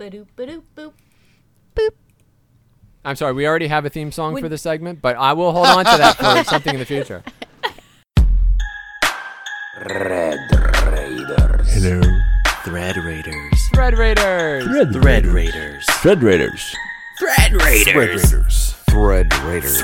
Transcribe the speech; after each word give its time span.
Ba-doop, 0.00 0.28
ba-doop, 0.34 0.62
boop. 0.74 0.92
Boop. 1.76 1.90
I'm 3.04 3.16
sorry, 3.16 3.34
we 3.34 3.46
already 3.46 3.66
have 3.66 3.84
a 3.84 3.90
theme 3.90 4.10
song 4.10 4.34
for 4.40 4.48
this 4.48 4.62
segment, 4.62 5.02
but 5.02 5.14
I 5.14 5.34
will 5.34 5.52
hold 5.52 5.66
on 5.66 5.84
to 5.84 5.98
that 5.98 6.16
for 6.16 6.42
something 6.48 6.72
in 6.72 6.80
the 6.80 6.86
future. 6.86 7.22
Red 9.86 10.38
Raiders. 10.86 11.74
Hello. 11.74 12.00
Thread 12.64 12.96
Raiders. 12.96 13.68
Thread 13.74 13.98
Raiders. 13.98 14.64
Thread 14.96 15.26
Raiders. 15.26 15.84
Thread 16.00 16.22
Raiders. 16.22 16.64
Thread 17.18 17.52
Raiders. 17.52 18.74
Thread 18.88 19.34
Raiders. 19.44 19.44
Thread 19.44 19.44
Raiders. 19.44 19.82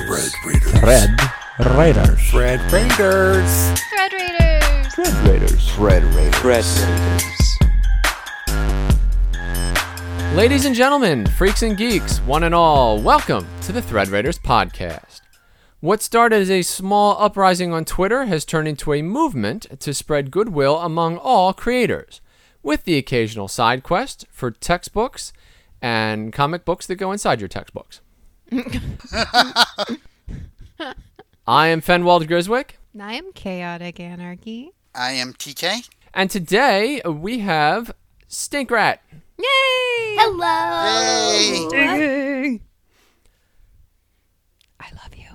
Thread 1.60 1.70
Raiders. 1.76 2.30
Thread 2.30 2.60
Raiders. 2.72 2.72
Thread 2.72 2.72
Raiders. 2.72 3.80
Thread 3.90 4.12
Raiders. 4.14 4.94
Thread 4.94 5.12
Raiders. 5.28 5.70
Thread 5.74 6.04
Raiders. 6.14 7.35
Ladies 10.36 10.66
and 10.66 10.74
gentlemen, 10.74 11.24
freaks 11.24 11.62
and 11.62 11.78
geeks, 11.78 12.18
one 12.18 12.42
and 12.42 12.54
all, 12.54 13.00
welcome 13.00 13.46
to 13.62 13.72
the 13.72 13.80
Thread 13.80 14.08
Raiders 14.08 14.38
podcast. 14.38 15.22
What 15.80 16.02
started 16.02 16.42
as 16.42 16.50
a 16.50 16.60
small 16.60 17.16
uprising 17.18 17.72
on 17.72 17.86
Twitter 17.86 18.26
has 18.26 18.44
turned 18.44 18.68
into 18.68 18.92
a 18.92 19.00
movement 19.00 19.80
to 19.80 19.94
spread 19.94 20.30
goodwill 20.30 20.76
among 20.76 21.16
all 21.16 21.54
creators, 21.54 22.20
with 22.62 22.84
the 22.84 22.98
occasional 22.98 23.48
side 23.48 23.82
quest 23.82 24.26
for 24.30 24.50
textbooks 24.50 25.32
and 25.80 26.34
comic 26.34 26.66
books 26.66 26.86
that 26.86 26.96
go 26.96 27.12
inside 27.12 27.40
your 27.40 27.48
textbooks. 27.48 28.02
I 28.52 29.96
am 31.68 31.80
Fenwald 31.80 32.28
Griswick, 32.28 32.72
I 33.00 33.14
am 33.14 33.32
chaotic 33.32 33.98
anarchy. 33.98 34.74
I 34.94 35.12
am 35.12 35.32
TK. 35.32 35.88
and 36.12 36.28
today 36.28 37.00
we 37.06 37.38
have 37.38 37.94
Stinkrat. 38.28 38.98
Yay! 39.38 40.16
Hello. 40.18 41.70
Yay! 41.72 42.60
I 44.80 44.88
love 44.92 45.14
you. 45.16 45.28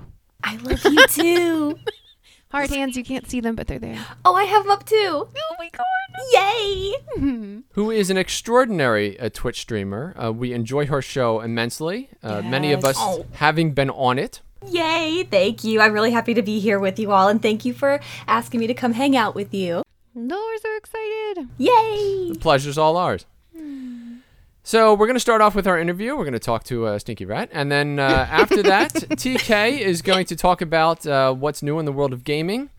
I 0.44 0.56
love 0.58 0.84
you 0.86 1.08
too. 1.08 1.80
Hard 2.52 2.70
hands, 2.70 2.98
you 2.98 3.04
can't 3.04 3.30
see 3.30 3.40
them, 3.40 3.56
but 3.56 3.68
they're 3.68 3.80
there. 3.80 4.06
oh, 4.26 4.36
I 4.36 4.44
have 4.44 4.64
them 4.64 4.72
up 4.72 4.86
too. 4.86 4.96
Oh 5.30 5.56
my 5.58 5.70
god. 5.72 5.86
Yay! 6.34 7.62
who 7.74 7.90
is 7.92 8.10
an 8.10 8.18
extraordinary 8.18 9.18
uh, 9.20 9.30
Twitch 9.32 9.62
streamer. 9.62 10.14
Uh, 10.22 10.34
we 10.34 10.52
enjoy 10.52 10.86
her 10.88 11.02
show 11.02 11.40
immensely. 11.40 12.10
Uh, 12.22 12.42
Many 12.42 12.74
of 12.74 12.84
us 12.84 12.98
Oh. 13.00 13.26
having 13.34 13.72
been 13.74 13.90
on 13.90 14.20
it. 14.20 14.42
Yay! 14.68 15.24
Thank 15.32 15.64
you. 15.64 15.80
I'm 15.80 15.94
really 15.94 16.12
happy 16.12 16.34
to 16.34 16.42
be 16.42 16.60
here 16.60 16.78
with 16.80 17.00
you 17.00 17.12
all, 17.12 17.30
and 17.30 17.42
thank 17.42 17.64
you 17.66 17.74
for 17.74 18.00
asking 18.28 18.60
me 18.60 18.68
to 18.68 18.74
come 18.74 18.94
hang 18.94 19.16
out 19.16 19.34
with 19.34 19.54
you. 19.54 19.84
No, 20.14 20.36
we're 20.38 20.58
so 20.58 20.76
excited. 20.76 21.48
Yay! 21.58 22.32
The 22.34 22.38
pleasure's 22.40 22.78
all 22.78 22.98
ours. 22.98 23.26
So 24.64 24.94
we're 24.94 25.08
going 25.08 25.16
to 25.16 25.20
start 25.20 25.42
off 25.42 25.56
with 25.56 25.66
our 25.66 25.80
interview. 25.80 26.16
We're 26.16 26.24
going 26.24 26.34
to 26.34 26.40
talk 26.40 26.64
to 26.66 26.86
uh, 26.86 27.00
Stinky 27.00 27.26
Rat, 27.26 27.50
and 27.52 27.72
then 27.72 27.98
uh, 27.98 28.04
after 28.30 28.62
that, 28.62 28.94
TK 28.94 29.80
is 29.80 30.04
going 30.04 30.26
to 30.28 30.36
talk 30.36 30.62
about 30.62 31.06
uh, 31.08 31.34
what's 31.34 31.64
new 31.64 31.80
in 31.80 31.86
the 31.86 31.92
world 31.92 32.14
of 32.14 32.24
gaming. 32.24 32.70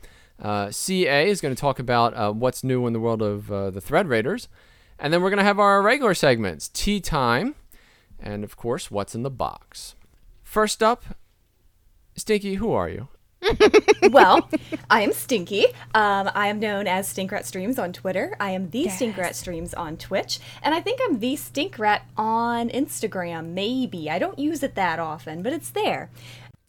Uh, 0.40 0.70
CA 0.70 1.28
is 1.28 1.40
going 1.40 1.54
to 1.54 1.60
talk 1.60 1.80
about 1.80 2.14
uh, 2.14 2.32
what's 2.32 2.62
new 2.62 2.86
in 2.86 2.92
the 2.92 3.00
world 3.00 3.20
of 3.20 3.50
uh, 3.50 3.70
the 3.70 3.80
Thread 3.80 4.06
Raiders, 4.06 4.48
and 4.96 5.12
then 5.12 5.22
we're 5.22 5.30
going 5.30 5.38
to 5.38 5.44
have 5.44 5.58
our 5.58 5.82
regular 5.82 6.14
segments: 6.14 6.68
Tea 6.68 7.00
Time, 7.00 7.56
and 8.20 8.44
of 8.44 8.56
course, 8.56 8.88
what's 8.88 9.16
in 9.16 9.24
the 9.24 9.30
box. 9.30 9.96
First 10.44 10.84
up, 10.84 11.04
Stinky, 12.14 12.54
who 12.54 12.70
are 12.70 12.88
you? 12.88 13.08
well, 14.10 14.48
I 14.90 15.02
am 15.02 15.12
Stinky. 15.12 15.66
Um, 15.94 16.30
I 16.34 16.48
am 16.48 16.60
known 16.60 16.86
as 16.86 17.12
Stinkrat 17.12 17.44
Streams 17.44 17.78
on 17.78 17.92
Twitter. 17.92 18.36
I 18.38 18.50
am 18.50 18.70
the 18.70 18.86
Stinkrat 18.86 19.34
Streams 19.34 19.74
on 19.74 19.96
Twitch, 19.96 20.38
and 20.62 20.74
I 20.74 20.80
think 20.80 21.00
I'm 21.04 21.18
the 21.18 21.34
Stinkrat 21.34 22.02
on 22.16 22.68
Instagram. 22.70 23.48
Maybe 23.48 24.10
I 24.10 24.18
don't 24.18 24.38
use 24.38 24.62
it 24.62 24.74
that 24.76 24.98
often, 24.98 25.42
but 25.42 25.52
it's 25.52 25.70
there. 25.70 26.10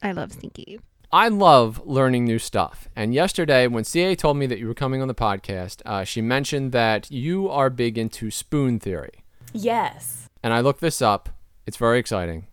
I 0.02 0.12
love 0.12 0.34
Stinky. 0.34 0.80
I 1.12 1.28
love 1.28 1.80
learning 1.86 2.26
new 2.26 2.40
stuff. 2.40 2.88
And 2.96 3.14
yesterday, 3.14 3.68
when 3.68 3.84
CA 3.84 4.16
told 4.16 4.38
me 4.38 4.48
that 4.48 4.58
you 4.58 4.68
were 4.68 4.74
coming 4.74 5.00
on 5.00 5.08
the 5.08 5.14
podcast, 5.14 5.84
uh, 5.86 6.04
she 6.04 6.22
mentioned 6.22 6.72
that 6.72 7.12
you 7.12 7.50
are 7.50 7.70
big 7.70 8.00
into 8.00 8.32
spoon 8.32 8.80
theory. 8.80 9.24
Yes. 9.54 10.28
And 10.42 10.54
I 10.54 10.62
looked 10.62 10.82
this 10.82 11.04
up. 11.04 11.30
It's 11.68 11.78
very 11.78 12.00
exciting. 12.00 12.48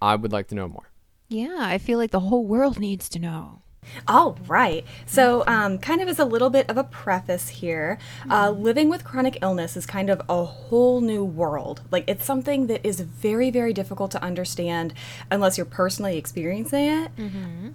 I 0.00 0.14
would 0.14 0.30
like 0.30 0.46
to 0.48 0.54
know 0.54 0.68
more. 0.68 0.90
Yeah, 1.28 1.56
I 1.58 1.78
feel 1.78 1.98
like 1.98 2.12
the 2.12 2.20
whole 2.20 2.46
world 2.46 2.78
needs 2.88 3.08
to 3.08 3.18
know. 3.18 3.62
All 4.08 4.38
right. 4.46 4.84
So, 5.06 5.44
um, 5.46 5.78
kind 5.78 6.00
of 6.00 6.08
as 6.08 6.18
a 6.18 6.24
little 6.24 6.50
bit 6.50 6.68
of 6.68 6.76
a 6.76 6.84
preface 6.84 7.48
here, 7.48 7.98
uh, 8.30 8.50
living 8.50 8.88
with 8.88 9.04
chronic 9.04 9.38
illness 9.42 9.76
is 9.76 9.86
kind 9.86 10.10
of 10.10 10.22
a 10.28 10.44
whole 10.44 11.00
new 11.00 11.24
world. 11.24 11.82
Like, 11.90 12.04
it's 12.06 12.24
something 12.24 12.66
that 12.68 12.86
is 12.86 13.00
very, 13.00 13.50
very 13.50 13.72
difficult 13.72 14.10
to 14.12 14.22
understand 14.22 14.94
unless 15.30 15.56
you're 15.56 15.64
personally 15.66 16.16
experiencing 16.18 16.86
it. 16.86 17.10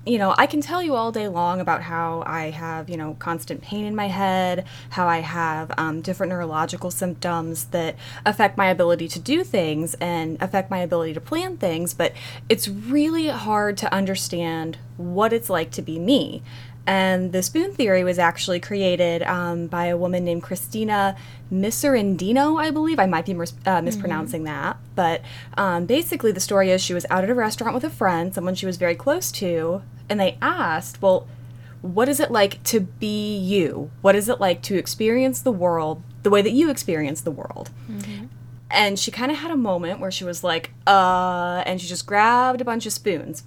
You 0.06 0.18
know, 0.18 0.36
I 0.38 0.46
can 0.46 0.62
tell 0.62 0.81
you 0.81 0.96
all 0.96 1.12
day 1.12 1.28
long 1.28 1.59
about 1.59 1.81
how 1.84 2.24
I 2.25 2.50
have, 2.52 2.90
you 2.90 2.98
know, 2.98 3.16
constant 3.19 3.62
pain 3.62 3.86
in 3.86 3.96
my 3.96 4.08
head, 4.08 4.66
how 4.92 5.08
I 5.08 5.19
have 5.19 5.72
um, 5.78 6.02
different 6.02 6.31
neurological 6.31 6.92
symptoms 6.92 7.66
that 7.66 7.96
affect 8.25 8.58
my 8.58 8.68
ability 8.68 9.08
to 9.09 9.19
do 9.19 9.44
things 9.44 9.96
and 9.96 10.38
affect 10.42 10.69
my 10.69 10.80
ability 10.80 11.14
to 11.14 11.22
plan 11.22 11.58
things, 11.58 11.94
but 11.94 12.14
it's 12.48 12.68
really 12.68 13.28
hard 13.28 13.78
to 13.78 13.94
understand 13.94 14.78
what 15.00 15.32
it's 15.34 15.50
like 15.50 15.72
to 15.72 15.82
be 15.82 15.98
me. 15.98 16.44
And 16.86 17.34
the 17.34 17.44
spoon 17.44 17.74
theory 17.74 18.04
was 18.04 18.18
actually 18.18 18.60
created 18.60 19.22
um, 19.24 19.68
by 19.68 19.86
a 19.86 19.98
woman 19.98 20.26
named 20.26 20.42
Christina 20.44 21.16
Miserandino, 21.52 22.60
I 22.60 22.72
believe. 22.72 23.00
I 23.00 23.06
might 23.06 23.26
be 23.26 23.34
mis- 23.34 23.54
uh, 23.66 23.82
mispronouncing 23.82 24.44
that. 24.46 24.78
But 24.96 25.22
um, 25.56 25.86
basically, 25.86 26.32
the 26.32 26.40
story 26.40 26.72
is 26.72 26.82
she 26.82 26.94
was 26.94 27.06
out 27.10 27.24
at 27.24 27.30
a 27.30 27.36
restaurant 27.36 27.76
with 27.76 27.84
a 27.84 27.90
friend, 27.90 28.34
someone 28.34 28.56
she 28.56 28.66
was 28.66 28.78
very 28.78 28.96
close 28.96 29.32
to, 29.34 29.82
and 30.10 30.20
they 30.20 30.38
asked, 30.42 31.02
Well, 31.02 31.28
what 31.81 32.10
is 32.10 32.20
it 32.20 32.31
like 32.31 32.62
to 32.66 32.80
be 32.81 33.38
you? 33.38 33.92
What 34.02 34.16
is 34.16 34.28
it 34.28 34.40
like 34.40 34.62
to 34.64 34.76
experience 34.78 35.42
the 35.42 35.52
world 35.52 36.02
the 36.24 36.30
way 36.30 36.42
that 36.42 36.52
you 36.52 36.70
experience 36.72 37.22
the 37.22 37.31
world? 37.31 37.70
And 38.72 39.00
she 39.00 39.12
kind 39.12 39.31
of 39.31 39.38
had 39.38 39.52
a 39.52 39.56
moment 39.58 40.00
where 40.00 40.12
she 40.12 40.24
was 40.24 40.44
like, 40.44 40.72
uh, 40.86 41.64
and 41.66 41.80
she 41.81 41.88
just 41.88 42.06
grabbed 42.06 42.62
a 42.62 42.66
bunch 42.66 42.86
of 42.86 42.94
spoons, 42.94 43.44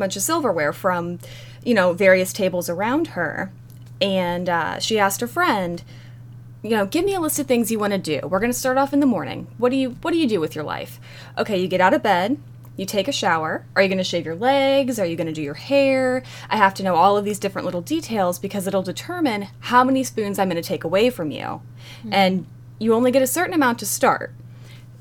bunch 0.00 0.16
of 0.16 0.22
silverware 0.22 0.72
from, 0.72 1.18
you 1.64 1.74
know, 1.74 1.92
various 1.92 2.32
tables 2.32 2.68
around 2.68 3.08
her. 3.08 3.52
And 4.00 4.48
uh, 4.48 4.78
she 4.78 4.98
asked 4.98 5.20
her 5.20 5.26
friend, 5.26 5.82
you 6.62 6.70
know, 6.70 6.86
give 6.86 7.04
me 7.04 7.14
a 7.14 7.20
list 7.20 7.38
of 7.38 7.46
things 7.46 7.70
you 7.70 7.78
want 7.78 7.92
to 7.92 7.98
do. 7.98 8.26
We're 8.26 8.40
going 8.40 8.52
to 8.52 8.58
start 8.58 8.78
off 8.78 8.92
in 8.92 9.00
the 9.00 9.06
morning. 9.06 9.46
What 9.58 9.70
do 9.70 9.76
you 9.76 9.90
What 10.02 10.10
do 10.12 10.18
you 10.18 10.28
do 10.28 10.40
with 10.40 10.54
your 10.54 10.64
life? 10.64 11.00
Okay, 11.38 11.60
you 11.60 11.68
get 11.68 11.80
out 11.80 11.94
of 11.94 12.02
bed. 12.02 12.38
You 12.76 12.84
take 12.84 13.08
a 13.08 13.12
shower. 13.12 13.64
Are 13.74 13.82
you 13.82 13.88
going 13.88 13.98
to 13.98 14.04
shave 14.04 14.26
your 14.26 14.34
legs? 14.34 14.98
Are 14.98 15.06
you 15.06 15.16
going 15.16 15.28
to 15.28 15.32
do 15.32 15.42
your 15.42 15.54
hair? 15.54 16.22
I 16.50 16.56
have 16.56 16.74
to 16.74 16.82
know 16.82 16.94
all 16.94 17.16
of 17.16 17.24
these 17.24 17.38
different 17.38 17.64
little 17.64 17.80
details 17.80 18.38
because 18.38 18.66
it'll 18.66 18.82
determine 18.82 19.48
how 19.60 19.82
many 19.82 20.04
spoons 20.04 20.38
I'm 20.38 20.50
going 20.50 20.62
to 20.62 20.68
take 20.68 20.84
away 20.84 21.08
from 21.08 21.30
you. 21.30 21.62
And 22.10 22.46
you 22.78 22.92
only 22.92 23.10
get 23.10 23.22
a 23.22 23.26
certain 23.26 23.54
amount 23.54 23.78
to 23.78 23.86
start. 23.86 24.34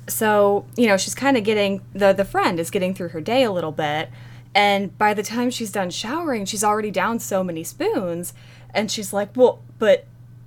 So, 0.08 0.66
you 0.78 0.88
know, 0.88 0.98
she's 0.98 1.16
kind 1.16 1.36
of 1.36 1.44
getting 1.44 1.82
the 1.94 2.14
the 2.14 2.26
friend 2.26 2.60
is 2.60 2.70
getting 2.70 2.94
through 2.94 3.10
her 3.10 3.22
day 3.22 3.44
a 3.44 3.52
little 3.52 3.72
bit, 3.72 4.10
and 4.56 4.98
by 4.98 5.14
the 5.14 5.22
time 5.22 5.52
she's 5.52 5.72
done 5.72 5.90
showering, 5.92 6.46
she's 6.46 6.64
already 6.64 6.90
down 6.90 7.20
so 7.20 7.44
many 7.44 7.64
spoons, 7.64 8.34
and 8.74 8.90
she's 8.90 9.12
like, 9.14 9.36
"Well, 9.36 9.62
but 9.78 10.06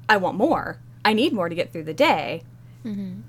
I 0.09 0.17
want 0.17 0.37
more. 0.37 0.81
I 1.05 1.13
need 1.13 1.33
more 1.33 1.49
to 1.49 1.55
get 1.55 1.73
through 1.73 1.85
the 1.85 1.95
day." 1.95 2.43
Mm-hmm. 2.85 3.21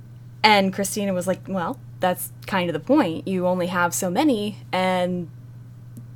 And 0.42 0.74
Christina 0.74 1.14
was 1.14 1.28
like, 1.28 1.42
"Well, 1.48 1.78
that's 2.00 2.32
kind 2.48 2.70
of 2.70 2.74
the 2.74 2.80
point. 2.80 3.28
You 3.28 3.46
only 3.46 3.68
have 3.68 3.94
so 3.94 4.10
many, 4.10 4.60
and 4.72 5.30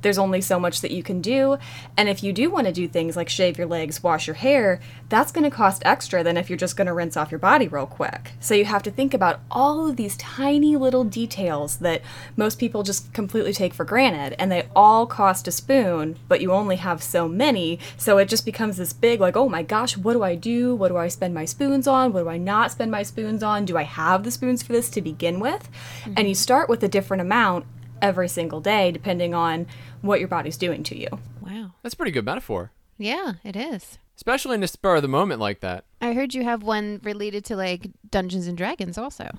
there's 0.04 0.18
only 0.18 0.40
so 0.40 0.60
much 0.60 0.82
that 0.82 0.92
you 0.92 1.02
can 1.02 1.20
do. 1.20 1.58
And 1.96 2.08
if 2.08 2.22
you 2.22 2.32
do 2.32 2.50
want 2.50 2.68
to 2.68 2.72
do 2.72 2.86
things 2.86 3.16
like 3.16 3.28
shave 3.28 3.58
your 3.58 3.66
legs, 3.66 4.02
wash 4.02 4.28
your 4.28 4.34
hair, 4.34 4.80
that's 5.08 5.32
going 5.32 5.44
to 5.44 5.50
cost 5.50 5.82
extra 5.84 6.22
than 6.22 6.36
if 6.36 6.48
you're 6.48 6.56
just 6.56 6.76
going 6.76 6.86
to 6.86 6.92
rinse 6.92 7.16
off 7.16 7.32
your 7.32 7.40
body 7.40 7.66
real 7.66 7.86
quick. 7.86 8.32
So 8.38 8.54
you 8.54 8.66
have 8.66 8.82
to 8.84 8.90
think 8.90 9.14
about 9.14 9.40
all 9.50 9.88
of 9.88 9.96
these 9.96 10.16
tiny 10.18 10.76
little 10.76 11.04
details 11.04 11.78
that 11.78 12.02
most 12.36 12.60
people 12.60 12.82
just 12.82 13.12
completely 13.12 13.52
take 13.52 13.74
for 13.74 13.84
granted. 13.84 14.36
And 14.38 14.52
they 14.52 14.68
all 14.76 15.06
cost 15.06 15.48
a 15.48 15.50
spoon, 15.50 16.16
but 16.28 16.40
you 16.40 16.52
only 16.52 16.76
have 16.76 17.02
so 17.02 17.26
many. 17.26 17.78
So 17.96 18.18
it 18.18 18.28
just 18.28 18.44
becomes 18.44 18.76
this 18.76 18.92
big, 18.92 19.20
like, 19.20 19.36
oh 19.36 19.48
my 19.48 19.62
gosh, 19.62 19.96
what 19.96 20.12
do 20.12 20.22
I 20.22 20.34
do? 20.34 20.76
What 20.76 20.88
do 20.88 20.98
I 20.98 21.08
spend 21.08 21.32
my 21.34 21.46
spoons 21.46 21.88
on? 21.88 22.12
What 22.12 22.24
do 22.24 22.28
I 22.28 22.36
not 22.36 22.70
spend 22.70 22.90
my 22.90 23.02
spoons 23.02 23.42
on? 23.42 23.64
Do 23.64 23.78
I 23.78 23.84
have 23.84 24.22
the 24.22 24.30
spoons 24.30 24.62
for 24.62 24.72
this 24.74 24.90
to 24.90 25.00
begin 25.00 25.40
with? 25.40 25.68
And 26.04 26.28
you 26.28 26.34
mm-hmm. 26.34 26.34
start 26.34 26.68
with 26.68 26.82
a 26.82 26.88
different 26.88 27.22
amount 27.22 27.64
every 28.04 28.28
single 28.28 28.60
day 28.60 28.90
depending 28.92 29.34
on 29.34 29.66
what 30.02 30.18
your 30.20 30.28
body's 30.28 30.56
doing 30.58 30.82
to 30.84 30.96
you. 30.96 31.08
Wow. 31.40 31.72
That's 31.82 31.94
a 31.94 31.96
pretty 31.96 32.12
good 32.12 32.24
metaphor, 32.24 32.70
Yeah, 32.98 33.34
it 33.42 33.56
is. 33.56 33.98
especially 34.16 34.54
in 34.56 34.62
a 34.62 34.68
spur 34.68 34.96
of 34.96 35.02
the 35.02 35.08
moment 35.08 35.40
like 35.40 35.60
that. 35.60 35.84
I 36.00 36.12
heard 36.12 36.34
you 36.34 36.44
have 36.44 36.62
one 36.62 37.00
related 37.02 37.44
to 37.46 37.56
like 37.56 37.90
Dungeons 38.10 38.46
and 38.46 38.56
Dragons 38.56 38.98
also. 38.98 39.30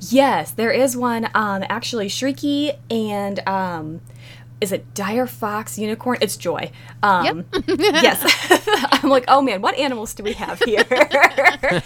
Yes, 0.00 0.50
there 0.52 0.72
is 0.72 0.96
one. 0.96 1.28
Um, 1.34 1.62
actually, 1.68 2.08
Shrieky 2.08 2.76
and 2.90 3.46
um, 3.46 4.00
is 4.60 4.72
it 4.72 4.92
dire 4.94 5.26
fox 5.26 5.78
unicorn? 5.78 6.18
It's 6.20 6.36
Joy. 6.36 6.70
Um, 7.02 7.44
yes. 7.66 8.22
I'm 8.92 9.08
like, 9.10 9.24
oh 9.28 9.40
man, 9.40 9.62
what 9.62 9.76
animals 9.76 10.14
do 10.14 10.22
we 10.22 10.32
have 10.34 10.58
here? 10.60 10.84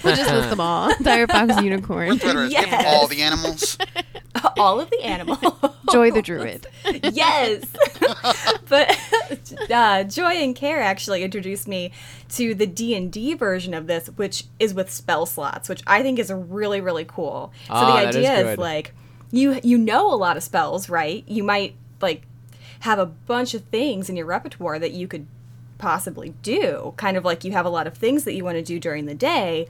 We'll 0.05 0.17
just 0.17 0.31
list 0.33 0.51
them 0.51 0.61
all. 0.61 0.93
Dire 1.03 1.27
fox, 1.27 1.61
unicorn, 1.63 2.19
Twitter 2.19 2.45
is 2.45 2.51
give 2.51 2.63
Yes. 2.67 2.85
all 2.87 3.07
the 3.09 3.23
animals. 3.23 3.79
All 4.59 4.81
of 4.81 4.91
the 4.91 5.03
animals. 5.03 5.39
Joy 5.93 6.11
the 6.11 6.23
druid. 6.23 6.67
yes. 7.13 7.65
but 8.69 8.99
uh, 9.71 10.05
Joy 10.05 10.31
and 10.33 10.55
Care 10.55 10.81
actually 10.81 11.23
introduced 11.23 11.69
me 11.69 11.93
to 12.31 12.55
the 12.55 12.67
D 12.67 12.95
and 12.95 13.13
D 13.13 13.35
version 13.35 13.75
of 13.75 13.87
this, 13.87 14.09
which 14.17 14.45
is 14.59 14.75
with 14.75 14.91
spell 14.91 15.27
slots, 15.27 15.69
which 15.69 15.83
I 15.87 16.03
think 16.03 16.19
is 16.19 16.33
really 16.33 16.81
really 16.81 17.05
cool. 17.05 17.53
So 17.67 17.75
Ah, 17.75 17.97
the 17.97 18.03
that 18.07 18.09
is 18.11 18.17
idea 18.17 18.35
is, 18.39 18.45
good. 18.45 18.59
like 18.59 18.95
you 19.31 19.61
you 19.63 19.79
know 19.79 20.13
a 20.13 20.17
lot 20.17 20.37
of 20.37 20.43
spells, 20.43 20.89
right? 20.89 21.25
You 21.27 21.43
might 21.45 21.75
like 22.01 22.23
have 22.83 22.99
a 22.99 23.07
bunch 23.07 23.55
of 23.55 23.63
things 23.65 24.11
in 24.11 24.17
your 24.17 24.27
repertoire 24.27 24.79
that 24.79 24.91
you 24.91 25.07
could 25.07 25.27
possibly 25.79 26.35
do, 26.43 26.95
kind 26.97 27.17
of 27.17 27.25
like 27.25 27.45
you 27.45 27.53
have 27.53 27.67
a 27.67 27.71
lot 27.71 27.87
of 27.87 27.97
things 27.97 28.25
that 28.25 28.35
you 28.35 28.45
want 28.45 28.57
to 28.57 28.63
do 28.63 28.81
during 28.81 29.07
the 29.07 29.15
day, 29.15 29.69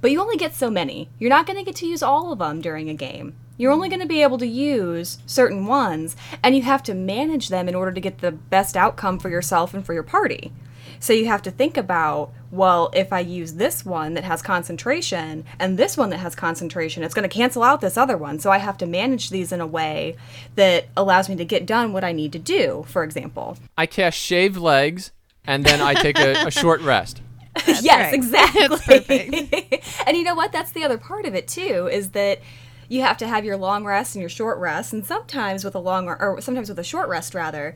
but 0.00 0.10
you 0.10 0.20
only 0.20 0.36
get 0.36 0.54
so 0.54 0.70
many. 0.70 1.08
You're 1.18 1.30
not 1.30 1.46
going 1.46 1.58
to 1.58 1.64
get 1.64 1.74
to 1.76 1.86
use 1.86 2.02
all 2.02 2.30
of 2.30 2.38
them 2.38 2.60
during 2.60 2.88
a 2.88 2.94
game. 2.94 3.34
You're 3.56 3.72
only 3.72 3.88
going 3.88 4.00
to 4.00 4.06
be 4.06 4.22
able 4.22 4.38
to 4.38 4.46
use 4.46 5.18
certain 5.26 5.66
ones, 5.66 6.16
and 6.42 6.54
you 6.54 6.62
have 6.62 6.82
to 6.84 6.94
manage 6.94 7.48
them 7.48 7.68
in 7.68 7.74
order 7.74 7.90
to 7.90 8.00
get 8.00 8.18
the 8.18 8.32
best 8.32 8.76
outcome 8.76 9.18
for 9.18 9.30
yourself 9.30 9.74
and 9.74 9.84
for 9.84 9.94
your 9.94 10.02
party. 10.02 10.52
So 11.00 11.12
you 11.12 11.26
have 11.26 11.42
to 11.42 11.50
think 11.50 11.76
about, 11.76 12.32
well, 12.54 12.90
if 12.94 13.12
I 13.12 13.20
use 13.20 13.54
this 13.54 13.84
one 13.84 14.14
that 14.14 14.24
has 14.24 14.42
concentration 14.42 15.44
and 15.58 15.78
this 15.78 15.96
one 15.96 16.10
that 16.10 16.18
has 16.18 16.34
concentration, 16.34 17.02
it's 17.02 17.14
going 17.14 17.28
to 17.28 17.34
cancel 17.34 17.62
out 17.62 17.80
this 17.80 17.96
other 17.96 18.16
one. 18.16 18.38
So 18.38 18.50
I 18.50 18.58
have 18.58 18.78
to 18.78 18.86
manage 18.86 19.30
these 19.30 19.52
in 19.52 19.60
a 19.60 19.66
way 19.66 20.16
that 20.54 20.86
allows 20.96 21.28
me 21.28 21.36
to 21.36 21.44
get 21.44 21.66
done 21.66 21.92
what 21.92 22.04
I 22.04 22.12
need 22.12 22.32
to 22.32 22.38
do, 22.38 22.84
for 22.88 23.02
example. 23.02 23.56
I 23.76 23.86
cast 23.86 24.18
shaved 24.18 24.56
legs, 24.56 25.10
and 25.46 25.64
then 25.64 25.80
I 25.80 25.94
take 25.94 26.18
a, 26.18 26.46
a 26.46 26.50
short 26.50 26.80
rest. 26.80 27.20
yes, 27.66 27.86
right. 27.86 28.14
exactly. 28.14 29.82
and 30.06 30.16
you 30.16 30.24
know 30.24 30.34
what? 30.34 30.52
That's 30.52 30.72
the 30.72 30.84
other 30.84 30.98
part 30.98 31.26
of 31.26 31.34
it 31.34 31.48
too. 31.48 31.88
Is 31.90 32.10
that 32.10 32.40
you 32.88 33.02
have 33.02 33.16
to 33.18 33.28
have 33.28 33.44
your 33.44 33.56
long 33.56 33.84
rest 33.84 34.14
and 34.14 34.20
your 34.20 34.28
short 34.28 34.58
rest, 34.58 34.92
and 34.92 35.06
sometimes 35.06 35.64
with 35.64 35.74
a 35.74 35.78
long 35.78 36.08
or 36.08 36.40
sometimes 36.40 36.68
with 36.68 36.78
a 36.78 36.84
short 36.84 37.08
rest 37.08 37.34
rather, 37.34 37.74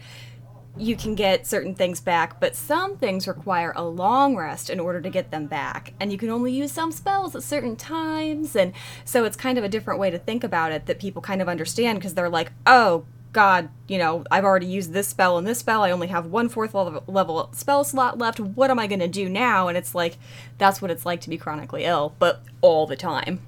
you 0.79 0.97
can 0.97 1.15
get 1.15 1.47
certain 1.47 1.75
things 1.75 2.01
back, 2.01 2.41
but 2.41 2.55
some 2.55 2.97
things 2.97 3.27
require 3.27 3.73
a 3.77 3.85
long 3.85 4.37
rest 4.37 4.71
in 4.71 4.81
order 4.81 5.01
to 5.01 5.11
get 5.11 5.31
them 5.31 5.47
back. 5.47 5.93
And 6.01 6.13
you 6.13 6.19
can 6.19 6.31
only 6.31 6.53
use 6.53 6.73
some 6.73 6.93
spells 6.93 7.35
at 7.35 7.43
certain 7.43 7.77
times. 7.77 8.55
And 8.57 8.73
so 9.05 9.25
it's 9.25 9.37
kind 9.37 9.59
of 9.59 9.65
a 9.65 9.69
different 9.69 10.01
way 10.01 10.11
to 10.11 10.19
think 10.19 10.45
about 10.45 10.73
it 10.73 10.87
that 10.87 10.99
people 10.99 11.23
kind 11.23 11.43
of 11.43 11.49
understand 11.49 11.99
because 11.99 12.15
they're 12.15 12.29
like, 12.29 12.53
oh, 12.67 13.05
God, 13.33 13.69
you 13.87 13.99
know, 13.99 14.25
I've 14.31 14.45
already 14.45 14.67
used 14.67 14.93
this 14.93 15.09
spell 15.09 15.37
and 15.39 15.47
this 15.47 15.59
spell. 15.59 15.83
I 15.83 15.91
only 15.91 16.07
have 16.09 16.27
one 16.27 16.49
fourth 16.49 16.75
level, 16.75 17.03
level 17.07 17.51
spell 17.53 17.85
slot 17.85 18.19
left. 18.19 18.41
What 18.41 18.71
am 18.71 18.79
I 18.79 18.87
going 18.87 19.01
to 19.01 19.09
do 19.09 19.29
now? 19.29 19.69
And 19.69 19.77
it's 19.77 19.95
like, 19.95 20.17
that's 20.57 20.81
what 20.81 20.91
it's 20.91 21.05
like 21.05 21.21
to 21.23 21.31
be 21.31 21.39
chronically 21.39 21.85
ill, 21.85 22.15
but 22.19 22.43
all 22.63 22.87
the 22.87 22.97
time. 22.97 23.41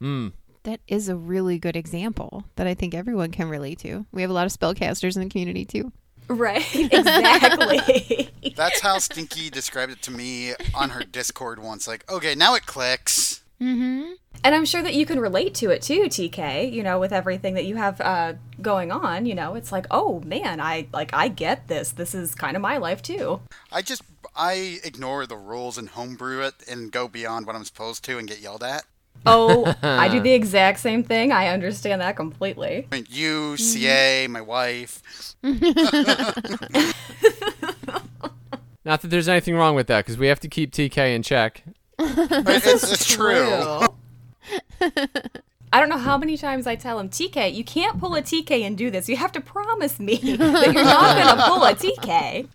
Hmm. 0.00 0.28
That 0.62 0.80
is 0.88 1.08
a 1.08 1.16
really 1.16 1.60
good 1.60 1.76
example 1.76 2.44
that 2.56 2.66
I 2.66 2.74
think 2.74 2.92
everyone 2.92 3.30
can 3.30 3.48
relate 3.48 3.78
to. 3.80 4.04
We 4.10 4.22
have 4.22 4.30
a 4.30 4.34
lot 4.34 4.46
of 4.46 4.52
spellcasters 4.52 5.14
in 5.14 5.22
the 5.22 5.28
community 5.28 5.64
too. 5.64 5.92
Right, 6.28 6.74
exactly. 6.74 8.30
That's 8.56 8.80
how 8.80 8.98
Stinky 8.98 9.50
described 9.50 9.92
it 9.92 10.02
to 10.02 10.10
me 10.10 10.54
on 10.74 10.90
her 10.90 11.02
Discord 11.04 11.58
once. 11.58 11.86
Like, 11.86 12.10
okay, 12.10 12.34
now 12.34 12.54
it 12.54 12.66
clicks. 12.66 13.42
And 14.44 14.54
I'm 14.54 14.64
sure 14.64 14.82
that 14.82 14.94
you 14.94 15.06
can 15.06 15.18
relate 15.18 15.54
to 15.56 15.70
it 15.70 15.82
too, 15.82 16.02
TK. 16.02 16.70
You 16.70 16.82
know, 16.82 16.98
with 16.98 17.12
everything 17.12 17.54
that 17.54 17.64
you 17.64 17.76
have 17.76 18.00
uh, 18.00 18.34
going 18.60 18.92
on, 18.92 19.26
you 19.26 19.34
know, 19.34 19.54
it's 19.54 19.72
like, 19.72 19.86
oh 19.90 20.20
man, 20.20 20.60
I 20.60 20.88
like 20.92 21.14
I 21.14 21.28
get 21.28 21.68
this. 21.68 21.92
This 21.92 22.14
is 22.14 22.34
kind 22.34 22.56
of 22.56 22.62
my 22.62 22.76
life 22.76 23.02
too. 23.02 23.40
I 23.72 23.82
just 23.82 24.02
I 24.34 24.80
ignore 24.84 25.26
the 25.26 25.36
rules 25.36 25.78
and 25.78 25.88
homebrew 25.88 26.42
it 26.42 26.54
and 26.68 26.92
go 26.92 27.08
beyond 27.08 27.46
what 27.46 27.56
I'm 27.56 27.64
supposed 27.64 28.04
to 28.04 28.18
and 28.18 28.28
get 28.28 28.40
yelled 28.40 28.62
at. 28.62 28.84
Oh, 29.24 29.74
I 29.82 30.08
do 30.08 30.20
the 30.20 30.32
exact 30.34 30.80
same 30.80 31.02
thing. 31.02 31.32
I 31.32 31.48
understand 31.48 32.00
that 32.00 32.16
completely. 32.16 32.86
I 32.92 33.04
you, 33.08 33.56
CA, 33.56 34.26
my 34.28 34.40
wife. 34.40 35.34
Not 38.84 39.02
that 39.02 39.08
there's 39.08 39.28
anything 39.28 39.56
wrong 39.56 39.74
with 39.74 39.88
that, 39.88 40.04
because 40.04 40.18
we 40.18 40.28
have 40.28 40.40
to 40.40 40.48
keep 40.48 40.72
TK 40.72 41.14
in 41.14 41.22
check. 41.22 41.64
It's, 41.98 42.84
it's 42.84 43.06
true. 43.06 43.88
I 45.72 45.80
don't 45.80 45.88
know 45.88 45.98
how 45.98 46.16
many 46.16 46.36
times 46.36 46.66
I 46.66 46.76
tell 46.76 46.98
him, 46.98 47.08
TK, 47.08 47.52
you 47.52 47.64
can't 47.64 47.98
pull 47.98 48.14
a 48.14 48.22
TK 48.22 48.62
and 48.62 48.78
do 48.78 48.90
this. 48.90 49.08
You 49.08 49.16
have 49.16 49.32
to 49.32 49.40
promise 49.40 49.98
me 49.98 50.16
that 50.36 50.72
you're 50.72 50.84
not 50.84 51.16
going 51.16 51.36
to 51.36 51.42
pull 51.44 51.64
a 51.64 51.74
TK. 51.74 52.48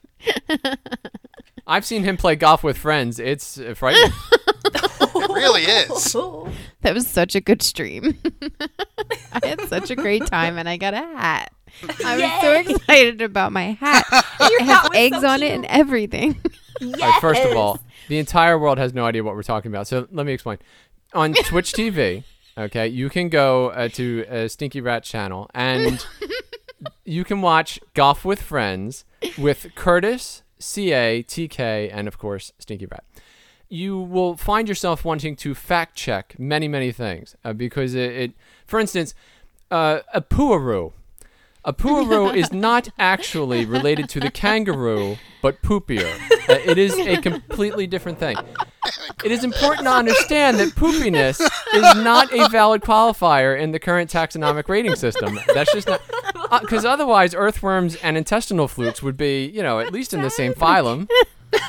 I've 1.67 1.85
seen 1.85 2.03
him 2.03 2.17
play 2.17 2.35
golf 2.35 2.63
with 2.63 2.77
friends. 2.77 3.19
It's 3.19 3.57
uh, 3.59 3.73
frightening. 3.75 4.11
It 5.35 5.39
really 5.39 5.63
is. 5.63 6.15
That 6.81 6.95
was 6.95 7.05
such 7.05 7.35
a 7.35 7.41
good 7.41 7.61
stream. 7.61 8.17
I 9.33 9.45
had 9.45 9.61
such 9.67 9.91
a 9.91 9.95
great 9.95 10.25
time 10.25 10.57
and 10.57 10.67
I 10.67 10.77
got 10.77 10.95
a 10.95 10.97
hat. 10.97 11.53
I 12.03 12.17
was 12.17 12.41
so 12.41 12.53
excited 12.73 13.21
about 13.21 13.51
my 13.51 13.73
hat. 13.73 14.03
Your 14.39 14.61
It 14.61 14.65
has 14.65 14.89
eggs 14.95 15.21
so 15.21 15.27
on 15.27 15.43
it 15.43 15.51
and 15.53 15.65
everything. 15.65 16.41
All 16.81 16.89
right, 16.89 17.21
first 17.21 17.43
of 17.43 17.55
all, 17.55 17.79
the 18.07 18.17
entire 18.17 18.57
world 18.57 18.79
has 18.79 18.95
no 18.95 19.05
idea 19.05 19.23
what 19.23 19.35
we're 19.35 19.43
talking 19.43 19.71
about. 19.71 19.87
So 19.87 20.07
let 20.11 20.25
me 20.25 20.33
explain. 20.33 20.57
On 21.13 21.33
Twitch 21.33 21.73
TV, 21.73 22.23
okay, 22.57 22.87
you 22.87 23.09
can 23.11 23.29
go 23.29 23.69
uh, 23.69 23.87
to 23.89 24.25
uh, 24.27 24.47
Stinky 24.47 24.81
Rat 24.81 25.03
channel 25.03 25.51
and 25.53 26.03
you 27.05 27.23
can 27.23 27.41
watch 27.41 27.79
Golf 27.93 28.25
with 28.25 28.41
Friends 28.41 29.05
with 29.37 29.67
Curtis, 29.75 30.41
CA, 30.57 31.21
TK, 31.21 31.91
and 31.93 32.07
of 32.07 32.17
course 32.17 32.53
Stinky 32.57 32.87
Rat. 32.87 33.03
You 33.73 33.97
will 33.97 34.35
find 34.35 34.67
yourself 34.67 35.05
wanting 35.05 35.37
to 35.37 35.55
fact 35.55 35.95
check 35.95 36.35
many, 36.37 36.67
many 36.67 36.91
things 36.91 37.37
uh, 37.45 37.53
because 37.53 37.95
it, 37.95 38.11
it, 38.11 38.31
for 38.67 38.81
instance, 38.81 39.15
uh, 39.71 39.99
a 40.13 40.21
puaroo. 40.21 40.91
A 41.63 41.71
puaroo 41.71 42.35
is 42.35 42.51
not 42.67 42.89
actually 42.99 43.65
related 43.65 44.09
to 44.09 44.19
the 44.19 44.29
kangaroo, 44.29 45.15
but 45.41 45.61
poopier. 45.61 46.11
Uh, 46.49 46.59
it 46.65 46.77
is 46.77 46.97
a 46.97 47.15
completely 47.21 47.87
different 47.87 48.19
thing. 48.19 48.35
It 49.23 49.31
is 49.31 49.45
important 49.45 49.85
to 49.85 49.91
understand 49.93 50.59
that 50.59 50.69
poopiness 50.75 51.39
is 51.39 52.03
not 52.03 52.33
a 52.33 52.49
valid 52.49 52.81
qualifier 52.81 53.57
in 53.57 53.71
the 53.71 53.79
current 53.79 54.11
taxonomic 54.11 54.67
rating 54.67 54.95
system. 54.95 55.39
That's 55.53 55.71
just 55.71 55.87
not 55.87 56.01
because 56.59 56.83
otherwise 56.83 57.33
earthworms 57.33 57.95
and 57.97 58.17
intestinal 58.17 58.67
flukes 58.67 59.01
would 59.01 59.15
be, 59.15 59.45
you 59.45 59.63
know, 59.63 59.79
at 59.79 59.93
least 59.93 60.13
in 60.13 60.23
the 60.23 60.29
same 60.29 60.53
phylum. 60.53 61.07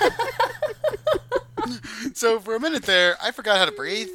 So 2.14 2.40
for 2.40 2.54
a 2.54 2.60
minute 2.60 2.84
there, 2.84 3.16
I 3.22 3.30
forgot 3.30 3.58
how 3.58 3.64
to 3.64 3.72
breathe. 3.72 4.08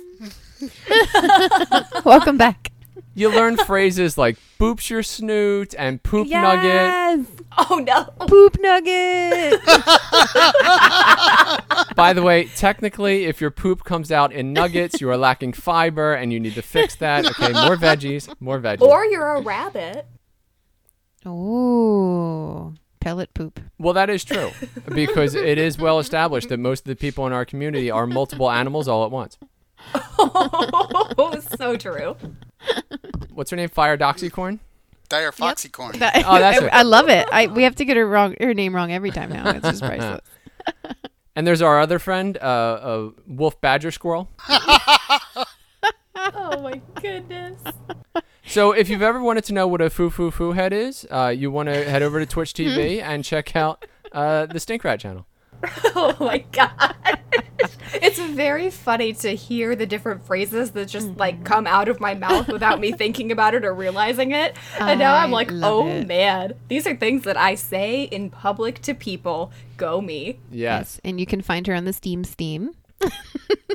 Welcome 2.06 2.38
back. 2.38 2.72
You 3.16 3.30
learn 3.30 3.58
phrases 3.58 4.18
like 4.18 4.38
"boops 4.60 4.90
your 4.90 5.02
snoot" 5.02 5.74
and 5.78 6.02
"poop 6.04 6.28
nugget." 6.28 6.64
Yes! 6.64 7.26
Oh 7.58 7.80
no. 7.80 8.04
Poop 8.28 8.58
nugget. 8.60 9.60
By 11.96 12.14
the 12.14 12.22
way, 12.22 12.46
technically, 12.56 13.26
if 13.26 13.42
your 13.42 13.52
poop 13.52 13.84
comes 13.84 14.12
out 14.12 14.32
in 14.32 14.54
nuggets, 14.54 15.02
you 15.02 15.10
are 15.10 15.18
lacking 15.18 15.54
fiber, 15.54 16.14
and 16.14 16.32
you 16.32 16.40
need 16.40 16.54
to 16.56 16.62
fix 16.62 16.96
that. 16.96 17.26
Okay, 17.26 17.52
more 17.54 17.76
veggies, 17.76 18.34
more 18.40 18.60
veggies. 18.60 18.82
Or 18.82 19.06
you're 19.06 19.36
a 19.36 19.42
rabbit. 19.42 20.06
Ooh, 21.26 22.76
pellet 23.08 23.34
poop. 23.34 23.62
Well, 23.80 23.94
that 23.94 24.10
is 24.10 24.26
true 24.26 24.52
because 24.94 25.34
it 25.34 25.58
is 25.58 25.78
well 25.78 26.00
established 26.00 26.50
that 26.50 26.58
most 26.58 26.82
of 26.82 26.88
the 26.90 26.96
people 26.98 27.26
in 27.26 27.32
our 27.32 27.46
community 27.46 27.90
are 27.90 28.06
multiple 28.06 28.52
animals 28.52 28.90
all 28.90 29.06
at 29.06 29.12
once. 29.12 29.38
Oh, 30.20 31.40
so 31.58 31.78
true. 31.78 32.18
What's 33.34 33.50
her 33.52 33.56
name? 33.56 33.70
Fire 33.70 33.98
Doxycorn? 33.98 34.60
Dire 35.08 35.32
Foxycorn. 35.32 36.00
That- 36.00 36.22
Oh, 36.28 36.38
that's 36.38 36.62
it. 36.62 36.70
I 36.74 36.84
love 36.84 37.08
it. 37.08 37.30
I 37.32 37.48
we 37.48 37.64
have 37.64 37.76
to 37.76 37.86
get 37.86 37.96
her 37.96 38.06
wrong, 38.06 38.36
her 38.42 38.54
name 38.54 38.76
wrong 38.76 38.92
every 38.92 39.12
time 39.12 39.30
now. 39.30 39.52
It's 39.52 39.62
just 39.66 39.82
priceless. 39.82 40.20
And 41.38 41.46
there's 41.46 41.62
our 41.62 41.80
other 41.80 42.00
friend, 42.00 42.36
uh, 42.42 42.42
uh, 42.42 43.10
Wolf 43.28 43.62
Badger 43.62 43.92
Squirrel. 43.92 44.28
Oh 44.50 45.46
my 46.62 46.82
goodness. 47.00 47.62
So 48.48 48.72
if 48.72 48.90
you've 48.90 49.02
ever 49.02 49.22
wanted 49.22 49.44
to 49.46 49.54
know 49.54 49.68
what 49.68 49.82
a 49.82 49.90
foo 49.90 50.10
foo 50.10 50.32
foo 50.32 50.54
head 50.54 50.74
is, 50.74 51.06
uh, 51.12 51.28
you 51.36 51.52
want 51.52 51.68
to 51.70 51.90
head 51.90 52.02
over 52.02 52.20
to 52.20 52.26
Twitch 52.26 52.54
TV 52.54 53.02
and 53.02 53.24
check 53.24 53.56
out 53.56 53.86
uh, 54.12 54.46
the 54.46 54.60
Stink 54.60 54.84
Rat 54.84 55.00
channel. 55.00 55.26
Oh 55.96 56.16
my 56.20 56.38
god. 56.52 56.96
It's 57.94 58.20
very 58.20 58.70
funny 58.70 59.14
to 59.14 59.36
hear 59.36 59.76
the 59.76 59.88
different 59.88 60.24
phrases 60.26 60.72
that 60.72 60.88
just 60.88 61.18
like 61.18 61.44
come 61.44 61.66
out 61.66 61.90
of 61.90 62.00
my 62.00 62.14
mouth 62.14 62.48
without 62.48 62.80
me 62.80 62.92
thinking 62.98 63.32
about 63.32 63.56
it 63.56 63.66
or 63.66 63.74
realizing 63.74 64.32
it. 64.32 64.56
And 64.80 65.00
now 65.00 65.16
I'm 65.16 65.30
I 65.30 65.38
like, 65.38 65.52
love 65.52 65.86
oh 65.86 65.88
it. 65.88 66.08
man, 66.08 66.54
these 66.68 66.86
are 66.86 66.96
things 66.96 67.24
that 67.24 67.36
I 67.38 67.56
say 67.56 68.04
in 68.04 68.30
public 68.30 68.82
to 68.84 68.94
people. 68.94 69.52
Go 69.78 70.00
me. 70.02 70.40
Yes. 70.52 71.02
And 71.04 71.20
you 71.20 71.26
can 71.26 71.42
find 71.42 71.66
her 71.66 71.74
on 71.74 71.86
the 71.86 71.94
Steam 71.94 72.24
Steam. 72.24 72.72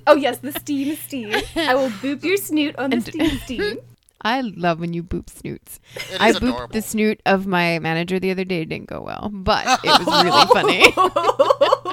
Oh 0.07 0.17
yes, 0.17 0.38
the 0.38 0.52
steam 0.52 0.97
steam. 0.97 1.33
I 1.57 1.75
will 1.75 1.91
boop 1.91 2.23
your 2.25 2.37
snoot 2.37 2.75
on 2.76 2.91
the 2.91 3.00
steam 3.00 3.31
steam. 3.38 3.79
I 4.23 4.41
love 4.43 4.79
when 4.81 4.93
you 4.93 5.02
boop 5.02 5.29
snoots. 5.29 5.81
It 5.97 6.21
I 6.21 6.31
is 6.31 6.37
booped 6.37 6.49
adorable. 6.55 6.73
the 6.73 6.83
snoot 6.83 7.21
of 7.26 7.47
my 7.47 7.79
manager 7.81 8.19
the 8.21 8.31
other 8.31 8.45
day. 8.45 8.62
It 8.62 8.69
didn't 8.69 8.87
go 8.88 9.00
well, 9.02 9.31
but 9.33 9.67
it 9.85 10.07
was 10.07 10.25
really 10.25 10.47
funny. 10.47 11.93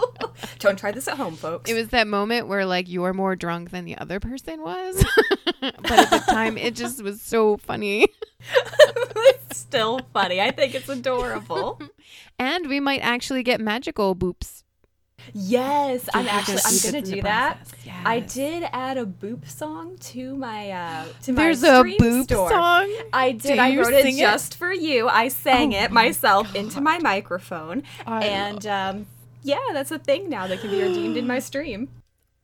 Don't 0.59 0.77
try 0.77 0.91
this 0.91 1.07
at 1.07 1.17
home, 1.17 1.36
folks. 1.36 1.69
It 1.69 1.74
was 1.74 1.89
that 1.89 2.07
moment 2.07 2.48
where 2.48 2.65
like 2.65 2.88
you're 2.89 3.13
more 3.13 3.36
drunk 3.36 3.71
than 3.71 3.86
the 3.86 3.98
other 3.98 4.19
person 4.19 4.62
was. 4.62 5.03
but 5.62 5.91
at 5.91 6.09
the 6.09 6.24
time 6.27 6.57
it 6.57 6.75
just 6.75 7.01
was 7.03 7.21
so 7.21 7.57
funny. 7.57 8.05
it's 9.15 9.57
still 9.57 10.00
funny. 10.13 10.39
I 10.41 10.51
think 10.51 10.75
it's 10.75 10.89
adorable. 10.89 11.81
And 12.38 12.67
we 12.67 12.79
might 12.79 13.01
actually 13.01 13.43
get 13.43 13.59
magical 13.59 14.15
boops. 14.15 14.63
Yes, 15.33 16.07
I'm 16.13 16.27
actually 16.27 16.59
I'm 16.65 16.91
gonna 16.91 17.01
do 17.05 17.21
that. 17.24 17.57
process. 17.67 17.75
I 18.05 18.19
did 18.21 18.67
add 18.71 18.98
a 18.98 19.05
boop 19.05 19.48
song 19.48 19.98
to 20.00 20.36
my 20.36 20.71
uh 20.71 21.05
to 21.24 21.33
my 21.33 21.41
There's 21.43 21.63
a 21.63 21.79
stream 21.79 21.98
boop 22.00 22.24
store. 22.24 22.50
song. 22.50 22.93
I 23.13 23.31
Do 23.33 23.48
did. 23.50 23.59
I 23.59 23.67
you 23.69 23.81
wrote 23.83 23.93
it 23.93 24.03
sing 24.03 24.17
it? 24.17 24.21
just 24.21 24.55
for 24.55 24.71
you. 24.74 25.07
I 25.07 25.27
sang 25.27 25.74
Oh 25.74 25.77
it 25.77 25.91
my 25.91 26.05
myself 26.05 26.55
into 26.55 26.81
my 26.81 27.00
microphone, 27.00 27.83
I 28.05 28.25
and 28.25 28.65
um, 28.67 29.05
yeah, 29.43 29.59
that's 29.74 29.91
a 29.91 30.00
thing 30.00 30.29
now 30.29 30.48
that 30.48 30.59
can 30.62 30.69
be 30.69 30.81
redeemed 30.81 31.17
in 31.17 31.27
my 31.27 31.39
stream. 31.50 31.89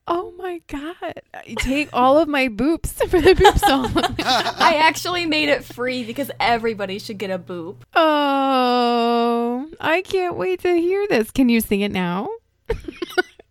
Oh 0.08 0.32
my 0.38 0.60
god! 0.68 1.20
Take 1.58 1.88
all 1.92 2.16
of 2.18 2.28
my 2.28 2.46
boops 2.48 2.90
for 3.10 3.20
the 3.20 3.34
boop 3.34 3.58
song. 3.58 3.90
I 4.20 4.76
actually 4.76 5.26
made 5.26 5.48
it 5.48 5.64
free 5.64 6.04
because 6.04 6.30
everybody 6.38 7.00
should 7.00 7.18
get 7.18 7.30
a 7.30 7.38
boop. 7.40 7.76
oh, 7.94 9.68
I 9.80 10.02
can't 10.02 10.36
wait 10.36 10.60
to 10.60 10.74
hear 10.74 11.06
this. 11.08 11.30
Can 11.30 11.48
you 11.48 11.60
sing 11.60 11.80
it 11.80 11.90
now? 11.90 12.28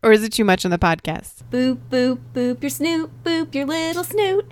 Or 0.04 0.12
is 0.12 0.24
it 0.24 0.32
too 0.34 0.46
much 0.46 0.66
on 0.66 0.72
the 0.72 0.78
podcast? 0.78 1.44
Boop 1.52 1.78
boop 1.90 2.20
boop 2.34 2.62
your 2.62 2.70
snoot, 2.70 3.10
boop 3.24 3.54
your 3.56 3.66
little 3.66 4.04
snoot. 4.04 4.46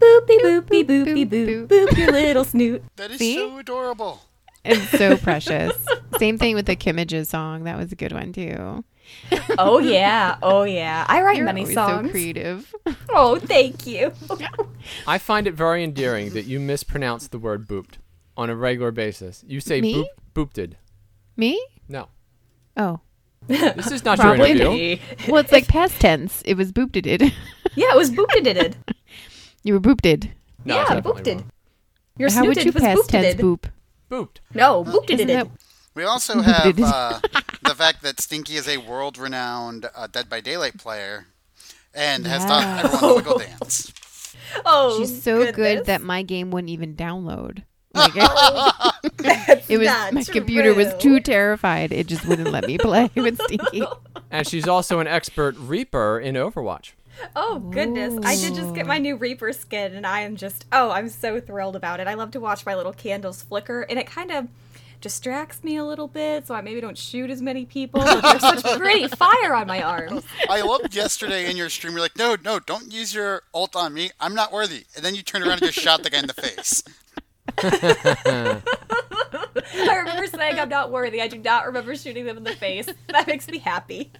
Boopy 0.00 0.38
boopy 0.40 0.84
boop, 0.84 1.06
boopy 1.06 1.28
boop, 1.28 1.28
boop 1.28 1.66
boop. 1.66 1.88
boop 1.88 1.96
your 1.98 2.12
little 2.12 2.44
snoot. 2.44 2.82
That 2.96 3.10
is 3.10 3.18
See? 3.18 3.34
so 3.36 3.58
adorable. 3.58 4.20
It's 4.64 4.90
so 4.90 5.16
precious. 5.28 5.72
Same 6.18 6.38
thing 6.38 6.54
with 6.54 6.66
the 6.66 6.76
Kimages 6.76 7.26
song. 7.26 7.64
That 7.64 7.76
was 7.76 7.90
a 7.92 7.96
good 7.96 8.12
one 8.12 8.32
too. 8.32 8.84
Oh 9.58 9.78
yeah, 9.78 10.36
oh 10.42 10.64
yeah. 10.64 11.04
I 11.08 11.22
write 11.22 11.36
You're 11.38 11.46
many 11.46 11.64
songs. 11.72 12.08
so 12.08 12.10
creative. 12.12 12.74
Oh, 13.10 13.38
thank 13.38 13.86
you. 13.86 14.12
I 15.06 15.16
find 15.18 15.46
it 15.46 15.54
very 15.54 15.82
endearing 15.82 16.30
that 16.34 16.44
you 16.44 16.60
mispronounce 16.60 17.26
the 17.28 17.38
word 17.38 17.66
booped 17.66 17.94
on 18.36 18.50
a 18.50 18.54
regular 18.56 18.90
basis. 18.92 19.42
You 19.46 19.60
say 19.60 19.80
Me? 19.80 19.94
boop 20.34 20.50
boopted. 20.52 20.74
Me? 21.36 21.60
No. 21.88 22.08
Oh. 22.76 23.00
This 23.48 23.90
is 23.90 24.04
not 24.04 24.18
your 24.18 24.26
Probably 24.36 24.50
interview. 24.52 24.68
me. 24.70 25.00
Well, 25.28 25.38
it's 25.40 25.52
like 25.52 25.68
past 25.68 26.00
tense. 26.00 26.42
It 26.44 26.54
was 26.54 26.70
booped 26.72 27.04
it. 27.06 27.32
Yeah, 27.74 27.92
it 27.92 27.96
was 27.96 28.10
booped. 28.10 28.74
You 29.62 29.74
were 29.74 29.80
booped 29.80 30.04
it. 30.06 30.28
No, 30.64 30.74
yeah, 30.74 30.80
it's 30.82 30.90
definitely 30.90 31.22
booped. 31.22 31.34
wrong. 31.36 31.50
Your 32.18 32.30
How 32.32 32.44
would 32.44 32.54
snooted 32.56 32.64
you 32.66 32.72
was 32.72 32.82
past 32.82 33.08
tense 33.10 33.34
booped. 33.40 33.60
boop? 33.60 33.70
Booped. 34.10 34.36
No, 34.54 34.84
booped 34.84 35.10
Isn't 35.10 35.26
that 35.28 35.48
We 35.94 36.02
also 36.04 36.40
have 36.40 36.78
uh, 36.80 37.20
the 37.62 37.74
fact 37.76 38.02
that 38.02 38.20
Stinky 38.20 38.56
is 38.56 38.66
a 38.68 38.78
world-renowned 38.78 39.88
uh, 39.94 40.06
Dead 40.08 40.28
by 40.28 40.40
Daylight 40.40 40.78
player, 40.78 41.26
and 41.94 42.26
has 42.26 42.44
taught 42.44 42.84
everyone 42.84 43.00
the 43.00 43.14
wiggle 43.16 43.38
dance. 43.38 43.92
Oh, 44.64 44.98
She's 44.98 45.22
so 45.22 45.44
good 45.44 45.54
goodness. 45.54 45.86
that 45.86 46.02
my 46.02 46.22
game 46.22 46.50
wouldn't 46.50 46.70
even 46.70 46.94
download. 46.96 47.62
Like, 47.94 48.12
oh, 48.16 48.90
That's 49.16 49.68
it 49.70 49.78
was 49.78 49.86
not 49.86 50.12
my 50.12 50.24
computer 50.24 50.74
was 50.74 50.94
too 50.98 51.20
terrified. 51.20 51.92
It 51.92 52.06
just 52.06 52.26
wouldn't 52.26 52.50
let 52.50 52.66
me 52.66 52.78
play 52.78 53.10
with 53.16 53.40
Stinky. 53.42 53.84
And 54.30 54.46
she's 54.46 54.68
also 54.68 55.00
an 55.00 55.06
expert 55.06 55.56
reaper 55.58 56.18
in 56.18 56.34
Overwatch. 56.34 56.92
Oh 57.34 57.58
goodness! 57.58 58.14
I 58.24 58.36
did 58.36 58.54
just 58.54 58.74
get 58.76 58.86
my 58.86 58.98
new 58.98 59.16
Reaper 59.16 59.52
skin, 59.52 59.94
and 59.94 60.06
I 60.06 60.20
am 60.20 60.36
just 60.36 60.66
oh, 60.70 60.90
I'm 60.90 61.08
so 61.08 61.40
thrilled 61.40 61.74
about 61.74 61.98
it. 61.98 62.06
I 62.06 62.14
love 62.14 62.30
to 62.32 62.40
watch 62.40 62.64
my 62.64 62.76
little 62.76 62.92
candles 62.92 63.42
flicker, 63.42 63.82
and 63.82 63.98
it 63.98 64.06
kind 64.06 64.30
of 64.30 64.46
distracts 65.00 65.62
me 65.64 65.76
a 65.76 65.84
little 65.84 66.08
bit, 66.08 66.46
so 66.46 66.54
I 66.54 66.60
maybe 66.60 66.80
don't 66.80 66.98
shoot 66.98 67.30
as 67.30 67.40
many 67.42 67.64
people. 67.64 68.00
There's 68.00 68.40
such 68.40 68.62
pretty 68.78 69.08
fire 69.08 69.54
on 69.54 69.66
my 69.66 69.82
arms. 69.82 70.24
I 70.48 70.62
loved 70.62 70.94
yesterday 70.94 71.50
in 71.50 71.56
your 71.56 71.70
stream. 71.70 71.92
You're 71.92 72.02
like, 72.02 72.16
no, 72.16 72.36
no, 72.44 72.58
don't 72.58 72.92
use 72.92 73.14
your 73.14 73.42
ult 73.54 73.76
on 73.76 73.94
me. 73.94 74.10
I'm 74.20 74.34
not 74.34 74.52
worthy. 74.52 74.84
And 74.96 75.04
then 75.04 75.14
you 75.14 75.22
turned 75.22 75.44
around 75.44 75.62
and 75.62 75.72
just 75.72 75.78
shot 75.78 76.02
the 76.02 76.10
guy 76.10 76.18
in 76.18 76.26
the 76.26 76.34
face. 76.34 76.82
I 77.58 78.62
remember 79.96 80.26
saying 80.26 80.58
I'm 80.58 80.68
not 80.68 80.90
worthy. 80.90 81.22
I 81.22 81.28
do 81.28 81.38
not 81.38 81.66
remember 81.66 81.96
shooting 81.96 82.24
them 82.24 82.36
in 82.36 82.44
the 82.44 82.56
face. 82.56 82.86
That 83.08 83.26
makes 83.26 83.48
me 83.48 83.58
happy. 83.58 84.12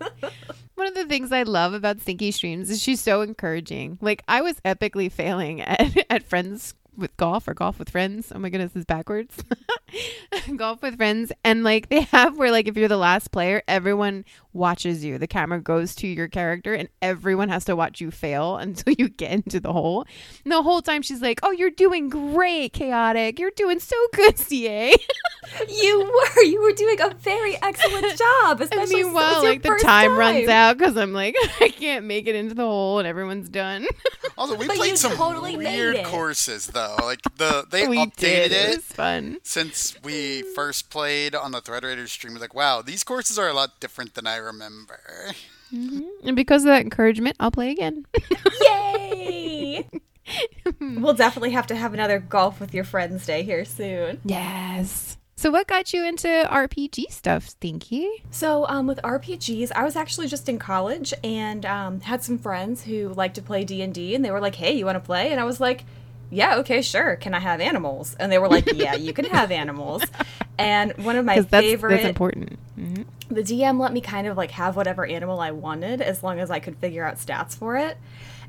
One 0.74 0.86
of 0.88 0.94
the 0.94 1.04
things 1.04 1.32
I 1.32 1.42
love 1.42 1.74
about 1.74 2.00
Stinky 2.00 2.30
streams 2.30 2.70
is 2.70 2.82
she's 2.82 3.00
so 3.00 3.20
encouraging. 3.20 3.98
Like 4.00 4.22
I 4.26 4.40
was 4.40 4.58
epically 4.60 5.12
failing 5.12 5.60
at, 5.60 5.96
at 6.10 6.28
friends 6.28 6.74
with 6.96 7.16
golf 7.16 7.48
or 7.48 7.54
golf 7.54 7.78
with 7.78 7.90
friends. 7.90 8.32
Oh 8.34 8.38
my 8.38 8.50
goodness, 8.50 8.72
it's 8.74 8.84
backwards. 8.84 9.42
golf 10.56 10.82
with 10.82 10.96
friends. 10.96 11.32
And 11.44 11.64
like 11.64 11.88
they 11.88 12.02
have 12.02 12.36
where 12.36 12.50
like 12.50 12.68
if 12.68 12.76
you're 12.76 12.88
the 12.88 12.96
last 12.96 13.30
player, 13.32 13.62
everyone 13.66 14.24
watches 14.52 15.04
you. 15.04 15.18
The 15.18 15.26
camera 15.26 15.60
goes 15.60 15.94
to 15.96 16.06
your 16.06 16.28
character 16.28 16.74
and 16.74 16.88
everyone 17.00 17.48
has 17.48 17.64
to 17.66 17.76
watch 17.76 18.00
you 18.00 18.10
fail 18.10 18.56
until 18.58 18.94
you 18.98 19.08
get 19.08 19.32
into 19.32 19.60
the 19.60 19.72
hole. 19.72 20.04
And 20.44 20.52
the 20.52 20.62
whole 20.62 20.82
time 20.82 21.02
she's 21.02 21.22
like, 21.22 21.40
Oh, 21.42 21.50
you're 21.50 21.70
doing 21.70 22.08
great, 22.08 22.72
chaotic. 22.72 23.38
You're 23.38 23.50
doing 23.52 23.80
so 23.80 23.96
good, 24.12 24.38
CA. 24.38 24.94
You 25.68 25.98
were 26.00 26.42
you 26.42 26.62
were 26.62 26.72
doing 26.72 27.00
a 27.00 27.10
very 27.14 27.56
excellent 27.62 28.16
job. 28.16 28.60
And 28.60 28.62
Especially 28.62 28.86
since 28.86 29.04
meanwhile, 29.04 29.36
it's 29.36 29.44
like 29.44 29.62
the 29.62 29.68
first 29.68 29.84
time, 29.84 30.16
runs 30.16 30.48
out 30.48 30.78
because 30.78 30.96
I'm 30.96 31.12
like, 31.12 31.34
I 31.60 31.68
can't 31.68 32.04
make 32.06 32.26
it 32.26 32.34
into 32.34 32.54
the 32.54 32.62
hole 32.64 32.98
and 32.98 33.08
everyone's 33.08 33.48
done. 33.48 33.86
Also, 34.36 34.56
we 34.56 34.66
But 34.66 34.76
played 34.76 34.98
some 34.98 35.12
totally 35.12 35.56
weird 35.56 36.04
courses 36.04 36.66
though. 36.66 36.81
Like 37.02 37.20
the 37.36 37.66
they 37.70 37.86
we 37.88 37.98
updated 37.98 38.16
did. 38.16 38.52
It 38.52 38.68
it 38.70 38.76
was 38.76 38.84
fun. 38.84 39.38
since 39.42 39.96
we 40.02 40.42
first 40.54 40.90
played 40.90 41.34
on 41.34 41.52
the 41.52 41.60
Thread 41.60 41.84
Raiders 41.84 42.12
stream. 42.12 42.34
Like, 42.36 42.54
wow, 42.54 42.82
these 42.82 43.04
courses 43.04 43.38
are 43.38 43.48
a 43.48 43.52
lot 43.54 43.80
different 43.80 44.14
than 44.14 44.26
I 44.26 44.36
remember. 44.36 45.00
And 45.72 46.36
because 46.36 46.62
of 46.64 46.66
that 46.68 46.82
encouragement, 46.82 47.36
I'll 47.40 47.50
play 47.50 47.70
again. 47.70 48.04
Yay! 48.66 49.88
we'll 50.80 51.14
definitely 51.14 51.50
have 51.52 51.66
to 51.68 51.74
have 51.76 51.94
another 51.94 52.18
golf 52.18 52.60
with 52.60 52.74
your 52.74 52.84
friends 52.84 53.24
day 53.26 53.42
here 53.42 53.64
soon. 53.64 54.20
yes. 54.24 55.16
So, 55.34 55.50
what 55.50 55.66
got 55.66 55.92
you 55.92 56.04
into 56.04 56.28
RPG 56.28 57.10
stuff, 57.10 57.48
Stinky? 57.48 58.08
So, 58.30 58.64
um, 58.68 58.86
with 58.86 59.00
RPGs, 59.02 59.72
I 59.74 59.82
was 59.82 59.96
actually 59.96 60.28
just 60.28 60.48
in 60.48 60.56
college 60.58 61.12
and 61.24 61.66
um, 61.66 62.00
had 62.00 62.22
some 62.22 62.38
friends 62.38 62.84
who 62.84 63.08
like 63.08 63.34
to 63.34 63.42
play 63.42 63.64
D 63.64 63.82
and 63.82 63.92
D, 63.92 64.14
and 64.14 64.24
they 64.24 64.30
were 64.30 64.40
like, 64.40 64.54
"Hey, 64.54 64.72
you 64.76 64.84
want 64.86 64.96
to 64.96 65.00
play?" 65.00 65.32
And 65.32 65.40
I 65.40 65.44
was 65.44 65.58
like, 65.58 65.84
"Yeah, 66.32 66.56
okay, 66.56 66.82
sure. 66.82 67.16
Can 67.16 67.34
I 67.34 67.38
have 67.40 67.60
animals?" 67.60 68.16
And 68.18 68.32
they 68.32 68.38
were 68.38 68.48
like, 68.48 68.72
"Yeah, 68.72 68.94
you 68.96 69.12
can 69.12 69.26
have 69.26 69.50
animals." 69.50 70.02
And 70.58 70.92
one 71.04 71.16
of 71.16 71.24
my 71.24 71.40
that's, 71.40 71.64
favorite, 71.64 71.96
that's 71.96 72.04
important. 72.06 72.58
Mhm. 72.78 73.04
the 73.28 73.42
DM 73.42 73.78
let 73.80 73.92
me 73.92 74.00
kind 74.00 74.26
of 74.26 74.36
like 74.36 74.50
have 74.52 74.76
whatever 74.76 75.06
animal 75.06 75.40
I 75.40 75.50
wanted 75.50 76.00
as 76.00 76.22
long 76.22 76.40
as 76.40 76.50
I 76.50 76.58
could 76.58 76.76
figure 76.76 77.04
out 77.04 77.16
stats 77.16 77.56
for 77.56 77.76
it. 77.76 77.96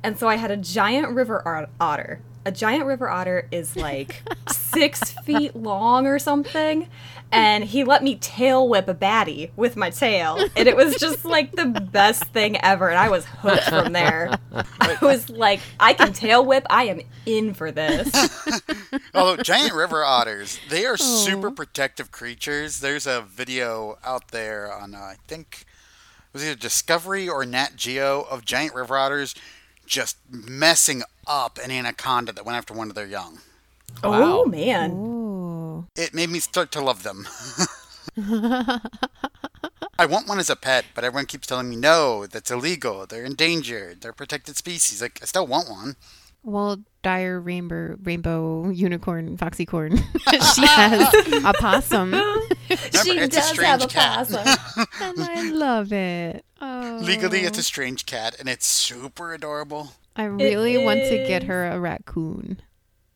And 0.04 0.18
so 0.20 0.28
I 0.28 0.36
had 0.36 0.52
a 0.52 0.58
giant 0.58 1.10
river 1.16 1.68
otter. 1.80 2.20
A 2.46 2.52
giant 2.52 2.86
river 2.86 3.10
otter 3.10 3.48
is 3.52 3.76
like 3.76 4.22
six 4.52 5.12
feet 5.24 5.56
long 5.56 6.08
or 6.08 6.20
something. 6.20 6.90
And 7.32 7.64
he 7.64 7.84
let 7.84 8.04
me 8.04 8.16
tail 8.18 8.70
whip 8.70 8.88
a 8.88 8.94
baddie 8.94 9.50
with 9.56 9.76
my 9.76 9.90
tail. 9.90 10.38
And 10.56 10.68
it 10.68 10.76
was 10.76 10.96
just 10.96 11.26
like 11.26 11.56
the 11.56 11.66
best 11.66 12.26
thing 12.26 12.58
ever. 12.62 12.90
And 12.90 12.98
I 12.98 13.10
was 13.10 13.26
hooked 13.26 13.64
from 13.64 13.92
there. 13.94 14.38
I 14.80 14.98
was 15.02 15.30
like, 15.30 15.60
I 15.80 15.94
can 15.94 16.14
tail 16.14 16.46
whip. 16.46 16.64
I 16.70 16.84
am 16.84 17.02
in 17.26 17.56
for 17.56 17.72
this. 17.72 18.14
Although 19.16 19.42
giant 19.42 19.74
river 19.74 20.04
otters, 20.04 20.60
they 20.70 20.86
are 20.86 20.98
super 20.98 21.50
protective 21.50 22.12
creatures. 22.12 22.82
There's 22.82 23.08
a 23.08 23.22
video 23.22 23.98
out 24.04 24.28
there 24.28 24.72
on 24.72 24.94
uh, 24.94 25.00
I 25.00 25.16
think 25.28 25.62
it 25.62 26.34
was 26.34 26.44
either 26.44 26.56
Discovery 26.56 27.28
or 27.28 27.46
Nat 27.46 27.76
Geo 27.76 28.28
of 28.30 28.46
giant 28.46 28.76
river 28.76 28.96
otters 28.96 29.34
just 29.86 30.18
messing 30.30 31.04
up 31.28 31.58
an 31.64 31.72
anaconda 31.72 32.32
that 32.34 32.46
went 32.46 32.58
after 32.58 32.74
one 32.74 32.90
of 32.90 32.96
their 32.96 33.08
young. 33.08 33.40
Oh, 34.04 34.46
man. 34.46 34.92
Ooh. 34.92 35.86
It 35.96 36.14
made 36.14 36.30
me 36.30 36.40
start 36.40 36.72
to 36.74 36.82
love 36.82 37.04
them. 37.04 37.28
I 40.00 40.06
want 40.08 40.28
one 40.28 40.40
as 40.40 40.50
a 40.50 40.56
pet, 40.56 40.86
but 40.96 41.04
everyone 41.04 41.26
keeps 41.28 41.48
telling 41.48 41.70
me 41.70 41.76
no, 41.76 42.26
that's 42.26 42.52
illegal. 42.52 43.06
They're 43.06 43.26
endangered. 43.26 44.02
They're 44.02 44.14
protected 44.14 44.58
species. 44.58 45.02
Like 45.02 45.20
I 45.22 45.26
still 45.26 45.48
want 45.48 45.70
one. 45.70 45.96
Well, 46.44 46.80
dire 47.04 47.40
rainbow, 47.40 47.96
rainbow 48.04 48.70
unicorn, 48.70 49.38
foxycorn. 49.38 49.98
she 50.56 50.66
has 50.66 51.14
a 51.46 51.54
possum, 51.54 52.12
She 52.68 52.74
it's 52.74 53.06
a 53.08 53.28
does 53.28 53.36
have 53.36 53.82
strange 53.82 53.84
a 53.84 53.88
cat. 53.88 54.28
possum. 54.28 54.88
and 55.02 55.22
I 55.22 55.50
love 55.52 55.94
it. 55.94 56.44
Oh, 56.60 57.00
Legally, 57.02 57.42
it's 57.42 57.58
a 57.58 57.62
oh. 57.62 57.64
strange 57.64 58.06
cat, 58.06 58.36
and 58.40 58.50
it's 58.50 58.66
super 58.66 59.34
adorable. 59.34 59.94
I 60.16 60.26
really 60.26 60.78
want 60.78 61.00
to 61.02 61.18
get 61.28 61.44
her 61.44 61.66
a 61.66 61.80
raccoon. 61.80 62.62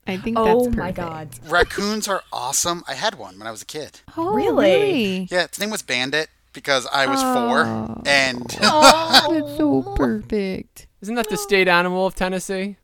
I 0.08 0.18
think 0.18 0.38
Oh 0.39 0.63
that's 0.63 0.75
my 0.77 0.92
perfect. 0.94 0.98
god. 0.98 1.30
Raccoons 1.51 2.08
are 2.08 2.24
awesome. 2.32 2.84
I 2.88 2.94
had 2.94 3.16
one 3.16 3.38
when 3.38 3.46
I 3.48 3.51
was 3.51 3.62
a 3.62 3.66
kid. 3.66 4.00
Oh, 4.16 4.34
Really? 4.34 4.66
really? 4.72 5.27
Yeah, 5.30 5.44
its 5.44 5.60
name 5.60 5.70
was 5.70 5.82
Bandit 5.82 6.30
because 6.54 6.88
I 6.94 7.06
was 7.08 7.20
Oh. 7.22 7.34
four, 7.34 8.01
and 8.08 8.39
That's 8.60 9.58
so 9.58 9.84
perfect. 9.96 10.88
Isn't 11.01 11.16
that 11.16 11.30
the 11.30 11.38
state 11.38 11.68
animal 11.68 12.06
of 12.06 12.16
Tennessee? 12.16 12.77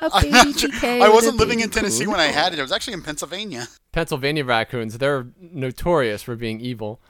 A 0.00 0.10
I'm 0.12 0.30
not 0.30 0.58
sure- 0.58 0.70
I 0.82 1.08
wasn't 1.08 1.34
a 1.34 1.38
living 1.38 1.58
in 1.60 1.70
Tennessee 1.70 2.04
coon. 2.04 2.12
when 2.12 2.20
I 2.20 2.26
had 2.26 2.52
it. 2.52 2.58
I 2.60 2.62
was 2.62 2.70
actually 2.70 2.92
in 2.94 3.02
Pennsylvania. 3.02 3.66
Pennsylvania 3.90 4.44
raccoons, 4.44 4.98
they're 4.98 5.26
notorious 5.40 6.22
for 6.22 6.36
being 6.36 6.60
evil. 6.60 7.00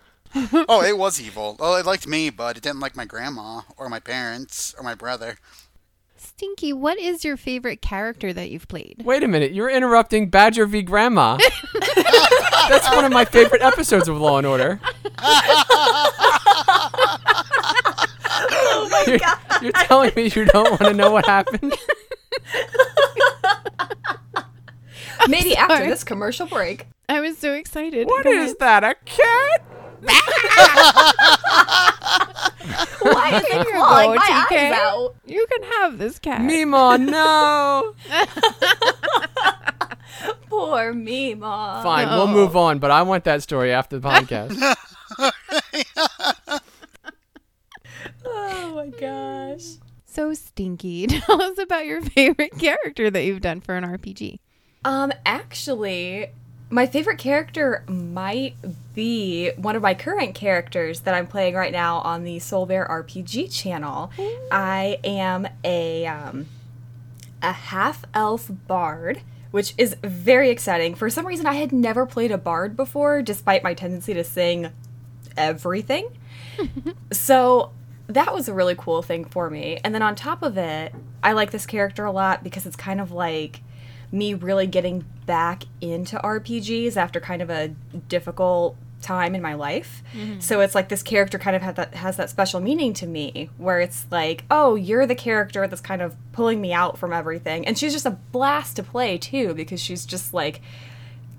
Oh, 0.69 0.83
it 0.83 0.97
was 0.97 1.21
evil. 1.21 1.57
Oh, 1.61 1.76
it 1.76 1.85
liked 1.85 2.07
me, 2.07 2.31
but 2.31 2.57
it 2.57 2.62
didn't 2.62 2.81
like 2.81 2.95
my 2.97 3.05
grandma 3.05 3.62
or 3.76 3.88
my 3.88 3.99
parents 4.00 4.75
or 4.78 4.85
my 4.85 4.95
brother. 4.95 5.37
Stinky, 6.38 6.73
what 6.73 7.00
is 7.00 7.25
your 7.25 7.37
favorite 7.37 7.83
character 7.83 8.33
that 8.33 8.49
you've 8.49 8.68
played? 8.68 9.02
Wait 9.04 9.25
a 9.25 9.26
minute, 9.26 9.50
you're 9.52 9.68
interrupting 9.68 10.30
Badger 10.30 10.66
v 10.66 10.83
Grandma. 10.83 11.37
That's 12.68 12.88
one 12.95 13.04
of 13.04 13.11
my 13.11 13.25
favorite 13.25 13.61
episodes 13.61 14.07
of 14.07 14.21
Law 14.21 14.38
and 14.38 14.47
Order. 14.47 14.78
Oh 18.40 18.88
my 18.88 19.04
You're, 19.09 19.18
god. 19.18 19.38
you're 19.62 19.73
telling 19.73 20.12
me 20.14 20.30
you 20.33 20.45
don't 20.45 20.71
want 20.71 20.83
to 20.83 20.95
know 20.95 21.11
what 21.11 21.26
happened? 21.26 21.75
Maybe 25.26 25.57
after 25.57 25.87
this 25.88 26.04
commercial 26.04 26.47
break. 26.47 26.87
I 27.09 27.21
was 27.21 27.37
so 27.37 27.52
excited. 27.54 28.07
What 28.07 28.23
Go 28.23 28.30
is 28.30 28.52
ahead. 28.52 28.57
that? 28.61 28.85
A 28.85 28.95
cat? 29.04 29.62
Why 33.00 33.31
is 33.35 33.43
it 33.45 33.67
you 33.67 33.73
clawing 33.75 34.11
go, 34.11 34.14
my 34.17 34.47
TK. 34.50 34.57
eyes 34.57 34.73
out? 34.73 35.14
You 35.26 35.47
can 35.50 35.62
have 35.73 35.99
this 35.99 36.19
cat. 36.19 36.43
Mima, 36.43 36.99
no. 36.99 37.95
Poor 40.49 40.93
Mima. 40.93 41.81
Fine, 41.83 42.09
we'll 42.09 42.26
move 42.26 42.57
on, 42.57 42.78
but 42.78 42.90
I 42.90 43.02
want 43.02 43.25
that 43.25 43.43
story 43.43 43.73
after 43.73 43.99
the 43.99 44.09
podcast. 44.09 44.75
Oh 48.25 48.75
my 48.75 48.87
gosh. 48.88 49.64
So 50.07 50.33
stinky. 50.35 51.07
Tell 51.07 51.40
us 51.43 51.59
about 51.59 51.87
your 51.87 52.02
favorite 52.02 52.59
character 52.59 53.11
that 53.11 53.25
you've 53.25 53.40
done 53.40 53.61
for 53.61 53.76
an 53.76 53.85
RPG. 53.85 54.38
Um, 54.85 55.12
actually, 55.26 56.28
my 56.70 56.87
favorite 56.87 57.18
character 57.18 57.82
might 57.88 58.56
be 58.94 59.50
one 59.56 59.75
of 59.75 59.82
my 59.82 59.94
current 59.94 60.34
characters 60.34 61.00
that 61.00 61.14
I'm 61.14 61.26
playing 61.26 61.54
right 61.54 61.72
now 61.72 61.98
on 61.98 62.25
the 62.25 62.38
Soul 62.38 62.66
Bear 62.66 62.87
RPG 62.87 63.52
channel. 63.52 64.10
I 64.50 64.98
am 65.02 65.48
a 65.64 66.06
um, 66.06 66.46
a 67.42 67.52
half 67.52 68.04
elf 68.12 68.50
bard, 68.66 69.22
which 69.50 69.72
is 69.78 69.96
very 70.02 70.50
exciting. 70.50 70.94
For 70.94 71.08
some 71.08 71.26
reason, 71.26 71.46
I 71.46 71.54
had 71.54 71.72
never 71.72 72.04
played 72.04 72.30
a 72.30 72.38
bard 72.38 72.76
before, 72.76 73.22
despite 73.22 73.62
my 73.62 73.72
tendency 73.72 74.12
to 74.14 74.25
sing 74.25 74.70
everything. 75.37 76.10
so 77.12 77.70
that 78.08 78.34
was 78.34 78.48
a 78.48 78.54
really 78.54 78.75
cool 78.75 79.02
thing 79.02 79.25
for 79.25 79.48
me. 79.48 79.78
And 79.84 79.94
then 79.94 80.02
on 80.02 80.14
top 80.14 80.42
of 80.42 80.58
it, 80.58 80.94
I 81.22 81.32
like 81.32 81.50
this 81.50 81.66
character 81.66 82.04
a 82.04 82.12
lot 82.12 82.44
because 82.44 82.66
it's 82.66 82.76
kind 82.76 83.00
of 83.00 83.10
like 83.10 83.60
me 84.11 84.35
really 84.35 84.67
getting 84.67 85.05
back 85.27 85.65
into 85.81 86.17
RPGs 86.17 86.97
after 86.97 87.21
kind 87.21 87.43
of 87.43 87.50
a 87.50 87.69
difficult 88.09 88.77
time 89.00 89.35
in 89.35 89.43
my 89.43 89.55
life. 89.55 90.03
Mm-hmm. 90.12 90.41
So 90.41 90.61
it's 90.61 90.75
like 90.75 90.88
this 90.88 91.03
character 91.03 91.38
kind 91.38 91.55
of 91.55 91.62
had 91.62 91.77
that 91.77 91.95
has 91.95 92.17
that 92.17 92.31
special 92.31 92.61
meaning 92.61 92.93
to 92.95 93.07
me 93.07 93.50
where 93.57 93.81
it's 93.81 94.07
like, 94.11 94.45
"Oh, 94.50 94.75
you're 94.75 95.07
the 95.07 95.15
character 95.15 95.67
that's 95.67 95.81
kind 95.81 96.03
of 96.03 96.17
pulling 96.33 96.61
me 96.61 96.73
out 96.73 96.99
from 96.99 97.12
everything." 97.12 97.67
And 97.67 97.79
she's 97.79 97.93
just 97.93 98.07
a 98.07 98.19
blast 98.33 98.77
to 98.77 98.83
play 98.83 99.19
too 99.19 99.55
because 99.55 99.81
she's 99.81 100.05
just 100.05 100.35
like 100.35 100.61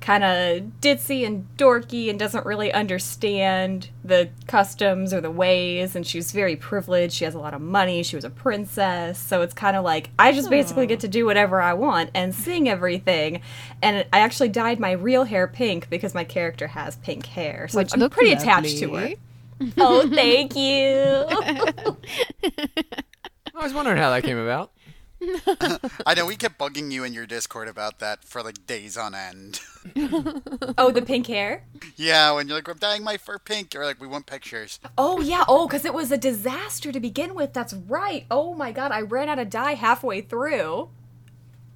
kind 0.02 0.24
of 0.24 0.64
ditzy 0.80 1.26
and 1.26 1.46
dorky 1.58 2.10
and 2.10 2.18
doesn't 2.18 2.46
really 2.46 2.72
understand 2.72 3.90
the 4.04 4.30
customs 4.48 5.14
or 5.14 5.20
the 5.20 5.30
ways 5.30 5.96
and 5.96 6.08
she's 6.08 6.32
very 6.32 6.56
privileged. 6.56 7.14
She 7.14 7.26
has 7.26 7.36
a 7.36 7.40
lot 7.40 7.54
of 7.54 7.62
money. 7.62 8.02
She 8.04 8.16
was 8.16 8.24
a 8.24 8.30
princess. 8.30 9.20
So 9.20 9.42
it's 9.42 9.54
kind 9.54 9.76
of 9.76 9.84
like 9.84 10.10
i 10.18 10.32
just 10.32 10.50
basically 10.50 10.88
get 10.88 11.02
to 11.02 11.08
do 11.08 11.26
whatever 11.26 11.62
i 11.62 11.74
want 11.74 12.12
and 12.14 12.34
sing 12.34 12.70
everything. 12.70 13.42
And 13.82 14.06
i 14.14 14.20
actually 14.20 14.50
dyed 14.50 14.80
my 14.80 14.92
real 14.92 15.26
hair 15.26 15.48
pink 15.48 15.90
because 15.90 16.14
my 16.14 16.24
character 16.24 16.68
has 16.68 16.96
pink 16.98 17.26
hair. 17.26 17.68
So 17.68 17.80
Which 17.80 17.94
i'm 17.94 18.00
look 18.00 18.14
pretty 18.14 18.32
attached 18.32 18.78
to 18.80 18.94
her. 18.96 19.10
oh 19.78 20.10
thank 20.10 20.56
you. 20.56 21.26
I 23.56 23.64
was 23.64 23.74
wondering 23.74 23.98
how 23.98 24.12
that 24.12 24.24
came 24.24 24.38
about. 24.38 24.72
I 26.06 26.14
know 26.16 26.26
we 26.26 26.36
kept 26.36 26.58
bugging 26.58 26.92
you 26.92 27.04
in 27.04 27.14
your 27.14 27.26
Discord 27.26 27.68
about 27.68 28.00
that 28.00 28.24
for 28.24 28.42
like 28.42 28.66
days 28.66 28.98
on 28.98 29.14
end. 29.14 29.60
oh 30.78 30.92
the 30.92 31.02
pink 31.02 31.28
hair 31.28 31.64
yeah, 32.00 32.32
when 32.32 32.48
you're 32.48 32.58
like, 32.58 32.68
I'm 32.68 32.78
dyeing 32.78 33.04
my 33.04 33.18
fur 33.18 33.38
pink, 33.38 33.74
you're 33.74 33.86
like, 33.86 34.00
we 34.00 34.08
want 34.08 34.26
pictures. 34.26 34.80
Oh 34.98 35.20
yeah, 35.20 35.44
oh 35.48 35.68
because 35.68 35.84
it 35.84 35.94
was 35.94 36.12
a 36.12 36.18
disaster 36.18 36.92
to 36.92 37.00
begin 37.00 37.36
with. 37.36 37.54
That's 37.54 37.74
right. 37.74 38.26
Oh 38.32 38.54
my 38.54 38.72
god, 38.72 38.92
I 38.92 39.02
ran 39.02 39.30
out 39.30 39.38
of 39.40 39.50
dye 39.50 39.74
halfway 39.74 40.22
through, 40.22 40.90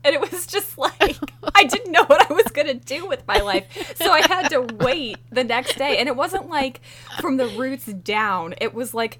and 0.03 0.15
it 0.15 0.21
was 0.21 0.47
just 0.47 0.77
like 0.77 1.17
I 1.55 1.65
didn't 1.65 1.91
know 1.91 2.05
what 2.05 2.29
I 2.29 2.33
was 2.33 2.45
gonna 2.53 2.73
do 2.73 3.05
with 3.05 3.27
my 3.27 3.39
life, 3.39 3.95
so 3.97 4.11
I 4.11 4.21
had 4.21 4.49
to 4.49 4.61
wait 4.61 5.17
the 5.29 5.43
next 5.43 5.77
day. 5.77 5.97
And 5.97 6.07
it 6.07 6.15
wasn't 6.15 6.49
like 6.49 6.81
from 7.19 7.37
the 7.37 7.47
roots 7.47 7.85
down. 7.85 8.55
It 8.61 8.73
was 8.73 8.93
like 8.93 9.19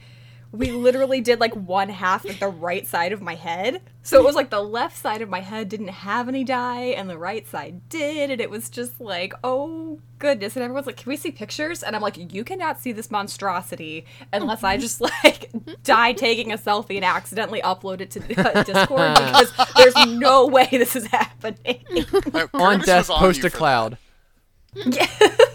we 0.54 0.72
literally 0.72 1.20
did 1.20 1.40
like 1.40 1.56
one 1.56 1.90
half 1.90 2.26
of 2.26 2.40
the 2.40 2.48
right 2.48 2.86
side 2.86 3.12
of 3.12 3.24
my 3.24 3.34
head. 3.34 3.82
So 4.04 4.20
it 4.20 4.24
was 4.24 4.36
like 4.36 4.52
the 4.52 4.62
left 4.62 4.96
side 4.96 5.24
of 5.24 5.30
my 5.30 5.40
head 5.40 5.68
didn't 5.68 5.88
have 5.88 6.28
any 6.28 6.44
dye 6.44 6.94
and 6.96 7.10
the 7.10 7.18
right 7.18 7.48
side 7.48 7.90
did. 7.90 8.30
And 8.30 8.40
it 8.40 8.52
was 8.52 8.70
just 8.70 9.02
like, 9.02 9.34
oh 9.44 10.00
goodness. 10.20 10.56
And 10.56 10.64
everyone's 10.64 10.86
like, 10.86 10.98
can 10.98 11.10
we 11.10 11.18
see 11.18 11.32
pictures? 11.32 11.82
And 11.82 11.96
I'm 11.96 12.04
like, 12.04 12.32
you 12.32 12.44
cannot 12.44 12.80
see 12.80 12.92
this 12.92 13.10
monstrosity 13.10 14.06
unless 14.32 14.64
I 14.64 14.78
just 14.78 15.02
like 15.02 15.50
die 15.84 16.14
taking 16.14 16.52
a 16.52 16.58
selfie 16.58 16.98
and 16.98 17.06
accidentally 17.06 17.64
upload 17.64 18.02
it 18.02 18.12
to 18.12 18.20
uh, 18.40 18.62
Discord 18.64 19.16
because 19.16 19.52
there's 19.76 19.96
no 20.06 20.46
way 20.46 20.68
this 20.70 20.96
is 20.96 21.08
happening. 21.08 21.84
On 22.54 22.82
Curtis 22.82 22.86
death, 22.86 23.10
was 23.10 23.18
post 23.18 23.40
you 23.40 23.48
a 23.48 23.50
cloud. 23.50 23.98
that. 24.76 25.50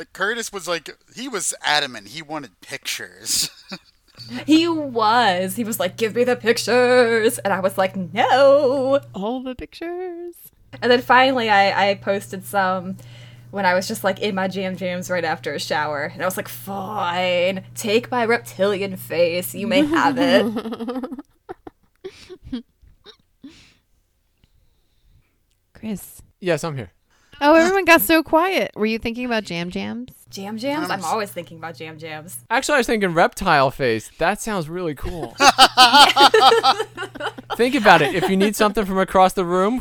Like, 0.00 0.14
Curtis 0.14 0.50
was 0.50 0.66
like, 0.66 0.88
he 1.14 1.28
was 1.28 1.52
adamant. 1.62 2.08
He 2.08 2.22
wanted 2.22 2.58
pictures. 2.62 3.50
he 4.46 4.66
was. 4.66 5.56
He 5.56 5.62
was 5.62 5.78
like, 5.78 5.98
give 5.98 6.14
me 6.14 6.24
the 6.24 6.36
pictures. 6.36 7.36
And 7.40 7.52
I 7.52 7.60
was 7.60 7.76
like, 7.76 7.94
no. 7.96 9.00
All 9.12 9.42
the 9.42 9.54
pictures. 9.54 10.36
And 10.80 10.90
then 10.90 11.02
finally, 11.02 11.50
I, 11.50 11.90
I 11.90 11.94
posted 11.96 12.46
some 12.46 12.96
when 13.50 13.66
I 13.66 13.74
was 13.74 13.86
just 13.86 14.02
like 14.02 14.20
in 14.20 14.34
my 14.34 14.48
jam 14.48 14.74
jams 14.74 15.10
right 15.10 15.22
after 15.22 15.52
a 15.52 15.60
shower. 15.60 16.04
And 16.04 16.22
I 16.22 16.24
was 16.24 16.38
like, 16.38 16.48
fine, 16.48 17.64
take 17.74 18.10
my 18.10 18.24
reptilian 18.24 18.96
face. 18.96 19.54
You 19.54 19.66
may 19.66 19.84
have 19.84 20.16
it. 20.18 21.04
Chris. 25.74 26.22
Yes, 26.40 26.64
I'm 26.64 26.74
here. 26.74 26.90
Oh, 27.40 27.54
everyone 27.54 27.84
got 27.86 28.02
so 28.02 28.22
quiet. 28.22 28.70
Were 28.76 28.86
you 28.86 28.98
thinking 28.98 29.24
about 29.24 29.44
jam 29.44 29.70
jams? 29.70 30.10
jam 30.28 30.58
jams? 30.58 30.86
Um, 30.86 30.92
I'm 30.92 31.04
always 31.04 31.30
thinking 31.30 31.58
about 31.58 31.74
jam 31.74 31.98
jams. 31.98 32.38
Actually, 32.50 32.76
I 32.76 32.78
was 32.78 32.86
thinking 32.86 33.14
reptile 33.14 33.70
face. 33.70 34.10
That 34.18 34.40
sounds 34.40 34.68
really 34.68 34.94
cool. 34.94 35.34
Think 37.56 37.74
about 37.74 38.02
it. 38.02 38.14
If 38.14 38.28
you 38.28 38.36
need 38.36 38.56
something 38.56 38.84
from 38.84 38.98
across 38.98 39.32
the 39.32 39.44
room, 39.44 39.80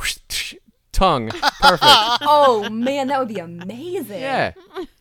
tongue. 0.91 1.29
Perfect. 1.61 1.81
Oh 2.21 2.67
man, 2.71 3.07
that 3.07 3.19
would 3.19 3.27
be 3.27 3.39
amazing. 3.39 4.21
Yeah. 4.21 4.53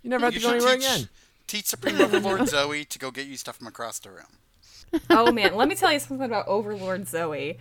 You 0.03 0.11
never 0.11 0.27
have 0.27 0.35
to 0.35 0.40
You 0.40 0.47
go 0.47 0.51
should 0.51 0.57
anywhere 0.68 0.77
teach, 0.77 0.87
again. 0.87 1.09
teach 1.47 1.66
Supreme 1.66 2.01
Overlord 2.01 2.49
Zoe 2.49 2.85
to 2.85 2.99
go 2.99 3.11
get 3.11 3.27
you 3.27 3.37
stuff 3.37 3.57
from 3.57 3.66
across 3.66 3.99
the 3.99 4.11
room. 4.11 5.01
Oh 5.11 5.33
man, 5.33 5.55
let 5.55 5.68
me 5.68 5.75
tell 5.75 5.92
you 5.92 5.99
something 5.99 6.25
about 6.25 6.47
Overlord 6.49 7.09
Zoe. 7.09 7.59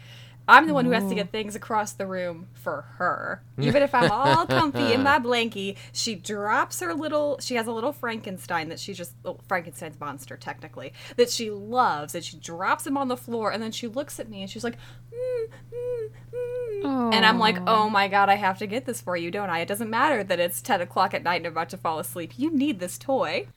I'm 0.48 0.68
the 0.68 0.74
one 0.74 0.86
who 0.86 0.92
has 0.92 1.08
to 1.10 1.16
get 1.16 1.32
things 1.32 1.56
across 1.56 1.94
the 1.94 2.08
room 2.08 2.48
for 2.54 2.84
her. 2.98 3.42
Even 3.60 3.84
if 3.84 3.94
I'm 3.94 4.12
all 4.12 4.46
comfy 4.46 4.94
in 4.94 5.04
my 5.04 5.20
blankie, 5.20 5.76
she 5.92 6.16
drops 6.16 6.80
her 6.80 6.94
little. 6.94 7.40
She 7.42 7.56
has 7.56 7.68
a 7.68 7.72
little 7.72 7.92
Frankenstein 7.92 8.70
that 8.70 8.80
she 8.80 8.94
just 8.94 9.14
well, 9.24 9.40
Frankenstein's 9.48 10.00
monster 10.00 10.38
technically 10.38 10.94
that 11.18 11.30
she 11.30 11.50
loves, 11.50 12.16
and 12.16 12.24
she 12.24 12.38
drops 12.38 12.88
him 12.88 12.98
on 12.98 13.08
the 13.08 13.18
floor, 13.18 13.52
and 13.52 13.62
then 13.62 13.72
she 13.72 13.88
looks 13.88 14.20
at 14.20 14.30
me 14.30 14.42
and 14.42 14.50
she's 14.50 14.64
like, 14.64 14.78
mm, 15.14 15.48
mm, 15.74 16.84
mm. 16.84 17.14
and 17.14 17.26
I'm 17.26 17.40
like, 17.40 17.58
oh 17.68 17.90
my 17.90 18.08
god, 18.08 18.30
I 18.30 18.36
have 18.36 18.58
to 18.60 18.68
get 18.68 18.86
this 18.86 19.02
for 19.02 19.18
you, 19.18 19.32
don't 19.32 19.50
I? 19.50 19.60
It 19.60 19.68
doesn't 19.68 19.90
matter 19.90 20.24
that 20.24 20.40
it's 20.40 20.62
10 20.62 20.82
o'clock 20.82 21.14
at 21.14 21.24
night 21.24 21.38
and 21.38 21.48
I'm 21.48 21.54
about 21.54 21.70
to 21.70 21.78
fall 21.78 22.00
asleep. 22.00 22.34
You 22.38 22.52
need 22.52 22.80
this 22.80 22.98
toy. 22.98 23.48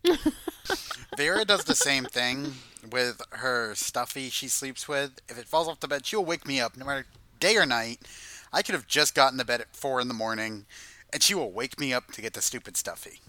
Vera 1.16 1.44
does 1.44 1.64
the 1.64 1.74
same 1.74 2.04
thing 2.04 2.54
with 2.90 3.20
her 3.30 3.74
stuffy 3.74 4.30
she 4.30 4.48
sleeps 4.48 4.86
with. 4.88 5.20
If 5.28 5.38
it 5.38 5.46
falls 5.46 5.68
off 5.68 5.80
the 5.80 5.88
bed, 5.88 6.06
she'll 6.06 6.24
wake 6.24 6.46
me 6.46 6.60
up 6.60 6.76
no 6.76 6.84
matter 6.86 7.06
day 7.38 7.56
or 7.56 7.66
night. 7.66 7.98
I 8.52 8.62
could 8.62 8.74
have 8.74 8.86
just 8.86 9.14
gotten 9.14 9.38
to 9.38 9.44
bed 9.44 9.60
at 9.60 9.74
four 9.76 10.00
in 10.00 10.08
the 10.08 10.14
morning, 10.14 10.66
and 11.12 11.22
she 11.22 11.34
will 11.34 11.50
wake 11.52 11.78
me 11.78 11.92
up 11.92 12.10
to 12.12 12.20
get 12.22 12.32
the 12.34 12.42
stupid 12.42 12.76
stuffy. 12.76 13.20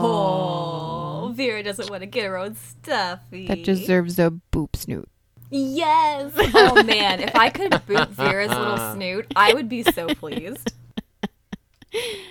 Oh, 0.00 1.32
Vera 1.34 1.62
doesn't 1.62 1.88
want 1.90 2.02
to 2.02 2.06
get 2.06 2.24
her 2.26 2.36
own 2.36 2.56
stuffy. 2.56 3.46
That 3.46 3.62
deserves 3.64 4.18
a 4.18 4.32
boop 4.52 4.74
snoot. 4.76 5.08
Yes. 5.50 6.32
Oh 6.54 6.82
man, 6.82 7.20
if 7.20 7.34
I 7.36 7.50
could 7.50 7.70
boot 7.86 8.08
Vera's 8.10 8.50
little 8.50 8.94
snoot, 8.94 9.26
I 9.36 9.52
would 9.54 9.68
be 9.68 9.82
so 9.82 10.14
pleased. 10.14 10.72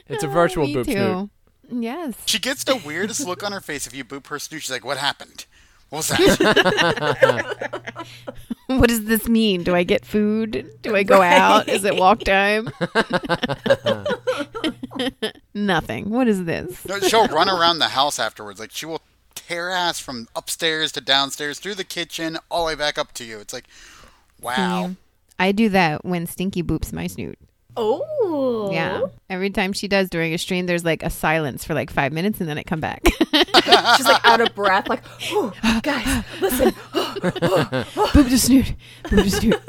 It's 0.08 0.24
a 0.24 0.28
virtual 0.28 0.64
Oh, 0.64 0.68
boop 0.68 0.86
too. 0.86 0.92
snoot. 0.94 1.30
Yes. 1.84 2.16
She 2.26 2.40
gets 2.40 2.64
the 2.64 2.78
weirdest 2.78 3.26
look 3.28 3.44
on 3.44 3.52
her 3.52 3.60
face 3.60 3.86
if 3.86 3.94
you 3.94 4.06
boop 4.06 4.28
her 4.28 4.40
snoot. 4.40 4.62
She's 4.62 4.72
like, 4.72 4.86
"What 4.86 4.98
happened?" 4.98 5.46
What 5.90 5.98
was 5.98 6.08
that? 6.10 6.18
What 8.68 8.88
does 8.88 9.06
this 9.06 9.28
mean? 9.28 9.64
Do 9.64 9.74
I 9.74 9.82
get 9.82 10.06
food? 10.06 10.70
Do 10.84 10.96
I 10.96 11.02
go 11.02 11.24
out? 11.24 11.68
Is 11.68 11.84
it 11.86 11.96
walk 11.96 12.20
time? 12.20 12.70
Nothing. 15.56 16.12
What 16.12 16.28
is 16.28 16.46
this? 16.46 16.86
No, 16.86 17.00
She'll 17.00 17.28
run 17.30 17.50
around 17.50 17.80
the 17.80 17.88
house 17.90 18.20
afterwards. 18.20 18.60
Like 18.60 18.70
she 18.72 18.86
will 18.86 19.02
tear 19.34 19.72
ass 19.72 20.00
from 20.00 20.28
upstairs 20.36 20.92
to 20.92 21.02
downstairs, 21.02 21.58
through 21.58 21.76
the 21.76 21.84
kitchen, 21.84 22.38
all 22.52 22.66
the 22.66 22.68
way 22.68 22.76
back 22.76 23.00
up 23.00 23.12
to 23.14 23.24
you. 23.24 23.40
It's 23.40 23.54
like, 23.54 23.66
wow. 24.40 24.92
I 25.40 25.52
do 25.52 25.68
that 25.70 26.06
when 26.06 26.28
Stinky 26.28 26.62
boops 26.62 26.94
my 26.94 27.08
snoot. 27.08 27.40
Oh. 27.78 28.70
Yeah. 28.72 29.04
Every 29.30 29.50
time 29.50 29.74
she 29.74 29.88
does 29.88 30.10
during 30.10 30.34
a 30.34 30.38
stream, 30.38 30.66
there's 30.66 30.84
like 30.84 31.04
a 31.04 31.10
silence 31.10 31.64
for 31.64 31.74
like 31.74 31.90
five 31.90 32.12
minutes 32.12 32.40
and 32.42 32.50
then 32.50 32.58
I 32.58 32.64
come 32.64 32.80
back. 32.80 33.02
She's 33.96 34.06
like 34.06 34.26
out 34.26 34.42
of 34.42 34.54
breath, 34.56 34.88
like, 34.90 35.06
"Whew, 35.22 35.54
guys, 35.82 36.24
listen. 36.42 36.72
Boop 36.72 38.30
the 38.30 38.38
snoot. 38.38 38.74
Boop 39.06 39.24
the 39.24 39.30
snoot. 39.30 39.62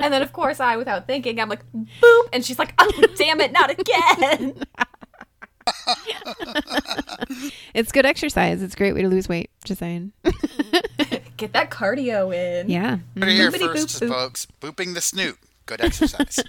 And 0.00 0.12
then, 0.14 0.22
of 0.22 0.32
course, 0.32 0.60
I, 0.60 0.76
without 0.76 1.06
thinking, 1.06 1.40
I'm 1.40 1.48
like, 1.48 1.62
boop. 1.72 2.22
And 2.32 2.44
she's 2.44 2.58
like, 2.58 2.72
oh, 2.78 2.90
damn 3.16 3.40
it, 3.40 3.52
not 3.52 3.70
again. 3.70 4.62
It's 7.74 7.92
good 7.92 8.06
exercise. 8.06 8.62
It's 8.62 8.74
a 8.74 8.76
great 8.76 8.94
way 8.94 9.02
to 9.02 9.08
lose 9.08 9.28
weight. 9.28 9.50
Just 9.64 9.80
saying. 9.80 10.12
Get 11.36 11.52
that 11.52 11.70
cardio 11.70 12.34
in. 12.34 12.68
Yeah. 12.70 12.98
But 13.14 13.28
here 13.28 13.50
Boopity 13.50 13.72
first, 13.72 14.00
boop 14.00 14.06
boop. 14.06 14.08
folks, 14.08 14.46
booping 14.60 14.94
the 14.94 15.00
snoot. 15.00 15.38
Good 15.68 15.82
exercise. 15.82 16.40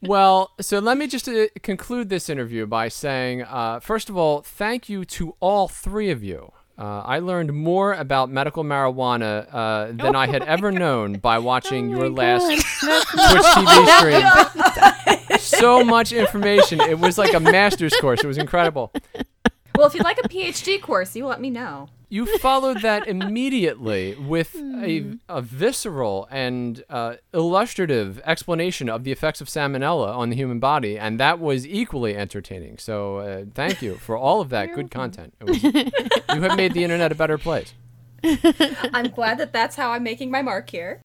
Well, 0.00 0.52
so 0.58 0.78
let 0.78 0.96
me 0.96 1.06
just 1.06 1.28
uh, 1.28 1.48
conclude 1.62 2.08
this 2.08 2.30
interview 2.30 2.66
by 2.66 2.88
saying, 2.88 3.42
uh, 3.42 3.80
first 3.80 4.08
of 4.08 4.16
all, 4.16 4.40
thank 4.40 4.88
you 4.88 5.04
to 5.04 5.34
all 5.38 5.68
three 5.68 6.10
of 6.10 6.24
you. 6.24 6.50
Uh, 6.78 7.02
I 7.04 7.18
learned 7.18 7.52
more 7.52 7.92
about 7.92 8.30
medical 8.30 8.64
marijuana 8.64 9.46
uh, 9.52 9.86
than 9.92 10.16
I 10.16 10.26
had 10.26 10.44
ever 10.44 10.72
known 10.72 11.18
by 11.18 11.38
watching 11.40 11.90
your 11.90 12.08
last 12.08 12.46
Twitch 12.80 13.44
TV 13.44 13.98
stream. 13.98 15.38
so 15.38 15.84
much 15.84 16.12
information. 16.12 16.80
It 16.80 16.98
was 16.98 17.18
like 17.18 17.34
a 17.34 17.40
master's 17.40 17.94
course. 17.96 18.24
It 18.24 18.26
was 18.28 18.38
incredible. 18.38 18.90
Well, 19.76 19.88
if 19.88 19.94
you'd 19.94 20.04
like 20.04 20.18
a 20.24 20.28
PhD 20.28 20.80
course, 20.80 21.14
you 21.14 21.26
let 21.26 21.40
me 21.40 21.50
know. 21.50 21.90
You 22.10 22.24
followed 22.38 22.80
that 22.80 23.06
immediately 23.08 24.14
with 24.14 24.54
a, 24.56 25.18
a 25.28 25.42
visceral 25.42 26.26
and 26.30 26.82
uh, 26.88 27.16
illustrative 27.34 28.20
explanation 28.24 28.88
of 28.88 29.04
the 29.04 29.12
effects 29.12 29.42
of 29.42 29.48
salmonella 29.48 30.16
on 30.16 30.30
the 30.30 30.36
human 30.36 30.58
body, 30.58 30.98
and 30.98 31.20
that 31.20 31.38
was 31.38 31.66
equally 31.66 32.16
entertaining. 32.16 32.78
So, 32.78 33.18
uh, 33.18 33.44
thank 33.54 33.82
you 33.82 33.96
for 33.96 34.16
all 34.16 34.40
of 34.40 34.48
that 34.50 34.74
good 34.74 34.90
content. 34.90 35.34
It 35.40 35.44
was, 35.44 35.62
you 35.62 36.40
have 36.42 36.56
made 36.56 36.72
the 36.72 36.82
internet 36.82 37.12
a 37.12 37.14
better 37.14 37.36
place. 37.36 37.74
I'm 38.24 39.10
glad 39.10 39.38
that 39.38 39.52
that's 39.52 39.76
how 39.76 39.92
I'm 39.92 40.02
making 40.02 40.30
my 40.30 40.40
mark 40.40 40.70
here. 40.70 41.02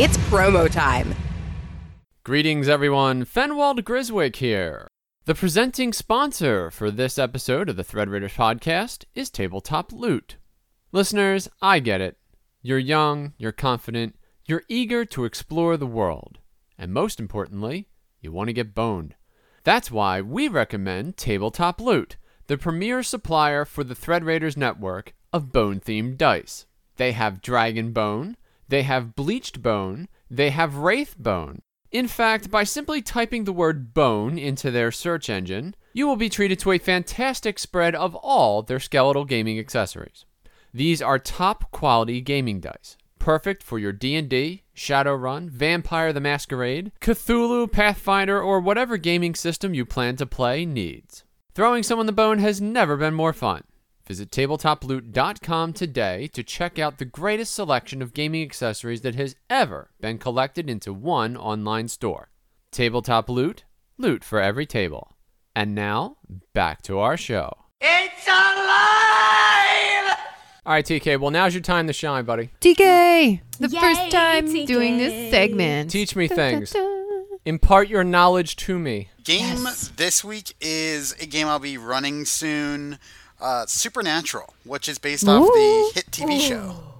It's 0.00 0.16
promo 0.28 0.70
time. 0.70 1.14
Greetings, 2.22 2.68
everyone. 2.68 3.24
Fenwald 3.24 3.82
Griswick 3.82 4.36
here. 4.36 4.86
The 5.28 5.34
presenting 5.34 5.92
sponsor 5.92 6.70
for 6.70 6.90
this 6.90 7.18
episode 7.18 7.68
of 7.68 7.76
the 7.76 7.84
Thread 7.84 8.08
Raiders 8.08 8.32
podcast 8.32 9.04
is 9.14 9.28
Tabletop 9.28 9.92
Loot. 9.92 10.36
Listeners, 10.90 11.50
I 11.60 11.80
get 11.80 12.00
it. 12.00 12.16
You're 12.62 12.78
young, 12.78 13.34
you're 13.36 13.52
confident, 13.52 14.16
you're 14.46 14.62
eager 14.70 15.04
to 15.04 15.26
explore 15.26 15.76
the 15.76 15.86
world, 15.86 16.38
and 16.78 16.94
most 16.94 17.20
importantly, 17.20 17.88
you 18.22 18.32
want 18.32 18.48
to 18.48 18.54
get 18.54 18.74
boned. 18.74 19.16
That's 19.64 19.90
why 19.90 20.22
we 20.22 20.48
recommend 20.48 21.18
Tabletop 21.18 21.78
Loot, 21.78 22.16
the 22.46 22.56
premier 22.56 23.02
supplier 23.02 23.66
for 23.66 23.84
the 23.84 23.94
Thread 23.94 24.24
Raiders 24.24 24.56
network 24.56 25.12
of 25.30 25.52
bone 25.52 25.78
themed 25.78 26.16
dice. 26.16 26.64
They 26.96 27.12
have 27.12 27.42
Dragon 27.42 27.92
Bone, 27.92 28.38
they 28.66 28.84
have 28.84 29.14
Bleached 29.14 29.60
Bone, 29.60 30.08
they 30.30 30.48
have 30.48 30.76
Wraith 30.76 31.18
Bone. 31.18 31.60
In 31.90 32.06
fact, 32.06 32.50
by 32.50 32.64
simply 32.64 33.00
typing 33.00 33.44
the 33.44 33.52
word 33.52 33.94
bone 33.94 34.38
into 34.38 34.70
their 34.70 34.92
search 34.92 35.30
engine, 35.30 35.74
you 35.94 36.06
will 36.06 36.16
be 36.16 36.28
treated 36.28 36.58
to 36.60 36.72
a 36.72 36.78
fantastic 36.78 37.58
spread 37.58 37.94
of 37.94 38.14
all 38.16 38.62
their 38.62 38.78
skeletal 38.78 39.24
gaming 39.24 39.58
accessories. 39.58 40.26
These 40.74 41.00
are 41.00 41.18
top 41.18 41.70
quality 41.70 42.20
gaming 42.20 42.60
dice, 42.60 42.98
perfect 43.18 43.62
for 43.62 43.78
your 43.78 43.92
D&D, 43.92 44.64
Shadowrun, 44.76 45.48
Vampire 45.48 46.12
the 46.12 46.20
Masquerade, 46.20 46.92
Cthulhu, 47.00 47.72
Pathfinder, 47.72 48.40
or 48.40 48.60
whatever 48.60 48.98
gaming 48.98 49.34
system 49.34 49.72
you 49.72 49.86
plan 49.86 50.16
to 50.16 50.26
play 50.26 50.66
needs. 50.66 51.24
Throwing 51.54 51.82
someone 51.82 52.06
the 52.06 52.12
bone 52.12 52.38
has 52.38 52.60
never 52.60 52.98
been 52.98 53.14
more 53.14 53.32
fun. 53.32 53.64
Visit 54.08 54.30
tabletoploot.com 54.30 55.74
today 55.74 56.28
to 56.28 56.42
check 56.42 56.78
out 56.78 56.96
the 56.96 57.04
greatest 57.04 57.54
selection 57.54 58.00
of 58.00 58.14
gaming 58.14 58.42
accessories 58.42 59.02
that 59.02 59.14
has 59.16 59.36
ever 59.50 59.90
been 60.00 60.16
collected 60.16 60.70
into 60.70 60.94
one 60.94 61.36
online 61.36 61.88
store. 61.88 62.30
Tabletop 62.72 63.28
Loot, 63.28 63.64
loot 63.98 64.24
for 64.24 64.40
every 64.40 64.64
table. 64.64 65.14
And 65.54 65.74
now, 65.74 66.16
back 66.54 66.80
to 66.82 66.98
our 66.98 67.18
show. 67.18 67.52
It's 67.82 68.26
alive! 68.26 70.16
All 70.64 70.72
right, 70.72 70.84
TK, 70.86 71.20
well, 71.20 71.30
now's 71.30 71.52
your 71.52 71.62
time 71.62 71.86
to 71.86 71.92
shine, 71.92 72.24
buddy. 72.24 72.48
TK! 72.62 73.40
The 73.58 73.68
Yay, 73.68 73.78
first 73.80 74.10
time 74.10 74.46
TK. 74.48 74.66
doing 74.66 74.96
this 74.96 75.30
segment. 75.30 75.90
Teach 75.90 76.16
me 76.16 76.28
Da, 76.28 76.34
da, 76.34 76.40
things. 76.64 76.74
Impart 77.44 77.88
your 77.88 78.04
knowledge 78.04 78.56
to 78.56 78.78
me. 78.78 79.10
game 79.22 79.66
this 79.96 80.24
week 80.24 80.54
is 80.62 81.12
a 81.20 81.26
game 81.26 81.46
I'll 81.46 81.58
be 81.58 81.76
running 81.76 82.24
soon. 82.24 82.98
Uh, 83.40 83.66
Supernatural, 83.66 84.52
which 84.64 84.88
is 84.88 84.98
based 84.98 85.26
off 85.28 85.46
the 85.46 85.90
hit 85.94 86.10
TV 86.10 86.40
show. 86.40 86.76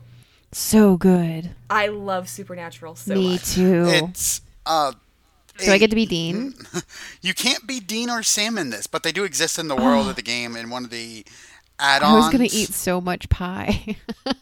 So 0.51 0.96
good. 0.96 1.51
I 1.68 1.88
love 1.88 2.27
Supernatural 2.27 2.96
so 2.96 3.12
Me 3.14 3.33
much. 3.33 3.53
too. 3.55 3.85
It's 3.88 4.40
uh, 4.64 4.92
do 5.59 5.70
I 5.70 5.77
get 5.77 5.90
to 5.90 5.94
be 5.96 6.07
Dean. 6.07 6.55
You 7.20 7.35
can't 7.35 7.66
be 7.66 7.81
Dean 7.81 8.09
or 8.09 8.22
Sam 8.22 8.57
in 8.57 8.70
this, 8.70 8.87
but 8.87 9.03
they 9.03 9.12
do 9.12 9.24
exist 9.24 9.59
in 9.59 9.68
the 9.68 9.77
world 9.77 10.09
of 10.09 10.16
the 10.16 10.22
game 10.35 10.57
in 10.57 10.70
one 10.70 10.85
of 10.85 10.90
the 10.90 11.27
add-ons. 11.79 12.12
I 12.14 12.16
was 12.16 12.33
gonna 12.33 12.44
eat 12.44 12.70
so 12.72 12.98
much 12.98 13.29
pie. 13.29 13.96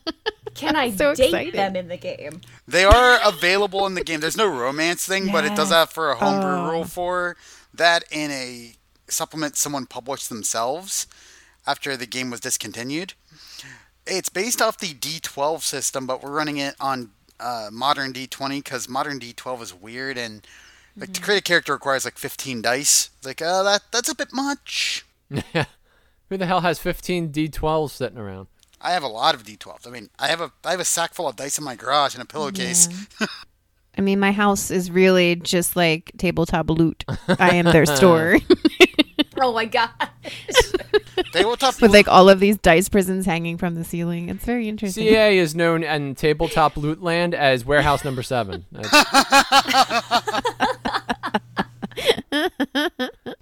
Can 0.55 0.77
I 0.77 0.93
So 0.93 1.13
date 1.13 1.25
excited. 1.27 1.55
them 1.55 1.75
in 1.75 1.89
the 1.89 1.97
game? 1.97 2.41
They 2.69 2.85
are 2.85 3.19
available 3.27 3.85
in 3.87 3.95
the 3.95 4.05
game. 4.05 4.21
There's 4.21 4.37
no 4.37 4.47
romance 4.47 5.05
thing, 5.05 5.33
but 5.33 5.45
it 5.45 5.57
does 5.57 5.71
have 5.71 5.91
for 5.91 6.13
a 6.13 6.15
homebrew 6.17 6.69
Oh. 6.69 6.71
rule 6.71 6.85
for 6.85 7.37
that 7.75 8.05
in 8.13 8.31
a 8.31 8.77
supplement 9.09 9.57
someone 9.57 9.87
published 9.87 10.29
themselves 10.29 11.07
after 11.67 11.97
the 11.97 12.07
game 12.07 12.31
was 12.31 12.41
discontinued. 12.41 13.15
It's 14.07 14.29
based 14.29 14.63
off 14.63 14.79
the 14.79 14.95
D12 14.95 15.63
system, 15.63 16.07
but 16.07 16.23
we're 16.23 16.31
running 16.31 16.59
it 16.59 16.77
on 16.81 17.11
uh, 17.41 17.69
modern 17.73 18.13
D20 18.13 18.63
because 18.63 18.89
modern 18.89 19.19
D12 19.19 19.63
is 19.63 19.75
weird 19.75 20.17
and 20.17 20.47
like 20.97 21.13
to 21.13 21.21
create 21.21 21.39
a 21.39 21.43
character 21.43 21.73
requires 21.73 22.05
like 22.05 22.17
15 22.17 22.63
dice. 22.63 23.11
It's 23.19 23.27
like, 23.27 23.43
uh, 23.43 23.63
that 23.65 23.83
that's 23.91 24.09
a 24.09 24.15
bit 24.15 24.33
much. 24.33 25.05
Who 26.29 26.37
the 26.37 26.47
hell 26.47 26.61
has 26.61 26.79
15 26.79 27.33
D12s 27.33 27.91
sitting 27.91 28.19
around? 28.19 28.47
I 28.81 28.93
have 28.93 29.03
a 29.03 29.09
lot 29.09 29.35
of 29.35 29.43
D12s. 29.43 29.87
I 29.87 29.91
mean, 29.91 30.11
I 30.19 30.29
have 30.29 30.41
a 30.41 30.53
I 30.65 30.71
have 30.71 30.81
a 30.81 30.85
sack 30.85 31.15
full 31.15 31.29
of 31.29 31.37
dice 31.37 31.59
in 31.59 31.65
my 31.65 31.75
garage 31.75 32.15
and 32.15 32.23
a 32.23 32.27
pillowcase. 32.27 32.89
I 33.99 34.03
mean, 34.03 34.21
my 34.21 34.33
house 34.33 34.71
is 34.71 34.91
really 34.91 35.37
just 35.37 35.75
like 35.75 36.13
tabletop 36.19 36.71
loot. 36.71 37.05
I 37.29 37.57
am 37.57 37.65
their 37.65 37.87
store 37.97 38.39
Oh 39.39 39.53
my 39.53 39.67
god. 39.67 39.91
Tabletop 41.33 41.81
with 41.81 41.93
like 41.93 42.09
all 42.09 42.29
of 42.29 42.41
these 42.41 42.57
dice 42.59 42.89
prisons 42.89 43.27
hanging 43.27 43.59
from 43.59 43.75
the 43.75 43.85
ceiling. 43.85 44.29
It's 44.29 44.45
very 44.45 44.69
interesting. 44.69 45.05
CA 45.09 45.37
is 45.37 45.55
known 45.55 45.83
in 45.85 46.15
tabletop 46.15 46.77
loot 46.77 47.03
land 47.03 47.35
as 47.35 47.65
warehouse 47.65 48.05
number 48.05 48.23
seven. 48.23 48.65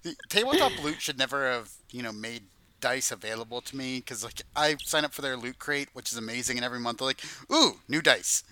The 0.03 0.17
tabletop 0.29 0.83
loot 0.83 1.01
should 1.01 1.19
never 1.19 1.51
have 1.51 1.71
you 1.91 2.03
know 2.03 2.13
made 2.13 2.43
dice 2.81 3.11
available 3.11 3.61
to 3.63 3.77
me 3.77 3.99
because 3.99 4.23
like 4.23 4.43
I 4.55 4.77
sign 4.85 5.05
up 5.05 5.13
for 5.15 5.23
their 5.23 5.37
loot 5.37 5.59
crate, 5.59 5.89
which 5.95 6.13
is 6.13 6.19
amazing, 6.19 6.57
and 6.59 6.65
every 6.65 6.79
month 6.81 6.99
they're 6.99 7.07
like, 7.09 7.23
"Ooh, 7.53 7.81
new 7.89 8.03
dice," 8.03 8.45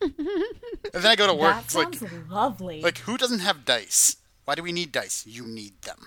and 0.00 0.12
then 0.92 1.06
I 1.06 1.14
go 1.16 1.26
to 1.26 1.34
work. 1.34 1.54
That 1.54 1.64
It's 1.64 1.74
like, 1.74 2.30
lovely. 2.30 2.80
like 2.80 2.98
who 2.98 3.16
doesn't 3.18 3.40
have 3.40 3.64
dice? 3.64 4.16
Why 4.44 4.54
do 4.54 4.62
we 4.62 4.72
need 4.72 4.90
dice? 4.92 5.24
You 5.26 5.46
need 5.46 5.80
them. 5.82 6.06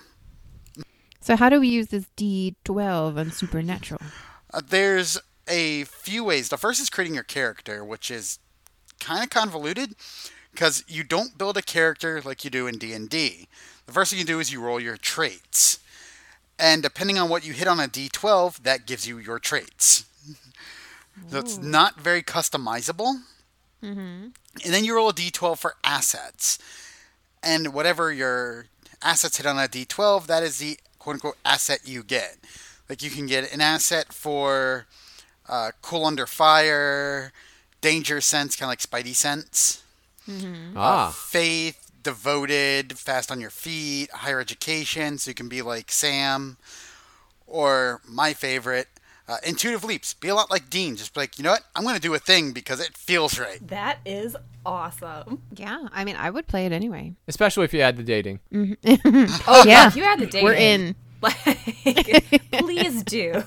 So 1.26 1.34
how 1.34 1.48
do 1.48 1.58
we 1.58 1.66
use 1.66 1.88
this 1.88 2.06
D12 2.16 3.18
on 3.18 3.32
Supernatural? 3.32 4.00
Uh, 4.54 4.60
there's 4.64 5.18
a 5.48 5.82
few 5.82 6.22
ways. 6.22 6.50
The 6.50 6.56
first 6.56 6.80
is 6.80 6.88
creating 6.88 7.14
your 7.16 7.24
character, 7.24 7.84
which 7.84 8.12
is 8.12 8.38
kind 9.00 9.24
of 9.24 9.30
convoluted 9.30 9.96
because 10.52 10.84
you 10.86 11.02
don't 11.02 11.36
build 11.36 11.56
a 11.56 11.62
character 11.62 12.22
like 12.24 12.44
you 12.44 12.50
do 12.50 12.68
in 12.68 12.78
D&D. 12.78 13.48
The 13.86 13.92
first 13.92 14.12
thing 14.12 14.20
you 14.20 14.24
do 14.24 14.38
is 14.38 14.52
you 14.52 14.60
roll 14.60 14.78
your 14.78 14.96
traits. 14.96 15.80
And 16.60 16.80
depending 16.80 17.18
on 17.18 17.28
what 17.28 17.44
you 17.44 17.54
hit 17.54 17.66
on 17.66 17.80
a 17.80 17.88
D12, 17.88 18.62
that 18.62 18.86
gives 18.86 19.08
you 19.08 19.18
your 19.18 19.40
traits. 19.40 20.04
so 21.28 21.40
it's 21.40 21.58
not 21.58 22.00
very 22.00 22.22
customizable. 22.22 23.22
And 24.64 24.72
then 24.72 24.84
you 24.84 24.94
roll 24.94 25.08
a 25.08 25.12
D12 25.12 25.58
for 25.58 25.74
assets. 25.82 26.60
And 27.42 27.74
whatever 27.74 28.12
your 28.12 28.66
assets 29.02 29.36
hit 29.36 29.46
on 29.46 29.56
a 29.56 29.68
d12, 29.68 30.26
that 30.26 30.42
is 30.42 30.58
the 30.58 30.78
quote 31.06 31.14
unquote 31.14 31.36
asset 31.44 31.80
you 31.84 32.02
get. 32.02 32.36
Like 32.88 33.00
you 33.00 33.10
can 33.10 33.26
get 33.26 33.52
an 33.54 33.60
asset 33.60 34.12
for 34.12 34.86
uh, 35.48 35.70
cool 35.80 36.04
under 36.04 36.26
fire, 36.26 37.32
danger 37.80 38.20
sense, 38.20 38.56
kind 38.56 38.66
of 38.68 38.70
like 38.72 38.80
Spidey 39.04 39.14
sense, 39.14 39.82
Ah, 40.76 41.14
faith, 41.16 41.92
devoted, 42.02 42.98
fast 42.98 43.30
on 43.30 43.40
your 43.40 43.50
feet, 43.50 44.10
higher 44.10 44.40
education, 44.40 45.18
so 45.18 45.30
you 45.30 45.34
can 45.36 45.48
be 45.48 45.62
like 45.62 45.92
Sam, 45.92 46.56
or 47.46 48.00
my 48.04 48.32
favorite, 48.34 48.88
uh, 49.28 49.36
intuitive 49.46 49.84
leaps. 49.84 50.14
Be 50.14 50.28
a 50.28 50.34
lot 50.34 50.50
like 50.50 50.70
Dean. 50.70 50.96
Just 50.96 51.14
be 51.14 51.20
like, 51.20 51.38
you 51.38 51.44
know 51.44 51.50
what? 51.52 51.62
I'm 51.74 51.82
going 51.82 51.94
to 51.96 52.00
do 52.00 52.14
a 52.14 52.18
thing 52.18 52.52
because 52.52 52.80
it 52.80 52.96
feels 52.96 53.38
right. 53.38 53.58
That 53.68 53.98
is 54.06 54.36
awesome. 54.64 55.42
Yeah, 55.54 55.88
I 55.92 56.04
mean, 56.04 56.16
I 56.16 56.30
would 56.30 56.46
play 56.46 56.66
it 56.66 56.72
anyway. 56.72 57.14
especially 57.28 57.64
if 57.64 57.74
you 57.74 57.80
add 57.80 57.96
the 57.96 58.02
dating. 58.02 58.40
Mm-hmm. 58.52 59.42
Oh 59.48 59.64
Yeah. 59.66 59.88
if 59.88 59.96
you 59.96 60.04
add 60.04 60.20
the 60.20 60.26
dating. 60.26 60.44
We're 60.44 60.54
in. 60.54 60.94
Like, 61.22 62.42
please 62.52 63.02
do. 63.02 63.42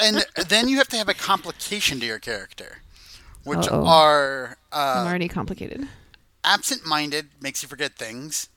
and 0.00 0.26
then 0.48 0.68
you 0.68 0.76
have 0.78 0.88
to 0.88 0.96
have 0.96 1.08
a 1.08 1.14
complication 1.14 2.00
to 2.00 2.06
your 2.06 2.18
character, 2.18 2.82
which 3.44 3.60
Uh-oh. 3.68 3.86
are 3.86 4.56
I'm 4.72 5.06
uh, 5.06 5.08
already 5.08 5.28
complicated. 5.28 5.86
absent-minded, 6.44 7.28
makes 7.40 7.62
you 7.62 7.68
forget 7.68 7.94
things, 7.96 8.48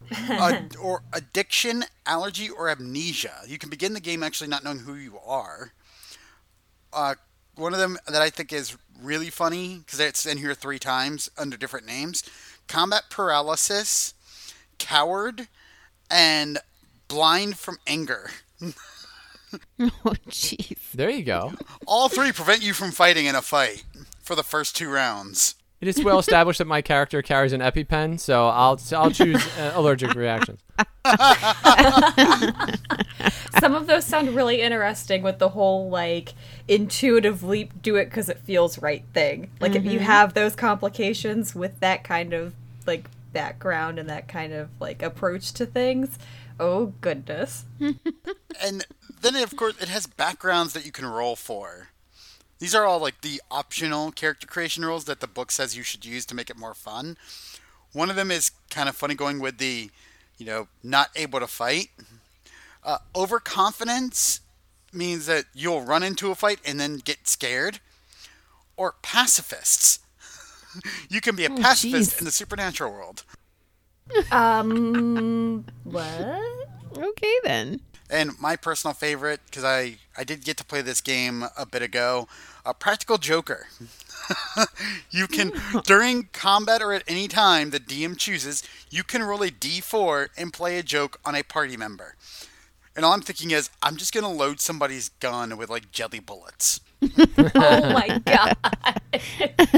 uh, 0.28 0.60
or 0.80 1.02
addiction, 1.12 1.84
allergy, 2.06 2.48
or 2.48 2.68
amnesia. 2.68 3.42
You 3.46 3.58
can 3.58 3.70
begin 3.70 3.94
the 3.94 4.00
game 4.00 4.22
actually 4.22 4.48
not 4.48 4.64
knowing 4.64 4.80
who 4.80 4.94
you 4.94 5.18
are. 5.24 5.72
Uh, 6.92 7.14
one 7.56 7.72
of 7.72 7.78
them 7.78 7.98
that 8.06 8.22
I 8.22 8.30
think 8.30 8.52
is 8.52 8.76
really 9.02 9.30
funny 9.30 9.78
because 9.78 10.00
it's 10.00 10.26
in 10.26 10.38
here 10.38 10.54
three 10.54 10.78
times 10.78 11.30
under 11.36 11.56
different 11.56 11.86
names: 11.86 12.22
combat 12.66 13.04
paralysis, 13.10 14.14
coward, 14.78 15.48
and 16.10 16.58
blind 17.08 17.58
from 17.58 17.78
anger. 17.86 18.30
Oh, 19.80 20.14
jeez. 20.28 20.92
There 20.92 21.10
you 21.10 21.22
go. 21.24 21.52
All 21.86 22.08
three 22.08 22.32
prevent 22.32 22.62
you 22.62 22.74
from 22.74 22.90
fighting 22.90 23.26
in 23.26 23.34
a 23.34 23.42
fight 23.42 23.84
for 24.22 24.34
the 24.34 24.42
first 24.42 24.76
two 24.76 24.90
rounds. 24.90 25.54
It 25.80 25.86
is 25.86 26.02
well 26.02 26.18
established 26.18 26.58
that 26.58 26.66
my 26.66 26.82
character 26.82 27.22
carries 27.22 27.52
an 27.52 27.60
EpiPen, 27.60 28.18
so 28.18 28.48
I'll 28.48 28.80
I'll 28.96 29.12
choose 29.12 29.46
uh, 29.58 29.72
allergic 29.74 30.14
reactions. 30.14 30.60
Some 33.60 33.74
of 33.74 33.86
those 33.86 34.04
sound 34.04 34.34
really 34.34 34.60
interesting 34.60 35.22
with 35.22 35.38
the 35.38 35.50
whole 35.50 35.88
like 35.88 36.34
intuitive 36.66 37.44
leap, 37.44 37.80
do 37.80 37.94
it 37.94 38.06
because 38.06 38.28
it 38.28 38.40
feels 38.40 38.82
right 38.82 39.04
thing. 39.14 39.50
Like 39.60 39.76
if 39.76 39.84
you 39.84 40.00
have 40.00 40.34
those 40.34 40.56
complications 40.56 41.54
with 41.54 41.78
that 41.78 42.02
kind 42.02 42.32
of 42.32 42.54
like 42.86 43.08
background 43.32 44.00
and 44.00 44.08
that 44.08 44.26
kind 44.26 44.52
of 44.52 44.70
like 44.80 45.00
approach 45.00 45.52
to 45.52 45.66
things, 45.66 46.18
oh 46.58 46.92
goodness. 47.00 47.66
and 47.80 48.84
then 49.20 49.36
of 49.36 49.54
course 49.54 49.80
it 49.80 49.88
has 49.88 50.08
backgrounds 50.08 50.72
that 50.72 50.84
you 50.84 50.90
can 50.90 51.06
roll 51.06 51.36
for. 51.36 51.88
These 52.58 52.74
are 52.74 52.84
all 52.84 52.98
like 52.98 53.20
the 53.20 53.40
optional 53.50 54.10
character 54.10 54.46
creation 54.46 54.84
rules 54.84 55.04
that 55.04 55.20
the 55.20 55.26
book 55.26 55.50
says 55.50 55.76
you 55.76 55.82
should 55.82 56.04
use 56.04 56.26
to 56.26 56.34
make 56.34 56.50
it 56.50 56.56
more 56.56 56.74
fun. 56.74 57.16
One 57.92 58.10
of 58.10 58.16
them 58.16 58.30
is 58.30 58.50
kind 58.70 58.88
of 58.88 58.96
funny 58.96 59.14
going 59.14 59.38
with 59.38 59.58
the, 59.58 59.90
you 60.36 60.46
know, 60.46 60.68
not 60.82 61.10
able 61.14 61.40
to 61.40 61.46
fight. 61.46 61.88
Uh, 62.84 62.98
overconfidence 63.14 64.40
means 64.92 65.26
that 65.26 65.44
you'll 65.54 65.82
run 65.82 66.02
into 66.02 66.30
a 66.30 66.34
fight 66.34 66.58
and 66.64 66.78
then 66.80 66.96
get 66.96 67.28
scared. 67.28 67.80
Or 68.76 68.94
pacifists. 69.02 70.00
you 71.08 71.20
can 71.20 71.34
be 71.34 71.44
a 71.44 71.50
pacifist 71.50 72.12
jeez. 72.12 72.18
in 72.20 72.24
the 72.24 72.30
supernatural 72.30 72.92
world. 72.92 73.24
Um, 74.30 75.64
what? 75.84 76.68
Okay, 76.96 77.34
then. 77.44 77.80
And 78.10 78.40
my 78.40 78.56
personal 78.56 78.94
favorite, 78.94 79.40
because 79.46 79.64
I, 79.64 79.96
I 80.16 80.24
did 80.24 80.44
get 80.44 80.56
to 80.58 80.64
play 80.64 80.80
this 80.80 81.00
game 81.00 81.44
a 81.56 81.66
bit 81.66 81.82
ago, 81.82 82.26
a 82.64 82.72
Practical 82.72 83.18
Joker. 83.18 83.66
you 85.10 85.26
can, 85.26 85.52
during 85.84 86.28
combat 86.32 86.82
or 86.82 86.92
at 86.92 87.02
any 87.06 87.28
time 87.28 87.70
the 87.70 87.80
DM 87.80 88.16
chooses, 88.16 88.62
you 88.90 89.04
can 89.04 89.22
roll 89.22 89.42
a 89.42 89.50
d4 89.50 90.28
and 90.38 90.52
play 90.52 90.78
a 90.78 90.82
joke 90.82 91.20
on 91.24 91.34
a 91.34 91.42
party 91.42 91.76
member. 91.76 92.14
And 92.96 93.04
all 93.04 93.12
I'm 93.12 93.20
thinking 93.20 93.52
is, 93.52 93.70
I'm 93.82 93.96
just 93.96 94.12
going 94.12 94.24
to 94.24 94.30
load 94.30 94.60
somebody's 94.60 95.10
gun 95.20 95.56
with 95.56 95.70
like 95.70 95.92
jelly 95.92 96.20
bullets. 96.20 96.80
Oh 97.54 97.92
my 97.92 98.20
god. 98.26 98.56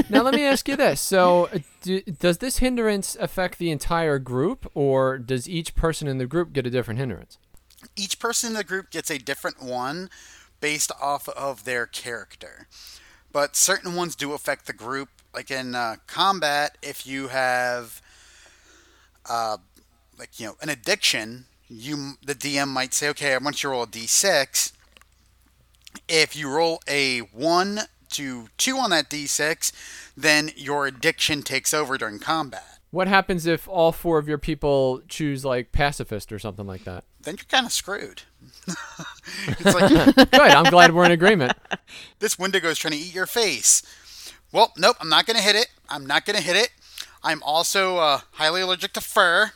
Now 0.09 0.23
let 0.23 0.33
me 0.33 0.43
ask 0.43 0.67
you 0.67 0.75
this: 0.75 0.99
So, 0.99 1.45
uh, 1.53 1.59
do, 1.81 2.01
does 2.01 2.39
this 2.39 2.57
hindrance 2.57 3.15
affect 3.19 3.59
the 3.59 3.69
entire 3.69 4.17
group, 4.17 4.69
or 4.73 5.19
does 5.19 5.47
each 5.47 5.75
person 5.75 6.07
in 6.07 6.17
the 6.17 6.25
group 6.25 6.51
get 6.51 6.65
a 6.65 6.71
different 6.71 6.99
hindrance? 6.99 7.37
Each 7.95 8.19
person 8.19 8.49
in 8.49 8.53
the 8.55 8.63
group 8.63 8.91
gets 8.91 9.09
a 9.09 9.17
different 9.17 9.61
one 9.61 10.09
based 10.59 10.91
off 11.01 11.27
of 11.29 11.65
their 11.65 11.85
character. 11.85 12.67
But 13.33 13.55
certain 13.55 13.95
ones 13.95 14.15
do 14.15 14.33
affect 14.33 14.67
the 14.67 14.73
group. 14.73 15.09
Like 15.33 15.49
in 15.49 15.75
uh, 15.75 15.97
combat, 16.07 16.77
if 16.81 17.07
you 17.07 17.29
have, 17.29 18.01
uh, 19.29 19.57
like 20.19 20.39
you 20.39 20.47
know, 20.47 20.55
an 20.61 20.69
addiction, 20.69 21.45
you 21.69 22.15
the 22.23 22.35
DM 22.35 22.67
might 22.67 22.93
say, 22.93 23.07
"Okay, 23.09 23.33
I 23.33 23.37
want 23.37 23.63
you 23.63 23.69
to 23.69 23.71
roll 23.71 23.83
a 23.83 23.87
d6." 23.87 24.73
If 26.09 26.35
you 26.35 26.49
roll 26.49 26.81
a 26.87 27.19
one 27.19 27.81
to 28.11 28.47
two 28.57 28.77
on 28.77 28.89
that 28.89 29.09
d6, 29.09 29.71
then 30.17 30.51
your 30.57 30.85
addiction 30.85 31.43
takes 31.43 31.73
over 31.73 31.97
during 31.97 32.19
combat. 32.19 32.80
What 32.91 33.07
happens 33.07 33.45
if 33.45 33.69
all 33.69 33.93
four 33.93 34.17
of 34.17 34.27
your 34.27 34.37
people 34.37 35.01
choose 35.07 35.45
like 35.45 35.71
pacifist 35.71 36.31
or 36.33 36.39
something 36.39 36.67
like 36.67 36.83
that? 36.83 37.05
Then 37.21 37.35
you're 37.37 37.45
kind 37.45 37.65
of 37.65 37.71
screwed. 37.71 38.23
it's 39.47 39.73
like 39.73 40.15
Good. 40.31 40.33
I'm 40.33 40.65
glad 40.65 40.93
we're 40.93 41.05
in 41.05 41.11
agreement. 41.11 41.53
this 42.19 42.37
Wendigo 42.37 42.67
is 42.67 42.77
trying 42.77 42.91
to 42.93 42.99
eat 42.99 43.15
your 43.15 43.25
face. 43.25 43.81
Well, 44.51 44.73
nope, 44.77 44.97
I'm 44.99 45.07
not 45.07 45.25
going 45.25 45.37
to 45.37 45.43
hit 45.43 45.55
it. 45.55 45.69
I'm 45.87 46.05
not 46.05 46.25
going 46.25 46.35
to 46.35 46.43
hit 46.43 46.57
it. 46.57 46.71
I'm 47.23 47.41
also 47.43 47.97
uh, 47.97 48.19
highly 48.31 48.59
allergic 48.59 48.91
to 48.93 49.01
fur. 49.01 49.51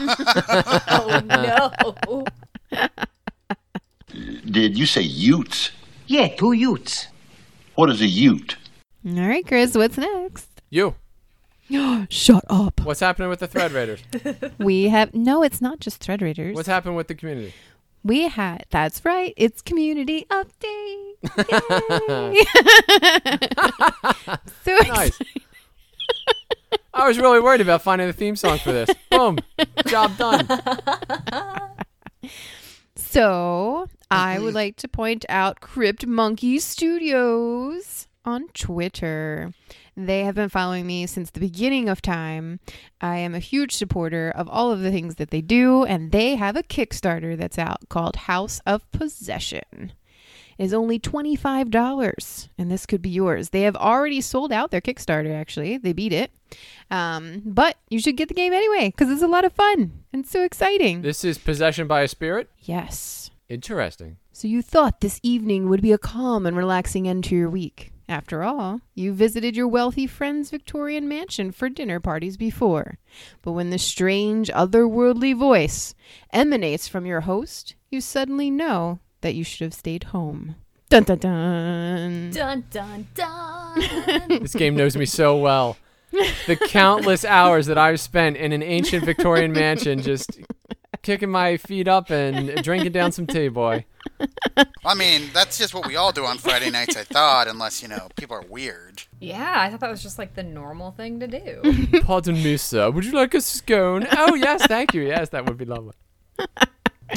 Oh 0.00 1.20
no. 1.24 2.24
Did 4.44 4.78
you 4.78 4.86
say 4.86 5.02
Utes? 5.02 5.70
Yeah, 6.06 6.28
two 6.28 6.52
Utes. 6.52 7.08
What 7.74 7.90
is 7.90 8.00
a 8.00 8.06
Ute? 8.06 8.56
All 9.06 9.12
right, 9.14 9.44
Chris, 9.46 9.74
what's 9.74 9.98
next? 9.98 10.62
You. 10.70 10.94
Shut 12.10 12.44
up. 12.48 12.80
What's 12.80 13.00
happening 13.00 13.28
with 13.28 13.40
the 13.40 13.46
Thread 13.46 13.72
Raiders? 13.72 14.00
We 14.58 14.88
have 14.88 15.14
no, 15.14 15.42
it's 15.42 15.60
not 15.60 15.80
just 15.80 16.00
Thread 16.00 16.22
Raiders. 16.22 16.54
What's 16.54 16.68
happening 16.68 16.94
with 16.94 17.08
the 17.08 17.14
community? 17.14 17.52
we 18.04 18.28
had 18.28 18.66
that's 18.70 19.04
right. 19.04 19.32
It's 19.36 19.62
community 19.62 20.26
update. 20.30 21.14
Yay. 22.08 22.44
so 24.64 24.76
Nice. 24.88 25.18
I 26.94 27.06
was 27.06 27.18
really 27.18 27.40
worried 27.40 27.60
about 27.60 27.82
finding 27.82 28.06
the 28.06 28.12
theme 28.12 28.36
song 28.36 28.58
for 28.58 28.72
this. 28.72 28.90
Boom. 29.10 29.38
Job 29.86 30.16
done. 30.18 30.46
So, 32.96 33.88
I 34.10 34.38
would 34.38 34.48
mm-hmm. 34.48 34.56
like 34.56 34.76
to 34.76 34.88
point 34.88 35.24
out 35.28 35.60
Crypt 35.60 36.06
Monkey 36.06 36.58
Studios 36.58 38.08
on 38.24 38.48
Twitter. 38.54 39.52
They 39.96 40.24
have 40.24 40.34
been 40.34 40.48
following 40.48 40.86
me 40.86 41.06
since 41.06 41.30
the 41.30 41.40
beginning 41.40 41.88
of 41.88 42.00
time. 42.00 42.60
I 43.00 43.18
am 43.18 43.34
a 43.34 43.38
huge 43.40 43.74
supporter 43.74 44.30
of 44.34 44.48
all 44.48 44.70
of 44.72 44.80
the 44.80 44.90
things 44.90 45.16
that 45.16 45.30
they 45.30 45.42
do, 45.42 45.84
and 45.84 46.12
they 46.12 46.36
have 46.36 46.56
a 46.56 46.62
Kickstarter 46.62 47.36
that's 47.36 47.58
out 47.58 47.88
called 47.88 48.16
House 48.16 48.60
of 48.64 48.90
Possession. 48.90 49.92
It 50.58 50.64
is 50.64 50.74
only 50.74 50.98
$25, 50.98 52.48
and 52.58 52.70
this 52.70 52.86
could 52.86 53.02
be 53.02 53.10
yours. 53.10 53.50
They 53.50 53.62
have 53.62 53.76
already 53.76 54.20
sold 54.20 54.52
out 54.52 54.70
their 54.70 54.80
Kickstarter, 54.80 55.34
actually. 55.34 55.76
They 55.76 55.92
beat 55.92 56.12
it. 56.12 56.30
Um, 56.90 57.42
but 57.44 57.76
you 57.90 57.98
should 58.00 58.16
get 58.16 58.28
the 58.28 58.34
game 58.34 58.52
anyway, 58.52 58.88
because 58.90 59.10
it's 59.10 59.22
a 59.22 59.26
lot 59.26 59.44
of 59.44 59.52
fun 59.52 60.04
and 60.12 60.26
so 60.26 60.42
exciting. 60.42 61.02
This 61.02 61.24
is 61.24 61.36
Possession 61.38 61.86
by 61.86 62.02
a 62.02 62.08
Spirit. 62.08 62.48
Yes. 62.58 63.30
Interesting. 63.48 64.16
So 64.32 64.48
you 64.48 64.62
thought 64.62 65.00
this 65.00 65.20
evening 65.22 65.68
would 65.68 65.82
be 65.82 65.92
a 65.92 65.98
calm 65.98 66.46
and 66.46 66.56
relaxing 66.56 67.06
end 67.06 67.24
to 67.24 67.36
your 67.36 67.50
week. 67.50 67.91
After 68.08 68.42
all, 68.42 68.80
you 68.94 69.12
visited 69.12 69.56
your 69.56 69.68
wealthy 69.68 70.06
friend's 70.06 70.50
Victorian 70.50 71.08
mansion 71.08 71.52
for 71.52 71.68
dinner 71.68 72.00
parties 72.00 72.36
before. 72.36 72.98
But 73.42 73.52
when 73.52 73.70
the 73.70 73.78
strange, 73.78 74.48
otherworldly 74.50 75.36
voice 75.36 75.94
emanates 76.32 76.88
from 76.88 77.06
your 77.06 77.22
host, 77.22 77.74
you 77.90 78.00
suddenly 78.00 78.50
know 78.50 78.98
that 79.20 79.34
you 79.34 79.44
should 79.44 79.64
have 79.64 79.74
stayed 79.74 80.04
home. 80.04 80.56
Dun 80.88 81.04
dun 81.04 81.18
dun. 81.18 82.30
dun 82.32 82.64
dun 82.70 83.06
dun. 83.14 84.28
This 84.28 84.54
game 84.54 84.76
knows 84.76 84.96
me 84.96 85.06
so 85.06 85.36
well. 85.38 85.78
The 86.46 86.56
countless 86.68 87.24
hours 87.24 87.66
that 87.66 87.78
I've 87.78 88.00
spent 88.00 88.36
in 88.36 88.52
an 88.52 88.62
ancient 88.62 89.04
Victorian 89.06 89.52
mansion 89.52 90.02
just 90.02 90.38
kicking 91.02 91.30
my 91.30 91.56
feet 91.56 91.88
up 91.88 92.10
and 92.10 92.62
drinking 92.62 92.92
down 92.92 93.12
some 93.12 93.26
tea, 93.26 93.48
boy. 93.48 93.84
I 94.84 94.94
mean, 94.94 95.30
that's 95.32 95.58
just 95.58 95.74
what 95.74 95.86
we 95.86 95.96
all 95.96 96.12
do 96.12 96.24
on 96.24 96.38
Friday 96.38 96.70
nights, 96.70 96.96
I 96.96 97.04
thought, 97.04 97.48
unless, 97.48 97.82
you 97.82 97.88
know, 97.88 98.08
people 98.16 98.36
are 98.36 98.44
weird. 98.48 99.02
Yeah, 99.20 99.54
I 99.56 99.70
thought 99.70 99.80
that 99.80 99.90
was 99.90 100.02
just 100.02 100.18
like 100.18 100.34
the 100.34 100.42
normal 100.42 100.92
thing 100.92 101.20
to 101.20 101.26
do. 101.26 102.00
Pardon 102.02 102.34
me, 102.34 102.56
sir. 102.56 102.90
Would 102.90 103.04
you 103.04 103.12
like 103.12 103.34
a 103.34 103.40
scone? 103.40 104.06
Oh, 104.12 104.34
yes, 104.34 104.66
thank 104.66 104.94
you. 104.94 105.02
Yes, 105.02 105.28
that 105.30 105.46
would 105.46 105.58
be 105.58 105.64
lovely. 105.64 105.94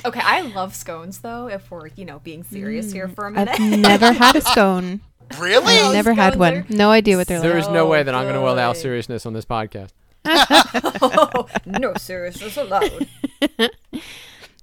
Okay, 0.04 0.20
I 0.22 0.42
love 0.42 0.76
scones 0.76 1.20
though. 1.20 1.48
If 1.48 1.72
we're 1.72 1.88
you 1.96 2.04
know 2.04 2.20
being 2.20 2.44
serious 2.44 2.92
here 2.92 3.08
mm, 3.08 3.16
for 3.16 3.28
a 3.28 3.32
minute. 3.32 3.58
I've 3.58 3.80
never 3.80 4.12
had 4.12 4.36
a 4.36 4.42
scone. 4.42 5.00
Really? 5.40 5.80
Oh, 5.80 5.94
never 5.94 6.14
had 6.14 6.36
one. 6.36 6.54
are 6.54 6.66
No 6.70 6.92
idea 6.92 7.16
what 7.16 7.28
they're 7.28 7.40
There 7.40 7.54
like. 7.54 7.64
is 7.64 7.70
no 7.70 7.88
way 7.88 8.04
that 8.04 8.14
I'm 8.14 8.24
going 8.26 8.36
to 8.36 8.42
allow 8.42 8.74
seriousness 8.74 9.26
on 9.26 9.32
this 9.32 9.46
podcast. 9.46 9.92
oh, 10.26 11.48
no 11.66 11.94
seriousness 11.96 12.58
allowed. 12.58 13.08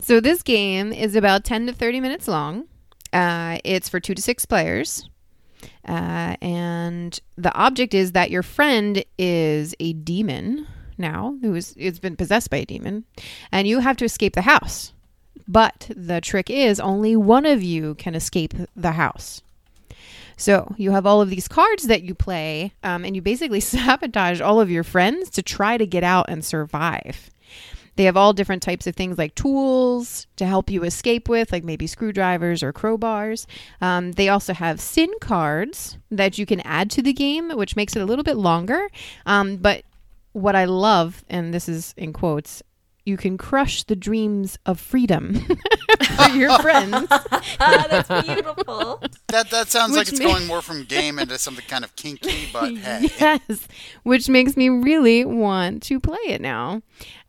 So 0.02 0.18
this 0.18 0.42
game 0.42 0.92
is 0.92 1.14
about 1.14 1.44
10 1.44 1.68
to 1.68 1.72
30 1.72 2.00
minutes 2.00 2.26
long. 2.26 2.66
Uh, 3.12 3.58
it's 3.62 3.88
for 3.88 4.00
two 4.00 4.16
to 4.16 4.20
six 4.20 4.44
players. 4.44 5.08
Uh, 5.86 6.34
and 6.42 7.20
the 7.36 7.54
object 7.54 7.94
is 7.94 8.10
that 8.12 8.30
your 8.30 8.42
friend 8.42 9.04
is 9.16 9.76
a 9.78 9.92
demon 9.92 10.66
now 10.98 11.36
who 11.40 11.54
is 11.54 11.72
it's 11.76 12.00
been 12.00 12.16
possessed 12.16 12.50
by 12.50 12.58
a 12.58 12.64
demon 12.64 13.04
and 13.50 13.66
you 13.66 13.78
have 13.78 13.96
to 13.96 14.04
escape 14.04 14.34
the 14.34 14.42
house 14.42 14.92
but 15.48 15.90
the 15.96 16.20
trick 16.20 16.50
is 16.50 16.78
only 16.78 17.16
one 17.16 17.46
of 17.46 17.62
you 17.62 17.94
can 17.94 18.14
escape 18.14 18.54
the 18.76 18.92
house 18.92 19.40
so 20.36 20.74
you 20.76 20.90
have 20.90 21.06
all 21.06 21.20
of 21.20 21.30
these 21.30 21.48
cards 21.48 21.84
that 21.84 22.02
you 22.02 22.14
play 22.14 22.72
um, 22.82 23.04
and 23.04 23.16
you 23.16 23.22
basically 23.22 23.60
sabotage 23.60 24.40
all 24.40 24.60
of 24.60 24.70
your 24.70 24.84
friends 24.84 25.30
to 25.30 25.42
try 25.42 25.76
to 25.76 25.86
get 25.86 26.04
out 26.04 26.26
and 26.28 26.44
survive 26.44 27.30
they 27.96 28.04
have 28.04 28.16
all 28.16 28.32
different 28.32 28.62
types 28.62 28.86
of 28.86 28.96
things 28.96 29.18
like 29.18 29.34
tools 29.34 30.26
to 30.36 30.46
help 30.46 30.70
you 30.70 30.84
escape 30.84 31.28
with, 31.28 31.52
like 31.52 31.64
maybe 31.64 31.86
screwdrivers 31.86 32.62
or 32.62 32.72
crowbars. 32.72 33.46
Um, 33.80 34.12
they 34.12 34.28
also 34.28 34.54
have 34.54 34.80
sin 34.80 35.10
cards 35.20 35.98
that 36.10 36.38
you 36.38 36.46
can 36.46 36.60
add 36.60 36.90
to 36.92 37.02
the 37.02 37.12
game, 37.12 37.50
which 37.50 37.76
makes 37.76 37.94
it 37.94 38.02
a 38.02 38.06
little 38.06 38.24
bit 38.24 38.36
longer. 38.36 38.88
Um, 39.26 39.56
but 39.56 39.84
what 40.32 40.56
I 40.56 40.64
love, 40.64 41.24
and 41.28 41.52
this 41.52 41.68
is 41.68 41.94
in 41.96 42.12
quotes, 42.12 42.62
you 43.04 43.16
can 43.16 43.36
crush 43.36 43.82
the 43.82 43.96
dreams 43.96 44.58
of 44.64 44.78
freedom 44.78 45.34
for 46.16 46.28
your 46.30 46.56
friends. 46.60 47.08
That's 47.58 48.26
beautiful. 48.26 49.02
That 49.28 49.50
that 49.50 49.68
sounds 49.68 49.96
like 49.96 50.08
it's 50.08 50.18
may- 50.18 50.26
going 50.26 50.46
more 50.46 50.62
from 50.62 50.84
game 50.84 51.18
into 51.18 51.36
something 51.38 51.64
kind 51.66 51.84
of 51.84 51.94
kinky, 51.96 52.48
but 52.52 52.76
hey. 52.76 53.08
yes, 53.18 53.66
which 54.04 54.28
makes 54.28 54.56
me 54.56 54.68
really 54.68 55.24
want 55.24 55.82
to 55.84 55.98
play 55.98 56.20
it 56.26 56.40
now. 56.40 56.82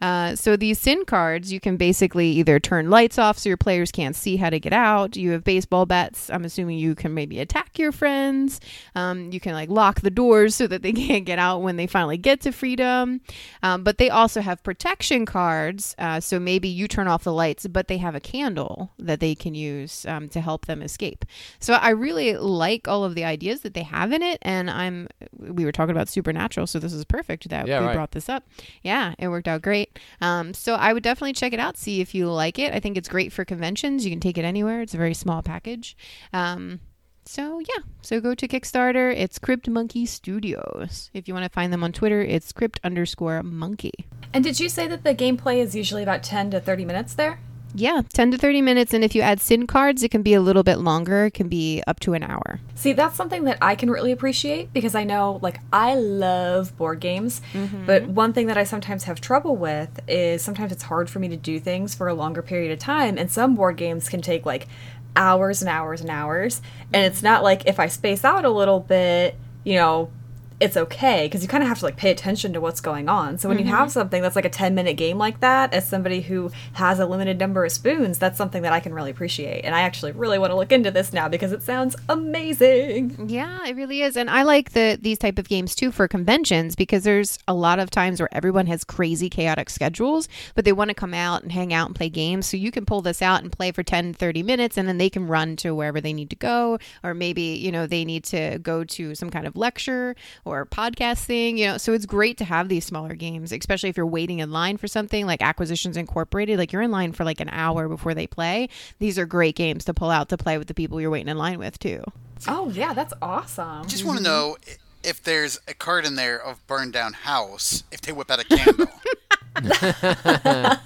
Uh, 0.04 0.36
so 0.36 0.58
these 0.58 0.78
sin 0.80 1.06
cards, 1.06 1.54
you 1.54 1.62
can 1.62 1.78
basically 1.78 2.28
either 2.28 2.60
turn 2.60 2.90
lights 2.90 3.18
off 3.18 3.38
so 3.40 3.48
your 3.48 3.56
players 3.56 3.90
can't 3.90 4.18
see 4.18 4.36
how 4.36 4.50
to 4.50 4.60
get 4.60 4.74
out. 4.74 5.16
You 5.16 5.32
have 5.32 5.46
baseball 5.46 5.86
bats. 5.86 6.30
I'm 6.30 6.44
assuming 6.44 6.78
you 6.78 6.94
can 6.94 7.14
maybe 7.14 7.40
attack 7.40 7.80
your 7.80 7.94
friends. 7.94 8.60
Um, 8.96 9.32
you 9.32 9.40
can 9.40 9.54
like 9.54 9.70
lock 9.70 10.02
the 10.02 10.10
doors 10.10 10.56
so 10.56 10.68
that 10.68 10.82
they 10.82 10.92
can't 11.08 11.24
get 11.24 11.40
out 11.40 11.62
when 11.62 11.78
they 11.78 11.88
finally 11.88 12.18
get 12.18 12.42
to 12.42 12.52
freedom. 12.52 13.22
Um, 13.62 13.86
but 13.86 13.98
they 13.98 14.10
also 14.10 14.42
have 14.42 14.62
protection 14.62 15.26
cards. 15.26 15.96
Uh, 15.98 16.20
so 16.20 16.38
maybe 16.38 16.68
you 16.68 16.90
turn 16.90 17.08
off 17.08 17.24
the 17.24 17.32
lights, 17.32 17.66
but 17.68 17.88
they 17.88 17.98
have 17.98 18.14
a 18.14 18.20
candle 18.20 18.92
that 19.00 19.22
they 19.22 19.36
can 19.36 19.56
use 19.56 20.06
um, 20.06 20.28
to 20.30 20.42
help 20.42 20.66
them 20.66 20.82
escape. 20.82 21.24
So 21.60 21.76
I 21.76 21.92
really 21.92 22.36
like 22.36 22.90
all 22.90 23.06
of 23.06 23.16
the 23.16 23.24
ideas 23.24 23.62
that 23.62 23.74
they 23.74 23.84
have 23.84 24.12
in 24.12 24.22
it, 24.22 24.40
and 24.42 24.70
I'm. 24.70 25.08
We 25.40 25.64
were 25.64 25.72
talking 25.72 25.92
about 25.96 26.10
supernatural, 26.10 26.68
so 26.68 26.78
this 26.80 26.92
is 26.92 27.06
perfect 27.06 27.48
that 27.50 27.68
Yeah, 27.68 27.80
we 27.80 27.86
right. 27.88 27.94
brought 27.96 28.12
this 28.12 28.28
up. 28.28 28.44
Yeah, 28.82 29.14
it 29.18 29.30
worked 29.30 29.48
out 29.48 29.62
great. 29.62 29.93
Um, 30.22 30.54
so 30.54 30.76
I 30.76 30.94
would 30.94 31.04
definitely 31.04 31.34
check 31.34 31.54
it 31.54 31.60
out, 31.60 31.78
see 31.78 32.02
if 32.02 32.14
you 32.16 32.30
like 32.32 32.60
it. 32.60 32.74
I 32.74 32.80
think 32.80 32.98
it's 32.98 33.10
great 33.10 33.32
for 33.32 33.46
conventions. 33.46 34.06
You 34.06 34.12
can 34.12 34.20
take 34.20 34.38
it 34.38 34.46
anywhere. 34.46 34.82
It's 34.82 34.94
a 34.94 34.98
very 34.98 35.14
small 35.14 35.42
package. 35.42 35.96
Um, 36.32 36.80
so 37.26 37.60
yeah, 37.60 37.84
so 38.02 38.20
go 38.20 38.36
to 38.36 38.48
Kickstarter. 38.48 39.14
It's 39.16 39.40
Crypt 39.40 39.70
Monkey 39.70 40.06
Studios. 40.06 41.10
If 41.14 41.28
you 41.28 41.34
want 41.34 41.46
to 41.46 41.50
find 41.50 41.72
them 41.72 41.84
on 41.84 41.94
Twitter, 41.94 42.22
it's 42.22 42.52
Crypt 42.52 42.80
underscore 42.84 43.44
Monkey. 43.44 43.94
And 44.34 44.44
did 44.44 44.60
you 44.60 44.68
say 44.68 44.88
that 44.88 45.04
the 45.04 45.16
gameplay 45.16 45.58
is 45.58 45.76
usually 45.76 46.04
about 46.04 46.24
10 46.24 46.52
to 46.52 46.60
30 46.60 46.86
minutes 46.86 47.14
there? 47.14 47.40
Yeah, 47.76 48.02
10 48.14 48.32
to 48.32 48.38
30 48.38 48.62
minutes. 48.62 48.94
And 48.94 49.04
if 49.04 49.16
you 49.16 49.22
add 49.22 49.40
SIN 49.40 49.68
cards, 49.68 50.04
it 50.04 50.10
can 50.10 50.22
be 50.22 50.34
a 50.34 50.42
little 50.42 50.64
bit 50.64 50.78
longer. 50.78 51.26
It 51.26 51.34
can 51.34 51.48
be 51.48 51.82
up 51.88 52.00
to 52.02 52.14
an 52.14 52.24
hour. 52.24 52.60
See, 52.76 52.94
that's 52.94 53.16
something 53.16 53.46
that 53.46 53.58
I 53.62 53.76
can 53.76 53.90
really 53.90 54.12
appreciate 54.12 54.72
because 54.74 54.96
I 54.96 55.04
know, 55.04 55.40
like, 55.42 55.60
I 55.72 55.96
love 55.96 56.78
board 56.78 57.00
games. 57.00 57.42
Mm-hmm. 57.54 57.86
But 57.86 58.08
one 58.08 58.34
thing 58.34 58.48
that 58.48 58.58
I 58.58 58.64
sometimes 58.64 59.06
have 59.06 59.20
trouble 59.22 59.56
with 59.56 60.00
is 60.08 60.42
sometimes 60.42 60.72
it's 60.72 60.84
hard 60.84 61.10
for 61.10 61.20
me 61.20 61.28
to 61.30 61.38
do 61.38 61.60
things 61.60 61.96
for 61.96 62.08
a 62.08 62.14
longer 62.14 62.42
period 62.42 62.72
of 62.72 62.80
time. 62.80 63.18
And 63.18 63.32
some 63.32 63.56
board 63.56 63.78
games 63.78 64.08
can 64.08 64.22
take, 64.22 64.46
like, 64.46 64.68
hours 65.16 65.62
and 65.62 65.70
hours 65.70 66.02
and 66.02 66.10
hours. 66.10 66.62
And 66.94 67.04
mm-hmm. 67.04 67.12
it's 67.14 67.24
not 67.24 67.44
like 67.44 67.66
if 67.66 67.80
I 67.80 67.88
space 67.88 68.24
out 68.24 68.46
a 68.46 68.50
little 68.50 68.80
bit, 68.80 69.36
you 69.64 69.76
know, 69.76 70.12
it's 70.60 70.78
okay 70.78 71.26
because 71.26 71.42
you 71.42 71.48
kind 71.48 71.64
of 71.64 71.70
have 71.70 71.80
to 71.80 71.86
like 71.86 71.98
pay 71.98 72.12
attention 72.12 72.54
to 72.54 72.62
what's 72.62 72.82
going 72.82 73.10
on. 73.10 73.38
So 73.38 73.50
when 73.50 73.60
you 73.60 73.66
have 73.66 73.88
mm-hmm. 73.88 73.90
something 73.90 74.22
that's 74.22 74.36
like 74.36 74.46
a 74.46 74.50
10 74.50 74.76
minute 74.76 74.96
game 74.96 75.18
like 75.18 75.40
that, 75.42 75.74
as 75.74 75.88
somebody 75.88 76.22
who 76.22 76.52
has 76.74 77.00
a 77.00 77.06
limited 77.06 77.40
number 77.40 77.66
of 77.66 77.72
spoons, 77.72 78.18
that's 78.18 78.38
something 78.38 78.62
that 78.62 78.74
I 78.74 78.80
can 78.80 78.94
really 78.94 79.12
appreciate. 79.12 79.66
And 79.66 79.76
I 79.76 79.82
actually 79.82 80.12
really 80.12 80.40
want 80.40 80.52
to 80.52 80.56
look 80.56 80.72
into 80.72 80.92
this 80.92 81.14
now 81.14 81.28
because 81.28 81.52
it 81.52 81.64
sounds 81.64 81.96
amazing. 82.10 83.30
Yeah, 83.30 83.66
it 83.66 83.76
really 83.76 84.02
is. 84.02 84.16
And 84.16 84.30
I 84.30 84.44
like 84.44 84.72
the 84.72 84.98
these 85.02 85.18
type 85.18 85.40
of 85.40 85.50
games 85.50 85.76
too 85.76 85.92
for 85.92 86.08
conventions 86.08 86.76
because 86.76 87.04
there's 87.04 87.40
a 87.48 87.54
lot 87.54 87.80
of 87.80 87.90
times 87.90 88.20
where 88.20 88.34
everyone 88.34 88.68
has 88.68 88.84
crazy 88.84 89.30
chaotic 89.30 89.70
schedules, 89.70 90.28
but 90.56 90.66
they 90.66 90.74
want 90.74 90.90
to 90.90 90.96
come 90.96 91.14
out 91.14 91.44
and 91.44 91.52
hang 91.52 91.74
out 91.74 91.88
and 91.88 91.96
play 91.96 92.10
games. 92.10 92.48
So 92.48 92.58
you 92.58 92.72
can 92.72 92.86
pull 92.86 93.02
this 93.02 93.22
out 93.22 93.42
and 93.42 93.52
play 93.52 93.72
for 93.72 93.84
10, 93.84 94.14
30 94.14 94.44
minutes 94.44 94.78
and 94.78 94.88
then 94.88 94.98
they 94.98 95.10
can 95.10 95.28
run 95.28 95.56
to 95.58 95.74
wherever 95.76 96.00
they 96.00 96.14
need 96.14 96.30
to 96.30 96.36
go 96.36 96.80
or 97.04 97.14
maybe, 97.14 97.42
you 97.42 97.72
know, 97.72 97.88
they 97.88 98.06
need 98.06 98.24
to 98.26 98.60
go 98.60 98.84
to 98.84 99.16
some 99.16 99.30
kind 99.30 99.48
of 99.48 99.56
lecture 99.56 100.16
or 100.46 100.66
podcast 100.66 101.26
thing, 101.26 101.58
you 101.58 101.68
know. 101.68 101.78
So 101.78 101.94
it's 101.94 102.06
great 102.06 102.38
to 102.38 102.46
have 102.46 102.70
these 102.70 102.86
smaller 102.86 103.14
games, 103.16 103.52
especially 103.52 103.90
if 103.90 103.98
you're 103.98 104.06
waiting 104.06 104.40
in 104.40 104.52
line 104.52 104.78
for 104.78 104.88
something 104.88 105.26
like 105.26 105.42
Acquisitions 105.42 105.98
Incorporated, 105.98 106.58
like 106.58 106.72
you're 106.72 106.82
in 106.82 106.92
line 106.92 107.14
for 107.14 107.24
like 107.24 107.40
an 107.40 107.50
hour 107.52 107.88
before 107.88 108.14
they 108.14 108.28
play. 108.28 108.70
These 109.00 109.18
are 109.20 109.26
great 109.26 109.56
games 109.56 109.86
to 109.86 109.94
pull 109.94 110.10
out 110.10 110.30
to 110.30 110.38
play 110.38 110.58
with 110.58 110.68
the 110.68 110.74
people 110.74 111.00
you're 111.00 111.10
waiting 111.10 111.30
in 111.30 111.38
line 111.38 111.60
with 111.60 111.80
too. 111.80 112.04
Oh, 112.48 112.70
yeah, 112.70 112.94
that's 112.94 113.14
awesome. 113.22 113.88
Just 113.88 114.04
want 114.04 114.20
to 114.20 114.24
mm-hmm. 114.24 114.34
know 114.34 114.58
if 115.04 115.22
there's 115.24 115.60
a 115.68 115.74
card 115.74 116.06
in 116.06 116.16
there 116.16 116.42
of 116.42 116.66
burned 116.68 116.94
down 116.94 117.14
house 117.14 117.84
if 117.92 118.02
they 118.02 118.12
whip 118.12 118.32
out 118.32 118.40
a 118.40 118.46
candle. 118.46 118.88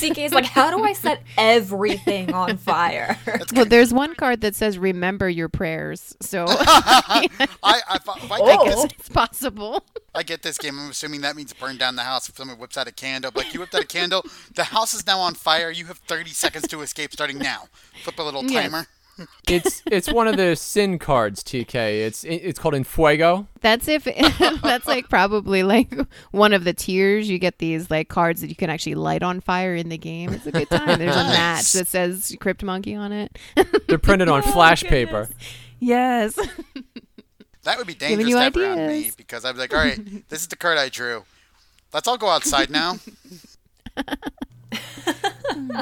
CK's 0.00 0.32
like, 0.32 0.46
how 0.46 0.74
do 0.76 0.82
I 0.82 0.92
set 0.92 1.22
everything 1.36 2.32
on 2.32 2.56
fire? 2.56 3.18
Well, 3.54 3.64
there's 3.64 3.92
one 3.92 4.14
card 4.14 4.40
that 4.42 4.54
says 4.54 4.78
"Remember 4.78 5.28
your 5.28 5.48
prayers," 5.48 6.16
so 6.20 6.46
I, 6.48 7.28
I, 7.62 7.96
if 7.96 8.08
I, 8.08 8.18
if 8.18 8.32
I 8.32 8.38
take 8.38 8.60
oh. 8.60 8.64
this, 8.66 8.84
it's 8.84 9.08
possible. 9.08 9.84
I 10.14 10.22
get 10.22 10.42
this 10.42 10.58
game. 10.58 10.78
I'm 10.78 10.90
assuming 10.90 11.20
that 11.22 11.36
means 11.36 11.52
burn 11.52 11.76
down 11.76 11.96
the 11.96 12.02
house. 12.02 12.28
If 12.28 12.36
someone 12.36 12.58
whips 12.58 12.76
out 12.76 12.88
a 12.88 12.92
candle, 12.92 13.30
like 13.34 13.52
you 13.54 13.60
whipped 13.60 13.74
out 13.74 13.82
a 13.82 13.86
candle, 13.86 14.24
the 14.54 14.64
house 14.64 14.94
is 14.94 15.06
now 15.06 15.20
on 15.20 15.34
fire. 15.34 15.70
You 15.70 15.86
have 15.86 15.98
30 15.98 16.30
seconds 16.30 16.66
to 16.68 16.80
escape 16.80 17.12
starting 17.12 17.38
now. 17.38 17.68
Flip 18.02 18.18
a 18.18 18.22
little 18.22 18.44
Yes. 18.44 18.86
Timer. 19.26 19.30
It's 19.48 19.82
it's 19.86 20.12
one 20.12 20.28
of 20.28 20.36
the 20.36 20.54
sin 20.56 20.98
cards, 20.98 21.42
TK. 21.42 21.74
It's 21.74 22.24
it's 22.24 22.58
called 22.58 22.74
Infuego. 22.74 23.46
That's 23.60 23.88
if 23.88 24.04
that's 24.62 24.86
like 24.86 25.08
probably 25.08 25.62
like 25.62 25.94
one 26.30 26.52
of 26.52 26.64
the 26.64 26.72
tiers. 26.72 27.28
You 27.28 27.38
get 27.38 27.58
these 27.58 27.90
like 27.90 28.08
cards 28.08 28.40
that 28.40 28.48
you 28.48 28.56
can 28.56 28.70
actually 28.70 28.94
light 28.94 29.22
on 29.22 29.40
fire 29.40 29.74
in 29.74 29.88
the 29.88 29.98
game. 29.98 30.32
It's 30.32 30.46
a 30.46 30.52
good 30.52 30.70
time. 30.70 30.98
There's 30.98 31.16
a 31.16 31.24
match 31.24 31.72
that 31.72 31.86
says 31.86 32.36
Crypt 32.40 32.62
Monkey 32.62 32.94
on 32.94 33.12
it. 33.12 33.38
They're 33.88 33.98
printed 33.98 34.28
on 34.28 34.42
oh 34.46 34.52
flash 34.52 34.82
paper. 34.82 35.28
yes. 35.78 36.38
That 37.64 37.76
would 37.76 37.86
be 37.86 37.94
dangerous 37.94 38.28
you 38.28 38.36
to 38.36 38.40
have 38.42 38.56
around 38.56 38.86
me 38.86 39.10
because 39.16 39.44
I'd 39.44 39.52
be 39.52 39.58
like, 39.58 39.74
all 39.74 39.80
right, 39.80 40.28
this 40.30 40.40
is 40.40 40.48
the 40.48 40.56
card 40.56 40.78
I 40.78 40.88
drew. 40.88 41.24
Let's 41.92 42.08
all 42.08 42.16
go 42.16 42.28
outside 42.28 42.70
now. 42.70 42.96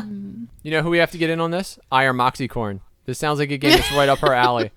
You 0.63 0.73
know 0.73 0.83
who 0.83 0.91
we 0.91 0.99
have 0.99 1.11
to 1.13 1.19
get 1.19 1.31
in 1.31 1.41
on 1.41 1.51
this? 1.51 1.79
Iron 1.91 2.17
Moxiecorn. 2.17 2.81
This 3.09 3.19
sounds 3.19 3.39
like 3.39 3.51
a 3.51 3.57
game 3.57 3.71
that's 3.71 3.91
right 3.93 4.11
up 4.11 4.19
her 4.19 4.35
alley. 4.35 4.71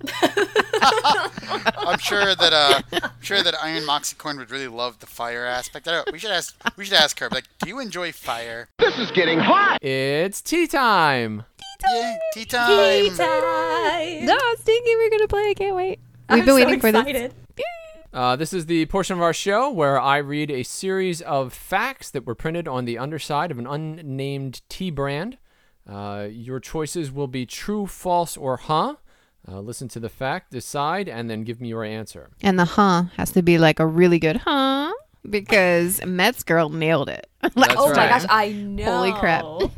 I'm 0.22 1.98
sure 1.98 2.34
that 2.34 2.50
uh, 2.54 2.80
I'm 3.02 3.10
sure 3.20 3.42
that 3.42 3.54
Iron 3.62 3.82
Moxiecorn 3.82 4.38
would 4.38 4.50
really 4.50 4.68
love 4.68 5.00
the 5.00 5.06
fire 5.06 5.44
aspect. 5.44 5.86
I 5.86 5.90
don't 5.90 6.10
we 6.10 6.18
should 6.18 6.30
ask. 6.30 6.56
We 6.78 6.86
should 6.86 6.94
ask 6.94 7.18
her. 7.18 7.28
Like, 7.28 7.44
do 7.58 7.68
you 7.68 7.78
enjoy 7.78 8.12
fire? 8.12 8.70
This 8.78 8.98
is 8.98 9.10
getting 9.10 9.38
hot. 9.38 9.84
It's 9.84 10.40
tea 10.40 10.66
time. 10.66 11.44
Tea 11.58 11.76
time. 11.84 11.94
Yeah, 11.94 12.16
tea 12.32 12.44
time. 12.46 13.02
Tea 13.02 13.10
time. 13.10 14.24
No, 14.24 14.38
Stinky, 14.60 14.96
we're 14.96 15.10
gonna 15.10 15.28
play. 15.28 15.50
I 15.50 15.54
can't 15.54 15.76
wait. 15.76 15.98
We've 15.98 16.00
I'm 16.30 16.38
been 16.38 16.46
so 16.46 16.54
waiting 16.54 16.80
for 16.80 16.90
this. 16.90 17.32
Uh, 18.14 18.34
this 18.34 18.54
is 18.54 18.64
the 18.64 18.86
portion 18.86 19.18
of 19.18 19.22
our 19.22 19.34
show 19.34 19.68
where 19.68 20.00
I 20.00 20.16
read 20.16 20.50
a 20.50 20.62
series 20.62 21.20
of 21.20 21.52
facts 21.52 22.08
that 22.12 22.24
were 22.24 22.34
printed 22.34 22.66
on 22.66 22.86
the 22.86 22.96
underside 22.96 23.50
of 23.50 23.58
an 23.58 23.66
unnamed 23.66 24.62
tea 24.70 24.90
brand. 24.90 25.36
Uh, 25.88 26.28
your 26.30 26.60
choices 26.60 27.10
will 27.10 27.28
be 27.28 27.46
true, 27.46 27.86
false, 27.86 28.36
or 28.36 28.58
huh. 28.58 28.96
Uh, 29.50 29.60
listen 29.60 29.88
to 29.88 30.00
the 30.00 30.10
fact, 30.10 30.50
decide, 30.50 31.08
and 31.08 31.30
then 31.30 31.42
give 31.42 31.60
me 31.60 31.68
your 31.68 31.84
answer. 31.84 32.30
And 32.42 32.58
the 32.58 32.66
huh 32.66 33.04
has 33.16 33.30
to 33.32 33.42
be 33.42 33.56
like 33.56 33.80
a 33.80 33.86
really 33.86 34.18
good 34.18 34.36
huh. 34.36 34.92
because 35.28 36.04
Mets 36.04 36.42
girl 36.42 36.68
nailed 36.68 37.08
it. 37.08 37.26
Like, 37.54 37.70
That's 37.70 37.80
oh 37.80 37.88
my 37.90 38.08
gosh, 38.08 38.26
I 38.28 38.50
know. 38.50 38.84
Holy 38.84 39.12
crap. 39.12 39.44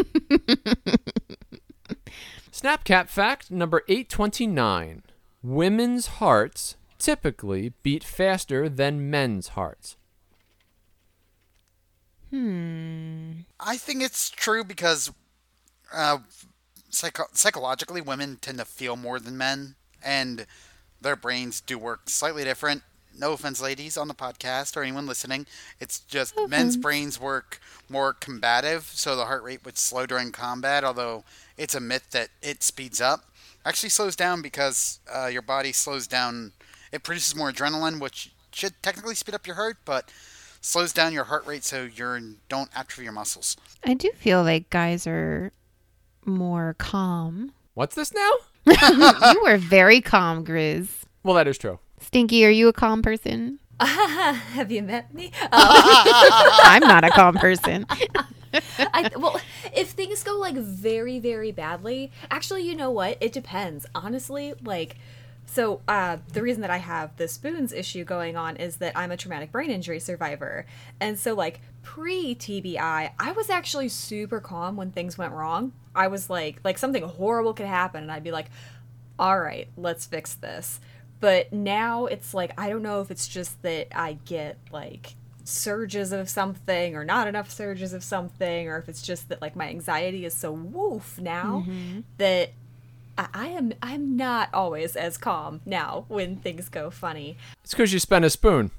Snapcap 2.53 3.09
fact 3.09 3.51
number 3.51 3.83
829. 3.87 5.03
Women's 5.43 6.07
hearts 6.07 6.77
typically 6.99 7.75
beat 7.83 8.03
faster 8.03 8.69
than 8.69 9.09
men's 9.09 9.49
hearts. 9.49 9.97
Hmm. 12.31 13.33
I 13.59 13.77
think 13.77 14.03
it's 14.03 14.31
true 14.31 14.65
because 14.65 15.13
uh, 15.93 16.19
psycho- 16.91 17.29
psychologically, 17.33 18.01
women 18.01 18.39
tend 18.41 18.59
to 18.59 18.65
feel 18.65 18.97
more 18.97 19.19
than 19.19 19.37
men, 19.37 19.75
and 20.03 20.47
their 21.01 21.17
brains 21.17 21.61
do 21.61 21.79
work 21.79 22.09
slightly 22.09 22.45
different. 22.45 22.83
No 23.19 23.33
offense, 23.33 23.61
ladies, 23.61 23.97
on 23.97 24.09
the 24.09 24.15
podcast 24.15 24.77
or 24.77 24.83
anyone 24.83 25.07
listening. 25.07 25.47
It's 25.81 26.01
just 26.01 26.35
men's 26.49 26.77
brains 26.77 27.21
work 27.21 27.61
more 27.89 28.13
combative, 28.13 28.85
so 28.85 29.17
the 29.17 29.27
heart 29.27 29.43
rate 29.43 29.65
would 29.65 29.77
slow 29.77 30.07
during 30.07 30.33
combat, 30.33 30.85
although 30.85 31.25
it's 31.59 31.75
a 31.75 31.81
myth 31.81 32.11
that 32.13 32.29
it 32.41 32.63
speeds 32.63 33.01
up. 33.01 33.25
Actually, 33.65 33.91
slows 33.91 34.17
down 34.17 34.41
because 34.41 35.01
uh, 35.13 35.27
your 35.27 35.43
body 35.43 35.73
slows 35.73 36.07
down. 36.07 36.53
It 36.93 37.03
produces 37.03 37.35
more 37.35 37.53
adrenaline, 37.53 38.01
which 38.01 38.33
should 38.53 38.81
technically 38.83 39.15
speed 39.15 39.35
up 39.35 39.47
your 39.47 39.57
heart, 39.57 39.79
but 39.85 40.11
slows 40.61 40.93
down 40.93 41.13
your 41.13 41.25
heart 41.25 41.47
rate 41.47 41.65
so 41.65 41.83
you 41.85 42.37
don't 42.49 42.71
atrophy 42.75 43.05
your 43.05 43.13
muscles. 43.13 43.57
I 43.85 43.95
do 43.95 44.11
feel 44.13 44.43
like 44.43 44.71
guys 44.71 45.07
are 45.07 45.53
more 46.25 46.75
calm. 46.79 47.53
What's 47.75 47.95
this 47.95 48.13
now? 48.13 48.31
you 49.33 49.43
were 49.43 49.57
very 49.57 50.01
calm, 50.01 50.45
Grizz. 50.45 51.05
Well, 51.23 51.35
that 51.35 51.49
is 51.49 51.59
true. 51.59 51.79
Stinky, 52.01 52.45
are 52.45 52.51
you 52.51 52.69
a 52.69 52.73
calm 52.73 53.03
person? 53.03 53.59
Have 53.81 54.71
you 54.71 54.83
met 54.83 55.15
me? 55.15 55.33
I'm 55.53 56.81
not 56.81 57.05
a 57.05 57.11
calm 57.11 57.37
person. 57.37 57.87
I, 58.79 59.11
well, 59.17 59.41
if 59.75 59.91
things 59.91 60.23
go 60.23 60.37
like 60.37 60.55
very, 60.55 61.19
very 61.19 61.53
badly, 61.53 62.11
actually, 62.31 62.63
you 62.63 62.75
know 62.75 62.91
what? 62.91 63.17
It 63.21 63.33
depends. 63.33 63.87
Honestly, 63.95 64.55
like, 64.63 64.97
so 65.47 65.81
uh, 65.89 66.19
the 66.33 66.43
reason 66.43 66.61
that 66.61 66.71
I 66.71 66.79
have 66.79 67.17
the 67.17 67.27
spoons 67.27 67.73
issue 67.73 68.05
going 68.05 68.37
on 68.37 68.57
is 68.57 68.77
that 68.77 68.97
I'm 68.97 69.11
a 69.11 69.17
traumatic 69.17 69.51
brain 69.51 69.71
injury 69.71 70.01
survivor. 70.01 70.67
And 71.01 71.19
so, 71.19 71.35
like, 71.35 71.61
pre 71.83 72.35
TBI, 72.35 73.11
I 73.19 73.33
was 73.33 73.51
actually 73.51 73.89
super 73.89 74.41
calm 74.41 74.77
when 74.77 74.91
things 74.91 75.19
went 75.19 75.33
wrong. 75.33 75.73
I 75.95 76.09
was 76.09 76.31
like, 76.31 76.61
like, 76.65 76.79
something 76.79 77.03
horrible 77.03 77.55
could 77.55 77.67
happen, 77.67 78.03
and 78.03 78.13
I'd 78.13 78.25
be 78.25 78.33
like, 78.33 78.47
all 79.19 79.39
right, 79.39 79.69
let's 79.77 80.07
fix 80.07 80.35
this. 80.35 80.81
But 81.21 81.53
now 81.53 82.07
it's 82.07 82.33
like, 82.33 82.59
I 82.59 82.71
don't 82.71 82.83
know 82.83 83.03
if 83.03 83.11
it's 83.11 83.29
just 83.29 83.61
that 83.63 83.89
I 83.95 84.15
get 84.25 84.57
like 84.73 85.15
surges 85.45 86.13
of 86.13 86.31
something 86.31 86.97
or 86.97 87.05
not 87.05 87.29
enough 87.29 87.51
surges 87.51 87.93
of 87.93 88.03
something, 88.03 88.69
or 88.69 88.79
if 88.79 88.89
it's 88.89 89.03
just 89.03 89.29
that 89.29 89.43
like 89.43 89.55
my 89.55 89.69
anxiety 89.69 90.25
is 90.25 90.35
so 90.35 90.53
woof 90.53 91.19
now 91.21 91.65
mm-hmm. 91.67 92.01
that 92.17 92.53
I, 93.19 93.29
I 93.35 93.47
am 93.49 93.73
I'm 93.83 94.17
not 94.17 94.49
always 94.55 94.97
as 94.97 95.19
calm 95.19 95.61
now 95.67 96.07
when 96.09 96.37
things 96.37 96.71
go 96.71 96.91
funny. 96.91 97.37
It's 97.63 97.73
because 97.73 97.93
you 97.93 97.99
spent 97.99 98.25
a 98.25 98.31
spoon. 98.31 98.71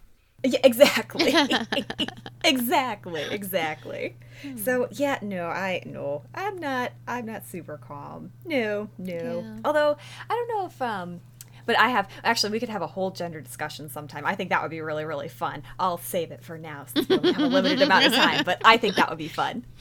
Yeah, 0.44 0.60
exactly. 0.64 1.34
exactly, 2.44 3.22
exactly. 3.30 4.18
So 4.56 4.88
yeah, 4.92 5.20
no, 5.22 5.48
I 5.48 5.84
no, 5.86 6.24
I'm 6.34 6.58
not. 6.58 6.94
I'm 7.08 7.26
not 7.26 7.46
super 7.46 7.78
calm. 7.78 8.32
No, 8.46 8.90
no. 8.98 9.46
Although 9.64 9.98
I 10.30 10.34
don't 10.34 10.48
know 10.48 10.66
if 10.66 10.82
um, 10.82 11.22
but 11.66 11.78
I 11.78 11.90
have 11.90 12.10
actually 12.24 12.52
we 12.52 12.60
could 12.60 12.70
have 12.70 12.82
a 12.82 12.88
whole 12.88 13.12
gender 13.12 13.40
discussion 13.40 13.90
sometime. 13.90 14.26
I 14.26 14.36
think 14.36 14.50
that 14.50 14.62
would 14.62 14.72
be 14.72 14.82
really 14.82 15.06
really 15.06 15.28
fun. 15.30 15.64
I'll 15.80 16.00
save 16.00 16.32
it 16.32 16.44
for 16.44 16.58
now 16.58 16.86
since 16.88 17.08
we 17.08 17.18
only 17.18 17.34
have 17.34 17.44
a 17.44 17.48
limited 17.48 17.82
amount 17.82 18.08
of 18.08 18.14
time. 18.14 18.44
But 18.44 18.62
I 18.66 18.78
think 18.78 18.96
that 18.96 19.10
would 19.10 19.20
be 19.20 19.28
fun. 19.28 19.66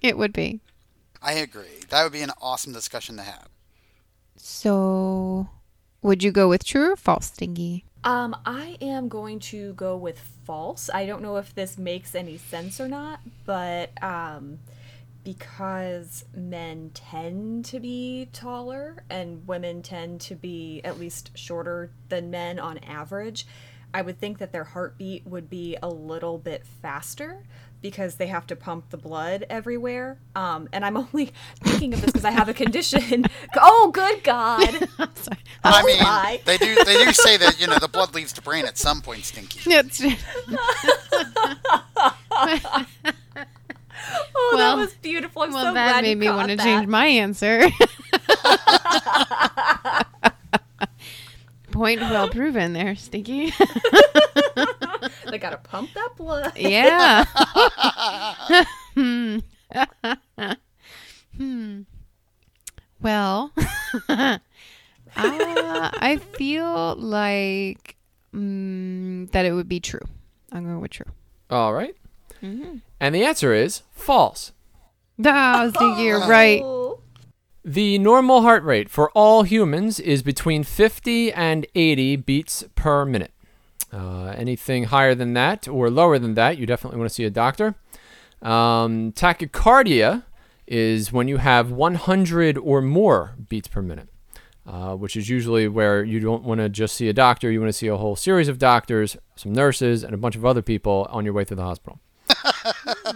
It 0.00 0.18
would 0.18 0.34
be. 0.34 0.60
I 1.22 1.32
agree. 1.32 1.80
That 1.88 2.02
would 2.04 2.12
be 2.12 2.20
an 2.20 2.30
awesome 2.40 2.74
discussion 2.74 3.16
to 3.16 3.22
have. 3.22 3.48
So, 4.36 5.48
would 6.02 6.22
you 6.22 6.30
go 6.30 6.46
with 6.48 6.62
true 6.62 6.92
or 6.92 6.96
false, 6.96 7.26
Stinky? 7.26 7.86
Um, 8.04 8.36
I 8.44 8.76
am 8.82 9.08
going 9.08 9.38
to 9.40 9.72
go 9.72 9.96
with 9.96 10.18
false. 10.44 10.90
I 10.92 11.06
don't 11.06 11.22
know 11.22 11.38
if 11.38 11.54
this 11.54 11.78
makes 11.78 12.14
any 12.14 12.36
sense 12.36 12.78
or 12.78 12.86
not, 12.86 13.20
but 13.46 13.90
um, 14.02 14.58
because 15.24 16.26
men 16.36 16.90
tend 16.92 17.64
to 17.64 17.80
be 17.80 18.28
taller 18.30 19.02
and 19.08 19.48
women 19.48 19.80
tend 19.80 20.20
to 20.20 20.34
be 20.34 20.82
at 20.84 21.00
least 21.00 21.30
shorter 21.34 21.90
than 22.10 22.30
men 22.30 22.58
on 22.58 22.76
average, 22.78 23.46
I 23.94 24.02
would 24.02 24.18
think 24.18 24.36
that 24.36 24.52
their 24.52 24.64
heartbeat 24.64 25.26
would 25.26 25.48
be 25.48 25.78
a 25.82 25.88
little 25.88 26.36
bit 26.36 26.66
faster 26.82 27.42
because 27.84 28.14
they 28.14 28.28
have 28.28 28.46
to 28.46 28.56
pump 28.56 28.88
the 28.88 28.96
blood 28.96 29.44
everywhere. 29.50 30.16
Um, 30.34 30.70
and 30.72 30.86
I'm 30.86 30.96
only 31.04 31.32
thinking 31.62 31.92
of 31.92 32.00
this 32.00 32.12
because 32.12 32.24
I 32.24 32.30
have 32.30 32.48
a 32.48 32.54
condition. 32.54 33.26
oh, 33.60 33.90
good 33.92 34.24
God! 34.24 34.70
Sorry. 35.14 35.38
I 35.62 35.82
mean, 35.84 36.02
my. 36.02 36.40
they 36.46 36.56
do 36.56 36.74
they 36.82 37.04
do 37.04 37.12
say 37.12 37.36
that 37.36 37.60
you 37.60 37.66
know 37.66 37.78
the 37.78 37.88
blood 37.88 38.14
leaves 38.14 38.32
the 38.32 38.40
brain 38.40 38.64
at 38.64 38.78
some 38.78 39.02
point, 39.02 39.26
Stinky. 39.26 39.70
It's- 39.70 40.02
Oh, 44.36 44.50
Well- 44.54 44.76
that 44.76 44.76
was 44.76 44.94
beautiful. 44.94 45.42
I'm 45.42 45.52
well, 45.52 45.64
so 45.66 45.74
that 45.74 45.90
glad 45.92 46.02
made 46.04 46.10
you 46.10 46.16
me 46.16 46.28
want 46.28 46.48
to 46.48 46.56
change 46.56 46.86
my 46.86 47.06
answer. 47.06 47.68
Point 51.70 52.00
well 52.00 52.28
proven 52.28 52.72
there, 52.72 52.94
Stinky. 52.96 53.52
They 55.34 55.38
gotta 55.38 55.56
pump 55.56 55.90
that 55.94 56.10
blood. 56.16 56.52
yeah. 56.56 57.24
hmm. 58.94 59.38
hmm. 61.36 61.80
Well, 63.02 63.50
uh, 64.08 64.38
I 65.16 66.20
feel 66.34 66.94
like 66.94 67.96
mm, 68.32 69.28
that 69.32 69.44
it 69.44 69.50
would 69.50 69.68
be 69.68 69.80
true. 69.80 70.06
I'm 70.52 70.66
going 70.66 70.80
with 70.80 70.92
true. 70.92 71.10
All 71.50 71.74
right. 71.74 71.96
Mm-hmm. 72.40 72.76
And 73.00 73.12
the 73.12 73.24
answer 73.24 73.52
is 73.52 73.82
false. 73.90 74.52
Oh, 75.26 75.70
Stinky, 75.70 76.02
you're 76.04 76.28
right. 76.28 76.60
Oh. 76.62 77.00
The 77.64 77.98
normal 77.98 78.42
heart 78.42 78.62
rate 78.62 78.88
for 78.88 79.10
all 79.16 79.42
humans 79.42 79.98
is 79.98 80.22
between 80.22 80.62
50 80.62 81.32
and 81.32 81.66
80 81.74 82.14
beats 82.14 82.62
per 82.76 83.04
minute. 83.04 83.33
Uh, 83.94 84.34
anything 84.36 84.84
higher 84.84 85.14
than 85.14 85.34
that 85.34 85.68
or 85.68 85.88
lower 85.88 86.18
than 86.18 86.34
that, 86.34 86.58
you 86.58 86.66
definitely 86.66 86.98
want 86.98 87.08
to 87.08 87.14
see 87.14 87.24
a 87.24 87.30
doctor. 87.30 87.76
Um, 88.42 89.12
tachycardia 89.12 90.24
is 90.66 91.12
when 91.12 91.28
you 91.28 91.36
have 91.36 91.70
100 91.70 92.58
or 92.58 92.82
more 92.82 93.36
beats 93.48 93.68
per 93.68 93.82
minute, 93.82 94.08
uh, 94.66 94.96
which 94.96 95.16
is 95.16 95.28
usually 95.28 95.68
where 95.68 96.02
you 96.02 96.18
don't 96.18 96.42
want 96.42 96.58
to 96.60 96.68
just 96.68 96.96
see 96.96 97.08
a 97.08 97.12
doctor. 97.12 97.52
You 97.52 97.60
want 97.60 97.68
to 97.68 97.78
see 97.78 97.86
a 97.86 97.96
whole 97.96 98.16
series 98.16 98.48
of 98.48 98.58
doctors, 98.58 99.16
some 99.36 99.52
nurses, 99.52 100.02
and 100.02 100.12
a 100.12 100.16
bunch 100.16 100.34
of 100.34 100.44
other 100.44 100.62
people 100.62 101.06
on 101.10 101.24
your 101.24 101.32
way 101.34 101.44
through 101.44 101.58
the 101.58 101.62
hospital. 101.62 102.00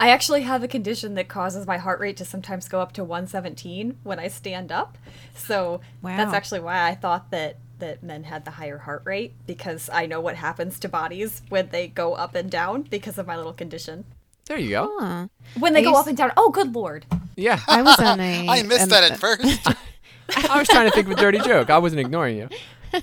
I 0.00 0.10
actually 0.10 0.42
have 0.42 0.62
a 0.62 0.68
condition 0.68 1.14
that 1.14 1.28
causes 1.28 1.66
my 1.66 1.78
heart 1.78 2.00
rate 2.00 2.16
to 2.16 2.24
sometimes 2.24 2.68
go 2.68 2.80
up 2.80 2.92
to 2.94 3.04
117 3.04 3.98
when 4.02 4.18
I 4.18 4.28
stand 4.28 4.72
up. 4.72 4.98
So 5.34 5.80
that's 6.02 6.34
actually 6.34 6.60
why 6.60 6.88
I 6.88 6.94
thought 6.94 7.30
that 7.30 7.56
that 7.82 8.02
men 8.02 8.22
had 8.24 8.44
the 8.44 8.52
higher 8.52 8.78
heart 8.78 9.02
rate 9.04 9.34
because 9.44 9.90
I 9.92 10.06
know 10.06 10.20
what 10.20 10.36
happens 10.36 10.78
to 10.78 10.88
bodies 10.88 11.42
when 11.48 11.68
they 11.70 11.88
go 11.88 12.14
up 12.14 12.34
and 12.36 12.48
down 12.50 12.82
because 12.82 13.18
of 13.18 13.26
my 13.26 13.36
little 13.36 13.52
condition. 13.52 14.04
There 14.46 14.56
you 14.56 14.70
go. 14.70 14.96
Huh. 14.98 15.26
When 15.58 15.72
they 15.72 15.80
I 15.80 15.82
go 15.82 15.90
used- 15.90 16.00
up 16.00 16.06
and 16.06 16.16
down. 16.16 16.32
Oh, 16.36 16.50
good 16.50 16.74
lord. 16.74 17.06
Yeah. 17.36 17.60
I 17.68 17.82
was 17.82 17.98
on 17.98 18.20
a. 18.30 18.48
I 18.48 18.62
missed 18.62 18.84
um, 18.84 18.88
that 18.90 19.10
at 19.12 19.18
first. 19.18 19.66
I 20.48 20.58
was 20.58 20.68
trying 20.68 20.88
to 20.88 20.94
think 20.94 21.06
of 21.08 21.12
a 21.12 21.16
dirty 21.20 21.38
joke. 21.40 21.68
I 21.70 21.78
wasn't 21.78 22.00
ignoring 22.00 22.36
you. 22.38 22.48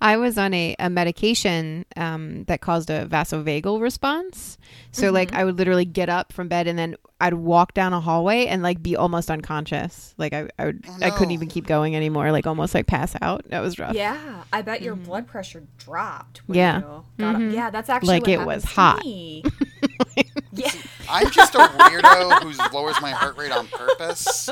I 0.00 0.16
was 0.18 0.36
on 0.36 0.52
a, 0.52 0.74
a 0.78 0.90
medication 0.90 1.86
um, 1.96 2.44
that 2.44 2.60
caused 2.60 2.90
a 2.90 3.06
vasovagal 3.06 3.80
response. 3.80 4.58
So, 4.94 5.10
like, 5.10 5.28
mm-hmm. 5.28 5.38
I 5.38 5.44
would 5.44 5.58
literally 5.58 5.84
get 5.84 6.08
up 6.08 6.32
from 6.32 6.48
bed 6.48 6.66
and 6.66 6.78
then 6.78 6.96
I'd 7.20 7.34
walk 7.34 7.74
down 7.74 7.92
a 7.92 8.00
hallway 8.00 8.46
and, 8.46 8.62
like, 8.62 8.82
be 8.82 8.96
almost 8.96 9.30
unconscious. 9.30 10.14
Like, 10.18 10.32
I, 10.32 10.48
I, 10.58 10.66
would, 10.66 10.84
Oh, 10.88 10.98
I 11.02 11.10
couldn't 11.10 11.32
even 11.32 11.48
keep 11.48 11.66
going 11.66 11.96
anymore. 11.96 12.30
Like, 12.30 12.46
almost, 12.46 12.74
like, 12.74 12.86
pass 12.86 13.16
out. 13.20 13.44
That 13.48 13.60
was 13.60 13.78
rough. 13.78 13.94
Yeah, 13.94 14.44
I 14.52 14.62
bet 14.62 14.82
your 14.82 14.94
mm-hmm. 14.94 15.04
blood 15.04 15.26
pressure 15.26 15.64
dropped. 15.78 16.46
When 16.46 16.58
Yeah. 16.58 16.76
You 16.76 16.82
got 16.82 17.34
up. 17.34 17.40
Mm-hmm. 17.40 17.54
Yeah, 17.54 17.70
that's 17.70 17.88
actually 17.88 18.08
Like 18.08 18.22
what 18.22 18.30
it 18.30 18.46
was 18.46 18.64
hot. 18.64 19.04
yeah. 20.52 20.70
I'm 21.08 21.30
just 21.30 21.54
a 21.54 21.58
weirdo 21.58 22.42
who 22.42 22.76
lowers 22.76 23.00
my 23.00 23.10
heart 23.10 23.36
rate 23.36 23.52
on 23.52 23.66
purpose. 23.68 24.48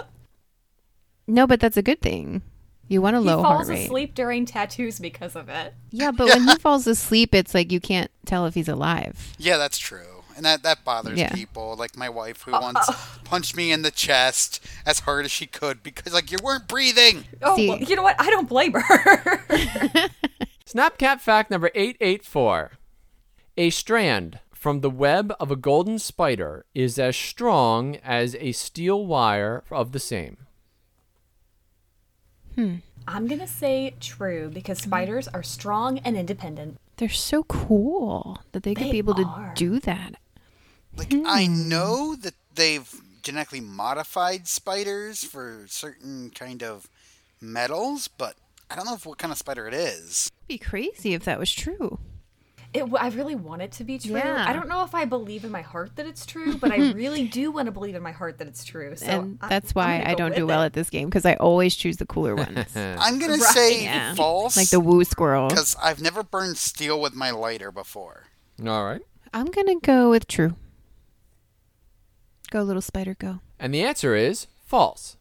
No, 1.26 1.46
but 1.46 1.60
that's 1.60 1.76
a 1.76 1.82
good 1.82 2.00
thing. 2.00 2.42
You 2.88 3.00
want 3.00 3.16
a 3.16 3.20
He 3.20 3.26
low 3.26 3.42
heart 3.42 3.58
falls 3.58 3.70
rate. 3.70 3.84
asleep 3.84 4.14
during 4.14 4.44
tattoos 4.44 4.98
because 4.98 5.34
of 5.34 5.48
it. 5.48 5.74
Yeah, 5.90 6.10
but 6.16 6.28
when 6.28 6.46
he 6.46 6.56
falls 6.56 6.86
asleep, 6.86 7.34
it's 7.34 7.54
like 7.54 7.72
you 7.72 7.80
can't 7.80 8.10
tell 8.26 8.46
if 8.46 8.54
he's 8.54 8.68
alive. 8.68 9.32
Yeah, 9.38 9.56
that's 9.56 9.78
true. 9.78 10.11
And 10.36 10.44
that, 10.44 10.62
that 10.62 10.84
bothers 10.84 11.18
Yeah. 11.18 11.32
people, 11.32 11.76
like 11.76 11.96
my 11.96 12.08
wife 12.08 12.42
who 12.42 12.52
once 12.52 12.88
punched 13.24 13.56
me 13.56 13.70
in 13.72 13.82
the 13.82 13.90
chest 13.90 14.60
as 14.86 15.00
hard 15.00 15.24
as 15.24 15.30
she 15.30 15.46
could 15.46 15.82
because 15.82 16.12
like 16.12 16.30
you 16.32 16.38
weren't 16.42 16.68
breathing. 16.68 17.24
Oh, 17.42 17.56
See- 17.56 17.68
well, 17.68 17.78
you 17.78 17.96
know 17.96 18.02
what? 18.02 18.16
I 18.18 18.30
don't 18.30 18.48
blame 18.48 18.72
her. 18.72 19.40
Snapcap 20.66 21.20
fact 21.20 21.50
number 21.50 21.70
884. 21.74 22.72
A 23.58 23.70
strand 23.70 24.38
from 24.54 24.80
the 24.80 24.90
web 24.90 25.34
of 25.40 25.50
a 25.50 25.56
golden 25.56 25.98
spider 25.98 26.64
is 26.74 26.98
as 26.98 27.16
strong 27.16 27.96
as 27.96 28.34
a 28.36 28.52
steel 28.52 29.04
wire 29.06 29.64
of 29.70 29.92
the 29.92 29.98
same. 29.98 30.36
Hmm. 32.54 32.76
I'm 33.08 33.26
gonna 33.26 33.48
say 33.48 33.94
true 33.98 34.48
because 34.52 34.78
spiders 34.78 35.26
are 35.28 35.42
strong 35.42 35.98
and 35.98 36.16
independent. 36.16 36.78
They're 36.98 37.08
so 37.08 37.42
cool 37.44 38.38
that 38.52 38.62
they 38.62 38.74
could 38.74 38.86
They 38.86 38.92
be 38.92 38.98
able 38.98 39.14
to 39.14 39.52
do 39.56 39.80
that. 39.80 40.14
Like 40.96 41.12
I 41.26 41.46
hmm. 41.46 41.68
know 41.68 42.14
that 42.16 42.34
they've 42.54 42.88
genetically 43.22 43.60
modified 43.60 44.46
spiders 44.48 45.24
for 45.24 45.64
certain 45.68 46.30
kind 46.34 46.62
of 46.62 46.88
metals, 47.40 48.08
but 48.08 48.36
I 48.70 48.76
don't 48.76 48.84
know 48.86 48.94
if 48.94 49.06
what 49.06 49.18
kind 49.18 49.32
of 49.32 49.38
spider 49.38 49.66
it 49.68 49.74
is. 49.74 50.30
It'd 50.48 50.48
be 50.48 50.58
crazy 50.58 51.14
if 51.14 51.24
that 51.24 51.38
was 51.38 51.52
true. 51.52 51.98
It, 52.74 52.80
w- 52.80 52.96
I 52.98 53.08
really 53.08 53.34
want 53.34 53.60
it 53.60 53.72
to 53.72 53.84
be 53.84 53.98
true. 53.98 54.16
Yeah. 54.16 54.46
I 54.48 54.54
don't 54.54 54.66
know 54.66 54.82
if 54.82 54.94
I 54.94 55.04
believe 55.04 55.44
in 55.44 55.50
my 55.50 55.60
heart 55.60 55.96
that 55.96 56.06
it's 56.06 56.24
true, 56.24 56.56
but 56.56 56.72
I 56.72 56.76
really 56.92 57.26
do 57.28 57.50
want 57.50 57.66
to 57.66 57.72
believe 57.72 57.94
in 57.94 58.02
my 58.02 58.12
heart 58.12 58.38
that 58.38 58.48
it's 58.48 58.64
true. 58.64 58.96
So 58.96 59.06
and 59.06 59.38
I- 59.42 59.48
that's 59.48 59.72
I'm 59.72 59.74
why 59.74 60.02
I 60.06 60.14
don't 60.14 60.34
do 60.34 60.46
well 60.46 60.62
it. 60.62 60.66
at 60.66 60.72
this 60.72 60.88
game 60.88 61.08
because 61.10 61.26
I 61.26 61.34
always 61.34 61.74
choose 61.76 61.98
the 61.98 62.06
cooler 62.06 62.34
ones. 62.34 62.66
I'm 62.74 63.18
gonna 63.18 63.34
Right. 63.34 63.42
say 63.54 63.84
Yeah. 63.84 64.14
false, 64.14 64.56
like 64.56 64.70
the 64.70 64.80
woo 64.80 65.04
squirrel. 65.04 65.48
because 65.48 65.76
I've 65.82 66.00
never 66.00 66.22
burned 66.22 66.56
steel 66.56 66.98
with 66.98 67.14
my 67.14 67.30
lighter 67.30 67.70
before. 67.70 68.24
All 68.66 68.84
right. 68.86 69.02
I'm 69.34 69.46
gonna 69.46 69.78
go 69.80 70.08
with 70.08 70.26
true. 70.26 70.56
Go 72.52 72.60
little 72.62 72.82
spider, 72.82 73.16
go. 73.18 73.40
And 73.58 73.72
the 73.72 73.82
answer 73.82 74.14
is 74.14 74.46
false. 74.66 75.16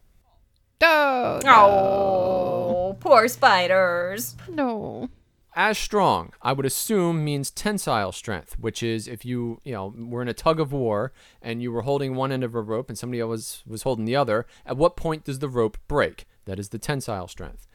Oh, 0.82 1.40
Oh, 1.46 2.96
poor 3.00 3.26
spiders. 3.26 4.36
no. 4.50 5.08
As 5.56 5.78
strong, 5.78 6.34
I 6.42 6.52
would 6.52 6.66
assume 6.66 7.24
means 7.24 7.50
tensile 7.50 8.12
strength, 8.12 8.58
which 8.58 8.82
is 8.82 9.08
if 9.08 9.24
you, 9.24 9.62
you 9.64 9.72
know, 9.72 9.94
were 9.96 10.20
in 10.20 10.28
a 10.28 10.34
tug 10.34 10.60
of 10.60 10.72
war 10.74 11.10
and 11.40 11.62
you 11.62 11.72
were 11.72 11.80
holding 11.82 12.14
one 12.14 12.32
end 12.32 12.44
of 12.44 12.54
a 12.54 12.60
rope 12.60 12.90
and 12.90 12.98
somebody 12.98 13.20
else 13.20 13.62
was 13.66 13.82
holding 13.82 14.04
the 14.04 14.14
other, 14.16 14.44
at 14.66 14.76
what 14.76 14.94
point 14.96 15.24
does 15.24 15.38
the 15.38 15.48
rope 15.48 15.78
break? 15.88 16.26
That 16.44 16.58
is 16.58 16.68
the 16.68 16.78
tensile 16.78 17.28
strength. 17.28 17.66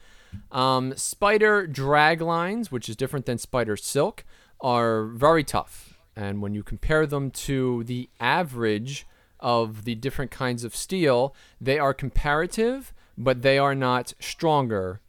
Um, 0.52 0.94
spider 0.96 1.66
drag 1.66 2.20
lines, 2.20 2.70
which 2.70 2.88
is 2.88 2.94
different 2.94 3.26
than 3.26 3.38
spider 3.38 3.76
silk, 3.76 4.24
are 4.60 5.06
very 5.06 5.42
tough. 5.42 5.98
And 6.14 6.40
when 6.42 6.54
you 6.54 6.62
compare 6.62 7.06
them 7.06 7.32
to 7.32 7.82
the 7.84 8.08
average 8.20 9.04
of 9.40 9.84
the 9.84 9.94
different 9.94 10.30
kinds 10.30 10.64
of 10.64 10.74
steel, 10.74 11.34
they 11.60 11.78
are 11.78 11.94
comparative, 11.94 12.92
but 13.16 13.42
they 13.42 13.58
are 13.58 13.74
not 13.74 14.14
stronger 14.20 15.00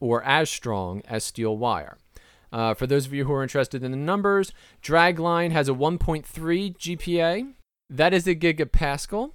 or 0.00 0.22
as 0.24 0.50
strong 0.50 1.02
as 1.06 1.24
steel 1.24 1.56
wire. 1.56 1.98
Uh, 2.52 2.74
for 2.74 2.86
those 2.86 3.06
of 3.06 3.12
you 3.12 3.24
who 3.24 3.32
are 3.32 3.42
interested 3.42 3.84
in 3.84 3.90
the 3.90 3.96
numbers, 3.96 4.52
Dragline 4.82 5.52
has 5.52 5.68
a 5.68 5.72
1.3 5.72 6.24
GPA. 6.76 7.52
That 7.88 8.12
is 8.12 8.26
a 8.26 8.34
gigapascal. 8.34 9.32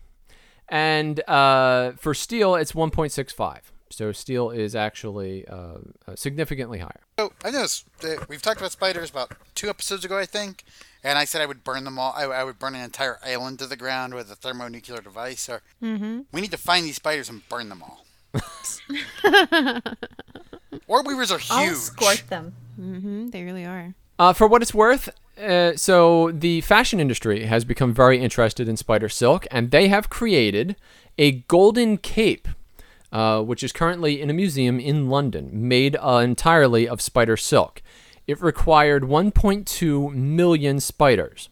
And 0.67 1.27
uh, 1.29 1.93
for 1.93 2.13
steel, 2.13 2.55
it's 2.55 2.73
1.65. 2.73 3.59
So 3.89 4.11
steel 4.11 4.49
is 4.49 4.75
actually 4.75 5.47
uh, 5.47 5.77
significantly 6.15 6.79
higher. 6.79 7.01
So 7.19 7.31
I 7.43 7.51
noticed 7.51 7.85
that 8.01 8.27
we've 8.27 8.41
talked 8.41 8.59
about 8.59 8.71
spiders 8.71 9.09
about 9.09 9.31
two 9.53 9.69
episodes 9.69 10.03
ago, 10.03 10.17
I 10.17 10.25
think, 10.25 10.63
and 11.05 11.17
I 11.19 11.25
said 11.25 11.41
I 11.41 11.45
would 11.45 11.63
burn 11.63 11.83
them 11.83 11.99
all. 11.99 12.13
I, 12.17 12.23
I 12.23 12.43
would 12.43 12.57
burn 12.57 12.73
an 12.73 12.81
entire 12.81 13.19
island 13.23 13.59
to 13.59 13.67
the 13.67 13.77
ground 13.77 14.15
with 14.15 14.31
a 14.31 14.35
thermonuclear 14.35 15.01
device. 15.01 15.47
Or 15.47 15.61
we 15.79 16.41
need 16.41 16.51
to 16.51 16.57
find 16.57 16.83
these 16.85 16.95
spiders 16.95 17.29
and 17.29 17.47
burn 17.47 17.69
them 17.69 17.83
all. 17.83 18.05
Orb 20.87 21.07
weavers 21.07 21.31
are 21.31 21.39
I'll 21.51 21.65
huge. 21.67 21.77
squirt 21.77 22.23
them. 22.29 22.53
Mm-hmm, 22.79 23.27
they 23.29 23.43
really 23.43 23.65
are. 23.65 23.93
Uh, 24.17 24.33
for 24.33 24.47
what 24.47 24.61
it's 24.61 24.73
worth, 24.73 25.09
uh, 25.41 25.75
so 25.75 26.31
the 26.31 26.61
fashion 26.61 26.99
industry 26.99 27.45
has 27.45 27.65
become 27.65 27.93
very 27.93 28.19
interested 28.19 28.67
in 28.67 28.75
spider 28.75 29.09
silk, 29.09 29.45
and 29.51 29.71
they 29.71 29.87
have 29.89 30.09
created 30.09 30.75
a 31.17 31.31
golden 31.47 31.97
cape, 31.97 32.47
uh, 33.11 33.41
which 33.41 33.63
is 33.63 33.71
currently 33.71 34.21
in 34.21 34.29
a 34.29 34.33
museum 34.33 34.79
in 34.79 35.09
London, 35.09 35.49
made 35.53 35.95
uh, 35.97 36.17
entirely 36.17 36.87
of 36.87 36.99
spider 37.01 37.37
silk. 37.37 37.81
It 38.27 38.41
required 38.41 39.03
1.2 39.03 40.13
million 40.13 40.79
spiders, 40.79 41.49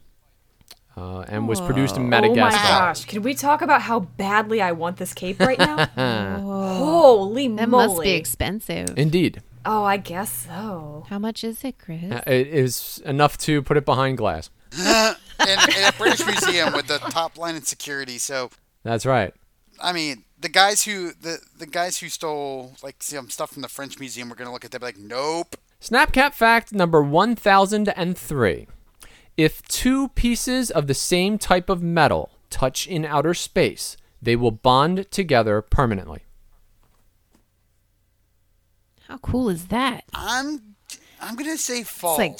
uh, 0.98 1.22
and 1.28 1.48
was 1.48 1.62
produced 1.62 1.98
in 1.98 2.10
Madagascar. 2.10 2.58
Oh 2.60 2.64
my 2.64 2.68
gosh! 2.80 3.06
Can 3.06 3.22
we 3.22 3.34
talk 3.36 3.62
about 3.62 3.82
how 3.84 4.00
badly 4.02 4.62
I 4.62 4.72
want 4.72 4.98
this 4.98 5.14
cape 5.14 5.40
right 5.40 5.60
now? 5.60 5.86
Holy 6.78 7.48
That 7.50 7.70
moly! 7.70 7.88
must 7.88 8.02
be 8.02 8.12
expensive. 8.12 8.98
Indeed, 8.98 9.42
oh, 9.66 9.84
I 9.84 9.98
guess 9.98 10.46
so. 10.48 11.06
How 11.10 11.20
much 11.20 11.44
is 11.44 11.64
it, 11.64 11.78
Chris? 11.78 12.12
Uh, 12.12 12.22
it 12.26 12.48
is 12.48 13.02
enough 13.06 13.38
to 13.40 13.62
put 13.62 13.78
it 13.78 13.86
behind 13.86 14.18
glass. 14.18 14.50
in, 14.78 15.16
in 15.48 15.84
a 15.88 15.94
British 15.98 16.26
museum 16.26 16.74
with 16.74 16.88
the 16.88 16.98
top 16.98 17.38
line 17.38 17.56
in 17.56 17.62
security. 17.64 18.18
So 18.18 18.50
That's 18.84 19.06
right. 19.06 19.34
I 19.82 19.94
mean, 19.94 20.24
the 20.40 20.50
guys 20.50 20.84
who 20.84 21.12
the 21.14 21.40
the 21.58 21.66
guys 21.66 21.98
who 22.00 22.10
stole 22.10 22.74
like 22.82 23.04
some 23.04 23.30
stuff 23.30 23.52
from 23.52 23.62
the 23.62 23.68
French 23.68 24.00
museum 24.00 24.30
were 24.30 24.36
gonna 24.36 24.52
look 24.52 24.66
at 24.66 24.72
that 24.72 24.82
and 24.84 24.96
be 24.96 25.02
like, 25.02 25.10
nope. 25.10 25.56
Snapcap 25.88 26.34
fact 26.34 26.72
number 26.72 27.04
1003. 27.04 28.68
If 29.36 29.62
two 29.64 30.08
pieces 30.10 30.72
of 30.72 30.88
the 30.88 30.94
same 30.94 31.38
type 31.38 31.70
of 31.70 31.84
metal 31.84 32.32
touch 32.50 32.88
in 32.88 33.04
outer 33.04 33.34
space, 33.34 33.98
they 34.22 34.38
will 34.38 34.52
bond 34.52 35.12
together 35.12 35.62
permanently. 35.62 36.22
How 39.10 39.18
cool 39.18 39.50
is 39.50 39.68
that? 39.68 40.06
I'm 40.14 40.76
I'm 41.20 41.36
gonna 41.36 41.58
say 41.58 41.84
false. 41.84 42.18
like- 42.18 42.40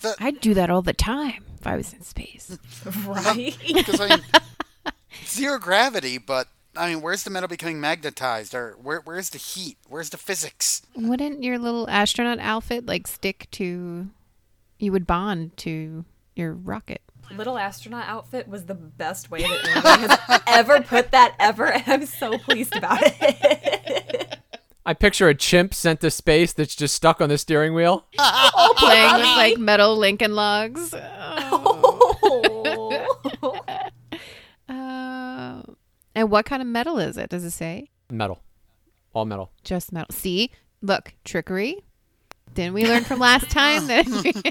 The- 0.00 0.16
I'd 0.24 0.40
do 0.40 0.54
that 0.54 0.70
all 0.70 0.80
the 0.82 0.92
time 0.94 1.44
if 1.60 1.66
I 1.66 1.76
was 1.76 1.92
in 1.92 2.02
space. 2.02 2.56
Right? 3.06 3.54
Because 3.66 4.00
I 4.00 4.08
mean, 4.16 4.24
zero 5.26 5.58
gravity, 5.58 6.16
but 6.18 6.48
I 6.78 6.90
mean, 6.94 7.02
where's 7.02 7.24
the 7.24 7.30
metal 7.30 7.48
becoming 7.48 7.80
magnetized, 7.80 8.54
or 8.54 8.76
where 8.80 9.00
where's 9.00 9.30
the 9.30 9.38
heat? 9.38 9.76
Where's 9.88 10.10
the 10.10 10.16
physics? 10.16 10.82
Wouldn't 10.94 11.42
your 11.42 11.58
little 11.58 11.90
astronaut 11.90 12.38
outfit 12.40 12.86
like 12.86 13.06
stick 13.06 13.48
to? 13.52 14.08
You 14.78 14.92
would 14.92 15.06
bond 15.06 15.56
to 15.58 16.04
your 16.36 16.52
rocket. 16.54 17.02
Little 17.32 17.58
astronaut 17.58 18.06
outfit 18.06 18.48
was 18.48 18.66
the 18.66 18.74
best 18.74 19.30
way 19.30 19.42
that 19.42 19.64
anyone 19.64 20.08
has 20.08 20.40
ever 20.46 20.80
put 20.80 21.10
that 21.10 21.34
ever, 21.40 21.66
and 21.66 21.82
I'm 21.86 22.06
so 22.06 22.38
pleased 22.38 22.76
about 22.76 23.00
it. 23.02 24.38
I 24.86 24.94
picture 24.94 25.28
a 25.28 25.34
chimp 25.34 25.74
sent 25.74 26.00
to 26.00 26.10
space 26.10 26.54
that's 26.54 26.74
just 26.74 26.94
stuck 26.94 27.20
on 27.20 27.28
the 27.28 27.36
steering 27.36 27.74
wheel. 27.74 28.06
All 28.18 28.72
Playing 28.74 29.16
with 29.16 29.22
like 29.24 29.58
metal 29.58 29.94
Lincoln 29.96 30.34
logs. 30.34 30.94
And 36.18 36.32
what 36.32 36.46
kind 36.46 36.60
of 36.60 36.66
metal 36.66 36.98
is 36.98 37.16
it? 37.16 37.30
Does 37.30 37.44
it 37.44 37.52
say? 37.52 37.90
Metal. 38.10 38.40
All 39.12 39.24
metal. 39.24 39.52
Just 39.62 39.92
metal. 39.92 40.12
See, 40.12 40.50
look, 40.82 41.14
trickery. 41.24 41.84
Didn't 42.54 42.74
we 42.74 42.84
learn 42.86 43.04
from 43.04 43.20
last 43.20 43.48
time 43.50 43.86
that 43.86 44.50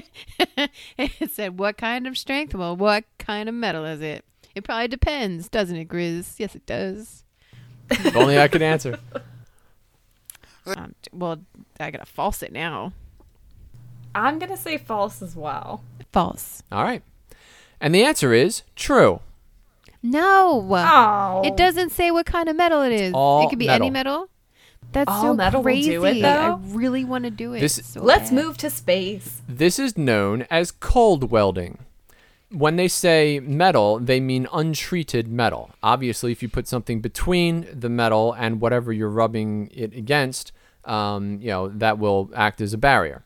it 0.98 1.30
said 1.30 1.58
what 1.58 1.76
kind 1.76 2.06
of 2.06 2.16
strength? 2.16 2.54
Well, 2.54 2.74
what 2.74 3.04
kind 3.18 3.50
of 3.50 3.54
metal 3.54 3.84
is 3.84 4.00
it? 4.00 4.24
It 4.54 4.64
probably 4.64 4.88
depends, 4.88 5.50
doesn't 5.50 5.76
it, 5.76 5.88
Grizz? 5.88 6.38
Yes, 6.38 6.54
it 6.54 6.64
does. 6.64 7.24
If 7.90 8.16
only 8.16 8.38
I 8.38 8.48
could 8.48 8.62
answer. 8.62 8.98
Um, 10.76 10.94
well, 11.14 11.40
I 11.80 11.90
gotta 11.90 12.04
false 12.04 12.42
it 12.42 12.52
now. 12.52 12.92
I'm 14.14 14.38
gonna 14.38 14.54
say 14.54 14.76
false 14.76 15.22
as 15.22 15.34
well. 15.34 15.82
False. 16.12 16.62
All 16.70 16.84
right. 16.84 17.02
And 17.80 17.94
the 17.94 18.04
answer 18.04 18.34
is 18.34 18.64
true. 18.76 19.20
No. 20.02 20.66
Oh, 20.70 21.42
It 21.44 21.56
doesn't 21.56 21.90
say 21.90 22.10
what 22.10 22.26
kind 22.26 22.48
of 22.48 22.56
metal 22.56 22.82
it 22.82 22.92
is. 22.92 23.12
all 23.14 23.46
it 23.46 23.50
could 23.50 23.58
be 23.58 23.66
metal. 23.66 23.86
any 23.86 23.90
metal. 23.90 24.28
That's 24.92 25.10
All 25.10 25.20
so 25.22 25.34
metal 25.34 25.60
will 25.60 25.64
crazy. 25.64 25.90
do 25.90 26.04
it, 26.06 26.24
I 26.24 26.56
really 26.68 27.04
want 27.04 27.24
to 27.24 27.30
do 27.30 27.52
it. 27.52 27.60
This- 27.60 27.80
so 27.84 28.02
Let's 28.02 28.30
bad. 28.30 28.42
move 28.44 28.56
to 28.58 28.70
space. 28.70 29.42
This 29.48 29.78
is 29.78 29.98
known 29.98 30.46
as 30.50 30.70
cold 30.70 31.30
welding. 31.30 31.78
When 32.50 32.76
they 32.76 32.88
say 32.88 33.38
metal, 33.40 33.98
they 33.98 34.20
mean 34.20 34.48
untreated 34.50 35.28
metal. 35.28 35.70
Obviously, 35.82 36.32
if 36.32 36.42
you 36.42 36.48
put 36.48 36.66
something 36.66 37.00
between 37.02 37.66
the 37.70 37.90
metal 37.90 38.32
and 38.32 38.62
whatever 38.62 38.90
you're 38.90 39.10
rubbing 39.10 39.68
it 39.74 39.92
against, 39.94 40.52
um, 40.86 41.38
you 41.42 41.48
know, 41.48 41.68
that 41.68 41.98
will 41.98 42.30
act 42.34 42.62
as 42.62 42.72
a 42.72 42.78
barrier. 42.78 43.22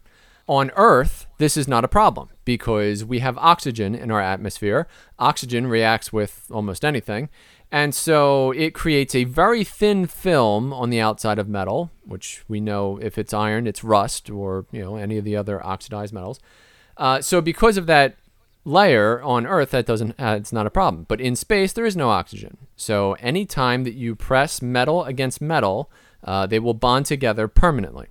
On 0.48 0.70
Earth, 0.76 1.26
this 1.38 1.56
is 1.56 1.68
not 1.68 1.84
a 1.84 1.88
problem 1.88 2.28
because 2.44 3.04
we 3.04 3.20
have 3.20 3.38
oxygen 3.38 3.94
in 3.94 4.10
our 4.10 4.20
atmosphere. 4.20 4.88
Oxygen 5.18 5.66
reacts 5.66 6.12
with 6.12 6.46
almost 6.50 6.84
anything. 6.84 7.28
And 7.70 7.94
so 7.94 8.50
it 8.50 8.74
creates 8.74 9.14
a 9.14 9.24
very 9.24 9.64
thin 9.64 10.06
film 10.06 10.72
on 10.72 10.90
the 10.90 11.00
outside 11.00 11.38
of 11.38 11.48
metal, 11.48 11.90
which 12.04 12.44
we 12.46 12.60
know 12.60 12.98
if 13.00 13.16
it's 13.16 13.32
iron, 13.32 13.66
it's 13.66 13.82
rust 13.82 14.28
or, 14.28 14.66
you 14.72 14.82
know, 14.82 14.96
any 14.96 15.16
of 15.16 15.24
the 15.24 15.36
other 15.36 15.64
oxidized 15.64 16.12
metals. 16.12 16.38
Uh, 16.98 17.22
so 17.22 17.40
because 17.40 17.78
of 17.78 17.86
that 17.86 18.16
layer 18.64 19.22
on 19.22 19.46
Earth, 19.46 19.70
that 19.70 19.86
doesn't 19.86 20.20
uh, 20.20 20.36
it's 20.38 20.52
not 20.52 20.66
a 20.66 20.70
problem. 20.70 21.06
But 21.08 21.20
in 21.20 21.34
space, 21.34 21.72
there 21.72 21.86
is 21.86 21.96
no 21.96 22.10
oxygen. 22.10 22.58
So 22.76 23.14
any 23.14 23.46
time 23.46 23.84
that 23.84 23.94
you 23.94 24.14
press 24.14 24.60
metal 24.60 25.04
against 25.04 25.40
metal, 25.40 25.90
uh, 26.24 26.46
they 26.46 26.58
will 26.58 26.74
bond 26.74 27.06
together 27.06 27.48
permanently. 27.48 28.08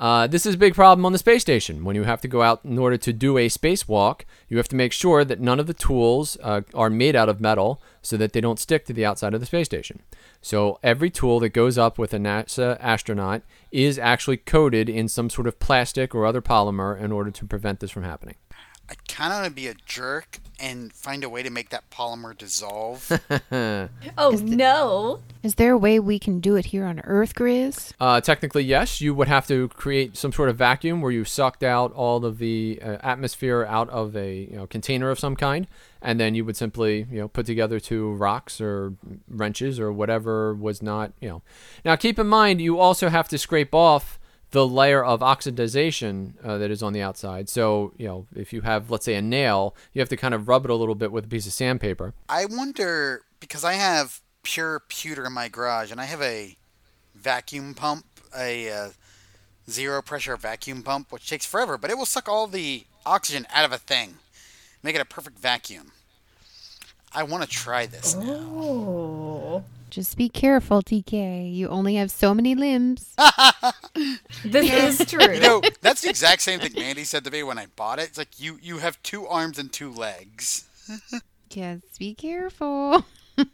Uh, 0.00 0.26
this 0.26 0.46
is 0.46 0.54
a 0.54 0.58
big 0.58 0.74
problem 0.74 1.04
on 1.04 1.12
the 1.12 1.18
space 1.18 1.42
station. 1.42 1.84
When 1.84 1.94
you 1.94 2.04
have 2.04 2.22
to 2.22 2.28
go 2.28 2.40
out 2.40 2.64
in 2.64 2.78
order 2.78 2.96
to 2.96 3.12
do 3.12 3.36
a 3.36 3.50
spacewalk, 3.50 4.22
you 4.48 4.56
have 4.56 4.68
to 4.68 4.76
make 4.76 4.94
sure 4.94 5.26
that 5.26 5.40
none 5.40 5.60
of 5.60 5.66
the 5.66 5.74
tools 5.74 6.38
uh, 6.42 6.62
are 6.72 6.88
made 6.88 7.14
out 7.14 7.28
of 7.28 7.38
metal 7.38 7.82
so 8.00 8.16
that 8.16 8.32
they 8.32 8.40
don't 8.40 8.58
stick 8.58 8.86
to 8.86 8.94
the 8.94 9.04
outside 9.04 9.34
of 9.34 9.40
the 9.40 9.46
space 9.46 9.66
station. 9.66 10.00
So 10.40 10.78
every 10.82 11.10
tool 11.10 11.38
that 11.40 11.50
goes 11.50 11.76
up 11.76 11.98
with 11.98 12.14
a 12.14 12.18
NASA 12.18 12.78
astronaut 12.80 13.42
is 13.70 13.98
actually 13.98 14.38
coated 14.38 14.88
in 14.88 15.06
some 15.06 15.28
sort 15.28 15.46
of 15.46 15.60
plastic 15.60 16.14
or 16.14 16.24
other 16.24 16.40
polymer 16.40 16.98
in 16.98 17.12
order 17.12 17.30
to 17.30 17.44
prevent 17.44 17.80
this 17.80 17.90
from 17.90 18.04
happening. 18.04 18.36
I 18.90 18.94
kind 19.06 19.32
of 19.32 19.38
want 19.38 19.46
to 19.46 19.52
be 19.52 19.68
a 19.68 19.74
jerk 19.86 20.40
and 20.58 20.92
find 20.92 21.22
a 21.22 21.28
way 21.28 21.44
to 21.44 21.50
make 21.50 21.70
that 21.70 21.88
polymer 21.90 22.36
dissolve. 22.36 23.10
Oh 24.18 24.30
no! 24.42 25.20
Is 25.42 25.54
there 25.54 25.72
a 25.72 25.78
way 25.78 25.98
we 25.98 26.18
can 26.18 26.40
do 26.40 26.56
it 26.56 26.66
here 26.66 26.84
on 26.84 27.00
Earth, 27.00 27.34
Grizz? 27.34 27.92
Uh, 28.00 28.20
technically, 28.20 28.62
yes. 28.62 29.00
You 29.00 29.14
would 29.14 29.28
have 29.28 29.46
to 29.48 29.68
create 29.68 30.16
some 30.16 30.32
sort 30.32 30.48
of 30.48 30.56
vacuum 30.56 31.00
where 31.00 31.12
you 31.12 31.24
sucked 31.24 31.62
out 31.62 31.92
all 31.92 32.24
of 32.24 32.38
the 32.38 32.78
uh, 32.82 32.98
atmosphere 33.02 33.64
out 33.68 33.88
of 33.90 34.16
a 34.16 34.48
you 34.50 34.56
know, 34.56 34.66
container 34.66 35.10
of 35.10 35.18
some 35.18 35.36
kind, 35.36 35.66
and 36.02 36.20
then 36.20 36.34
you 36.34 36.44
would 36.44 36.56
simply 36.56 37.06
you 37.10 37.20
know 37.20 37.28
put 37.28 37.46
together 37.46 37.80
two 37.80 38.12
rocks 38.12 38.60
or 38.60 38.94
wrenches 39.28 39.80
or 39.80 39.92
whatever 39.92 40.54
was 40.54 40.82
not 40.82 41.12
you 41.20 41.28
know. 41.28 41.42
Now, 41.84 41.96
keep 41.96 42.18
in 42.18 42.26
mind 42.26 42.60
you 42.60 42.78
also 42.78 43.08
have 43.08 43.28
to 43.28 43.38
scrape 43.38 43.74
off 43.74 44.19
the 44.50 44.66
layer 44.66 45.04
of 45.04 45.20
oxidization 45.20 46.32
uh, 46.44 46.58
that 46.58 46.70
is 46.70 46.82
on 46.82 46.92
the 46.92 47.02
outside. 47.02 47.48
So 47.48 47.92
you 47.96 48.06
know 48.06 48.26
if 48.34 48.52
you 48.52 48.62
have 48.62 48.90
let's 48.90 49.04
say 49.04 49.14
a 49.14 49.22
nail, 49.22 49.74
you 49.92 50.00
have 50.00 50.08
to 50.10 50.16
kind 50.16 50.34
of 50.34 50.48
rub 50.48 50.64
it 50.64 50.70
a 50.70 50.74
little 50.74 50.94
bit 50.94 51.12
with 51.12 51.24
a 51.24 51.28
piece 51.28 51.46
of 51.46 51.52
sandpaper. 51.52 52.14
I 52.28 52.46
wonder 52.46 53.22
because 53.40 53.64
I 53.64 53.74
have 53.74 54.20
pure 54.42 54.80
pewter 54.88 55.26
in 55.26 55.32
my 55.32 55.48
garage 55.48 55.90
and 55.90 56.00
I 56.00 56.04
have 56.04 56.22
a 56.22 56.56
vacuum 57.14 57.74
pump, 57.74 58.04
a 58.36 58.70
uh, 58.70 58.88
zero 59.68 60.02
pressure 60.02 60.36
vacuum 60.36 60.82
pump, 60.82 61.12
which 61.12 61.28
takes 61.28 61.46
forever, 61.46 61.78
but 61.78 61.90
it 61.90 61.98
will 61.98 62.06
suck 62.06 62.28
all 62.28 62.46
the 62.46 62.84
oxygen 63.06 63.46
out 63.52 63.64
of 63.64 63.72
a 63.72 63.78
thing, 63.78 64.16
make 64.82 64.94
it 64.94 65.00
a 65.00 65.04
perfect 65.04 65.38
vacuum. 65.38 65.92
I 67.12 67.24
want 67.24 67.42
to 67.42 67.48
try 67.48 67.86
this 67.86 68.14
now. 68.14 69.64
Just 69.90 70.16
be 70.16 70.28
careful, 70.28 70.82
TK. 70.82 71.52
You 71.52 71.68
only 71.68 71.96
have 71.96 72.10
so 72.12 72.32
many 72.32 72.54
limbs. 72.54 73.14
this 74.44 75.00
is 75.00 75.06
true. 75.10 75.34
You 75.34 75.40
know, 75.40 75.62
that's 75.80 76.02
the 76.02 76.08
exact 76.08 76.42
same 76.42 76.60
thing 76.60 76.72
Mandy 76.74 77.02
said 77.04 77.24
to 77.24 77.30
me 77.30 77.42
when 77.42 77.58
I 77.58 77.66
bought 77.74 77.98
it. 77.98 78.04
It's 78.08 78.18
like 78.18 78.38
you 78.38 78.58
you 78.62 78.78
have 78.78 79.02
two 79.02 79.26
arms 79.26 79.58
and 79.58 79.72
two 79.72 79.92
legs. 79.92 80.68
Just 81.48 81.98
be 81.98 82.14
careful. 82.14 83.04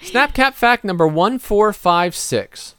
Snapcap 0.00 0.54
fact 0.54 0.84
number 0.84 1.06
1456. 1.08 2.74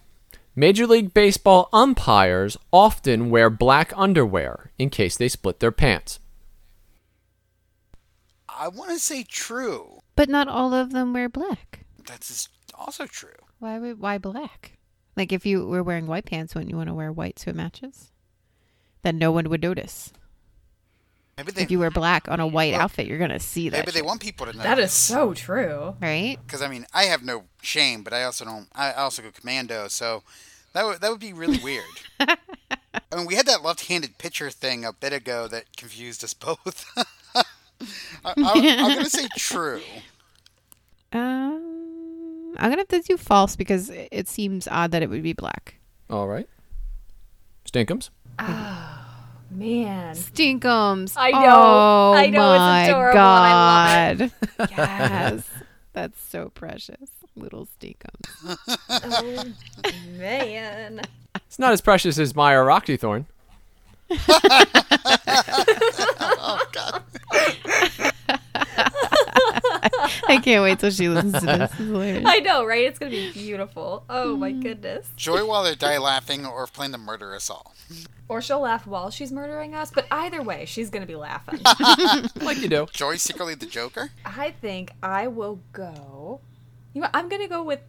Major 0.55 0.87
League 0.87 1.13
Baseball 1.13 1.67
umpires 1.73 2.57
often 2.71 3.29
wear 3.29 3.49
black 3.49 3.91
underwear 3.95 4.71
in 4.79 4.89
case 4.89 5.17
they 5.17 5.27
split 5.27 5.59
their 5.59 5.71
pants. 5.71 6.19
I 8.47 8.69
want 8.69 8.91
to 8.91 8.99
say 8.99 9.23
true. 9.23 9.96
But 10.17 10.27
not 10.27 10.49
all 10.49 10.73
of 10.73 10.91
them 10.91 11.13
wear 11.13 11.29
black. 11.29 11.85
That's 12.05 12.49
also 12.73 13.05
true. 13.05 13.29
Why 13.59 13.79
would 13.79 13.99
why 13.99 14.17
black? 14.17 14.73
Like 15.15 15.31
if 15.31 15.45
you 15.45 15.65
were 15.65 15.83
wearing 15.83 16.07
white 16.07 16.25
pants, 16.25 16.53
wouldn't 16.53 16.69
you 16.71 16.75
want 16.77 16.89
to 16.89 16.93
wear 16.93 17.11
white 17.11 17.39
so 17.39 17.51
it 17.51 17.55
matches? 17.55 18.11
Then 19.03 19.17
no 19.17 19.31
one 19.31 19.49
would 19.49 19.61
notice. 19.61 20.11
Maybe 21.37 21.51
they 21.51 21.61
If 21.61 21.71
you 21.71 21.77
wear 21.79 21.91
black 21.91 22.27
on 22.27 22.39
a 22.39 22.47
white 22.47 22.73
Well, 22.73 22.81
outfit, 22.81 23.05
you're 23.05 23.19
gonna 23.19 23.39
see 23.39 23.69
that. 23.69 23.77
maybe 23.77 23.91
they 23.91 23.99
shit, 23.99 24.05
want 24.05 24.21
people 24.21 24.47
to 24.47 24.53
know. 24.57 24.63
That 24.63 24.79
is 24.79 24.91
so 24.91 25.33
true. 25.35 25.95
right. 26.01 26.37
because 26.45 26.61
I 26.63 26.67
mean 26.67 26.85
I 26.93 27.03
have 27.03 27.23
no 27.23 27.43
shame, 27.61 28.01
but 28.03 28.11
I 28.11 28.23
also 28.23 28.43
don't. 28.43 28.67
I 28.73 28.93
also 28.93 29.21
go 29.21 29.29
commando, 29.31 29.87
so 29.87 30.23
that 30.73 30.83
would 30.83 30.99
that 31.01 31.11
would 31.11 31.19
be 31.19 31.33
really 31.33 31.59
weird. 31.59 31.85
I 32.19 33.15
mean, 33.15 33.27
we 33.27 33.35
had 33.35 33.45
that 33.45 33.63
left-handed 33.63 34.17
pitcher 34.17 34.49
thing 34.49 34.83
a 34.83 34.91
bit 34.91 35.13
ago 35.13 35.47
that 35.47 35.77
confused 35.77 36.23
us 36.23 36.33
both. 36.33 36.85
I, 38.25 38.33
I, 38.37 38.77
I'm 38.79 38.89
gonna 38.95 39.09
say 39.09 39.27
true. 39.37 39.81
Um, 41.13 42.53
I'm 42.57 42.69
gonna 42.69 42.77
have 42.77 42.87
to 42.89 43.01
do 43.01 43.17
false 43.17 43.55
because 43.55 43.89
it 43.89 44.09
it 44.11 44.27
seems 44.27 44.67
odd 44.67 44.91
that 44.91 45.01
it 45.03 45.09
would 45.09 45.23
be 45.23 45.33
black. 45.33 45.75
All 46.09 46.27
right. 46.27 46.47
Stinkums. 47.65 48.09
Oh 48.39 48.99
man. 49.51 50.15
Stinkums. 50.15 51.13
I 51.17 51.31
know. 51.31 51.39
Oh 51.39 52.13
I 52.15 52.27
know, 52.27 52.53
it's 52.53 52.59
my 52.59 52.83
adorable 52.85 53.19
and 53.19 53.19
I 53.19 54.15
god. 54.15 54.31
yes. 54.77 55.49
That's 55.93 56.21
so 56.21 56.49
precious. 56.49 57.09
Little 57.35 57.67
stinkums. 57.79 58.67
Oh 58.89 59.43
man. 60.17 61.01
It's 61.35 61.59
not 61.59 61.71
as 61.71 61.81
precious 61.81 62.17
as 62.17 62.33
Maya 64.09 64.65
Rockthorn. 66.37 67.03
I 70.27 70.39
can't 70.43 70.63
wait 70.63 70.79
till 70.79 70.91
she 70.91 71.09
listens 71.09 71.39
to 71.39 71.45
this. 71.45 71.71
It's. 71.79 72.25
I 72.25 72.39
know, 72.39 72.65
right? 72.65 72.85
It's 72.85 72.99
gonna 72.99 73.11
be 73.11 73.31
beautiful. 73.31 74.03
Oh 74.09 74.35
my 74.37 74.51
mm. 74.51 74.61
goodness. 74.61 75.09
Joy 75.15 75.45
while 75.45 75.63
they 75.63 75.75
die 75.75 75.97
laughing, 75.97 76.45
or 76.45 76.67
plan 76.67 76.91
to 76.91 76.97
murder 76.97 77.35
us 77.35 77.49
all. 77.49 77.73
Or 78.29 78.41
she'll 78.41 78.59
laugh 78.59 78.85
while 78.85 79.09
she's 79.09 79.31
murdering 79.31 79.73
us, 79.73 79.89
but 79.91 80.05
either 80.11 80.41
way, 80.41 80.65
she's 80.65 80.89
gonna 80.89 81.05
be 81.05 81.15
laughing. 81.15 81.61
Like 82.41 82.57
you 82.59 82.67
do. 82.69 82.87
Joy 82.91 83.15
secretly 83.17 83.55
the 83.55 83.65
Joker. 83.65 84.11
I 84.25 84.51
think 84.51 84.91
I 85.01 85.27
will 85.27 85.59
go. 85.73 86.39
You 86.93 87.01
know, 87.01 87.09
I'm 87.13 87.29
gonna 87.29 87.47
go 87.47 87.63
with 87.63 87.81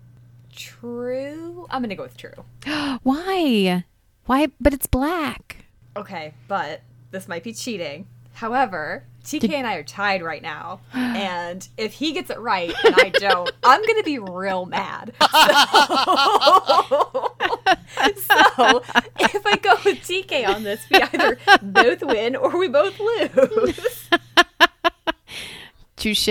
true. 0.55 1.67
I'm 1.71 1.83
gonna 1.83 1.97
go 1.97 2.05
with 2.05 2.17
true. 2.17 2.45
Why? 3.03 3.85
Why? 4.27 4.49
But 4.61 4.75
it's 4.75 4.87
black. 4.87 5.68
Okay, 5.99 6.33
but 6.47 6.83
this 7.11 7.27
might 7.29 7.43
be 7.43 7.53
cheating. 7.53 8.07
However, 8.35 9.05
TK 9.25 9.53
and 9.53 9.67
I 9.67 9.75
are 9.75 9.83
tied 9.83 10.23
right 10.23 10.41
now, 10.41 10.79
and 10.95 11.67
if 11.77 11.93
he 11.93 12.13
gets 12.13 12.31
it 12.31 12.39
right 12.39 12.73
and 12.85 12.95
I 12.97 13.09
don't, 13.11 13.51
I'm 13.65 13.85
gonna 13.85 14.05
be 14.05 14.19
real 14.19 14.65
mad. 14.67 15.13
So, 17.99 18.05
so 18.17 18.83
if 19.19 19.47
I 19.47 19.57
go 19.61 19.75
with 19.85 19.99
TK 19.99 20.47
on 20.47 20.63
this, 20.63 20.81
we 20.91 21.01
either 21.01 21.39
both 21.63 22.03
win 22.03 22.37
or 22.37 22.57
we 22.59 22.69
both 22.69 22.99
lose. 23.01 24.09
Touche. 25.97 26.29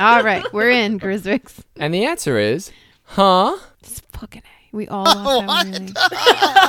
All 0.00 0.22
right, 0.24 0.44
we're 0.52 0.70
in 0.70 0.98
Griswicks. 0.98 1.62
And 1.76 1.94
the 1.94 2.04
answer 2.04 2.38
is, 2.38 2.72
huh? 3.04 3.56
It's 3.82 4.00
fucking 4.12 4.42
A. 4.44 4.76
We 4.76 4.88
all 4.88 5.04
lost 5.04 5.46
that 5.46 5.46
one. 5.46 5.94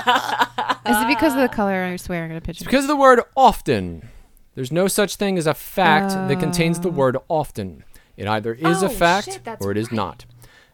really. 0.05 0.46
Is 0.89 1.01
it 1.01 1.07
because 1.07 1.33
of 1.33 1.39
the 1.41 1.49
color? 1.49 1.83
I 1.83 1.95
swear 1.97 2.23
I'm 2.23 2.29
gonna 2.29 2.41
pitch 2.41 2.57
It's 2.57 2.61
it. 2.61 2.65
because 2.65 2.83
of 2.85 2.89
the 2.89 2.95
word 2.95 3.21
often. 3.35 4.07
There's 4.55 4.71
no 4.71 4.87
such 4.87 5.15
thing 5.17 5.37
as 5.37 5.45
a 5.47 5.53
fact 5.53 6.09
that 6.11 6.39
contains 6.39 6.79
the 6.79 6.89
word 6.89 7.17
often. 7.29 7.83
It 8.15 8.27
either 8.27 8.53
is 8.53 8.81
a 8.81 8.87
Oh, 8.87 8.89
fact 8.89 9.25
shit, 9.31 9.43
that's 9.43 9.63
or 9.65 9.71
it 9.71 9.77
is 9.77 9.91
right. 9.91 9.95
not. 9.97 10.25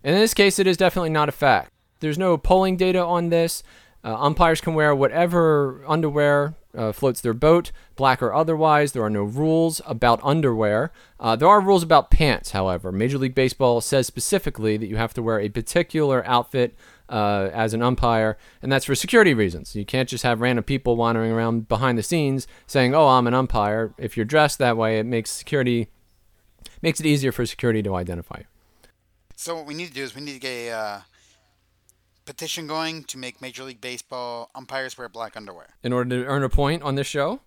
And 0.04 0.16
in 0.16 0.22
this 0.22 0.34
case, 0.34 0.58
it 0.60 0.68
is 0.68 0.78
definitely 0.78 1.10
not 1.10 1.28
a 1.30 1.34
fact. 1.34 1.72
There's 2.00 2.18
no 2.18 2.38
polling 2.38 2.78
data 2.78 3.04
on 3.04 3.30
this. 3.30 3.62
Uh, 4.06 4.16
umpires 4.20 4.62
can 4.62 4.74
wear 4.74 4.94
whatever 4.96 5.82
underwear 5.88 6.56
uh, 6.78 6.92
floats 6.92 7.22
their 7.22 7.34
boat, 7.34 7.72
black 7.96 8.22
or 8.22 8.34
otherwise. 8.34 8.92
There 8.92 9.04
are 9.04 9.10
no 9.10 9.24
rules 9.24 9.82
about 9.86 10.20
underwear. 10.24 10.92
Uh, 11.20 11.36
there 11.36 11.48
are 11.48 11.62
rules 11.62 11.84
about 11.84 12.10
pants, 12.12 12.52
however. 12.52 12.92
Major 12.92 13.18
League 13.18 13.36
Baseball 13.36 13.80
says 13.80 14.08
specifically 14.08 14.76
that 14.78 14.88
you 14.88 14.98
have 14.98 15.14
to 15.14 15.22
wear 15.22 15.40
a 15.40 15.50
particular 15.50 16.26
outfit 16.26 16.76
uh, 17.10 17.50
as 17.54 17.74
an 17.74 17.82
umpire, 17.82 18.38
and 18.62 18.72
that's 18.72 18.86
for 18.86 18.96
security 18.96 19.34
reasons. 19.34 19.76
You 19.76 19.86
can't 19.86 20.10
just 20.10 20.24
have 20.24 20.42
random 20.42 20.64
people 20.64 20.96
wandering 20.96 21.32
around 21.32 21.68
behind 21.68 21.98
the 21.98 22.04
scenes 22.04 22.48
saying, 22.68 22.96
"Oh, 22.96 23.08
I'm 23.08 23.28
an 23.28 23.34
umpire." 23.34 23.94
If 23.98 24.18
you're 24.18 24.26
dressed 24.26 24.60
that 24.60 24.78
way, 24.78 25.00
it 25.00 25.06
makes 25.06 25.32
security 25.32 25.90
makes 26.82 27.00
it 27.00 27.06
easier 27.06 27.32
for 27.32 27.46
security 27.46 27.82
to 27.84 27.96
identify 27.96 28.40
you. 28.40 28.46
So 29.36 29.56
what 29.56 29.66
we 29.66 29.74
need 29.74 29.88
to 29.88 29.94
do 29.94 30.04
is 30.04 30.16
we 30.16 30.22
need 30.22 30.34
to 30.34 30.40
get 30.40 30.50
a 30.50 30.72
uh, 30.72 31.02
petition 32.26 32.68
going 32.68 33.04
to 33.06 33.18
make 33.18 33.42
Major 33.42 33.64
League 33.64 33.82
Baseball 33.82 34.50
umpires 34.56 34.98
wear 34.98 35.10
black 35.10 35.36
underwear. 35.38 35.68
In 35.84 35.94
order 35.94 36.22
to 36.22 36.26
earn 36.26 36.44
a 36.44 36.50
point 36.50 36.84
on 36.84 36.96
this 36.96 37.08
show, 37.08 37.42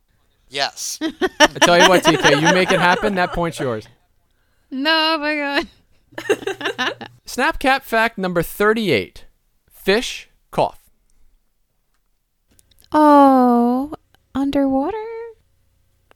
Yes. 0.49 0.99
I 1.41 1.47
tell 1.61 1.81
you 1.81 1.89
what, 1.89 2.05
TK, 2.05 2.41
you 2.41 2.55
make 2.55 2.71
it 2.71 2.81
happen. 2.81 3.15
That 3.17 3.33
point's 3.33 3.59
yours. 3.59 3.89
No, 4.71 5.15
oh 5.15 5.19
my 5.19 5.37
god. 5.37 7.09
Snapcap 7.27 7.83
fact 7.83 8.19
number 8.19 8.43
38: 8.43 9.26
Fish 9.87 10.29
cough. 10.51 10.81
Oh, 12.91 13.93
underwater. 14.35 14.97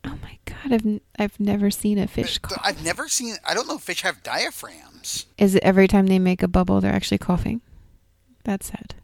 Oh 0.05 0.18
my 0.21 0.39
god, 0.45 0.73
I've 0.73 0.85
n- 0.85 1.01
I've 1.21 1.39
never 1.39 1.71
seen 1.71 1.97
a 1.97 2.09
fish 2.09 2.39
cough. 2.39 2.61
I've 2.64 2.83
never 2.83 3.07
seen. 3.07 3.37
I 3.47 3.55
don't 3.55 3.68
know 3.68 3.77
if 3.77 3.83
fish 3.83 4.03
have 4.03 4.25
diaphragms. 4.25 5.27
Is 5.39 5.55
it 5.55 5.62
every 5.62 5.87
time 5.87 6.09
they 6.09 6.18
make 6.18 6.43
a 6.43 6.49
bubble 6.49 6.81
they're 6.81 6.93
actually 6.93 7.18
coughing? 7.18 7.61
That's 8.43 8.66
sad. 8.66 8.97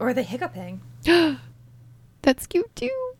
Or 0.00 0.14
the 0.14 0.22
hiccuping. 0.22 0.80
That's 2.22 2.46
cute 2.46 2.74
too. 2.74 3.12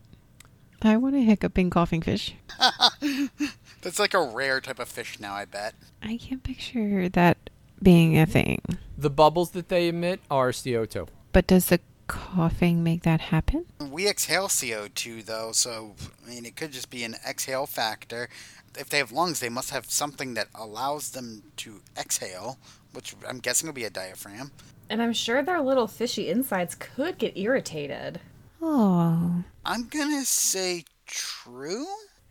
I 0.81 0.97
want 0.97 1.17
a 1.17 1.21
hiccuping 1.21 1.69
coughing 1.69 2.01
fish. 2.01 2.35
That's 3.83 3.99
like 3.99 4.15
a 4.15 4.23
rare 4.23 4.63
type 4.63 4.79
of 4.79 4.89
fish 4.89 5.21
now. 5.21 5.35
I 5.35 5.45
bet. 5.45 5.75
I 6.03 6.17
can't 6.17 6.43
picture 6.43 7.11
that 7.11 7.51
being 7.85 8.19
a 8.19 8.27
thing. 8.27 8.61
The 8.99 9.11
bubbles 9.11 9.53
that 9.53 9.69
they 9.69 9.89
emit 9.89 10.21
are 10.31 10.51
CO2. 10.51 11.07
But 11.33 11.47
does 11.47 11.67
the 11.67 11.81
coughing 12.07 12.83
make 12.83 13.03
that 13.03 13.21
happen? 13.21 13.67
We 13.79 14.09
exhale 14.09 14.49
CO2 14.49 15.25
though, 15.25 15.53
so 15.53 15.95
I 16.27 16.31
mean 16.31 16.45
it 16.45 16.57
could 16.57 16.73
just 16.73 16.91
be 16.91 17.05
an 17.05 17.15
exhale 17.29 17.67
factor. 17.67 18.29
If 18.77 18.89
they 18.89 18.99
have 18.99 19.13
lungs, 19.13 19.39
they 19.39 19.49
must 19.49 19.71
have 19.71 19.89
something 19.89 20.35
that 20.35 20.49
allows 20.55 21.11
them 21.11 21.45
to 21.59 21.81
exhale, 21.97 22.59
which 22.93 23.15
I'm 23.29 23.39
guessing 23.39 23.69
will 23.69 23.75
be 23.75 23.85
a 23.85 23.91
diaphragm. 23.91 24.51
And 24.91 25.01
I'm 25.01 25.13
sure 25.13 25.43
their 25.43 25.61
little 25.61 25.87
fishy 25.87 26.29
insides 26.29 26.75
could 26.75 27.19
get 27.19 27.39
irritated. 27.39 28.21
Oh. 28.61 29.45
I'm 29.65 29.85
gonna 29.89 30.25
say 30.25 30.85
true. 31.07 31.87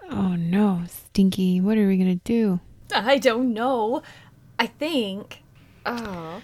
Oh 0.09 0.35
no, 0.35 0.83
Stinky. 0.87 1.61
What 1.61 1.77
are 1.77 1.87
we 1.87 1.97
going 1.97 2.19
to 2.19 2.23
do? 2.23 2.59
I 2.93 3.17
don't 3.17 3.53
know. 3.53 4.03
I 4.59 4.67
think. 4.67 5.42
Oh. 5.85 6.41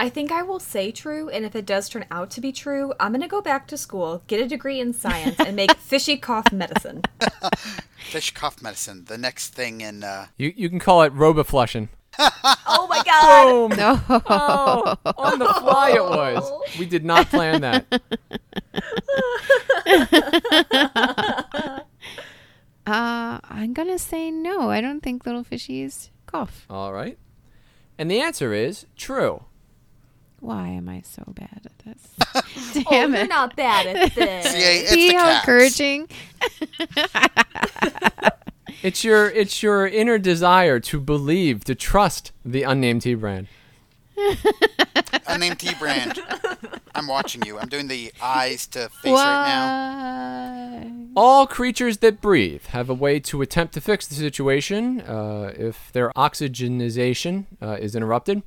I 0.00 0.08
think 0.08 0.32
I 0.32 0.42
will 0.42 0.58
say 0.58 0.90
true, 0.90 1.28
and 1.28 1.44
if 1.44 1.54
it 1.54 1.64
does 1.64 1.88
turn 1.88 2.04
out 2.10 2.30
to 2.32 2.40
be 2.40 2.50
true, 2.50 2.92
I'm 2.98 3.12
gonna 3.12 3.28
go 3.28 3.40
back 3.40 3.68
to 3.68 3.76
school, 3.76 4.22
get 4.26 4.40
a 4.40 4.48
degree 4.48 4.80
in 4.80 4.92
science, 4.92 5.38
and 5.38 5.54
make 5.54 5.70
fishy 5.78 6.16
cough 6.16 6.50
medicine. 6.52 7.02
Fish 8.10 8.32
cough 8.32 8.60
medicine, 8.60 9.04
the 9.04 9.16
next 9.16 9.50
thing 9.54 9.80
in 9.80 10.02
uh, 10.02 10.26
You 10.36 10.52
you 10.56 10.68
can 10.68 10.80
call 10.80 11.02
it 11.02 11.14
roboflushing. 11.14 11.88
Oh 12.74 12.86
my 12.88 13.02
god! 13.06 13.48
Boom! 13.48 13.78
No. 13.78 14.00
Oh, 14.08 14.96
on 15.16 15.38
the 15.38 15.46
fly 15.46 15.92
it 15.94 16.02
was. 16.02 16.50
We 16.78 16.86
did 16.86 17.04
not 17.04 17.28
plan 17.28 17.60
that. 17.60 17.86
Uh, 22.84 23.38
I'm 23.44 23.72
going 23.72 23.88
to 23.88 23.98
say 23.98 24.30
no. 24.30 24.70
I 24.70 24.80
don't 24.80 25.00
think 25.02 25.24
little 25.24 25.44
fishies 25.44 26.10
cough. 26.26 26.66
All 26.68 26.92
right. 26.92 27.16
And 28.02 28.10
the 28.10 28.20
answer 28.20 28.52
is 28.52 28.84
true. 28.96 29.44
Why 30.40 30.66
am 30.70 30.88
I 30.88 31.02
so 31.02 31.22
bad 31.28 31.60
at 31.64 31.78
this? 31.84 32.08
Oh, 32.34 32.42
Damn 32.90 33.14
you're 33.14 33.28
not 33.28 33.54
bad 33.54 33.86
at 33.86 34.12
this. 34.16 34.50
CA. 34.50 34.78
It's 34.80 34.90
See 34.90 35.10
the 35.10 35.16
how 35.18 35.24
cats. 35.26 35.46
encouraging? 35.46 36.08
It's 38.82 39.04
your 39.04 39.30
it's 39.30 39.62
your 39.62 39.86
inner 39.86 40.18
desire 40.18 40.80
to 40.80 40.98
believe, 40.98 41.62
to 41.66 41.76
trust 41.76 42.32
the 42.44 42.64
unnamed 42.64 43.02
tea 43.02 43.14
brand. 43.14 43.46
Unnamed 45.26 45.58
T 45.58 45.74
brand. 45.78 46.20
I'm 46.94 47.06
watching 47.06 47.42
you. 47.44 47.58
I'm 47.58 47.68
doing 47.68 47.88
the 47.88 48.12
eyes 48.20 48.66
to 48.68 48.88
face 48.88 49.12
right 49.12 50.82
now. 50.84 50.92
All 51.16 51.46
creatures 51.46 51.98
that 51.98 52.20
breathe 52.20 52.66
have 52.66 52.88
a 52.88 52.94
way 52.94 53.20
to 53.20 53.42
attempt 53.42 53.74
to 53.74 53.80
fix 53.80 54.06
the 54.06 54.14
situation 54.14 55.00
uh, 55.02 55.52
if 55.56 55.90
their 55.92 56.10
oxygenization 56.16 57.46
uh, 57.60 57.76
is 57.80 57.94
interrupted. 57.94 58.42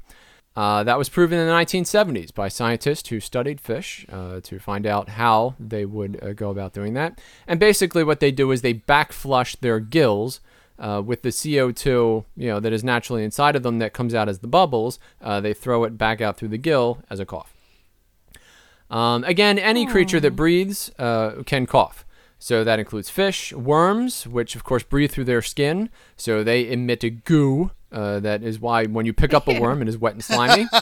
Uh, 0.55 0.83
that 0.85 0.97
was 0.97 1.09
proven 1.09 1.37
in 1.37 1.47
the 1.47 1.53
1970s 1.53 2.33
by 2.33 2.47
scientists 2.47 3.09
who 3.09 3.19
studied 3.19 3.59
fish 3.59 4.05
uh, 4.09 4.39
to 4.41 4.57
find 4.57 4.85
out 4.85 5.09
how 5.09 5.53
they 5.59 5.85
would 5.85 6.17
uh, 6.23 6.31
go 6.31 6.49
about 6.49 6.71
doing 6.73 6.93
that. 6.93 7.19
And 7.45 7.59
basically, 7.59 8.05
what 8.05 8.21
they 8.21 8.31
do 8.31 8.51
is 8.51 8.61
they 8.61 8.73
backflush 8.73 9.59
their 9.59 9.81
gills 9.81 10.39
uh, 10.79 11.01
with 11.05 11.21
the 11.21 11.29
CO2, 11.29 12.25
you 12.35 12.47
know, 12.47 12.59
that 12.59 12.73
is 12.73 12.83
naturally 12.83 13.23
inside 13.23 13.55
of 13.55 13.63
them 13.63 13.79
that 13.79 13.93
comes 13.93 14.13
out 14.13 14.27
as 14.29 14.39
the 14.39 14.47
bubbles. 14.47 14.99
Uh, 15.21 15.39
they 15.41 15.53
throw 15.53 15.83
it 15.83 15.97
back 15.97 16.21
out 16.21 16.37
through 16.37 16.49
the 16.49 16.57
gill 16.57 16.99
as 17.09 17.19
a 17.19 17.25
cough. 17.25 17.53
Um, 18.89 19.23
again, 19.23 19.57
any 19.57 19.85
creature 19.85 20.19
that 20.19 20.35
breathes 20.35 20.91
uh, 20.99 21.43
can 21.45 21.65
cough. 21.65 22.05
So 22.37 22.63
that 22.63 22.79
includes 22.79 23.09
fish, 23.09 23.53
worms, 23.53 24.27
which 24.27 24.55
of 24.55 24.63
course 24.63 24.83
breathe 24.83 25.11
through 25.11 25.23
their 25.23 25.41
skin. 25.41 25.89
So 26.15 26.43
they 26.43 26.69
emit 26.69 27.03
a 27.03 27.09
goo. 27.09 27.71
Uh, 27.91 28.19
that 28.19 28.43
is 28.43 28.59
why 28.59 28.85
when 28.85 29.05
you 29.05 29.13
pick 29.13 29.33
up 29.33 29.47
a 29.47 29.59
worm, 29.61 29.81
it 29.81 29.87
is 29.87 29.97
wet 29.97 30.13
and 30.13 30.23
slimy. 30.23 30.67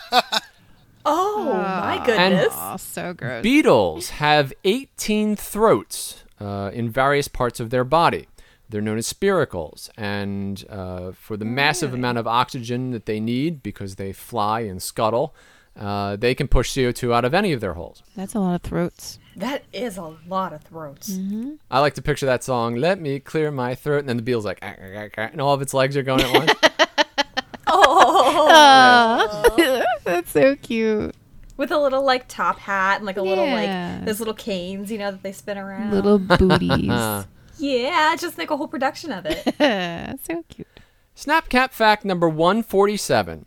Oh 1.06 1.44
my 1.54 2.02
goodness. 2.06 2.54
Oh, 2.54 2.78
so 2.78 3.14
gross. 3.14 3.44
Beetles 3.44 4.10
have 4.12 4.54
18 4.64 5.36
throats 5.36 6.24
uh, 6.40 6.72
in 6.74 6.90
various 6.90 7.28
parts 7.28 7.60
of 7.60 7.70
their 7.72 7.84
body. 7.84 8.28
They're 8.74 8.82
known 8.82 8.98
as 8.98 9.06
spiracles, 9.14 9.92
and 9.98 10.66
uh, 10.68 11.12
for 11.12 11.38
the 11.38 11.46
massive 11.46 11.94
amount 11.94 12.18
of 12.18 12.26
oxygen 12.26 12.90
that 12.90 13.06
they 13.06 13.20
need 13.20 13.62
because 13.62 13.98
they 13.98 14.12
fly 14.14 14.62
and 14.62 14.82
scuttle, 14.82 15.36
uh, 15.80 16.16
they 16.16 16.34
can 16.34 16.48
push 16.48 16.76
CO2 16.76 17.14
out 17.14 17.24
of 17.24 17.36
any 17.36 17.54
of 17.54 17.62
their 17.62 17.76
holes. 17.76 18.02
That's 18.16 18.34
a 18.34 18.40
lot 18.40 18.56
of 18.56 18.62
throats. 18.64 19.20
that 19.36 19.64
is 19.74 19.98
a 19.98 20.16
lot 20.28 20.54
of 20.54 20.64
throats. 20.64 21.20
I 21.70 21.80
like 21.82 21.94
to 21.94 22.02
picture 22.02 22.26
that 22.26 22.44
song, 22.44 22.74
Let 22.74 23.00
Me 23.00 23.20
Clear 23.20 23.52
My 23.52 23.76
Throat, 23.76 24.00
and 24.00 24.10
then 24.10 24.18
the 24.18 24.24
beetle's 24.24 24.46
like, 24.46 24.58
"Ah, 24.64 24.74
ah, 24.76 24.86
ah, 24.98 25.08
ah," 25.20 25.30
and 25.32 25.40
all 25.40 25.54
of 25.54 25.62
its 25.62 25.76
legs 25.76 25.96
are 25.96 26.02
going 26.04 26.22
at 26.22 26.34
once. 26.34 26.52
Oh 28.46 29.84
That's 30.04 30.32
so 30.32 30.56
cute. 30.56 31.16
With 31.58 31.72
a 31.72 31.78
little 31.80 32.04
like 32.04 32.28
top 32.28 32.58
hat 32.58 32.98
and 32.98 33.06
like 33.06 33.18
a 33.18 33.22
little 33.22 33.46
like 33.48 34.06
those 34.06 34.20
little 34.20 34.34
canes, 34.34 34.92
you 34.92 34.98
know, 34.98 35.12
that 35.12 35.22
they 35.22 35.32
spin 35.32 35.58
around. 35.60 35.92
Little 35.92 36.18
booties. 36.18 37.28
Yeah, 37.58 38.16
just 38.18 38.38
make 38.38 38.52
a 38.52 38.58
whole 38.58 38.68
production 38.68 39.12
of 39.12 39.26
it. 39.26 39.44
so 40.24 40.44
cute. 40.50 40.68
Snapcap 41.16 41.72
fact 41.72 42.04
number 42.04 42.28
147. 42.28 43.46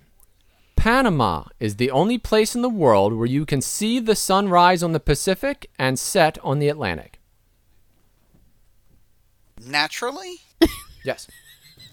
Panama 0.76 1.44
is 1.58 1.76
the 1.76 1.90
only 1.90 2.16
place 2.16 2.54
in 2.54 2.62
the 2.62 2.68
world 2.68 3.12
where 3.12 3.26
you 3.26 3.44
can 3.44 3.60
see 3.60 3.98
the 3.98 4.14
sun 4.14 4.48
rise 4.48 4.82
on 4.82 4.92
the 4.92 5.00
Pacific 5.00 5.68
and 5.78 5.98
set 5.98 6.38
on 6.44 6.60
the 6.60 6.68
Atlantic. 6.68 7.18
Naturally? 9.64 10.36
Yes. 11.04 11.26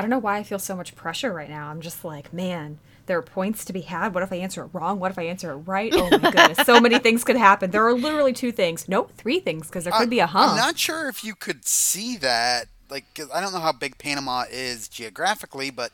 I 0.00 0.02
don't 0.02 0.08
know 0.08 0.18
why 0.18 0.38
I 0.38 0.42
feel 0.42 0.58
so 0.58 0.74
much 0.74 0.96
pressure 0.96 1.32
right 1.32 1.50
now. 1.50 1.68
I'm 1.68 1.82
just 1.82 2.04
like, 2.04 2.32
man, 2.32 2.78
there 3.10 3.18
are 3.18 3.22
points 3.22 3.64
to 3.64 3.72
be 3.72 3.80
had. 3.80 4.14
What 4.14 4.22
if 4.22 4.32
I 4.32 4.36
answer 4.36 4.62
it 4.62 4.68
wrong? 4.72 5.00
What 5.00 5.10
if 5.10 5.18
I 5.18 5.24
answer 5.24 5.50
it 5.50 5.56
right? 5.56 5.92
Oh 5.92 6.08
my 6.10 6.30
goodness, 6.30 6.64
so 6.64 6.80
many 6.80 6.96
things 7.00 7.24
could 7.24 7.34
happen. 7.34 7.72
There 7.72 7.84
are 7.84 7.92
literally 7.92 8.32
two 8.32 8.52
things. 8.52 8.88
Nope, 8.88 9.10
three 9.16 9.40
things 9.40 9.66
because 9.66 9.82
there 9.82 9.92
could 9.92 10.08
be 10.08 10.20
a 10.20 10.28
hump. 10.28 10.52
I'm 10.52 10.56
not 10.56 10.78
sure 10.78 11.08
if 11.08 11.24
you 11.24 11.34
could 11.34 11.64
see 11.66 12.16
that. 12.18 12.66
Like, 12.88 13.04
'cause 13.14 13.28
I 13.34 13.40
don't 13.40 13.52
know 13.52 13.58
how 13.58 13.72
big 13.72 13.98
Panama 13.98 14.44
is 14.48 14.86
geographically, 14.86 15.70
but 15.70 15.90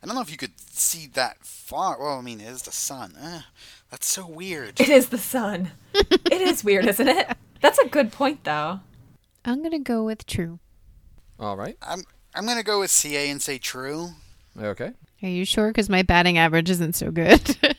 I 0.00 0.06
don't 0.06 0.14
know 0.14 0.20
if 0.20 0.30
you 0.30 0.36
could 0.36 0.58
see 0.60 1.08
that 1.14 1.38
far. 1.44 1.98
Well, 2.00 2.18
I 2.18 2.22
mean, 2.22 2.40
it 2.40 2.46
is 2.48 2.62
the 2.62 2.70
sun. 2.72 3.16
Eh, 3.20 3.40
that's 3.90 4.06
so 4.06 4.24
weird. 4.28 4.80
It 4.80 4.88
is 4.88 5.08
the 5.08 5.18
sun. 5.18 5.72
it 5.94 6.40
is 6.40 6.62
weird, 6.62 6.86
isn't 6.86 7.08
it? 7.08 7.36
That's 7.60 7.80
a 7.80 7.88
good 7.88 8.12
point, 8.12 8.44
though. 8.44 8.78
I'm 9.44 9.60
gonna 9.60 9.80
go 9.80 10.04
with 10.04 10.24
true. 10.24 10.60
All 11.40 11.56
right. 11.56 11.76
I'm 11.82 12.04
I'm 12.32 12.46
gonna 12.46 12.62
go 12.62 12.78
with 12.78 12.92
CA 12.92 13.28
and 13.28 13.42
say 13.42 13.58
true. 13.58 14.10
Okay. 14.56 14.92
Are 15.22 15.28
you 15.28 15.44
sure? 15.44 15.68
Because 15.68 15.88
my 15.90 16.02
batting 16.02 16.38
average 16.38 16.70
isn't 16.70 16.94
so 16.94 17.10
good. 17.10 17.56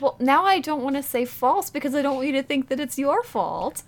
Well, 0.00 0.16
now 0.18 0.44
I 0.46 0.60
don't 0.60 0.82
want 0.82 0.96
to 0.96 1.02
say 1.02 1.26
false 1.26 1.68
because 1.68 1.94
I 1.94 2.00
don't 2.00 2.14
want 2.16 2.26
you 2.26 2.32
to 2.34 2.42
think 2.42 2.68
that 2.68 2.80
it's 2.80 2.98
your 2.98 3.22
fault. 3.22 3.82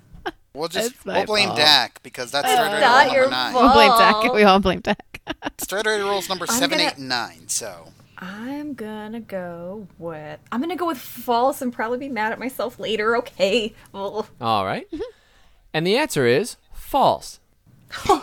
We'll 0.52 0.68
just 0.68 1.06
we'll 1.06 1.24
blame 1.24 1.48
fault. 1.48 1.58
Dak 1.58 2.02
because 2.02 2.30
that's 2.30 2.46
Starter 2.50 2.72
rule 2.72 2.80
not 2.80 3.06
number 3.06 3.20
your 3.20 3.30
nine. 3.30 3.52
fault. 3.54 3.64
we 3.64 3.72
blame 3.72 3.90
Dak. 3.98 4.32
We 4.34 4.42
all 4.42 4.58
blame 4.60 4.80
Dak. 4.80 5.20
Starter 5.58 5.96
rules 5.98 6.28
number 6.28 6.44
I'm 6.50 6.54
seven, 6.58 6.76
gonna- 6.78 6.90
eight, 6.90 6.98
and 6.98 7.08
nine. 7.08 7.48
So 7.48 7.92
I'm 8.18 8.74
gonna 8.74 9.20
go 9.20 9.88
with. 9.98 10.38
I'm 10.52 10.60
gonna 10.60 10.76
go 10.76 10.86
with 10.86 10.98
false 10.98 11.62
and 11.62 11.72
probably 11.72 11.96
be 11.98 12.08
mad 12.10 12.32
at 12.32 12.38
myself 12.38 12.78
later. 12.78 13.16
Okay. 13.16 13.74
Well, 13.92 14.28
All 14.38 14.66
right. 14.66 14.86
and 15.72 15.86
the 15.86 15.96
answer 15.96 16.26
is 16.26 16.56
false. 16.74 17.40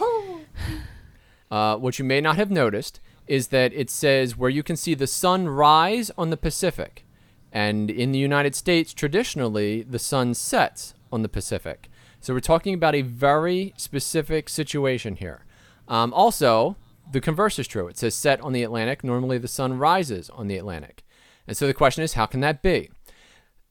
Uh, 1.50 1.78
what 1.78 1.98
you 1.98 2.04
may 2.04 2.20
not 2.20 2.36
have 2.36 2.52
noticed 2.52 3.00
is 3.28 3.48
that 3.48 3.74
it 3.74 3.90
says 3.90 4.38
where 4.38 4.50
you 4.50 4.64
can 4.64 4.76
see 4.76 4.94
the 4.94 5.08
sun 5.08 5.48
rise 5.48 6.12
on 6.18 6.30
the 6.30 6.38
Pacific. 6.38 7.06
And 7.52 7.90
in 7.90 8.12
the 8.12 8.20
United 8.20 8.56
States, 8.56 8.94
traditionally, 8.94 9.84
the 9.84 10.00
sun 10.00 10.34
sets 10.34 10.94
on 11.12 11.22
the 11.22 11.30
Pacific. 11.30 11.90
So 12.20 12.34
we're 12.34 12.40
talking 12.40 12.74
about 12.74 12.96
a 12.96 13.02
very 13.02 13.74
specific 13.78 14.50
situation 14.50 15.16
here. 15.16 15.46
Um, 15.88 16.14
also, 16.14 16.76
the 17.10 17.22
converse 17.22 17.58
is 17.60 17.68
true. 17.68 17.88
It 17.88 17.98
says 17.98 18.16
set 18.16 18.42
on 18.42 18.54
the 18.54 18.64
Atlantic. 18.64 19.04
Normally, 19.04 19.38
the 19.38 19.48
sun 19.48 19.78
rises 19.78 20.30
on 20.32 20.48
the 20.48 20.58
Atlantic. 20.58 21.04
And 21.48 21.56
so 21.56 21.68
the 21.68 21.74
question 21.74 22.04
is, 22.04 22.14
how 22.14 22.26
can 22.26 22.42
that 22.42 22.62
be? 22.62 22.90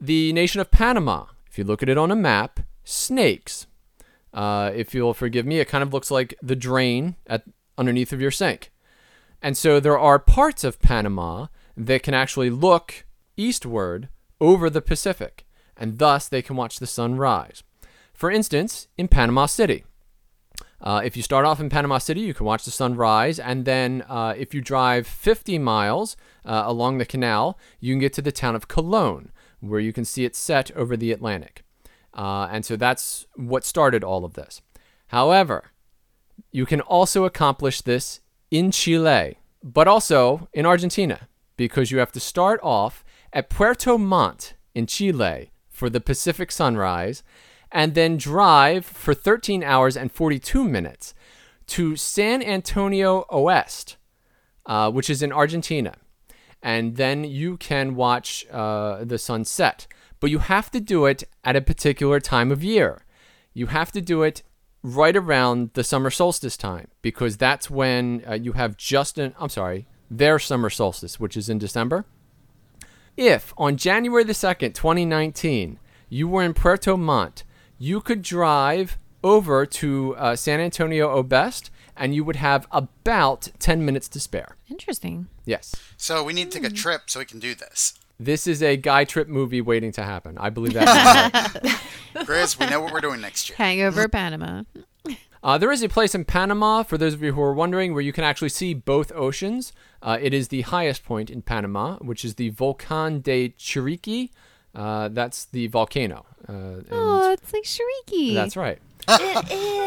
The 0.00 0.32
nation 0.32 0.61
of 0.61 0.70
Panama, 0.70 1.26
if 1.48 1.59
you 1.59 1.64
look 1.64 1.82
at 1.82 1.88
it 1.88 1.98
on 1.98 2.11
a 2.11 2.16
map, 2.16 2.61
snakes. 2.84 3.66
Uh, 4.32 4.70
if 4.74 4.94
you'll 4.94 5.14
forgive 5.14 5.46
me, 5.46 5.61
it 5.61 5.68
kind 5.68 5.82
of 5.82 5.92
looks 5.92 6.11
like 6.11 6.34
the 6.42 6.57
drain 6.57 7.16
at 7.26 7.44
underneath 7.78 8.12
of 8.12 8.20
your 8.20 8.30
sink. 8.30 8.70
And 9.47 9.57
so 9.57 9.78
there 9.78 9.97
are 9.97 10.18
parts 10.18 10.64
of 10.64 10.80
Panama 10.80 11.47
that 11.76 12.03
can 12.03 12.14
actually 12.14 12.51
look 12.51 13.05
eastward 13.36 14.09
over 14.40 14.68
the 14.68 14.82
Pacific, 14.82 15.47
and 15.76 15.99
thus 15.99 16.26
they 16.26 16.42
can 16.42 16.57
watch 16.57 16.80
the 16.80 16.86
sun 16.86 17.14
rise. 17.14 17.62
For 18.12 18.28
instance, 18.28 18.88
in 18.99 19.07
Panama 19.07 19.47
City. 19.47 19.84
Uh, 20.80 21.01
if 21.05 21.16
you 21.16 21.22
start 21.22 21.47
off 21.47 21.61
in 21.61 21.68
Panama 21.68 21.99
City, 21.99 22.22
you 22.22 22.34
can 22.34 22.44
watch 22.44 22.64
the 22.64 22.72
sun 22.72 22.97
rise, 22.97 23.38
and 23.38 23.64
then 23.64 24.05
uh, 24.09 24.34
if 24.36 24.53
you 24.53 24.61
drive 24.61 25.07
50 25.07 25.61
miles 25.61 26.16
uh, 26.44 26.64
along 26.66 26.99
the 26.99 27.07
canal, 27.07 27.57
you 27.78 27.92
can 27.92 28.01
get 28.01 28.12
to 28.14 28.22
the 28.22 28.32
town 28.32 28.57
of 28.57 28.66
Colón, 28.66 29.28
where 29.61 29.78
you 29.78 29.92
can 29.92 30.05
see 30.05 30.24
it 30.24 30.34
set 30.34 30.72
over 30.72 30.97
the 30.97 31.12
Atlantic. 31.12 31.62
Uh, 32.12 32.49
and 32.51 32.64
so 32.64 32.74
that's 32.74 33.28
what 33.36 33.64
started 33.64 34.03
all 34.03 34.24
of 34.24 34.34
this. 34.34 34.61
However, 35.11 35.70
you 36.51 36.66
can 36.66 36.80
also 36.80 37.24
accomplish 37.24 37.80
this 37.80 38.22
in 38.51 38.70
Chile, 38.70 39.38
but 39.62 39.88
also 39.88 40.49
in 40.53 40.66
Argentina. 40.66 41.28
because 41.57 41.90
you 41.90 41.99
have 41.99 42.12
to 42.12 42.20
start 42.20 42.61
off 42.62 43.05
at 43.32 43.49
Puerto 43.49 43.97
Montt 43.99 44.55
in 44.74 44.86
Chile 44.86 45.53
for 45.68 45.88
the 45.88 46.01
Pacific 46.01 46.53
sunrise 46.53 47.22
and 47.72 47.94
then 47.94 48.16
drive 48.16 48.84
for 48.84 49.14
13 49.14 49.62
hours 49.62 49.97
and 49.97 50.12
42 50.12 50.64
minutes 50.64 51.14
to 51.66 51.97
San 51.97 52.42
Antonio 52.42 53.24
Oeste, 53.30 53.97
uh, 54.66 54.90
which 54.90 55.11
is 55.11 55.22
in 55.22 55.32
Argentina. 55.32 55.94
And 56.62 56.97
then 56.97 57.24
you 57.24 57.57
can 57.57 57.94
watch 57.94 58.47
uh, 58.51 59.05
the 59.05 59.18
sunset. 59.18 59.86
But 60.20 60.30
you 60.30 60.38
have 60.38 60.70
to 60.70 60.80
do 60.80 61.05
it 61.07 61.24
at 61.44 61.57
a 61.57 61.61
particular 61.61 62.20
time 62.20 62.51
of 62.51 62.64
year. 62.64 63.05
You 63.53 63.66
have 63.66 63.92
to 63.92 64.01
do 64.01 64.22
it 64.22 64.42
right 64.83 65.16
around 65.16 65.70
the 65.74 65.85
summer 65.85 66.11
solstice 66.11 66.57
time 66.57 66.89
because 67.03 67.37
that's 67.37 67.68
when 67.70 68.22
uh, 68.29 68.35
you 68.35 68.53
have 68.53 68.77
just 68.77 69.18
an, 69.18 69.35
I'm 69.39 69.49
sorry, 69.49 69.87
their 70.11 70.39
summer 70.39 70.70
solstice, 70.70 71.18
which 71.18 71.37
is 71.37 71.49
in 71.49 71.59
December. 71.59 72.05
If 73.16 73.53
on 73.57 73.77
January 73.77 74.24
the 74.24 74.33
2nd, 74.33 74.74
2019, 74.74 75.79
you 76.09 76.29
were 76.29 76.43
in 76.43 76.55
Puerto 76.55 76.97
Montt, 76.97 77.45
you 77.79 78.01
could 78.01 78.22
drive 78.22 78.99
over 79.24 79.66
to 79.66 80.14
uh, 80.16 80.37
San 80.37 80.61
Antonio 80.61 81.11
Obest 81.11 81.70
and 81.97 82.14
you 82.14 82.24
would 82.24 82.37
have 82.37 82.66
about 82.70 83.49
10 83.59 83.85
minutes 83.85 84.09
to 84.09 84.20
spare. 84.20 84.57
Interesting. 84.70 85.29
Yes. 85.45 85.74
So 85.97 86.22
we 86.22 86.33
need 86.33 86.51
to 86.51 86.61
take 86.61 86.70
a 86.70 86.74
trip 86.74 87.03
so 87.07 87.20
we 87.20 87.24
can 87.24 87.41
do 87.41 87.55
this. 87.55 87.95
This 88.19 88.47
is 88.47 88.62
a 88.62 88.77
guy 88.77 89.05
trip 89.05 89.29
movie 89.29 89.61
waiting 89.61 89.93
to 89.93 90.03
happen. 90.03 90.39
I 90.39 90.51
believe 90.51 90.73
that. 90.75 91.81
Chris, 92.25 92.59
we 92.59 92.67
know 92.67 92.81
what 92.81 92.93
we're 92.93 93.01
doing 93.01 93.21
next 93.21 93.49
year. 93.49 93.57
Hangover 93.59 94.09
Panama. 94.09 94.62
Uh, 95.43 95.59
there 95.59 95.71
is 95.71 95.83
a 95.83 95.89
place 95.89 96.14
in 96.14 96.25
Panama, 96.25 96.83
for 96.83 96.99
those 96.99 97.14
of 97.14 97.23
you 97.23 97.33
who 97.35 97.43
are 97.43 97.53
wondering, 97.53 97.93
where 97.93 98.03
you 98.03 98.12
can 98.12 98.25
actually 98.25 98.49
see 98.49 98.75
both 98.75 99.12
oceans. 99.12 99.73
Uh, 100.03 100.19
it 100.21 100.35
is 100.35 100.49
the 100.49 100.62
highest 100.62 101.05
point 101.05 101.31
in 101.31 101.41
Panama, 101.43 101.99
which 101.99 102.25
is 102.25 102.35
the 102.35 102.49
Volcan 102.49 103.21
de 103.21 103.51
Chiriqui. 103.51 104.31
Uh, 104.75 105.09
that's 105.09 105.45
the 105.45 105.67
volcano. 105.69 106.27
Uh, 106.49 106.83
Oh, 106.91 107.33
it's 107.33 107.53
like 107.53 107.62
Chiriqui. 107.62 108.35
that's 108.35 108.57
right. 108.57 108.79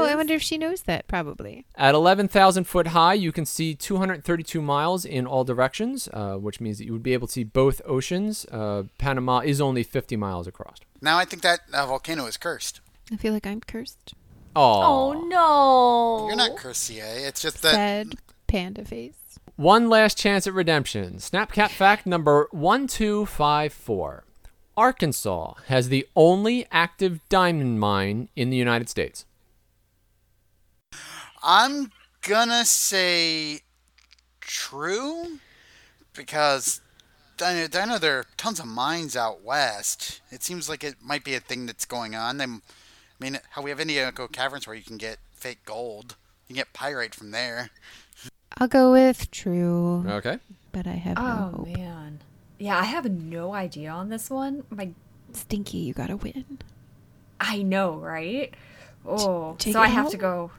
Oh, 0.00 0.04
I 0.08 0.14
wonder 0.14 0.34
if 0.34 0.42
she 0.42 0.56
knows 0.58 0.82
that. 0.82 1.06
Probably. 1.08 1.66
At 1.76 1.94
11,000 1.94 2.64
foot 2.64 2.88
high, 2.88 3.14
you 3.14 3.32
can 3.32 3.44
see 3.44 3.74
232 3.74 4.62
miles 4.62 5.04
in 5.04 5.26
all 5.26 5.44
directions, 5.44 6.08
uh, 6.12 6.36
which 6.36 6.60
means 6.60 6.78
that 6.78 6.84
you 6.84 6.92
would 6.92 7.02
be 7.02 7.12
able 7.12 7.26
to 7.26 7.32
see 7.32 7.44
both 7.44 7.82
oceans. 7.84 8.46
Uh, 8.46 8.84
Panama 8.98 9.40
is 9.40 9.60
only 9.60 9.82
50 9.82 10.16
miles 10.16 10.46
across. 10.46 10.78
Now 11.02 11.18
I 11.18 11.24
think 11.24 11.42
that 11.42 11.60
uh, 11.72 11.86
volcano 11.86 12.26
is 12.26 12.36
cursed. 12.36 12.80
I 13.12 13.16
feel 13.16 13.32
like 13.32 13.46
I'm 13.46 13.60
cursed. 13.60 14.14
Oh, 14.56 15.24
no. 15.28 16.26
You're 16.28 16.36
not 16.36 16.56
cursed, 16.56 16.84
CA. 16.84 17.24
It's 17.24 17.42
just 17.42 17.62
that 17.62 17.74
Sad 17.74 18.14
panda 18.46 18.84
face. 18.84 19.38
One 19.56 19.88
last 19.88 20.16
chance 20.16 20.46
at 20.46 20.54
redemption. 20.54 21.16
Snapcap 21.16 21.70
fact 21.70 22.06
number 22.06 22.48
1254. 22.52 24.24
Arkansas 24.78 25.54
has 25.66 25.88
the 25.88 26.06
only 26.14 26.64
active 26.70 27.18
diamond 27.28 27.80
mine 27.80 28.28
in 28.36 28.48
the 28.50 28.56
United 28.56 28.88
States. 28.88 29.26
I'm 31.42 31.90
gonna 32.22 32.64
say 32.64 33.60
true 34.40 35.38
because 36.14 36.80
I 37.42 37.54
know, 37.54 37.80
I 37.80 37.84
know 37.86 37.98
there 37.98 38.18
are 38.20 38.26
tons 38.36 38.60
of 38.60 38.66
mines 38.66 39.16
out 39.16 39.42
west. 39.42 40.20
It 40.30 40.44
seems 40.44 40.68
like 40.68 40.84
it 40.84 40.96
might 41.02 41.24
be 41.24 41.34
a 41.34 41.40
thing 41.40 41.66
that's 41.66 41.84
going 41.84 42.14
on. 42.14 42.36
Them, 42.38 42.62
I 43.20 43.24
mean, 43.24 43.38
how 43.50 43.62
we 43.62 43.70
have 43.70 43.80
Indianapolis 43.80 44.30
caverns 44.32 44.66
where 44.68 44.76
you 44.76 44.82
can 44.84 44.96
get 44.96 45.18
fake 45.34 45.64
gold. 45.64 46.14
You 46.46 46.54
can 46.54 46.60
get 46.60 46.72
pyrite 46.72 47.14
from 47.16 47.32
there. 47.32 47.70
I'll 48.56 48.68
go 48.68 48.92
with 48.92 49.30
true, 49.32 50.04
Okay. 50.08 50.38
but 50.72 50.86
I 50.86 50.92
have 50.94 51.16
no 51.16 51.22
Oh 51.52 51.56
hope. 51.58 51.66
man. 51.76 52.07
Yeah, 52.58 52.78
I 52.78 52.84
have 52.84 53.10
no 53.10 53.54
idea 53.54 53.90
on 53.90 54.08
this 54.08 54.30
one. 54.30 54.64
My 54.70 54.90
Stinky, 55.32 55.78
you 55.78 55.94
gotta 55.94 56.16
win. 56.16 56.58
I 57.40 57.62
know, 57.62 57.94
right? 57.94 58.52
Oh, 59.06 59.54
take 59.58 59.72
so 59.74 59.80
I 59.80 59.88
have 59.88 60.04
home? 60.04 60.10
to 60.12 60.16
go. 60.16 60.50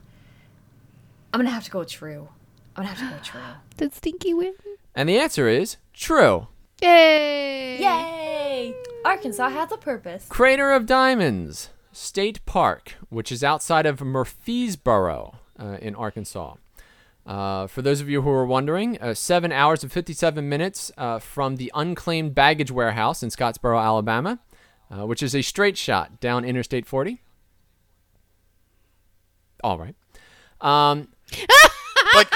I'm 1.33 1.39
gonna 1.39 1.49
have 1.49 1.65
to 1.65 1.71
go 1.71 1.83
true. 1.83 2.29
I'm 2.75 2.83
gonna 2.83 2.95
have 2.95 3.09
to 3.09 3.15
go 3.15 3.21
true. 3.23 3.41
Did 3.77 3.93
Stinky 3.93 4.33
win? 4.33 4.53
And 4.95 5.09
the 5.09 5.19
answer 5.19 5.47
is 5.47 5.77
true. 5.93 6.47
Yay! 6.81 7.79
Yay! 7.81 8.75
Arkansas 9.03 9.49
has 9.49 9.71
a 9.71 9.77
purpose. 9.77 10.25
Crater 10.29 10.71
of 10.71 10.85
Diamonds 10.85 11.69
State 11.91 12.43
Park, 12.45 12.95
which 13.09 13.31
is 13.31 13.43
outside 13.43 13.85
of 13.85 13.99
Murfreesboro 14.01 15.35
uh, 15.59 15.77
in 15.81 15.95
Arkansas. 15.95 16.55
Uh, 17.29 17.67
for 17.67 17.83
those 17.83 18.01
of 18.01 18.09
you 18.09 18.23
who 18.23 18.29
are 18.31 18.43
wondering, 18.45 18.99
uh, 18.99 19.13
seven 19.13 19.51
hours 19.51 19.83
and 19.83 19.91
57 19.91 20.49
minutes 20.49 20.91
uh, 20.97 21.19
from 21.19 21.57
the 21.57 21.71
unclaimed 21.75 22.33
baggage 22.33 22.71
warehouse 22.71 23.21
in 23.21 23.29
Scottsboro, 23.29 23.79
Alabama, 23.79 24.39
uh, 24.89 25.05
which 25.05 25.21
is 25.21 25.35
a 25.35 25.43
straight 25.43 25.77
shot 25.77 26.19
down 26.19 26.43
Interstate 26.43 26.87
40. 26.87 27.21
All 29.63 29.77
right. 29.77 29.95
Um, 30.59 31.09
Like, 32.15 32.33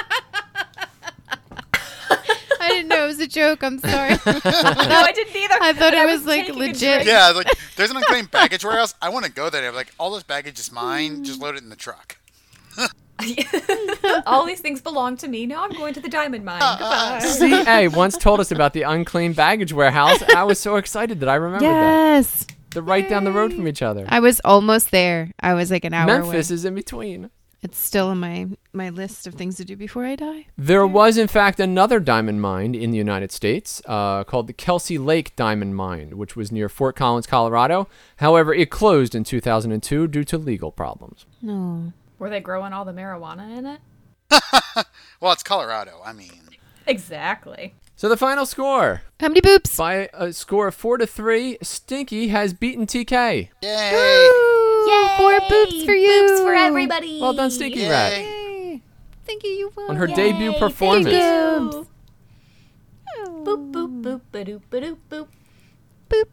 I 2.62 2.70
didn't 2.70 2.90
know 2.90 3.06
it 3.06 3.08
was 3.08 3.20
a 3.20 3.26
joke. 3.28 3.64
I'm 3.64 3.80
sorry. 3.80 4.12
no, 4.26 4.42
I 4.46 5.12
didn't 5.16 5.36
either. 5.36 5.56
I 5.60 5.74
thought 5.74 5.96
And 5.96 6.08
it 6.08 6.14
was, 6.14 6.26
like, 6.28 6.48
legit. 6.50 7.08
yeah, 7.08 7.30
like 7.30 7.48
there's 7.76 7.90
an 7.90 7.98
unclaimed 7.98 8.30
baggage 8.32 8.64
warehouse. 8.64 8.94
I 9.02 9.10
want 9.10 9.26
to 9.26 9.32
go 9.32 9.50
there. 9.50 9.72
Like 9.72 9.92
all 9.98 10.12
this 10.12 10.22
baggage 10.22 10.60
is 10.60 10.72
mine. 10.72 11.24
Just 11.24 11.42
load 11.42 11.56
it 11.56 11.64
in 11.64 11.70
the 11.70 11.76
truck. 11.76 12.18
All 14.26 14.46
these 14.46 14.60
things 14.62 14.82
belong 14.82 15.18
to 15.18 15.28
me. 15.28 15.46
Now 15.46 15.64
I'm 15.64 15.72
going 15.72 15.94
to 15.94 16.00
the 16.00 16.10
diamond 16.10 16.46
mine. 16.46 16.60
Goodbye. 16.60 17.20
CA 17.20 17.88
once 17.90 18.18
told 18.18 18.40
us 18.40 18.52
about 18.52 18.74
the 18.74 18.84
unclean 18.84 19.34
baggage 19.34 19.74
warehouse, 19.74 20.22
and 20.22 20.32
I 20.34 20.44
was 20.44 20.60
so 20.60 20.76
excited 20.78 21.20
that 21.22 21.30
I 21.30 21.36
remembered 21.36 21.68
that. 21.68 22.16
yes. 22.16 22.48
They're 22.74 22.82
right 22.82 23.08
down 23.08 23.24
the 23.24 23.32
road 23.32 23.54
from 23.54 23.68
each 23.68 23.82
other. 23.84 24.06
I 24.10 24.20
was 24.20 24.42
almost 24.44 24.90
there. 24.92 25.32
I 25.40 25.54
was 25.54 25.70
like 25.70 25.86
an 25.86 25.94
hour 25.94 26.08
Memphis 26.08 26.50
away. 26.50 26.56
is 26.56 26.66
in 26.66 26.74
between. 26.76 27.30
It's 27.62 27.78
still 27.78 28.08
on 28.08 28.20
my 28.20 28.48
my 28.74 28.90
list 28.90 29.26
of 29.26 29.36
things 29.36 29.56
to 29.56 29.64
do 29.64 29.78
before 29.78 30.04
I 30.06 30.16
die. 30.18 30.48
There 30.58 30.86
was, 30.86 31.18
in 31.18 31.30
fact, 31.30 31.62
another 31.62 32.02
diamond 32.02 32.42
mine 32.42 32.76
in 32.76 32.92
the 32.92 32.98
United 32.98 33.32
States 33.32 33.82
uh, 33.86 34.26
called 34.26 34.48
the 34.48 34.54
Kelsey 34.54 34.98
Lake 34.98 35.34
Diamond 35.38 35.76
Mine, 35.78 36.18
which 36.18 36.36
was 36.36 36.52
near 36.52 36.68
Fort 36.68 36.98
Collins, 36.98 37.26
Colorado. 37.26 37.88
However, 38.18 38.54
it 38.54 38.70
closed 38.70 39.16
in 39.16 39.24
2002 39.24 40.08
due 40.10 40.24
to 40.26 40.38
legal 40.38 40.72
problems. 40.74 41.26
No. 41.42 41.94
Were 42.20 42.30
they 42.30 42.40
growing 42.40 42.74
all 42.74 42.86
the 42.86 42.94
marijuana 42.94 43.58
in 43.58 43.66
it? 43.66 43.80
Well, 45.20 45.32
it's 45.32 45.44
Colorado. 45.44 46.02
I 46.04 46.12
mean, 46.12 46.42
Exactly. 46.86 47.76
So 47.96 48.10
the 48.10 48.18
final 48.18 48.46
score, 48.46 49.04
How 49.22 49.30
many 49.30 49.40
boops? 49.40 49.78
by 49.78 49.94
a 49.96 50.10
uh, 50.14 50.32
score 50.34 50.68
of 50.68 50.76
four 50.76 50.98
to 50.98 51.08
three, 51.08 51.58
Stinky 51.62 52.28
has 52.30 52.54
beaten 52.54 52.86
TK. 52.86 53.12
yay! 53.12 53.50
Yay! 53.62 55.16
Four 55.18 55.40
boops 55.42 55.86
for 55.86 55.94
you. 55.94 56.10
Boops 56.30 56.44
for 56.44 56.54
everybody. 56.54 57.22
Well 57.22 57.34
done, 57.34 57.52
Stinky 57.52 57.88
Rat, 57.88 58.12
Yay. 58.12 58.24
Yay. 58.74 58.82
Thank 59.26 59.44
you. 59.44 59.50
You 59.52 59.72
won. 59.78 59.92
on 59.92 59.96
her 59.96 60.08
debut 60.08 60.52
performance. 60.60 61.08
you. 61.08 61.88
Boop 63.26 63.72
boop 63.72 64.02
boop 64.02 64.22
ba 64.32 64.44
doop 64.46 64.62
ba 64.70 64.82
doop 64.82 64.98
boop. 65.10 65.28
Boop. 66.10 66.24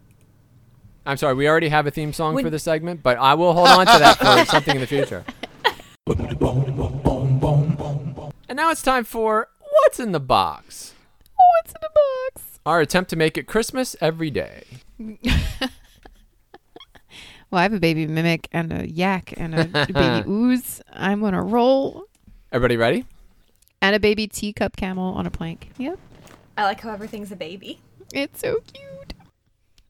I'm 1.07 1.17
sorry, 1.17 1.35
we 1.35 1.49
already 1.49 1.69
have 1.69 1.87
a 1.87 1.91
theme 1.93 2.13
song 2.13 2.35
When- 2.35 2.45
for 2.45 2.51
this 2.51 2.65
segment, 2.65 3.03
but 3.05 3.19
I 3.19 3.35
will 3.35 3.53
hold 3.53 3.69
on 3.69 3.87
to 3.87 3.99
that 3.99 4.19
for 4.19 4.45
something 4.51 4.75
in 4.75 4.81
the 4.81 4.87
future. 4.89 5.25
And 8.49 8.57
now 8.57 8.71
it's 8.71 8.83
time 8.83 9.05
for 9.05 9.49
What's 9.61 10.01
in 10.01 10.13
the 10.13 10.21
Box? 10.21 10.95
What's 11.37 11.73
in 11.73 11.81
the 11.81 11.91
box? 12.35 12.59
Our 12.67 12.81
attempt 12.81 13.11
to 13.11 13.17
make 13.17 13.39
it 13.39 13.47
Christmas 13.47 13.95
every 14.01 14.31
day. 14.31 14.65
Well, 17.51 17.59
I 17.59 17.63
have 17.65 17.73
a 17.73 17.81
baby 17.81 18.07
mimic 18.07 18.49
and 18.53 18.73
a 18.73 18.89
yak 18.89 19.35
and 19.37 19.55
a 19.59 19.65
baby 19.87 20.29
ooze. 20.31 20.81
I'm 20.93 21.25
on 21.25 21.35
a 21.35 21.43
roll. 21.43 22.05
Everybody 22.53 22.77
ready? 22.77 23.07
And 23.83 23.97
a 23.97 23.99
baby 23.99 24.29
teacup 24.29 24.77
camel 24.77 25.15
on 25.15 25.27
a 25.27 25.31
plank. 25.33 25.73
Yep. 25.77 25.99
I 26.57 26.63
like 26.63 26.81
how 26.81 26.93
everything's 26.93 27.33
a 27.33 27.37
baby. 27.37 27.81
It's 28.15 28.41
so 28.41 28.61
cute. 28.73 29.15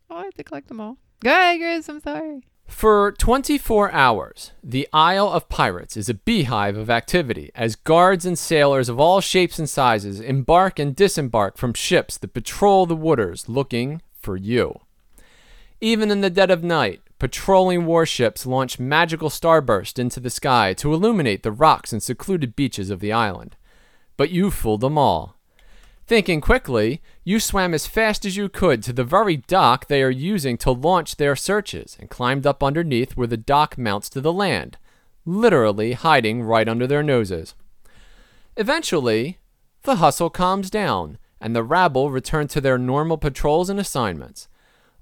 Oh, 0.09 0.17
I 0.17 0.25
have 0.25 0.35
to 0.35 0.45
collect 0.45 0.69
them 0.69 0.81
all. 0.81 0.97
Go 1.23 1.31
ahead, 1.31 1.61
Chris. 1.61 1.89
I'm 1.91 2.01
sorry. 2.01 2.45
For 2.71 3.13
24 3.19 3.93
hours, 3.93 4.53
the 4.63 4.89
Isle 4.91 5.29
of 5.29 5.51
Pirates 5.51 5.99
is 5.99 6.09
a 6.09 6.15
beehive 6.15 6.79
of 6.79 6.89
activity 6.89 7.51
as 7.55 7.77
guards 7.77 8.25
and 8.25 8.39
sailors 8.39 8.89
of 8.89 8.99
all 8.99 9.21
shapes 9.21 9.59
and 9.59 9.69
sizes 9.69 10.19
embark 10.19 10.79
and 10.79 10.97
disembark 10.97 11.59
from 11.59 11.75
ships 11.75 12.17
that 12.17 12.33
patrol 12.33 12.87
the 12.87 12.97
waters 12.97 13.51
looking 13.51 14.01
for 14.15 14.37
you. 14.37 14.81
Even 15.83 16.11
in 16.11 16.23
the 16.23 16.31
dead 16.31 16.51
of 16.51 16.65
night, 16.65 17.03
patrolling 17.19 17.85
warships 17.85 18.47
launch 18.47 18.79
magical 18.79 19.29
starbursts 19.29 19.99
into 19.99 20.21
the 20.21 20.31
sky 20.31 20.73
to 20.75 20.95
illuminate 20.95 21.43
the 21.43 21.53
rocks 21.53 21.93
and 21.93 22.03
secluded 22.03 22.57
beaches 22.57 22.89
of 22.89 23.01
the 23.01 23.13
island. 23.13 23.57
But 24.17 24.31
you 24.31 24.51
fooled 24.51 24.81
them 24.81 24.97
all. 24.97 25.37
Thinking 26.07 26.41
quickly, 26.41 27.03
you 27.31 27.39
swam 27.39 27.73
as 27.73 27.87
fast 27.87 28.25
as 28.25 28.37
you 28.37 28.49
could 28.49 28.83
to 28.83 28.93
the 28.93 29.05
very 29.05 29.37
dock 29.37 29.87
they 29.87 30.03
are 30.03 30.11
using 30.11 30.59
to 30.59 30.73
launch 30.73 31.15
their 31.15 31.37
searches 31.37 31.97
and 32.01 32.11
climbed 32.11 32.45
up 32.45 32.61
underneath 32.61 33.17
where 33.17 33.29
the 33.29 33.37
dock 33.37 33.79
mounts 33.79 34.09
to 34.09 34.21
the 34.21 34.33
land, 34.33 34.77
literally 35.25 35.93
hiding 35.93 36.43
right 36.43 36.69
under 36.69 36.89
their 36.89 37.05
noses. 37.05 37.55
Eventually, 38.57 39.39
the 39.83 39.97
hustle 39.97 40.29
calms 40.29 40.71
down 40.71 41.19
and 41.41 41.55
the 41.55 41.63
rabble 41.63 42.11
return 42.11 42.49
to 42.49 42.61
their 42.61 42.77
normal 42.77 43.17
patrols 43.17 43.71
and 43.71 43.79
assignments. 43.79 44.49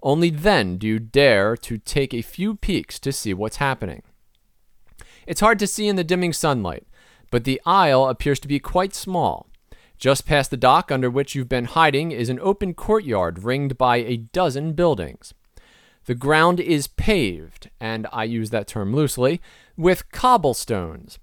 Only 0.03 0.29
then 0.29 0.77
do 0.77 0.87
you 0.87 0.99
dare 0.99 1.57
to 1.57 1.79
take 1.79 2.13
a 2.13 2.21
few 2.21 2.57
peeks 2.57 2.99
to 2.99 3.11
see 3.11 3.33
what's 3.33 3.57
happening. 3.57 4.03
It's 5.27 5.41
hard 5.41 5.59
to 5.61 5.67
see 5.67 5.89
in 5.89 5.97
the 5.97 6.05
dimming 6.05 6.35
sunlight, 6.35 6.87
but 7.31 7.45
the 7.45 7.59
aisle 7.65 8.07
appears 8.07 8.39
to 8.41 8.49
be 8.49 8.59
quite 8.59 8.95
small. 8.95 9.48
Just 9.99 10.27
past 10.27 10.53
the 10.53 10.57
dock 10.57 10.93
under 10.93 11.11
which 11.11 11.35
you've 11.35 11.49
been 11.49 11.65
hiding 11.65 12.13
is 12.13 12.29
an 12.29 12.39
open 12.41 12.73
courtyard 12.73 13.43
ringed 13.43 13.77
by 13.77 13.97
a 13.97 14.17
dozen 14.17 14.73
buildings. 14.73 15.35
The 16.05 16.15
ground 16.15 16.61
is 16.61 16.87
paved, 16.87 17.69
and 17.81 18.07
I 18.13 18.25
use 18.25 18.51
that 18.51 18.69
term 18.69 18.95
loosely, 18.95 19.41
with 19.77 20.11
cobblestones. 20.13 21.19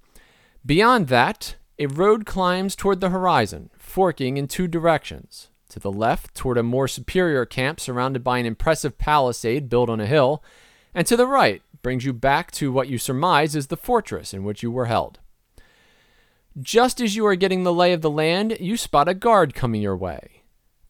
Beyond 0.65 1.07
that, 1.07 1.55
a 1.79 1.87
road 1.87 2.25
climbs 2.25 2.75
toward 2.75 2.99
the 2.99 3.09
horizon, 3.09 3.69
forking 3.77 4.35
in 4.37 4.47
two 4.47 4.67
directions. 4.67 5.49
To 5.69 5.79
the 5.79 5.91
left, 5.91 6.35
toward 6.35 6.57
a 6.57 6.63
more 6.63 6.87
superior 6.87 7.45
camp 7.45 7.79
surrounded 7.79 8.23
by 8.23 8.39
an 8.39 8.45
impressive 8.45 8.97
palisade 8.97 9.69
built 9.69 9.89
on 9.89 10.01
a 10.01 10.05
hill, 10.05 10.43
and 10.93 11.07
to 11.07 11.15
the 11.15 11.27
right, 11.27 11.61
brings 11.81 12.03
you 12.03 12.13
back 12.13 12.51
to 12.51 12.71
what 12.71 12.89
you 12.89 12.97
surmise 12.97 13.55
is 13.55 13.67
the 13.67 13.77
fortress 13.77 14.33
in 14.33 14.43
which 14.43 14.61
you 14.61 14.69
were 14.69 14.85
held. 14.85 15.19
Just 16.61 17.01
as 17.01 17.17
you 17.17 17.25
are 17.25 17.35
getting 17.35 17.63
the 17.63 17.73
lay 17.73 17.91
of 17.91 18.01
the 18.01 18.09
land, 18.09 18.55
you 18.61 18.77
spot 18.77 19.09
a 19.09 19.13
guard 19.13 19.53
coming 19.53 19.81
your 19.81 19.97
way. 19.97 20.43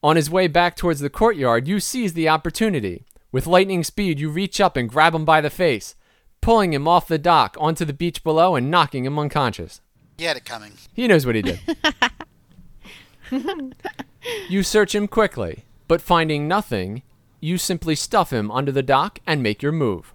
On 0.03 0.15
his 0.15 0.29
way 0.29 0.47
back 0.47 0.75
towards 0.75 0.99
the 0.99 1.09
courtyard, 1.09 1.67
you 1.67 1.79
seize 1.79 2.13
the 2.13 2.29
opportunity. 2.29 3.07
With 3.31 3.47
lightning 3.47 3.83
speed, 3.83 4.19
you 4.19 4.29
reach 4.29 4.61
up 4.61 4.77
and 4.77 4.87
grab 4.87 5.15
him 5.15 5.25
by 5.25 5.41
the 5.41 5.49
face, 5.49 5.95
pulling 6.39 6.71
him 6.71 6.87
off 6.87 7.07
the 7.07 7.17
dock 7.17 7.57
onto 7.59 7.83
the 7.83 7.93
beach 7.93 8.23
below 8.23 8.55
and 8.55 8.69
knocking 8.69 9.05
him 9.05 9.17
unconscious. 9.17 9.81
He 10.19 10.25
had 10.25 10.37
it 10.37 10.45
coming. 10.45 10.73
He 10.93 11.07
knows 11.07 11.25
what 11.25 11.33
he 11.33 11.41
did. 11.41 11.59
you 14.47 14.61
search 14.61 14.93
him 14.93 15.07
quickly, 15.07 15.65
but 15.87 15.99
finding 15.99 16.47
nothing, 16.47 17.01
you 17.39 17.57
simply 17.57 17.95
stuff 17.95 18.31
him 18.31 18.51
under 18.51 18.71
the 18.71 18.83
dock 18.83 19.17
and 19.25 19.41
make 19.41 19.63
your 19.63 19.71
move. 19.71 20.13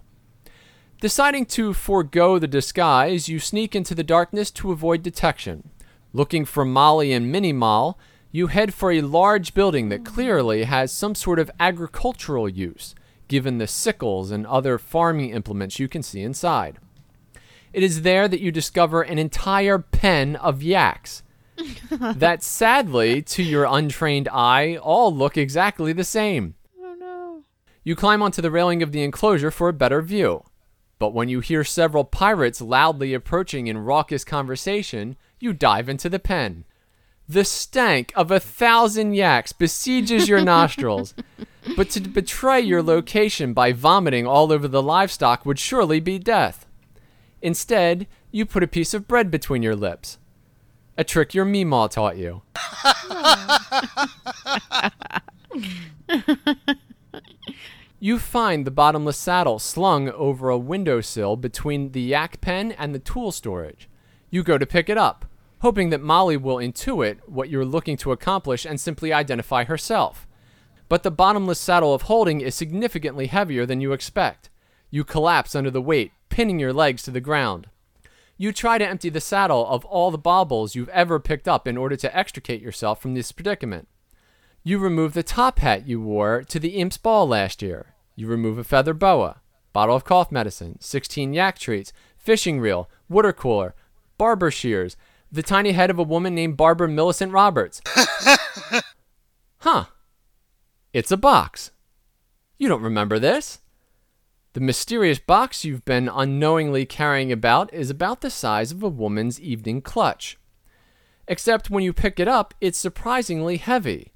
Deciding 1.01 1.47
to 1.47 1.73
forego 1.73 2.37
the 2.37 2.47
disguise, 2.47 3.27
you 3.27 3.39
sneak 3.39 3.75
into 3.75 3.95
the 3.95 4.03
darkness 4.03 4.51
to 4.51 4.71
avoid 4.71 5.01
detection. 5.01 5.71
Looking 6.13 6.45
for 6.45 6.63
Molly 6.63 7.11
and 7.11 7.31
Minnie 7.31 7.51
Moll, 7.51 7.97
you 8.31 8.45
head 8.45 8.71
for 8.71 8.91
a 8.91 9.01
large 9.01 9.55
building 9.55 9.89
that 9.89 10.05
clearly 10.05 10.65
has 10.65 10.91
some 10.91 11.15
sort 11.15 11.39
of 11.39 11.49
agricultural 11.59 12.47
use, 12.47 12.93
given 13.27 13.57
the 13.57 13.65
sickles 13.65 14.29
and 14.29 14.45
other 14.45 14.77
farming 14.77 15.31
implements 15.31 15.79
you 15.79 15.87
can 15.87 16.03
see 16.03 16.21
inside. 16.21 16.77
It 17.73 17.81
is 17.81 18.03
there 18.03 18.27
that 18.27 18.41
you 18.41 18.51
discover 18.51 19.01
an 19.01 19.17
entire 19.17 19.79
pen 19.79 20.35
of 20.35 20.61
yaks 20.61 21.23
that 21.89 22.43
sadly, 22.43 23.23
to 23.23 23.41
your 23.41 23.65
untrained 23.65 24.29
eye, 24.31 24.77
all 24.77 25.11
look 25.11 25.35
exactly 25.35 25.93
the 25.93 26.03
same. 26.03 26.53
Oh 26.79 26.95
no. 26.99 27.43
You 27.83 27.95
climb 27.95 28.21
onto 28.21 28.43
the 28.43 28.51
railing 28.51 28.83
of 28.83 28.91
the 28.91 29.01
enclosure 29.01 29.49
for 29.49 29.67
a 29.67 29.73
better 29.73 30.03
view. 30.03 30.43
But 31.01 31.15
when 31.15 31.29
you 31.29 31.39
hear 31.39 31.63
several 31.63 32.03
pirates 32.03 32.61
loudly 32.61 33.15
approaching 33.15 33.65
in 33.65 33.79
raucous 33.79 34.23
conversation, 34.23 35.17
you 35.39 35.51
dive 35.51 35.89
into 35.89 36.09
the 36.09 36.19
pen. 36.19 36.63
The 37.27 37.43
stank 37.43 38.13
of 38.15 38.29
a 38.29 38.39
thousand 38.39 39.15
yaks 39.15 39.51
besieges 39.51 40.29
your 40.29 40.41
nostrils. 40.45 41.15
But 41.75 41.89
to 41.89 42.01
betray 42.01 42.61
your 42.61 42.83
location 42.83 43.53
by 43.53 43.71
vomiting 43.71 44.27
all 44.27 44.51
over 44.51 44.67
the 44.67 44.83
livestock 44.83 45.43
would 45.43 45.57
surely 45.57 45.99
be 45.99 46.19
death. 46.19 46.67
Instead, 47.41 48.05
you 48.29 48.45
put 48.45 48.61
a 48.61 48.67
piece 48.67 48.93
of 48.93 49.07
bread 49.07 49.31
between 49.31 49.63
your 49.63 49.75
lips. 49.75 50.19
A 50.99 51.03
trick 51.03 51.33
your 51.33 51.45
Meemaw 51.47 51.89
taught 51.89 52.17
you. 52.17 52.43
you 58.03 58.17
find 58.17 58.65
the 58.65 58.71
bottomless 58.71 59.15
saddle 59.15 59.59
slung 59.59 60.09
over 60.09 60.49
a 60.49 60.57
windowsill 60.57 61.35
between 61.35 61.91
the 61.91 62.01
yak 62.01 62.41
pen 62.41 62.71
and 62.71 62.95
the 62.95 62.99
tool 62.99 63.31
storage. 63.31 63.87
You 64.31 64.41
go 64.41 64.57
to 64.57 64.65
pick 64.65 64.89
it 64.89 64.97
up, 64.97 65.25
hoping 65.59 65.91
that 65.91 66.01
Molly 66.01 66.35
will 66.35 66.55
intuit 66.55 67.19
what 67.27 67.47
you're 67.47 67.63
looking 67.63 67.97
to 67.97 68.11
accomplish 68.11 68.65
and 68.65 68.81
simply 68.81 69.13
identify 69.13 69.65
herself. 69.65 70.27
But 70.89 71.03
the 71.03 71.11
bottomless 71.11 71.59
saddle 71.59 71.93
of 71.93 72.03
holding 72.03 72.41
is 72.41 72.55
significantly 72.55 73.27
heavier 73.27 73.67
than 73.67 73.81
you 73.81 73.93
expect. 73.93 74.49
You 74.89 75.03
collapse 75.03 75.53
under 75.53 75.69
the 75.69 75.79
weight, 75.79 76.11
pinning 76.29 76.57
your 76.57 76.73
legs 76.73 77.03
to 77.03 77.11
the 77.11 77.21
ground. 77.21 77.69
You 78.35 78.51
try 78.51 78.79
to 78.79 78.87
empty 78.87 79.09
the 79.09 79.21
saddle 79.21 79.67
of 79.67 79.85
all 79.85 80.09
the 80.09 80.17
baubles 80.17 80.73
you've 80.73 80.89
ever 80.89 81.19
picked 81.19 81.47
up 81.47 81.67
in 81.67 81.77
order 81.77 81.95
to 81.97 82.17
extricate 82.17 82.63
yourself 82.63 82.99
from 82.99 83.13
this 83.13 83.31
predicament. 83.31 83.87
You 84.63 84.77
remove 84.77 85.13
the 85.13 85.23
top 85.23 85.57
hat 85.57 85.87
you 85.87 85.99
wore 85.99 86.43
to 86.43 86.59
the 86.59 86.79
Imp's 86.79 86.97
Ball 86.97 87.27
last 87.27 87.63
year. 87.63 87.95
You 88.15 88.27
remove 88.27 88.59
a 88.59 88.63
feather 88.63 88.93
boa, 88.93 89.41
bottle 89.73 89.95
of 89.95 90.03
cough 90.03 90.31
medicine, 90.31 90.77
16 90.79 91.33
yak 91.33 91.57
treats, 91.57 91.91
fishing 92.15 92.59
reel, 92.59 92.87
water 93.09 93.33
cooler, 93.33 93.73
barber 94.19 94.51
shears, 94.51 94.95
the 95.31 95.41
tiny 95.41 95.71
head 95.71 95.89
of 95.89 95.97
a 95.97 96.03
woman 96.03 96.35
named 96.35 96.57
Barbara 96.57 96.87
Millicent 96.87 97.31
Roberts. 97.31 97.81
huh. 99.59 99.85
It's 100.93 101.11
a 101.11 101.17
box. 101.17 101.71
You 102.59 102.67
don't 102.67 102.83
remember 102.83 103.17
this? 103.17 103.61
The 104.53 104.59
mysterious 104.59 105.17
box 105.17 105.65
you've 105.65 105.85
been 105.85 106.07
unknowingly 106.07 106.85
carrying 106.85 107.31
about 107.31 107.73
is 107.73 107.89
about 107.89 108.21
the 108.21 108.29
size 108.29 108.71
of 108.71 108.83
a 108.83 108.89
woman's 108.89 109.39
evening 109.39 109.81
clutch. 109.81 110.37
Except 111.27 111.71
when 111.71 111.83
you 111.83 111.93
pick 111.93 112.19
it 112.19 112.27
up, 112.27 112.53
it's 112.61 112.77
surprisingly 112.77 113.57
heavy. 113.57 114.11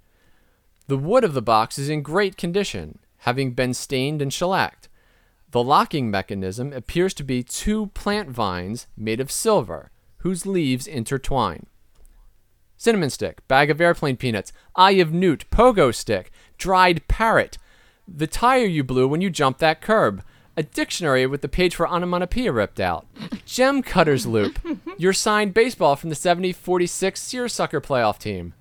The 0.88 0.98
wood 0.98 1.24
of 1.24 1.34
the 1.34 1.42
box 1.42 1.80
is 1.80 1.90
in 1.90 2.04
great 2.04 2.38
condition, 2.38 3.00
having 3.20 3.52
been 3.54 3.74
stained 3.74 4.22
and 4.22 4.32
shellacked. 4.32 4.88
The 5.52 5.64
locking 5.64 6.12
mechanism 6.12 6.74
appears 6.74 7.14
to 7.16 7.24
be 7.24 7.42
two 7.42 7.88
plant 7.88 8.30
vines 8.30 8.88
made 8.96 9.20
of 9.20 9.32
silver, 9.32 9.90
whose 10.18 10.46
leaves 10.46 10.86
intertwine. 10.86 11.66
Cinnamon 12.78 13.10
stick, 13.10 13.48
bag 13.48 13.72
of 13.72 13.82
airplane 13.82 14.18
peanuts, 14.18 14.52
eye 14.76 14.92
of 14.92 15.14
newt, 15.14 15.50
pogo 15.50 15.94
stick, 15.94 16.32
dried 16.58 17.08
parrot, 17.08 17.58
the 18.08 18.28
tire 18.28 18.66
you 18.66 18.84
blew 18.84 19.08
when 19.08 19.22
you 19.22 19.30
jumped 19.30 19.60
that 19.60 19.82
curb, 19.82 20.24
a 20.56 20.64
dictionary 20.64 21.26
with 21.26 21.42
the 21.42 21.50
page 21.50 21.76
for 21.76 21.88
onomatopoeia 21.88 22.52
ripped 22.52 22.80
out, 22.80 23.08
gem 23.46 23.82
cutter's 23.82 24.28
loupe, 24.28 24.60
your 24.98 25.14
signed 25.14 25.54
baseball 25.54 25.96
from 25.96 26.10
the 26.10 26.16
70-46 26.16 27.18
Seersucker 27.18 27.82
playoff 27.82 28.20
team. 28.20 28.54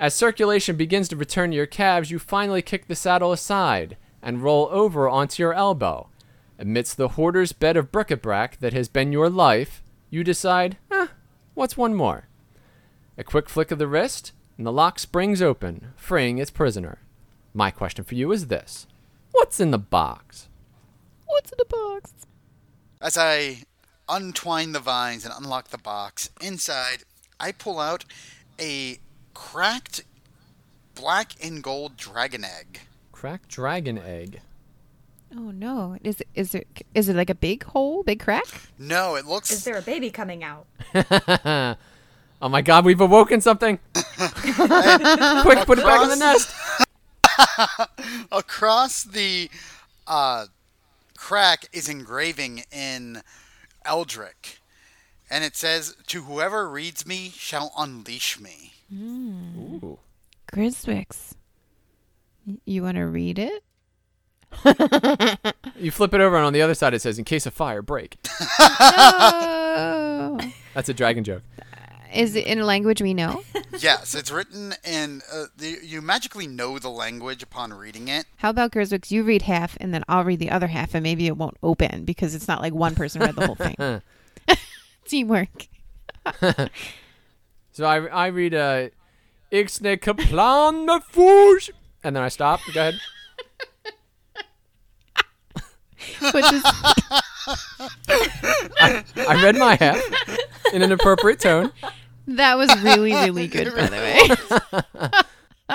As 0.00 0.14
circulation 0.14 0.76
begins 0.76 1.08
to 1.08 1.16
return 1.16 1.50
to 1.50 1.56
your 1.56 1.66
calves, 1.66 2.10
you 2.10 2.18
finally 2.18 2.62
kick 2.62 2.86
the 2.86 2.96
saddle 2.96 3.32
aside 3.32 3.98
and 4.22 4.42
roll 4.42 4.66
over 4.70 5.06
onto 5.06 5.42
your 5.42 5.52
elbow. 5.52 6.08
Amidst 6.58 6.96
the 6.96 7.08
hoarder's 7.08 7.52
bed 7.52 7.76
of 7.76 7.92
bric-a-brac 7.92 8.60
that 8.60 8.72
has 8.72 8.88
been 8.88 9.12
your 9.12 9.28
life, 9.28 9.82
you 10.08 10.24
decide, 10.24 10.78
eh, 10.90 11.08
what's 11.52 11.76
one 11.76 11.94
more? 11.94 12.28
A 13.18 13.24
quick 13.24 13.50
flick 13.50 13.70
of 13.70 13.78
the 13.78 13.86
wrist, 13.86 14.32
and 14.56 14.66
the 14.66 14.72
lock 14.72 14.98
springs 14.98 15.42
open, 15.42 15.92
freeing 15.96 16.38
its 16.38 16.50
prisoner. 16.50 17.00
My 17.52 17.70
question 17.70 18.02
for 18.02 18.14
you 18.14 18.32
is 18.32 18.46
this 18.46 18.86
What's 19.32 19.60
in 19.60 19.70
the 19.70 19.78
box? 19.78 20.48
What's 21.26 21.52
in 21.52 21.58
the 21.58 21.66
box? 21.66 22.12
As 23.02 23.18
I 23.18 23.64
untwine 24.08 24.72
the 24.72 24.80
vines 24.80 25.26
and 25.26 25.34
unlock 25.36 25.68
the 25.68 25.78
box, 25.78 26.30
inside 26.40 27.04
I 27.38 27.52
pull 27.52 27.78
out 27.78 28.06
a 28.58 28.98
cracked 29.40 30.04
black 30.94 31.32
and 31.42 31.62
gold 31.62 31.96
dragon 31.96 32.44
egg. 32.44 32.80
Cracked 33.10 33.48
dragon 33.48 33.96
egg. 33.96 34.40
Oh 35.34 35.50
no. 35.50 35.96
Is 36.04 36.20
it 36.20 36.28
is 36.34 36.54
it 36.54 36.68
is 36.94 37.08
it 37.08 37.16
like 37.16 37.30
a 37.30 37.34
big 37.34 37.64
hole, 37.64 38.02
big 38.02 38.20
crack? 38.20 38.44
No, 38.78 39.16
it 39.16 39.24
looks 39.24 39.50
Is 39.50 39.64
there 39.64 39.78
a 39.78 39.82
baby 39.82 40.10
coming 40.10 40.44
out? 40.44 40.66
oh 42.42 42.48
my 42.48 42.60
god, 42.60 42.84
we've 42.84 43.00
awoken 43.00 43.40
something! 43.40 43.78
Quick, 43.94 45.64
put 45.64 45.78
it 45.78 45.84
back 45.84 46.02
in 46.02 46.10
the 46.10 46.16
nest! 46.18 46.54
across 48.32 49.04
the 49.04 49.48
uh, 50.06 50.46
crack 51.16 51.64
is 51.72 51.88
engraving 51.88 52.64
in 52.70 53.22
Eldric, 53.86 54.58
and 55.30 55.44
it 55.44 55.56
says, 55.56 55.96
"To 56.08 56.22
whoever 56.22 56.68
reads 56.68 57.06
me 57.06 57.30
shall 57.34 57.72
unleash 57.78 58.38
me." 58.38 58.69
Ooh. 58.92 59.98
Griswix. 60.52 61.34
You 62.64 62.82
want 62.82 62.96
to 62.96 63.04
read 63.04 63.38
it? 63.38 63.62
You 65.80 65.90
flip 65.90 66.12
it 66.12 66.20
over, 66.20 66.36
and 66.36 66.44
on 66.44 66.52
the 66.52 66.60
other 66.60 66.74
side 66.74 66.92
it 66.92 67.00
says, 67.00 67.18
"In 67.18 67.24
case 67.24 67.46
of 67.46 67.54
fire, 67.54 67.82
break." 67.82 68.18
Oh. 69.72 70.38
That's 70.74 70.88
a 70.88 70.94
dragon 70.94 71.22
joke. 71.24 71.42
Is 72.12 72.34
it 72.34 72.44
in 72.46 72.58
a 72.58 72.64
language 72.64 73.00
we 73.00 73.14
know? 73.14 73.42
yes, 73.78 74.14
it's 74.14 74.30
written 74.30 74.74
in. 74.84 75.22
Uh, 75.32 75.44
the, 75.56 75.78
you 75.82 76.02
magically 76.02 76.46
know 76.48 76.78
the 76.78 76.90
language 76.90 77.42
upon 77.42 77.72
reading 77.72 78.08
it. 78.08 78.26
How 78.36 78.50
about 78.50 78.72
Griswix? 78.72 79.10
You 79.10 79.22
read 79.22 79.42
half, 79.42 79.76
and 79.80 79.94
then 79.94 80.02
I'll 80.08 80.24
read 80.24 80.40
the 80.40 80.50
other 80.50 80.66
half, 80.66 80.94
and 80.94 81.02
maybe 81.04 81.28
it 81.28 81.36
won't 81.36 81.56
open 81.62 82.04
because 82.04 82.34
it's 82.34 82.48
not 82.48 82.60
like 82.60 82.74
one 82.74 82.94
person 82.96 83.22
read 83.22 83.36
the 83.36 83.46
whole 83.46 83.54
thing. 83.54 84.02
Teamwork. 85.06 85.68
So 87.72 87.84
I, 87.84 88.06
I 88.06 88.26
read, 88.28 88.54
uh, 88.54 88.88
Ixne 89.52 90.00
kaplan 90.00 90.86
me 90.86 91.00
fouche. 91.12 91.70
And 92.02 92.16
then 92.16 92.22
I 92.22 92.28
stop. 92.28 92.60
Go 92.72 92.80
ahead. 92.80 92.94
Which 96.32 96.52
is 96.52 96.62
I 98.78 99.40
read 99.42 99.56
my 99.56 99.74
half 99.74 100.00
in 100.72 100.82
an 100.82 100.92
appropriate 100.92 101.40
tone. 101.40 101.72
that 102.26 102.56
was 102.56 102.70
really 102.82 103.12
really 103.12 103.48
good 103.48 103.74
by 103.74 103.86
the 103.86 103.96
way. 103.96 104.28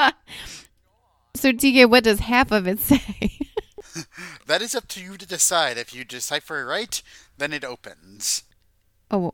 so 1.36 1.52
TK, 1.52 1.90
what 1.90 2.04
does 2.04 2.20
half 2.20 2.52
of 2.52 2.68
it 2.68 2.80
say? 2.80 3.40
That 4.48 4.62
is 4.62 4.76
up 4.76 4.88
to 4.90 5.02
you 5.02 5.18
to 5.18 5.26
decide. 5.28 5.78
If 5.78 5.94
you 5.94 6.04
decipher 6.04 6.62
it 6.62 6.66
right, 6.66 7.02
then 7.38 7.54
it 7.54 7.64
opens. 7.64 8.44
Oh, 9.10 9.34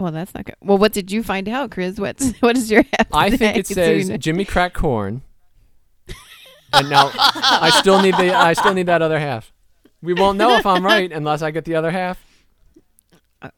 well, 0.00 0.12
that's 0.12 0.34
not 0.34 0.46
good. 0.46 0.56
Well, 0.62 0.78
what 0.78 0.92
did 0.92 1.12
you 1.12 1.22
find 1.22 1.48
out, 1.48 1.70
Chris? 1.70 1.98
What's 1.98 2.32
what 2.40 2.56
is 2.56 2.70
your 2.70 2.84
half? 2.92 3.06
I 3.12 3.30
think 3.30 3.40
say? 3.40 3.60
it 3.60 3.66
So 3.66 3.74
says 3.74 4.08
you 4.08 4.18
Jimmy 4.18 4.44
crack 4.44 4.74
corn. 4.74 5.22
And 6.72 6.88
now 6.88 7.10
I 7.14 7.70
still 7.80 8.00
need 8.00 8.14
the 8.14 8.32
I 8.32 8.52
still 8.52 8.74
need 8.74 8.86
that 8.86 9.02
other 9.02 9.18
half. 9.18 9.52
We 10.02 10.14
won't 10.14 10.38
know 10.38 10.56
if 10.56 10.64
I'm 10.64 10.84
right 10.84 11.10
unless 11.10 11.42
I 11.42 11.50
get 11.50 11.64
the 11.64 11.74
other 11.74 11.90
half. 11.90 12.24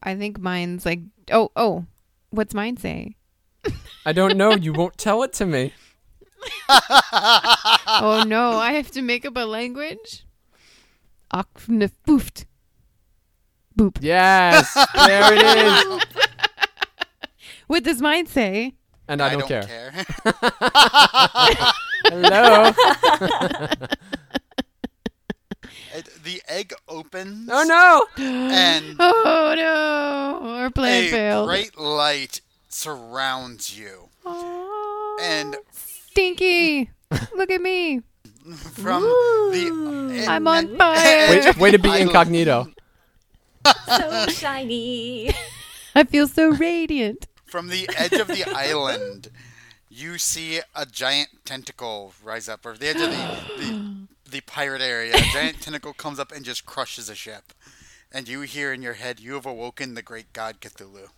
I 0.03 0.17
think 0.17 0.39
mine's 0.41 0.87
like 0.87 1.01
oh 1.31 1.51
oh, 1.57 1.87
what's 2.31 2.55
mine 2.55 2.77
say? 2.77 3.17
I 4.05 4.13
don't 4.13 4.37
know. 4.37 4.53
You 4.53 4.73
won't 4.73 4.97
tell 4.99 5.23
it 5.23 5.33
to 5.35 5.47
me. 5.47 5.75
oh 6.69 8.25
no, 8.27 8.53
I 8.53 8.73
have 8.73 8.91
to 8.93 9.03
make 9.03 9.25
up 9.25 9.37
a 9.37 9.45
language. 9.45 10.25
Akfnefoofed. 11.33 12.47
Boop. 13.79 13.99
Yes, 14.01 14.75
there 14.95 15.33
it 15.35 15.43
is. 15.43 16.27
What 17.73 17.85
does 17.85 18.03
mine 18.03 18.27
say? 18.27 18.75
And 19.09 19.23
I 19.23 19.31
don't, 19.31 19.49
don't 19.49 19.49
care. 19.49 19.63
care. 19.63 20.05
Hello. 22.05 22.71
It- 25.95 26.09
the 26.23 26.43
egg 26.49 26.75
opens. 26.89 27.49
Oh 27.51 27.65
no. 27.65 28.07
And 28.25 28.97
Oh 29.01 29.55
no, 29.57 30.49
our 30.51 30.71
plan 30.71 31.05
a 31.05 31.11
failed. 31.11 31.49
bright 31.49 31.79
light 31.79 32.41
surrounds 32.69 33.79
you. 33.79 34.09
Aw, 34.27 35.17
And 35.23 35.57
Stinky, 35.71 36.91
look 37.35 37.51
at 37.51 37.61
me. 37.63 38.03
from 38.75 39.03
the 39.03 40.27
I'm 40.29 40.47
on 40.47 40.77
fire. 40.77 41.31
Way, 41.31 41.53
way 41.59 41.71
to 41.71 41.79
be 41.79 41.89
Island. 41.89 42.09
incognito. 42.11 42.69
So 43.87 44.27
shiny. 44.29 45.31
I 45.95 46.05
feel 46.05 46.27
so 46.29 46.51
radiant. 46.53 47.27
From 47.53 47.69
the 47.69 47.87
edge 47.99 48.15
of 48.15 48.29
the 48.29 48.45
island, 48.57 49.29
you 49.91 50.17
see 50.17 50.61
a 50.75 50.87
giant 50.87 51.29
tentacle 51.45 52.15
rise 52.25 52.49
up, 52.49 52.65
or 52.65 52.79
the 52.79 52.89
edge 52.89 52.97
of 52.97 53.11
the, 53.11 53.37
the, 53.59 54.07
the 54.31 54.41
pirate 54.41 54.81
area. 54.81 55.15
A 55.15 55.21
giant 55.35 55.57
tentacle 55.61 55.93
comes 55.93 56.19
up 56.19 56.33
and 56.33 56.47
just 56.47 56.65
crushes 56.65 57.11
a 57.11 57.15
ship. 57.15 57.53
And 58.11 58.27
you 58.27 58.41
hear 58.41 58.73
in 58.73 58.81
your 58.81 58.95
head, 58.95 59.21
you 59.21 59.35
have 59.35 59.45
awoken 59.45 59.93
the 59.93 60.01
great 60.01 60.33
god 60.33 60.63
Cthulhu. 60.63 61.09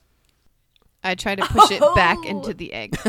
I 1.04 1.14
try 1.14 1.36
to 1.36 1.46
push 1.46 1.70
it 1.70 1.80
back 1.94 2.18
into 2.26 2.48
oh. 2.48 2.52
the 2.52 2.72
egg. 2.72 2.98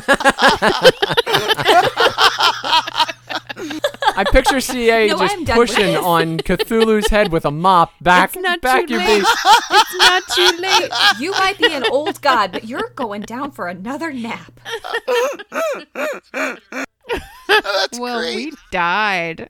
I 3.58 4.24
picture 4.32 4.60
CA 4.60 5.08
No, 5.10 5.18
just 5.20 5.34
I'm 5.36 5.44
done 5.44 5.58
with 5.58 5.70
pushing 5.70 5.96
on 5.98 6.38
Cthulhu's 6.40 7.08
head 7.08 7.32
with 7.32 7.46
a 7.46 7.52
mop 7.52 7.92
back 8.02 8.34
It's 8.36 8.44
not 8.44 8.62
back 8.62 8.88
too 8.88 8.94
your 8.94 9.04
late. 9.04 9.20
beast. 9.20 9.38
it's 9.72 9.98
not 9.98 10.24
too 10.30 10.58
late. 10.62 10.92
You 11.20 11.32
might 11.32 11.58
be 11.58 11.74
an 11.74 11.86
old 11.92 12.22
god, 12.22 12.52
but 12.52 12.66
you're 12.66 12.92
going 12.96 13.22
down 13.22 13.52
for 13.52 13.68
another 13.68 14.12
nap. 14.14 14.60
That's 17.48 18.00
well, 18.00 18.20
great. 18.20 18.36
we 18.36 18.54
died. 18.72 19.50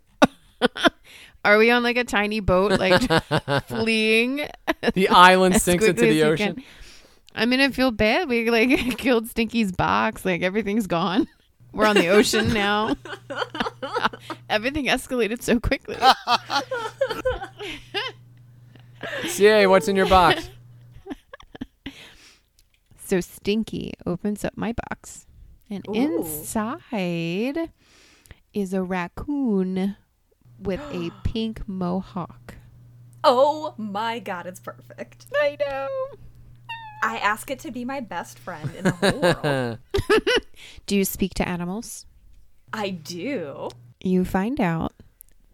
Are 1.46 1.58
we 1.58 1.70
on 1.70 1.84
like 1.84 1.98
a 1.98 2.04
tiny 2.04 2.40
boat, 2.40 2.80
like 2.80 3.02
fleeing? 3.68 4.48
The 4.94 5.10
island 5.10 5.62
sinks 5.62 5.86
into 5.86 6.02
the 6.02 6.24
ocean. 6.24 6.56
can? 6.56 6.64
I 7.36 7.46
mean, 7.46 7.60
I 7.60 7.70
feel 7.70 7.92
bad. 7.92 8.30
We 8.30 8.50
like 8.50 8.98
killed 8.98 9.28
Stinky's 9.28 9.72
box. 9.72 10.26
Like 10.26 10.42
everything's 10.42 10.88
gone. 10.88 11.28
We're 11.76 11.86
on 11.88 11.96
the 11.98 12.08
ocean 12.08 12.54
now. 12.54 12.96
Everything 14.50 14.86
escalated 14.86 15.42
so 15.42 15.60
quickly. 15.60 15.98
CA, 19.28 19.68
what's 19.68 19.90
in 19.90 19.96
your 19.96 20.08
box? 20.08 20.50
So 23.08 23.20
Stinky 23.20 23.94
opens 24.08 24.44
up 24.44 24.58
my 24.58 24.74
box, 24.90 25.28
and 25.70 25.88
Ooh. 25.88 25.94
inside 25.94 27.70
is 28.52 28.74
a 28.74 28.82
raccoon 28.82 29.96
with 30.58 30.80
a 30.92 31.12
pink 31.24 31.68
mohawk. 31.68 32.56
Oh 33.24 33.76
my 33.78 34.18
god, 34.18 34.48
it's 34.48 34.60
perfect. 34.60 35.28
I 35.40 35.56
know. 35.60 35.88
I 37.04 37.18
ask 37.18 37.50
it 37.52 37.60
to 37.60 37.72
be 37.72 37.86
my 37.86 38.00
best 38.00 38.40
friend 38.40 38.70
in 38.76 38.84
the 38.86 38.92
whole 38.92 39.20
world. 39.22 39.78
Do 40.88 40.96
you 40.96 41.06
speak 41.06 41.34
to 41.36 41.48
animals? 41.48 42.06
I 42.74 42.90
do. 42.90 43.70
You 44.02 44.26
find 44.26 44.60
out 44.60 44.94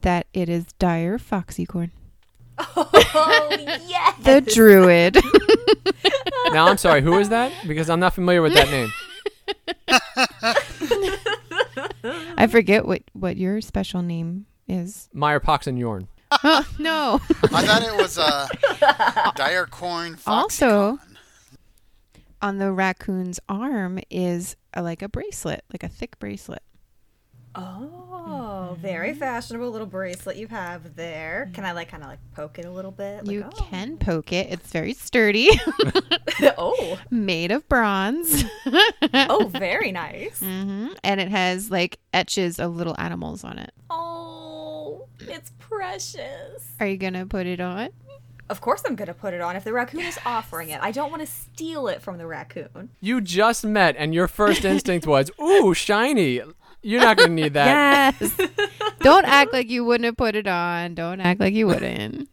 that 0.01 0.27
it 0.33 0.49
is 0.49 0.65
Dire 0.79 1.17
Foxycorn, 1.19 1.91
Oh 2.57 3.47
yes. 3.87 4.17
the 4.23 4.41
druid. 4.41 5.17
now 6.53 6.67
I'm 6.67 6.77
sorry, 6.77 7.01
who 7.01 7.17
is 7.19 7.29
that? 7.29 7.51
Because 7.67 7.89
I'm 7.89 7.99
not 7.99 8.13
familiar 8.15 8.41
with 8.41 8.53
that 8.55 8.69
name. 8.71 8.91
I 12.37 12.47
forget 12.47 12.85
what 12.85 13.03
what 13.13 13.37
your 13.37 13.61
special 13.61 14.01
name 14.01 14.45
is. 14.67 15.09
Meyer 15.13 15.39
Pox 15.39 15.67
and 15.67 15.77
Yorn. 15.77 16.07
Oh 16.43 16.65
no! 16.79 17.19
I 17.43 17.65
thought 17.65 17.83
it 17.83 17.95
was 17.95 18.17
uh, 18.17 18.47
dire 19.35 19.65
corn. 19.67 20.17
Also- 20.25 20.97
Foxycon. 20.97 21.10
On 22.41 22.57
the 22.57 22.71
raccoon's 22.71 23.39
arm 23.47 23.99
is 24.09 24.55
a, 24.73 24.81
like 24.81 25.03
a 25.03 25.09
bracelet, 25.09 25.63
like 25.71 25.83
a 25.83 25.87
thick 25.87 26.17
bracelet. 26.17 26.63
Oh, 27.53 28.77
very 28.79 29.13
fashionable 29.13 29.69
little 29.69 29.85
bracelet 29.85 30.37
you 30.37 30.47
have 30.47 30.95
there. 30.95 31.51
Can 31.53 31.65
I 31.65 31.73
like 31.73 31.89
kind 31.89 32.01
of 32.01 32.09
like 32.09 32.19
poke 32.33 32.57
it 32.57 32.65
a 32.65 32.71
little 32.71 32.91
bit? 32.91 33.25
Like, 33.25 33.33
you 33.33 33.45
oh. 33.45 33.49
can 33.49 33.97
poke 33.97 34.31
it. 34.31 34.47
It's 34.49 34.71
very 34.71 34.93
sturdy, 34.93 35.49
oh, 36.57 36.97
made 37.11 37.51
of 37.51 37.67
bronze. 37.67 38.45
oh, 39.13 39.51
very 39.53 39.91
nice. 39.91 40.39
hmm 40.39 40.87
And 41.03 41.19
it 41.19 41.29
has 41.29 41.69
like 41.69 41.99
etches 42.13 42.57
of 42.57 42.75
little 42.75 42.95
animals 42.97 43.43
on 43.43 43.59
it. 43.59 43.71
Oh, 43.89 45.07
it's 45.19 45.51
precious. 45.59 46.71
Are 46.79 46.87
you 46.87 46.97
gonna 46.97 47.25
put 47.25 47.45
it 47.45 47.59
on? 47.59 47.89
Of 48.51 48.59
course, 48.59 48.83
I'm 48.85 48.95
gonna 48.95 49.13
put 49.13 49.33
it 49.33 49.39
on 49.39 49.55
if 49.55 49.63
the 49.63 49.71
raccoon 49.71 50.01
is 50.01 50.19
offering 50.25 50.69
it. 50.71 50.79
I 50.83 50.91
don't 50.91 51.09
want 51.09 51.21
to 51.21 51.25
steal 51.25 51.87
it 51.87 52.01
from 52.01 52.17
the 52.17 52.27
raccoon. 52.27 52.89
You 52.99 53.21
just 53.21 53.63
met, 53.63 53.95
and 53.97 54.13
your 54.13 54.27
first 54.27 54.65
instinct 54.65 55.07
was, 55.07 55.31
"Ooh, 55.41 55.73
shiny." 55.73 56.41
You're 56.83 56.99
not 56.99 57.15
gonna 57.15 57.29
need 57.33 57.53
that. 57.53 58.15
Yes. 58.19 58.37
Don't 58.99 59.23
act 59.25 59.53
like 59.53 59.69
you 59.69 59.85
wouldn't 59.85 60.03
have 60.05 60.17
put 60.17 60.35
it 60.35 60.47
on. 60.47 60.95
Don't 60.95 61.21
act 61.21 61.39
like 61.39 61.53
you 61.53 61.65
wouldn't. 61.67 62.27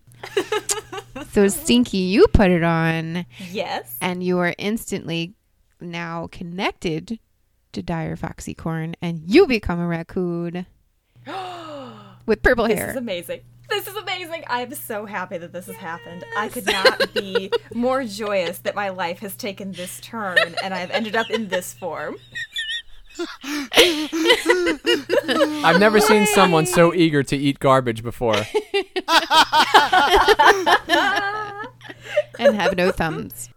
so 1.30 1.46
Stinky, 1.46 1.98
you 1.98 2.26
put 2.28 2.50
it 2.50 2.64
on, 2.64 3.24
Yes. 3.52 3.96
and 4.00 4.24
you 4.24 4.38
are 4.38 4.54
instantly 4.58 5.34
now 5.80 6.26
connected 6.32 7.20
to 7.74 7.82
Dire 7.82 8.16
Foxycorn, 8.16 8.94
and 9.00 9.20
you 9.24 9.46
become 9.46 9.78
a 9.78 9.86
raccoon 9.86 10.66
with 12.26 12.42
purple 12.42 12.66
This 12.66 12.76
hair. 12.76 12.86
This 12.86 12.94
is 12.96 13.00
amazing. 13.00 13.40
This 13.68 13.86
is 13.86 13.96
amazing. 13.96 14.44
I'm 14.46 14.74
so 14.74 15.04
happy 15.06 15.38
that 15.38 15.52
this 15.52 15.66
has 15.66 15.76
happened. 15.76 16.24
I 16.36 16.48
could 16.48 16.66
not 16.66 17.14
be 17.14 17.50
more 17.74 18.04
joyous 18.04 18.58
that 18.60 18.74
my 18.74 18.88
life 18.88 19.18
has 19.20 19.36
taken 19.36 19.72
this 19.72 20.00
turn 20.00 20.38
and 20.62 20.72
I've 20.74 20.90
ended 20.90 21.14
up 21.16 21.30
in 21.30 21.48
this 21.48 21.74
form. 21.74 22.16
I've 25.64 25.80
never 25.80 26.00
seen 26.00 26.26
someone 26.26 26.66
so 26.66 26.94
eager 26.94 27.22
to 27.24 27.36
eat 27.36 27.58
garbage 27.58 28.02
before. 28.02 28.36
and 32.38 32.54
have 32.54 32.76
no 32.76 32.92
thumbs. 32.92 33.50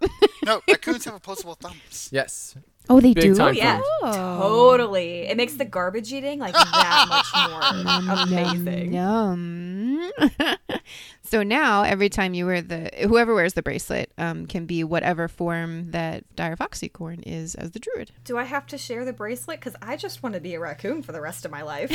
No, 0.44 0.62
raccoons 0.68 1.06
have 1.06 1.14
opposable 1.16 1.56
thumbs. 1.56 2.10
Yes. 2.12 2.56
Oh, 2.90 3.00
they 3.00 3.14
Big 3.14 3.24
do. 3.24 3.36
time 3.36 3.54
Yeah. 3.56 3.80
Oh. 4.02 4.38
Totally. 4.42 5.22
It 5.22 5.38
makes 5.38 5.54
the 5.54 5.66
garbage 5.66 6.12
eating 6.12 6.40
like 6.40 6.54
that 6.54 7.06
much 7.10 8.10
more 8.10 8.24
amazing. 8.24 8.94
Yum. 8.94 10.12
so 11.24 11.44
now 11.44 11.84
every 11.84 12.10
time 12.10 12.34
you 12.34 12.46
wear 12.46 12.62
the 12.62 12.90
whoever 13.08 13.34
wears 13.34 13.54
the 13.54 13.62
bracelet 13.62 14.12
um, 14.18 14.46
can 14.46 14.66
be 14.66 14.84
whatever 14.84 15.28
form 15.28 15.92
that 15.92 16.24
Dire 16.36 16.58
Foxycorn 16.58 17.24
is 17.26 17.56
as 17.56 17.72
the 17.72 17.80
druid. 17.80 18.12
Do 18.26 18.38
I 18.38 18.44
have 18.44 18.66
to 18.68 18.78
share 18.78 19.06
the 19.06 19.14
bracelet? 19.14 19.60
Because 19.60 19.76
I 19.82 19.96
just 19.96 20.24
want 20.24 20.36
to 20.36 20.42
be 20.42 20.56
a 20.56 20.60
raccoon 20.60 21.02
for 21.02 21.12
the 21.12 21.22
rest 21.22 21.46
of 21.46 21.52
my 21.52 21.62
life. 21.62 21.92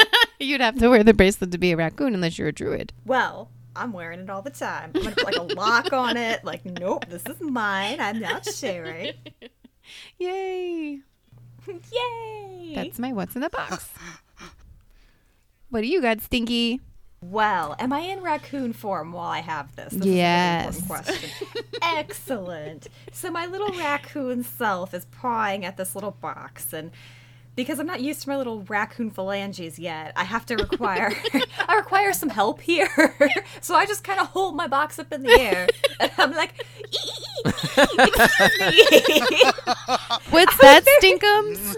You'd 0.38 0.60
have 0.60 0.78
to 0.78 0.88
wear 0.90 1.02
the 1.02 1.14
bracelet 1.14 1.50
to 1.52 1.58
be 1.58 1.72
a 1.72 1.76
raccoon 1.76 2.14
unless 2.14 2.38
you're 2.38 2.48
a 2.48 2.52
druid. 2.52 2.92
well, 3.04 3.50
I'm 3.74 3.92
wearing 3.92 4.20
it 4.20 4.30
all 4.30 4.40
the 4.40 4.50
time. 4.50 4.90
I'm 4.94 5.02
going 5.02 5.14
to 5.14 5.24
put 5.24 5.24
like 5.26 5.36
a 5.36 5.54
lock 5.54 5.92
on 5.92 6.16
it. 6.16 6.42
Like, 6.44 6.64
nope, 6.64 7.04
this 7.10 7.22
is 7.26 7.40
mine. 7.42 8.00
I'm 8.00 8.20
not 8.20 8.46
sharing. 8.46 9.12
Yay. 10.18 11.00
Yay! 11.68 12.72
That's 12.74 12.98
my 12.98 13.12
what's 13.12 13.34
in 13.34 13.40
the 13.42 13.50
box. 13.50 13.88
What 15.70 15.80
do 15.80 15.86
you 15.88 16.00
got, 16.00 16.20
Stinky? 16.20 16.80
Well, 17.20 17.74
am 17.78 17.92
I 17.92 18.00
in 18.00 18.20
raccoon 18.20 18.72
form 18.72 19.12
while 19.12 19.28
I 19.28 19.40
have 19.40 19.74
this? 19.74 19.92
This 19.92 20.06
Yes. 20.06 20.76
is 20.76 20.82
a 20.82 20.86
very 20.86 21.00
important 21.00 21.18
question. 21.20 21.64
Excellent. 21.82 22.88
So 23.12 23.30
my 23.30 23.46
little 23.46 23.72
raccoon 23.72 24.44
self 24.44 24.94
is 24.94 25.06
pawing 25.06 25.64
at 25.64 25.76
this 25.76 25.94
little 25.94 26.12
box 26.12 26.72
and 26.72 26.92
because 27.56 27.80
I'm 27.80 27.86
not 27.86 28.00
used 28.00 28.22
to 28.22 28.28
my 28.28 28.36
little 28.36 28.62
raccoon 28.62 29.10
phalanges 29.10 29.78
yet, 29.78 30.12
I 30.14 30.24
have 30.24 30.46
to 30.46 30.56
require 30.56 31.12
I 31.68 31.76
require 31.76 32.12
some 32.12 32.28
help 32.28 32.60
here. 32.60 32.88
so 33.60 33.74
I 33.74 33.86
just 33.86 34.04
kind 34.04 34.20
of 34.20 34.28
hold 34.28 34.54
my 34.54 34.66
box 34.68 34.98
up 34.98 35.12
in 35.12 35.22
the 35.22 35.40
air 35.40 35.66
and 35.98 36.12
I'm 36.18 36.32
like, 36.32 36.64
excuse 36.84 37.08
me. 38.60 39.42
What's 40.30 40.56
that, 40.58 40.84
Stinkums? 41.02 41.76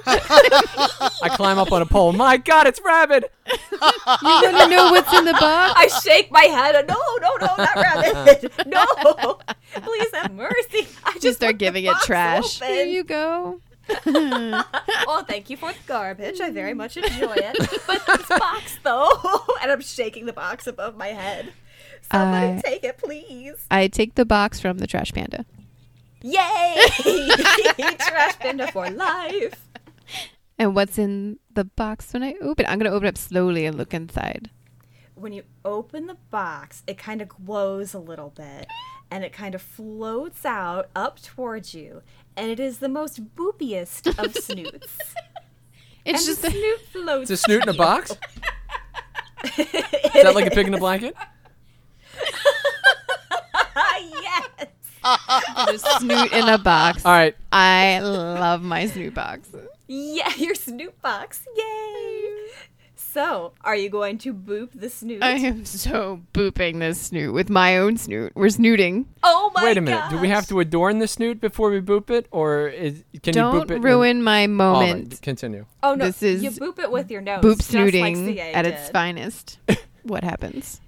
I 1.23 1.29
climb 1.31 1.59
up 1.59 1.73
on 1.73 1.83
a 1.83 1.87
pole. 1.87 2.13
My 2.13 2.37
God, 2.37 2.67
it's 2.67 2.81
rabid. 2.85 3.25
You 3.51 3.79
want 3.81 4.57
to 4.59 4.69
know 4.69 4.91
what's 4.91 5.13
in 5.17 5.25
the 5.25 5.33
box? 5.33 5.75
I 5.77 5.87
shake 6.03 6.31
my 6.31 6.43
head. 6.45 6.87
No, 6.89 7.01
no, 7.21 7.37
no, 7.41 7.55
not 7.57 7.77
rabbit. 7.77 8.53
No, 8.67 9.39
please 9.75 10.15
have 10.15 10.33
mercy. 10.33 10.87
I 11.05 11.13
just 11.13 11.23
Just 11.23 11.37
start 11.39 11.59
giving 11.59 11.85
it 11.85 11.95
trash. 12.03 12.61
open. 12.63 12.75
Here 12.75 12.87
you 12.87 13.05
go. 13.05 13.61
Oh, 15.11 15.25
thank 15.27 15.49
you 15.51 15.57
for 15.57 15.73
the 15.73 15.79
garbage. 15.87 16.41
I 16.41 16.51
very 16.51 16.75
much 16.75 16.97
enjoy 16.97 17.35
it. 17.37 17.57
But 17.87 18.05
this 18.07 18.29
box, 18.29 18.79
though, 18.83 19.11
and 19.63 19.71
I'm 19.73 19.81
shaking 19.81 20.27
the 20.27 20.33
box 20.33 20.67
above 20.67 20.97
my 20.97 21.09
head. 21.09 21.53
Somebody 22.11 22.59
I- 22.59 22.63
take 22.65 22.85
it, 22.85 22.99
please. 22.99 23.55
I 23.71 23.89
take 23.89 24.15
the 24.15 24.25
box 24.27 24.61
from 24.61 24.79
the 24.79 24.87
trash 24.87 25.13
panda. 25.13 25.45
Yay! 26.23 26.89
Trash 27.99 28.39
panda 28.41 28.71
for 28.73 28.91
life. 28.91 29.69
And 30.59 30.75
what's 30.75 30.99
in 30.99 31.39
the 31.55 31.65
box 31.65 32.13
when 32.13 32.23
I 32.25 32.35
open 32.43 32.67
it? 32.67 32.69
I'm 32.69 32.79
going 32.79 32.91
to 32.91 32.95
open 32.97 33.07
it 33.07 33.11
up 33.11 33.19
slowly 33.19 33.65
and 33.65 33.79
look 33.79 33.95
inside. 33.95 34.51
When 35.15 35.33
you 35.33 35.45
open 35.65 36.07
the 36.07 36.17
box, 36.31 36.83
it 36.87 36.99
kind 36.99 37.23
of 37.23 37.29
glows 37.29 37.95
a 37.95 37.99
little 38.01 38.31
bit, 38.31 38.67
and 39.11 39.25
it 39.25 39.33
kind 39.33 39.55
of 39.55 39.63
floats 39.63 40.45
out 40.45 40.89
up 40.95 41.21
towards 41.23 41.75
you, 41.75 42.03
and 42.37 42.51
it 42.51 42.61
is 42.61 42.79
the 42.79 42.89
most 42.89 43.35
boopiest 43.35 44.19
of 44.23 44.35
snoots. 44.43 44.99
It's 46.05 46.21
and 46.21 46.27
just 46.27 46.43
the 46.43 46.49
a, 46.49 46.51
snoot 46.51 46.81
floats. 46.93 47.31
It's 47.31 47.43
a 47.43 47.45
snoot 47.45 47.63
in 47.63 47.69
a 47.69 47.75
box. 47.75 48.13
Is 49.57 49.67
that 50.23 50.33
like 50.35 50.47
a 50.47 50.51
pig 50.51 50.67
in 50.67 50.75
a 50.75 50.79
blanket? 50.79 51.15
yes. 53.99 54.77
a 55.05 55.79
snoot 55.99 56.33
in 56.33 56.49
a 56.49 56.59
box. 56.59 57.05
All 57.05 57.13
right. 57.13 57.37
I 57.53 58.01
love 58.01 58.63
my 58.63 58.87
snoot 58.87 59.15
box. 59.15 59.51
Yeah, 59.87 60.35
your 60.37 60.55
snoot 60.55 61.01
box. 61.01 61.47
Yay. 61.57 62.49
So, 63.13 63.53
are 63.65 63.75
you 63.75 63.89
going 63.89 64.19
to 64.19 64.35
boop 64.35 64.69
the 64.75 64.91
snoot? 64.91 65.23
I 65.23 65.31
am 65.33 65.65
so 65.65 66.21
booping 66.35 66.79
this 66.79 67.01
snoot 67.01 67.33
with 67.33 67.49
my 67.49 67.79
own 67.79 67.97
snoot. 67.97 68.33
We're 68.35 68.51
snooting. 68.51 69.07
oh 69.23 69.51
my 69.55 69.63
god. 69.63 69.67
Wait 69.67 69.79
a 69.79 69.81
minute. 69.81 70.11
Do 70.11 70.19
we 70.19 70.29
have 70.29 70.47
to 70.49 70.61
adorn 70.61 70.99
the 70.99 71.09
snoot 71.09 71.41
before 71.41 71.71
we 71.71 71.81
boop 71.81 72.11
it, 72.11 72.27
or 72.31 72.69
is, 72.69 73.05
can 73.23 73.29
you 73.29 73.33
Don't 73.33 73.55
boop 73.55 73.71
it? 73.71 73.77
and- 73.77 73.85
ruin 73.85 74.23
my 74.23 74.43
All 74.43 74.47
right, 74.49 74.51
moment. 74.51 75.23
continue. 75.23 75.65
Oh 75.83 75.95
no, 75.95 76.05
This 76.07 76.23
is 76.23 76.43
you 76.43 76.51
boop 76.51 76.79
it 76.79 76.91
with 76.91 77.11
your 77.11 77.23
nose. 77.23 77.43
Boop 77.43 77.57
just 77.57 77.73
like 77.73 77.87
snooting 77.87 78.27
CA 78.27 78.53
at 78.53 78.67
its 78.67 78.85
did. 78.87 78.93
finest. 78.93 79.59
what 80.03 80.23
happens? 80.23 80.81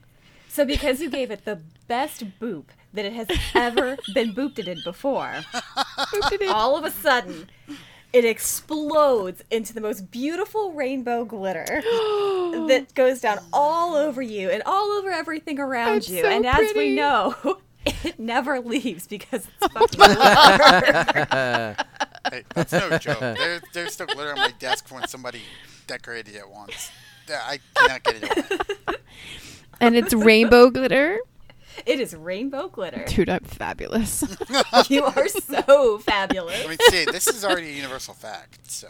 So 0.49 0.65
because 0.67 1.01
you 1.01 1.09
gave 1.09 1.31
it 1.31 1.45
the 1.47 1.61
best 1.89 2.25
boop 2.39 2.65
that 2.93 3.05
it 3.07 3.13
has 3.15 3.29
ever 3.55 3.97
been 4.15 4.35
booped 4.35 4.59
it 4.59 4.69
in 4.69 4.81
before, 4.85 5.33
all 6.51 6.77
of 6.77 6.85
a 6.85 6.91
sudden 6.91 7.49
it 8.12 8.24
explodes 8.24 9.43
into 9.51 9.73
the 9.73 9.81
most 9.81 10.11
beautiful 10.11 10.73
rainbow 10.73 11.24
glitter 11.24 11.65
that 12.69 12.87
goes 12.95 13.20
down 13.20 13.39
all 13.53 13.95
over 13.95 14.20
you 14.20 14.51
and 14.51 14.62
all 14.65 14.91
over 14.99 15.11
everything 15.11 15.59
around 15.61 15.99
It's 15.99 16.09
you. 16.09 16.23
so 16.23 16.28
and 16.28 16.45
as 16.47 16.73
we 16.74 16.95
know, 16.95 17.35
it 17.87 18.19
never 18.19 18.61
leaves 18.61 19.07
because 19.07 19.47
it's 19.62 19.73
fucking 19.73 19.99
glitter. 19.99 21.77
Hey, 22.31 22.45
that's 22.55 22.73
no 22.73 22.99
joke. 22.99 23.20
There, 23.20 23.61
there's 23.73 23.93
still 23.93 24.07
glitter 24.07 24.31
on 24.32 24.39
my 24.39 24.53
desk 24.59 24.89
from 24.89 25.01
when 25.01 25.09
somebody 25.09 25.43
decorated 25.87 26.35
it 26.35 26.49
once. 26.49 26.91
I 27.28 27.61
cannot 27.74 28.03
get 28.03 28.16
it 28.23 28.53
away. 28.53 28.97
And 29.81 29.97
it's 29.97 30.12
rainbow 30.12 30.69
glitter. 30.70 31.20
It 31.86 32.01
is 32.01 32.15
rainbow 32.15 32.69
glitter. 32.69 33.05
Dude, 33.07 33.28
I'm 33.28 33.44
fabulous. 33.44 34.24
You 34.89 35.05
are 35.05 35.28
so 35.28 35.98
fabulous. 35.98 36.65
I 36.65 36.69
mean, 36.69 36.78
see, 36.90 37.05
this 37.05 37.27
is 37.27 37.44
already 37.44 37.69
a 37.69 37.73
universal 37.73 38.15
fact. 38.15 38.70
So 38.70 38.89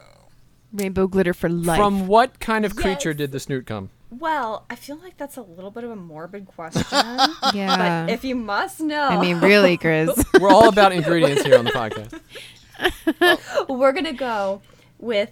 rainbow 0.72 1.06
glitter 1.06 1.34
for 1.34 1.48
life. 1.48 1.76
From 1.78 2.06
what 2.06 2.38
kind 2.40 2.64
of 2.64 2.76
creature 2.76 3.10
Yes. 3.10 3.18
did 3.18 3.32
the 3.32 3.40
snoot 3.40 3.66
come? 3.66 3.90
Well, 4.10 4.64
I 4.70 4.74
feel 4.76 4.96
like 4.96 5.16
that's 5.16 5.36
a 5.36 5.42
little 5.42 5.70
bit 5.70 5.84
of 5.84 5.90
a 5.90 5.96
morbid 5.96 6.46
question. 6.46 6.84
yeah. 7.54 8.06
But 8.06 8.12
if 8.12 8.24
you 8.24 8.34
must 8.34 8.80
know, 8.80 9.08
I 9.08 9.20
mean, 9.20 9.40
really, 9.40 9.76
Chris. 9.76 10.10
We're 10.40 10.50
all 10.50 10.68
about 10.68 10.92
ingredients 10.92 11.42
here 11.44 11.58
on 11.58 11.64
the 11.64 11.70
podcast. 11.72 12.18
we're 13.68 13.92
gonna 13.92 14.12
go 14.12 14.62
with 14.98 15.30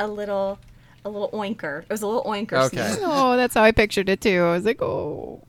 a 0.00 0.06
little, 0.08 0.58
a 1.04 1.08
little 1.08 1.30
oinker. 1.30 1.82
It 1.82 1.90
was 1.90 2.02
a 2.02 2.06
little 2.06 2.24
oinker. 2.24 2.64
Okay. 2.66 2.88
snoot. 2.92 3.00
oh, 3.04 3.36
that's 3.36 3.54
how 3.54 3.62
I 3.62 3.72
pictured 3.72 4.08
it 4.08 4.20
too. 4.20 4.42
I 4.42 4.52
was 4.52 4.64
like, 4.64 4.82
oh, 4.82 5.42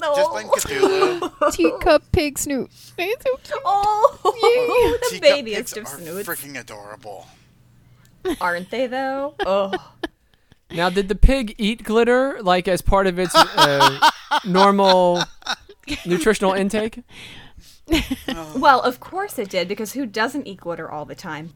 just 0.00 0.32
like 0.32 0.46
Cthulhu, 0.46 1.52
teacup 1.52 2.02
pig 2.12 2.38
snoot. 2.38 2.70
It's 2.98 3.24
so 3.24 3.36
cute. 3.42 3.60
Oh, 3.64 4.18
the 5.02 5.08
teacup 5.10 5.22
babiest 5.22 5.74
pigs 5.74 5.76
of 5.76 5.84
are 5.86 6.00
snoots, 6.02 6.28
freaking 6.28 6.58
adorable. 6.60 7.26
aren't 8.40 8.70
they? 8.70 8.86
Though. 8.86 9.34
Oh, 9.40 9.72
Now, 10.70 10.90
did 10.90 11.08
the 11.08 11.14
pig 11.14 11.54
eat 11.58 11.84
glitter 11.84 12.38
like 12.42 12.68
as 12.68 12.82
part 12.82 13.06
of 13.06 13.18
its 13.18 13.34
uh, 13.34 14.10
normal 14.44 15.22
nutritional 16.04 16.52
intake? 16.52 17.02
well, 18.56 18.80
of 18.80 18.98
course 18.98 19.38
it 19.38 19.48
did 19.48 19.68
because 19.68 19.92
who 19.92 20.06
doesn't 20.06 20.46
eat 20.46 20.58
glitter 20.60 20.90
all 20.90 21.04
the 21.04 21.14
time? 21.14 21.52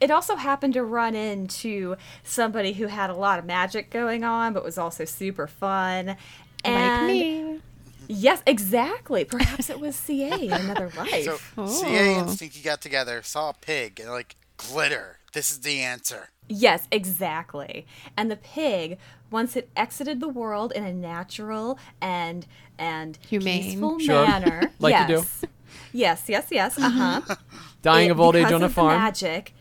It 0.00 0.10
also 0.10 0.36
happened 0.36 0.72
to 0.74 0.82
run 0.82 1.14
into 1.14 1.96
somebody 2.22 2.72
who 2.72 2.86
had 2.86 3.10
a 3.10 3.14
lot 3.14 3.38
of 3.38 3.44
magic 3.44 3.90
going 3.90 4.24
on, 4.24 4.54
but 4.54 4.64
was 4.64 4.78
also 4.78 5.04
super 5.04 5.46
fun. 5.46 6.16
Like 6.64 7.02
me. 7.06 7.60
Yes, 8.08 8.42
exactly. 8.46 9.24
Perhaps 9.24 9.70
it 9.70 9.78
was 9.80 9.94
CA 9.96 10.32
in 10.34 10.52
another 10.52 10.90
life. 10.96 11.24
So 11.24 11.66
CA 11.66 12.16
Oh. 12.16 12.20
and 12.20 12.30
Stinky 12.30 12.60
got 12.60 12.80
together, 12.80 13.22
saw 13.22 13.50
a 13.50 13.54
pig, 13.54 14.00
and 14.00 14.10
like, 14.10 14.34
glitter. 14.56 15.18
This 15.32 15.50
is 15.52 15.60
the 15.60 15.80
answer. 15.80 16.30
Yes, 16.48 16.88
exactly. 16.90 17.86
And 18.16 18.28
the 18.30 18.36
pig, 18.36 18.98
once 19.30 19.54
it 19.54 19.70
exited 19.76 20.18
the 20.18 20.28
world 20.28 20.72
in 20.72 20.82
a 20.84 20.92
natural 20.92 21.78
and 22.00 22.46
and 22.78 23.16
Humane. 23.28 23.62
peaceful 23.62 23.98
Sure. 24.00 24.26
manner, 24.26 24.72
Like 24.80 25.08
you 25.08 25.16
do. 25.18 25.22
yes, 25.22 25.44
yes, 25.92 26.24
yes, 26.28 26.46
yes, 26.50 26.78
uh 26.80 26.90
huh. 26.90 27.36
Dying 27.82 28.10
of 28.10 28.18
old 28.18 28.34
age 28.34 28.50
on 28.50 28.64
a 28.64 28.68
farm. 28.68 28.98
magic 28.98 29.54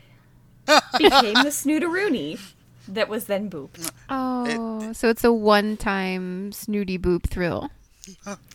became 0.98 1.34
the 1.36 1.52
snootaroony 1.52 2.40
that 2.94 3.10
was 3.10 3.26
then 3.26 3.50
booped. 3.50 3.92
Oh, 4.10 4.92
so 4.94 5.10
it's 5.10 5.24
a 5.24 5.32
one-time 5.32 6.52
snooty 6.52 6.98
boop 6.98 7.30
thrill. 7.30 7.70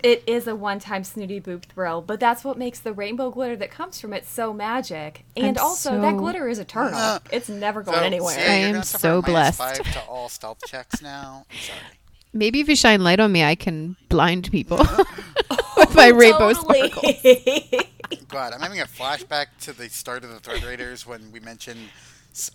It 0.03 0.25
is 0.27 0.47
a 0.47 0.57
one-time 0.57 1.05
snooty 1.05 1.41
boop 1.41 1.65
thrill, 1.67 2.03
but 2.03 2.19
that's 2.19 2.45
what 2.45 2.59
makes 2.59 2.81
the 2.81 2.93
rainbow 2.93 3.31
glitter 3.31 3.57
that 3.57 3.71
comes 3.71 4.01
from 4.01 4.13
it 4.13 4.27
so 4.27 4.53
magic. 4.53 5.25
And 5.37 5.59
I'm 5.59 5.65
also, 5.65 6.01
that 6.01 6.17
glitter 6.17 6.49
is 6.49 6.59
eternal. 6.59 7.21
It's 7.31 7.49
never 7.49 7.83
going 7.83 7.99
So, 7.99 8.05
anywhere. 8.05 8.35
CA, 8.35 8.47
I 8.47 8.55
am 8.69 8.83
so 8.83 9.23
blessed. 9.23 9.59
Five 9.59 9.93
to 9.93 10.01
all 10.09 10.29
stealth 10.29 10.59
checks 10.67 11.01
now. 11.01 11.47
Sorry. 11.67 11.79
Maybe 12.33 12.59
if 12.61 12.69
you 12.69 12.75
shine 12.75 13.05
light 13.05 13.21
on 13.21 13.31
me, 13.31 13.45
I 13.45 13.55
can 13.55 13.97
blind 14.09 14.51
people 14.51 14.79
with 15.77 15.95
my 15.95 16.11
oh, 16.11 16.17
rainbow 16.17 16.53
Totally. 16.53 16.89
sparkle. 16.89 17.81
God, 18.29 18.53
I'm 18.53 18.61
having 18.61 18.81
a 18.81 18.87
flashback 18.87 19.47
to 19.63 19.73
the 19.73 19.89
start 19.89 20.25
of 20.25 20.31
the 20.31 20.41
Thread 20.41 20.65
Raiders 20.65 21.07
when 21.07 21.31
we 21.31 21.39
mentioned 21.39 21.91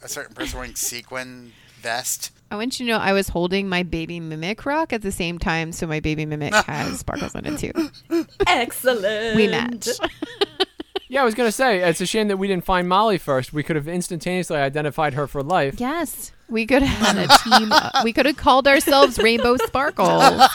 a 0.03 0.10
certain 0.10 0.35
person 0.35 0.60
wearing 0.60 0.76
sequin 0.76 1.53
vest. 1.80 2.31
I 2.51 2.56
want 2.56 2.80
you 2.80 2.85
to 2.85 2.91
know 2.91 2.97
I 2.97 3.14
was 3.14 3.30
holding 3.30 3.69
my 3.69 3.84
baby 3.84 4.19
mimic 4.19 4.65
rock 4.65 4.91
at 4.91 5.01
the 5.01 5.11
same 5.11 5.38
time, 5.38 5.72
so 5.72 5.85
my 5.85 5.99
baby 5.99 6.26
mimic 6.26 6.53
has 6.65 6.99
sparkles 6.99 7.35
on 7.35 7.45
it 7.45 7.60
too. 7.60 8.26
Excellent. 8.47 9.35
We 9.35 9.47
match. 9.47 9.88
Yeah, 11.11 11.23
I 11.23 11.26
was 11.26 11.34
gonna 11.34 11.52
say 11.52 11.80
it's 11.80 11.99
a 12.02 12.06
shame 12.06 12.27
that 12.27 12.38
we 12.38 12.48
didn't 12.48 12.65
find 12.65 12.88
Molly 12.88 13.18
first. 13.18 13.52
We 13.52 13.64
could 13.64 13.76
have 13.76 13.88
instantaneously 13.88 14.57
identified 14.57 15.15
her 15.15 15.26
for 15.26 15.41
life. 15.41 15.80
Yes, 15.80 16.31
we 16.48 16.68
could 16.68 16.84
have 16.84 17.15
had 17.15 17.30
a 17.30 17.60
team. 17.60 17.72
Up. 17.72 18.03
We 18.03 18.14
could 18.14 18.27
have 18.27 18.38
called 18.38 18.68
ourselves 18.68 19.18
Rainbow 19.18 19.57
Sparkles. 19.57 20.07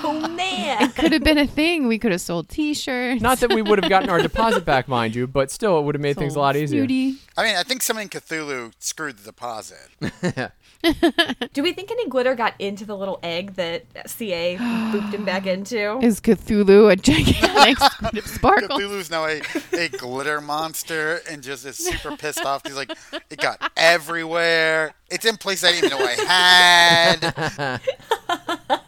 Oh 0.00 0.28
man. 0.28 0.82
It 0.82 0.94
could 0.94 1.12
have 1.12 1.24
been 1.24 1.38
a 1.38 1.46
thing. 1.46 1.88
We 1.88 1.98
could 1.98 2.12
have 2.12 2.20
sold 2.20 2.48
T-shirts. 2.48 3.20
Not 3.20 3.40
that 3.40 3.52
we 3.52 3.62
would 3.62 3.82
have 3.82 3.90
gotten 3.90 4.08
our 4.08 4.20
deposit 4.20 4.64
back, 4.64 4.86
mind 4.86 5.14
you, 5.14 5.26
but 5.26 5.50
still, 5.50 5.78
it 5.78 5.82
would 5.82 5.94
have 5.96 6.02
made 6.02 6.16
things 6.16 6.36
a 6.36 6.38
lot 6.38 6.54
easier. 6.56 6.82
Snooty. 6.82 7.16
I 7.36 7.42
mean, 7.44 7.56
I 7.56 7.62
think 7.64 7.82
someone 7.82 8.04
in 8.04 8.08
Cthulhu 8.08 8.72
screwed 8.78 9.18
the 9.18 9.24
deposit. 9.24 9.88
Do 11.52 11.62
we 11.62 11.72
think 11.72 11.90
any 11.90 12.08
glitter 12.08 12.34
got 12.34 12.54
into 12.58 12.84
the 12.84 12.96
little 12.96 13.18
egg 13.22 13.54
that 13.54 13.84
CA 14.08 14.56
booped 14.56 15.12
him 15.12 15.24
back 15.24 15.46
into? 15.54 15.98
Is 16.00 16.20
Cthulhu 16.20 16.90
a 16.92 16.96
gigantic 16.96 17.78
squid 17.92 18.24
sparkle? 18.24 18.78
Cthulhu's 18.78 19.10
now 19.10 19.24
a, 19.26 19.40
a 19.72 19.88
glitter 19.88 20.40
monster 20.40 21.20
and 21.28 21.42
just 21.42 21.66
is 21.66 21.76
super 21.76 22.16
pissed 22.16 22.44
off. 22.44 22.62
He's 22.64 22.76
like, 22.76 22.92
it 23.30 23.38
got 23.38 23.72
everywhere. 23.76 24.94
It's 25.10 25.24
in 25.24 25.36
places 25.36 25.64
I 25.64 25.72
didn't 25.72 25.86
even 25.86 25.98
know 25.98 26.06
I 26.06 27.80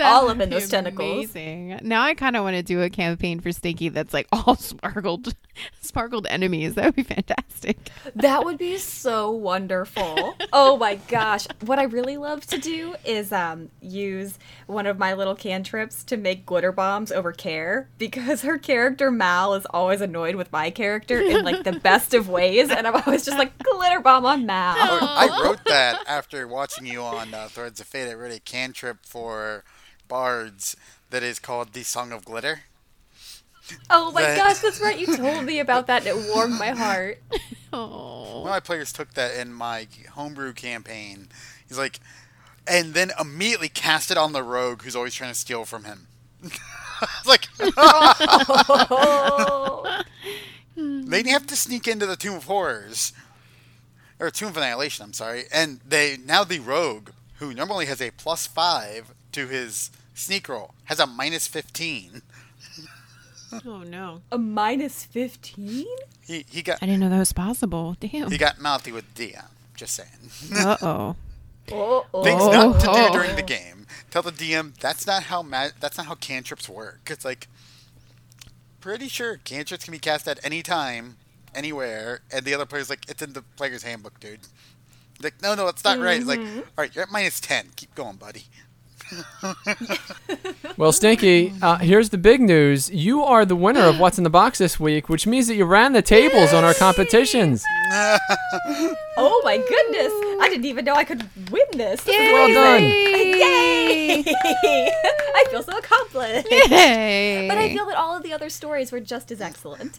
All 0.00 0.26
That 0.26 0.36
up 0.36 0.40
in 0.40 0.50
those 0.50 0.64
be 0.64 0.70
tentacles. 0.70 1.34
Amazing. 1.34 1.80
Now 1.82 2.02
I 2.02 2.14
kind 2.14 2.36
of 2.36 2.44
want 2.44 2.56
to 2.56 2.62
do 2.62 2.82
a 2.82 2.90
campaign 2.90 3.40
for 3.40 3.52
Stinky 3.52 3.88
that's 3.88 4.12
like 4.12 4.26
all 4.32 4.56
sparkled, 4.56 5.34
sparkled 5.80 6.26
enemies. 6.28 6.74
That 6.74 6.86
would 6.86 6.96
be 6.96 7.02
fantastic. 7.02 7.78
That 8.14 8.44
would 8.44 8.58
be 8.58 8.78
so 8.78 9.30
wonderful. 9.30 10.36
Oh 10.52 10.76
my 10.76 10.96
gosh. 11.08 11.46
What 11.64 11.78
I 11.78 11.84
really 11.84 12.16
love 12.16 12.46
to 12.46 12.58
do 12.58 12.94
is 13.04 13.32
um, 13.32 13.70
use 13.80 14.38
one 14.66 14.86
of 14.86 14.98
my 14.98 15.14
little 15.14 15.34
cantrips 15.34 16.04
to 16.04 16.16
make 16.16 16.46
glitter 16.46 16.72
bombs 16.72 17.12
over 17.12 17.32
care 17.32 17.88
because 17.98 18.42
her 18.42 18.58
character 18.58 19.10
Mal 19.10 19.54
is 19.54 19.66
always 19.70 20.00
annoyed 20.00 20.34
with 20.34 20.50
my 20.52 20.70
character 20.70 21.20
in 21.20 21.44
like 21.44 21.64
the 21.64 21.72
best 21.82 22.14
of 22.14 22.28
ways. 22.28 22.70
And 22.70 22.86
I'm 22.86 23.02
always 23.06 23.24
just 23.24 23.38
like, 23.38 23.56
glitter 23.58 24.00
bomb 24.00 24.24
on 24.26 24.46
Mal. 24.46 24.76
I 24.78 25.40
wrote 25.42 25.64
that 25.66 26.02
after 26.06 26.46
watching 26.46 26.86
you 26.86 27.02
on 27.02 27.32
uh, 27.34 27.48
Threads 27.48 27.80
of 27.80 27.86
Fate. 27.86 28.10
I 28.10 28.14
wrote 28.14 28.32
a 28.32 28.40
cantrip 28.40 29.04
for 29.04 29.64
bards 30.10 30.76
that 31.08 31.22
is 31.22 31.38
called 31.38 31.72
the 31.72 31.82
Song 31.84 32.12
of 32.12 32.24
Glitter. 32.26 32.60
Oh 33.88 34.10
my 34.12 34.22
That- 34.22 34.36
gosh, 34.36 34.58
that's 34.58 34.80
right. 34.80 34.98
You 34.98 35.16
told 35.16 35.44
me 35.44 35.60
about 35.60 35.86
that 35.86 36.04
and 36.06 36.18
it 36.18 36.28
warmed 36.34 36.58
my 36.58 36.70
heart. 36.70 37.22
Oh, 37.72 38.40
One 38.40 38.46
of 38.48 38.50
my 38.50 38.58
players 38.58 38.92
took 38.92 39.14
that 39.14 39.32
in 39.36 39.52
my 39.52 39.86
homebrew 40.14 40.54
campaign. 40.54 41.28
He's 41.68 41.78
like, 41.78 42.00
and 42.66 42.94
then 42.94 43.12
immediately 43.20 43.68
cast 43.68 44.10
it 44.10 44.18
on 44.18 44.32
the 44.32 44.42
rogue 44.42 44.82
who's 44.82 44.96
always 44.96 45.14
trying 45.14 45.30
to 45.32 45.38
steal 45.38 45.64
from 45.64 45.84
him. 45.84 46.08
It's 46.42 46.58
like 47.26 47.46
Oh. 48.80 50.02
they 50.76 51.18
didn't 51.22 51.32
have 51.32 51.46
to 51.46 51.54
sneak 51.54 51.86
into 51.86 52.06
the 52.06 52.16
Tomb 52.16 52.34
of 52.34 52.44
Horrors 52.44 53.12
or 54.18 54.30
Tomb 54.32 54.48
of 54.48 54.56
Annihilation. 54.56 55.04
I'm 55.04 55.12
sorry, 55.12 55.44
and 55.52 55.78
they 55.86 56.16
now 56.26 56.42
the 56.42 56.58
rogue 56.58 57.10
who 57.36 57.54
normally 57.54 57.86
has 57.86 58.02
a 58.02 58.10
plus 58.10 58.48
five 58.48 59.14
to 59.30 59.46
his 59.46 59.90
sneak 60.20 60.48
roll 60.48 60.74
has 60.84 60.98
a 61.00 61.06
minus 61.06 61.46
fifteen. 61.46 62.22
oh 63.66 63.78
no! 63.82 64.22
A 64.30 64.38
minus 64.38 65.04
15? 65.04 65.84
He 66.26 66.44
he 66.48 66.62
got 66.62 66.78
I 66.82 66.86
didn't 66.86 67.00
know 67.00 67.08
that 67.08 67.18
was 67.18 67.32
possible. 67.32 67.96
Damn. 67.98 68.30
he 68.30 68.38
got 68.38 68.60
mouthy 68.60 68.92
with 68.92 69.12
DM. 69.14 69.44
Just 69.74 69.94
saying. 69.94 70.54
Uh 70.56 70.76
oh. 70.82 71.16
Oh, 71.72 72.04
oh. 72.12 72.24
Things 72.24 72.40
not 72.46 72.80
to 72.80 72.86
do 72.86 73.12
during 73.12 73.36
the 73.36 73.42
game. 73.42 73.86
Tell 74.10 74.22
the 74.22 74.32
DM 74.32 74.74
that's 74.80 75.06
not 75.06 75.24
how 75.24 75.40
ma- 75.42 75.68
that's 75.78 75.96
not 75.98 76.06
how 76.06 76.16
cantrips 76.16 76.68
work. 76.68 77.02
It's 77.08 77.24
like 77.24 77.46
pretty 78.80 79.06
sure 79.06 79.36
cantrips 79.44 79.84
can 79.84 79.92
be 79.92 80.00
cast 80.00 80.26
at 80.26 80.40
any 80.44 80.62
time, 80.64 81.16
anywhere, 81.54 82.22
and 82.32 82.44
the 82.44 82.54
other 82.54 82.66
player's 82.66 82.90
like, 82.90 83.08
it's 83.08 83.22
in 83.22 83.34
the 83.34 83.42
player's 83.56 83.84
handbook, 83.84 84.18
dude. 84.18 84.40
Like, 85.22 85.40
no, 85.42 85.54
no, 85.54 85.68
it's 85.68 85.84
not 85.84 86.00
right. 86.00 86.16
It's 86.18 86.26
like, 86.26 86.40
all 86.40 86.62
right, 86.78 86.92
you're 86.94 87.04
at 87.04 87.10
minus 87.12 87.38
ten. 87.38 87.68
Keep 87.76 87.94
going, 87.94 88.16
buddy. 88.16 88.46
Well, 90.76 90.92
Stinky, 90.92 91.52
uh, 91.60 91.76
here's 91.76 92.08
the 92.08 92.16
big 92.16 92.40
news. 92.40 92.90
You 92.90 93.22
are 93.22 93.44
the 93.44 93.54
winner 93.54 93.82
of 93.82 94.00
What's 94.00 94.16
in 94.16 94.24
the 94.24 94.30
Box 94.30 94.56
this 94.56 94.80
week, 94.80 95.10
which 95.10 95.26
means 95.26 95.46
that 95.48 95.56
you 95.56 95.66
ran 95.66 95.92
the 95.92 96.00
tables 96.00 96.54
on 96.54 96.64
our 96.64 96.72
competitions. 96.72 97.62
Oh 99.22 99.42
my 99.44 99.58
goodness! 99.58 100.12
I 100.40 100.48
didn't 100.48 100.64
even 100.64 100.86
know 100.86 100.94
I 100.94 101.04
could 101.04 101.28
win 101.50 101.66
this. 101.74 102.02
This 102.04 102.16
is 102.16 102.32
Well 102.32 102.48
done. 102.48 102.82
Yay! 102.84 104.24
I 104.26 105.44
feel 105.50 105.62
so 105.62 105.76
accomplished. 105.76 106.46
Yay! 106.50 107.46
But 107.46 107.58
I 107.58 107.68
feel 107.68 107.84
that 107.86 107.96
all 107.96 108.16
of 108.16 108.22
the 108.22 108.32
other 108.32 108.48
stories 108.48 108.92
were 108.92 109.00
just 109.00 109.30
as 109.30 109.42
excellent. 109.42 109.98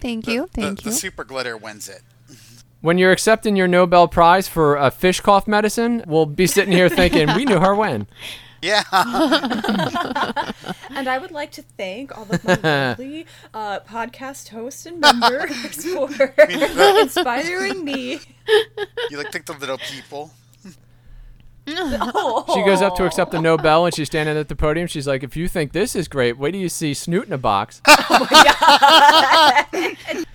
Thank 0.00 0.26
you. 0.26 0.48
Thank 0.54 0.78
the, 0.78 0.84
you. 0.84 0.90
The 0.92 0.96
super 0.96 1.24
glitter 1.24 1.56
wins 1.56 1.90
it. 1.90 2.00
When 2.80 2.96
you're 2.96 3.12
accepting 3.12 3.56
your 3.56 3.68
Nobel 3.68 4.08
Prize 4.08 4.48
for 4.48 4.76
a 4.76 4.90
fish 4.90 5.20
cough 5.20 5.46
medicine, 5.46 6.02
we'll 6.06 6.26
be 6.26 6.46
sitting 6.46 6.72
here 6.72 6.88
thinking, 6.88 7.28
we 7.36 7.44
knew 7.44 7.60
her 7.60 7.74
when. 7.74 8.06
Yeah. 8.62 8.84
And 10.94 11.08
I 11.08 11.18
would 11.18 11.32
like 11.32 11.50
to 11.52 11.62
thank 11.62 12.16
all 12.16 12.26
of 12.30 12.44
my 12.44 12.54
lovely 12.62 13.26
uh, 13.54 13.80
podcast 13.80 14.48
hosts 14.50 14.86
and 14.86 15.00
members 15.00 15.84
for 15.84 16.34
inspiring 17.00 17.84
me. 17.84 18.20
you 19.10 19.16
like 19.18 19.32
think 19.32 19.46
the 19.46 19.54
little 19.58 19.78
people. 19.78 20.30
Oh. 21.66 22.44
She 22.54 22.62
goes 22.64 22.82
up 22.82 22.96
to 22.96 23.06
accept 23.06 23.30
the 23.32 23.40
Nobel 23.40 23.86
and 23.86 23.94
she's 23.94 24.08
standing 24.08 24.36
at 24.36 24.48
the 24.48 24.56
podium. 24.56 24.86
She's 24.86 25.06
like, 25.06 25.22
if 25.22 25.36
you 25.36 25.48
think 25.48 25.72
this 25.72 25.96
is 25.96 26.08
great, 26.08 26.36
wait 26.38 26.52
till 26.52 26.60
you 26.60 26.68
see 26.68 26.92
Snoot 26.94 27.26
in 27.26 27.32
a 27.32 27.38
box. 27.38 27.80
Oh 28.14 28.26
my 28.30 28.44
god! 29.72 30.26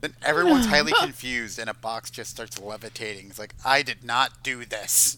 Then 0.00 0.14
everyone's 0.22 0.66
highly 0.66 0.92
confused, 1.00 1.58
and 1.58 1.70
a 1.70 1.74
box 1.74 2.10
just 2.10 2.30
starts 2.30 2.60
levitating. 2.60 3.28
It's 3.28 3.38
like, 3.38 3.54
I 3.64 3.82
did 3.82 4.02
not 4.04 4.42
do 4.42 4.64
this. 4.66 5.16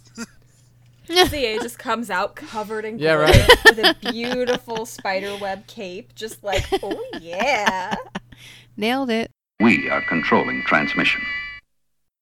CA 1.29 1.59
just 1.59 1.79
comes 1.79 2.11
out 2.11 2.37
covered 2.37 2.85
in 2.85 2.99
Yeah, 2.99 3.17
glitter 3.17 3.39
right. 3.39 3.65
with 3.65 3.79
a 3.79 4.11
beautiful 4.13 4.87
spider 4.87 5.37
web 5.41 5.67
cape, 5.67 6.15
just 6.15 6.43
like, 6.43 6.65
oh 6.83 7.05
yeah. 7.21 7.95
Nailed 8.77 9.11
it. 9.11 9.31
We 9.61 9.89
are 9.89 10.03
controlling 10.09 10.63
transmission. 10.67 11.23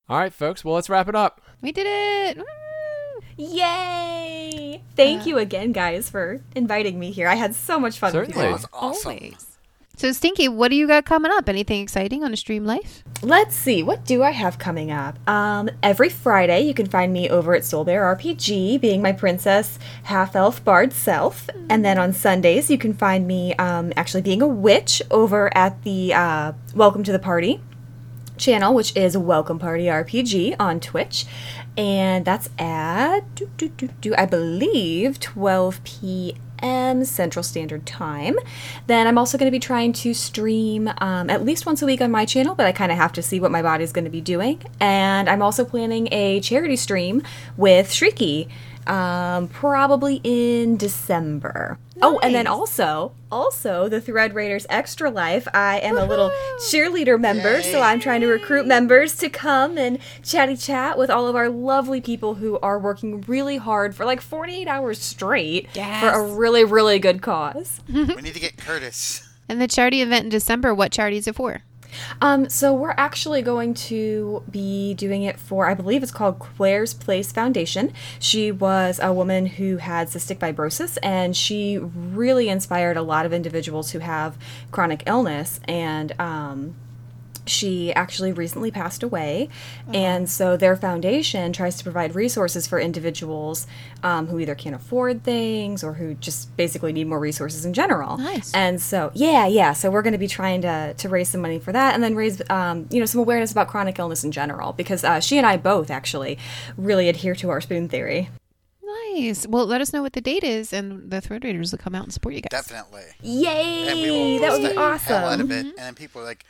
All 0.08 0.18
right, 0.18 0.32
folks. 0.32 0.64
Well, 0.64 0.74
let's 0.74 0.88
wrap 0.88 1.08
it 1.08 1.16
up. 1.16 1.40
We 1.60 1.72
did 1.72 1.86
it. 1.86 2.36
Woo. 2.38 2.44
Yay! 3.36 4.82
Thank 4.94 5.22
uh, 5.22 5.24
you 5.24 5.38
again, 5.38 5.72
guys, 5.72 6.08
for 6.08 6.40
inviting 6.54 7.00
me 7.00 7.10
here. 7.10 7.26
I 7.26 7.34
had 7.34 7.54
so 7.54 7.80
much 7.80 7.98
fun 7.98 8.12
with 8.12 8.28
you. 8.28 8.34
Certainly. 8.34 8.46
all. 8.46 8.52
That's 8.52 8.66
awesome. 8.72 9.12
Always. 9.12 9.53
So 9.96 10.10
Stinky, 10.10 10.48
what 10.48 10.70
do 10.70 10.76
you 10.76 10.88
got 10.88 11.04
coming 11.04 11.30
up? 11.30 11.48
Anything 11.48 11.80
exciting 11.80 12.24
on 12.24 12.32
a 12.32 12.36
Stream 12.36 12.64
Life? 12.64 13.04
Let's 13.22 13.54
see, 13.54 13.80
what 13.80 14.04
do 14.04 14.24
I 14.24 14.32
have 14.32 14.58
coming 14.58 14.90
up? 14.90 15.16
Um, 15.28 15.70
every 15.84 16.08
Friday, 16.08 16.62
you 16.62 16.74
can 16.74 16.86
find 16.86 17.12
me 17.12 17.30
over 17.30 17.54
at 17.54 17.64
Soul 17.64 17.84
Bear 17.84 18.02
RPG, 18.16 18.80
being 18.80 19.00
my 19.00 19.12
princess, 19.12 19.78
half 20.02 20.34
elf 20.34 20.64
bard 20.64 20.92
self. 20.92 21.48
And 21.70 21.84
then 21.84 21.96
on 21.96 22.12
Sundays, 22.12 22.70
you 22.70 22.76
can 22.76 22.92
find 22.92 23.28
me 23.28 23.54
um, 23.54 23.92
actually 23.96 24.22
being 24.22 24.42
a 24.42 24.48
witch 24.48 25.00
over 25.12 25.56
at 25.56 25.84
the 25.84 26.12
uh, 26.12 26.52
Welcome 26.74 27.04
to 27.04 27.12
the 27.12 27.20
Party 27.20 27.60
channel, 28.36 28.74
which 28.74 28.96
is 28.96 29.16
Welcome 29.16 29.60
Party 29.60 29.84
RPG 29.84 30.56
on 30.58 30.80
Twitch. 30.80 31.24
And 31.76 32.24
that's 32.24 32.50
at, 32.58 33.32
do, 33.36 33.48
do, 33.56 33.68
do, 34.00 34.14
I 34.18 34.26
believe, 34.26 35.20
12 35.20 35.84
p.m. 35.84 36.43
Central 37.04 37.42
Standard 37.42 37.86
Time. 37.86 38.36
Then 38.86 39.06
I'm 39.06 39.18
also 39.18 39.38
going 39.38 39.46
to 39.46 39.54
be 39.54 39.60
trying 39.60 39.92
to 39.94 40.14
stream 40.14 40.88
um, 40.98 41.30
at 41.30 41.44
least 41.44 41.66
once 41.66 41.82
a 41.82 41.86
week 41.86 42.00
on 42.00 42.10
my 42.10 42.24
channel, 42.24 42.54
but 42.54 42.66
I 42.66 42.72
kind 42.72 42.92
of 42.92 42.98
have 42.98 43.12
to 43.14 43.22
see 43.22 43.40
what 43.40 43.50
my 43.50 43.62
body's 43.62 43.92
going 43.92 44.04
to 44.04 44.10
be 44.10 44.20
doing. 44.20 44.62
And 44.80 45.28
I'm 45.28 45.42
also 45.42 45.64
planning 45.64 46.08
a 46.12 46.40
charity 46.40 46.76
stream 46.76 47.22
with 47.56 47.88
Shrieky. 47.88 48.48
Um, 48.86 49.48
probably 49.48 50.20
in 50.24 50.76
December. 50.76 51.78
Oh, 52.02 52.18
and 52.22 52.34
then 52.34 52.46
also, 52.46 53.12
also 53.32 53.88
the 53.88 54.00
Thread 54.00 54.34
Raiders 54.34 54.66
Extra 54.68 55.10
Life. 55.10 55.48
I 55.54 55.78
am 55.80 55.96
a 55.96 56.04
little 56.04 56.30
cheerleader 56.68 57.18
member, 57.18 57.62
so 57.62 57.80
I'm 57.80 58.00
trying 58.00 58.20
to 58.20 58.26
recruit 58.26 58.66
members 58.66 59.16
to 59.18 59.30
come 59.30 59.78
and 59.78 59.98
chatty 60.22 60.56
chat 60.56 60.98
with 60.98 61.08
all 61.08 61.28
of 61.28 61.36
our 61.36 61.48
lovely 61.48 62.00
people 62.00 62.34
who 62.34 62.58
are 62.58 62.78
working 62.78 63.22
really 63.22 63.56
hard 63.56 63.94
for 63.94 64.04
like 64.04 64.20
48 64.20 64.68
hours 64.68 65.00
straight 65.00 65.68
for 66.00 66.08
a 66.10 66.22
really, 66.22 66.64
really 66.64 66.98
good 66.98 67.22
cause. 67.22 67.80
we 67.88 68.04
need 68.04 68.34
to 68.34 68.40
get 68.40 68.56
Curtis. 68.58 69.26
And 69.48 69.60
the 69.60 69.68
charity 69.68 70.00
event 70.02 70.24
in 70.24 70.30
December, 70.30 70.74
what 70.74 70.90
charity 70.92 71.16
is 71.18 71.28
it 71.28 71.34
for? 71.36 71.62
Um, 72.20 72.48
so 72.48 72.72
we're 72.72 72.94
actually 72.96 73.42
going 73.42 73.74
to 73.74 74.42
be 74.50 74.94
doing 74.94 75.22
it 75.22 75.38
for, 75.38 75.68
I 75.68 75.74
believe 75.74 76.02
it's 76.02 76.12
called 76.12 76.38
Claire's 76.38 76.94
Place 76.94 77.32
Foundation. 77.32 77.92
She 78.18 78.50
was 78.52 79.00
a 79.02 79.12
woman 79.12 79.46
who 79.46 79.78
had 79.78 80.08
cystic 80.08 80.38
fibrosis, 80.38 80.98
and 81.02 81.36
she 81.36 81.78
really 81.78 82.48
inspired 82.48 82.96
a 82.96 83.02
lot 83.02 83.26
of 83.26 83.32
individuals 83.32 83.90
who 83.90 83.98
have 84.00 84.36
chronic 84.70 85.02
illness. 85.06 85.60
And 85.68 86.18
um, 86.20 86.74
she 87.46 87.92
actually 87.94 88.32
recently 88.32 88.70
passed 88.70 89.02
away, 89.02 89.48
and 89.92 90.28
so 90.28 90.56
their 90.56 90.76
foundation 90.76 91.52
tries 91.52 91.76
to 91.76 91.84
provide 91.84 92.14
resources 92.14 92.66
for 92.66 92.80
individuals 92.80 93.66
um, 94.02 94.26
who 94.28 94.38
either 94.38 94.54
can't 94.54 94.74
afford 94.74 95.22
things 95.22 95.84
or 95.84 95.94
who 95.94 96.14
just 96.14 96.56
basically 96.56 96.92
need 96.92 97.06
more 97.06 97.20
resources 97.20 97.64
in 97.64 97.72
general. 97.72 98.16
Nice. 98.16 98.52
And 98.54 98.80
so, 98.80 99.10
yeah, 99.14 99.46
yeah. 99.46 99.72
So 99.72 99.90
we're 99.90 100.02
going 100.02 100.12
to 100.12 100.18
be 100.18 100.28
trying 100.28 100.62
to 100.62 100.94
to 100.96 101.08
raise 101.08 101.28
some 101.28 101.40
money 101.40 101.58
for 101.58 101.72
that, 101.72 101.94
and 101.94 102.02
then 102.02 102.14
raise 102.14 102.40
um, 102.50 102.86
you 102.90 103.00
know 103.00 103.06
some 103.06 103.20
awareness 103.20 103.52
about 103.52 103.68
chronic 103.68 103.98
illness 103.98 104.24
in 104.24 104.32
general, 104.32 104.72
because 104.72 105.04
uh, 105.04 105.20
she 105.20 105.38
and 105.38 105.46
I 105.46 105.56
both 105.56 105.90
actually 105.90 106.38
really 106.76 107.08
adhere 107.08 107.34
to 107.36 107.50
our 107.50 107.60
spoon 107.60 107.88
theory. 107.88 108.30
Nice. 109.14 109.46
Well, 109.46 109.66
let 109.66 109.80
us 109.80 109.92
know 109.92 110.02
what 110.02 110.12
the 110.12 110.20
date 110.20 110.44
is, 110.44 110.72
and 110.72 111.10
the 111.10 111.20
Thread 111.20 111.44
Raiders 111.44 111.72
will 111.72 111.78
come 111.78 111.94
out 111.94 112.04
and 112.04 112.12
support 112.12 112.34
you 112.34 112.40
guys. 112.40 112.50
Definitely. 112.50 113.04
Yay! 113.22 113.88
And 113.88 114.00
we 114.00 114.10
will 114.10 114.38
that 114.40 114.52
would 114.52 114.62
be 114.62 114.68
the 114.68 114.74
hell 114.74 114.84
out 114.84 114.94
awesome. 114.94 115.40
of 115.40 115.50
it. 115.50 115.66
And 115.66 115.76
then 115.76 115.94
people 115.94 116.20
are 116.20 116.24
like, 116.24 116.44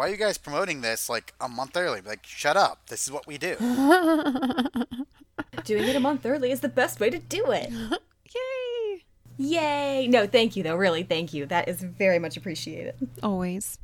why 0.00 0.06
are 0.06 0.10
you 0.10 0.16
guys 0.16 0.38
promoting 0.38 0.80
this 0.80 1.10
like 1.10 1.34
a 1.42 1.46
month 1.46 1.76
early? 1.76 2.00
Like, 2.00 2.24
shut 2.24 2.56
up. 2.56 2.86
This 2.86 3.06
is 3.06 3.12
what 3.12 3.26
we 3.26 3.36
do. 3.36 3.54
Doing 5.64 5.88
it 5.88 5.94
a 5.94 6.00
month 6.00 6.24
early 6.24 6.52
is 6.52 6.60
the 6.60 6.70
best 6.70 7.00
way 7.00 7.10
to 7.10 7.18
do 7.18 7.50
it. 7.50 7.70
Yay! 8.34 9.04
Yay! 9.36 10.08
No, 10.08 10.26
thank 10.26 10.56
you 10.56 10.62
though. 10.62 10.76
Really, 10.76 11.02
thank 11.02 11.34
you. 11.34 11.44
That 11.44 11.68
is 11.68 11.82
very 11.82 12.18
much 12.18 12.38
appreciated. 12.38 12.94
Always. 13.22 13.78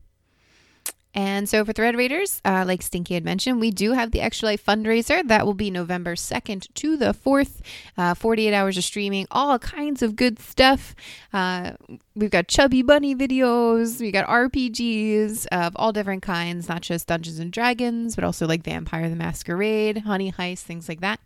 And 1.17 1.49
so 1.49 1.65
for 1.65 1.73
Thread 1.73 1.97
Raiders, 1.97 2.43
uh, 2.45 2.65
like 2.67 2.83
Stinky 2.83 3.15
had 3.15 3.25
mentioned, 3.25 3.59
we 3.59 3.71
do 3.71 3.93
have 3.93 4.11
the 4.11 4.21
Extra 4.21 4.51
Life 4.51 4.65
fundraiser. 4.65 5.27
That 5.27 5.47
will 5.47 5.55
be 5.55 5.71
November 5.71 6.15
2nd 6.15 6.73
to 6.75 6.97
the 6.99 7.15
4th. 7.15 7.61
Uh, 7.97 8.13
48 8.13 8.53
hours 8.53 8.77
of 8.77 8.85
streaming, 8.85 9.27
all 9.31 9.59
kinds 9.59 10.03
of 10.03 10.15
good 10.15 10.39
stuff. 10.39 10.95
Uh, 11.33 11.73
we've 12.15 12.31
got 12.31 12.49
Chubby 12.49 12.83
Bunny 12.83 13.17
videos, 13.17 13.99
we 13.99 14.11
got 14.11 14.29
RPGs 14.29 15.47
of 15.47 15.73
all 15.77 15.91
different 15.91 16.23
kinds, 16.23 16.69
not 16.69 16.83
just 16.83 17.07
Dungeons 17.07 17.39
and 17.39 17.51
Dragons, 17.51 18.15
but 18.15 18.23
also 18.23 18.47
like 18.47 18.63
Vampire 18.63 19.09
the 19.09 19.17
Masquerade, 19.17 19.99
Honey 19.99 20.33
Heist, 20.33 20.61
things 20.61 20.87
like 20.87 21.01
that. 21.01 21.19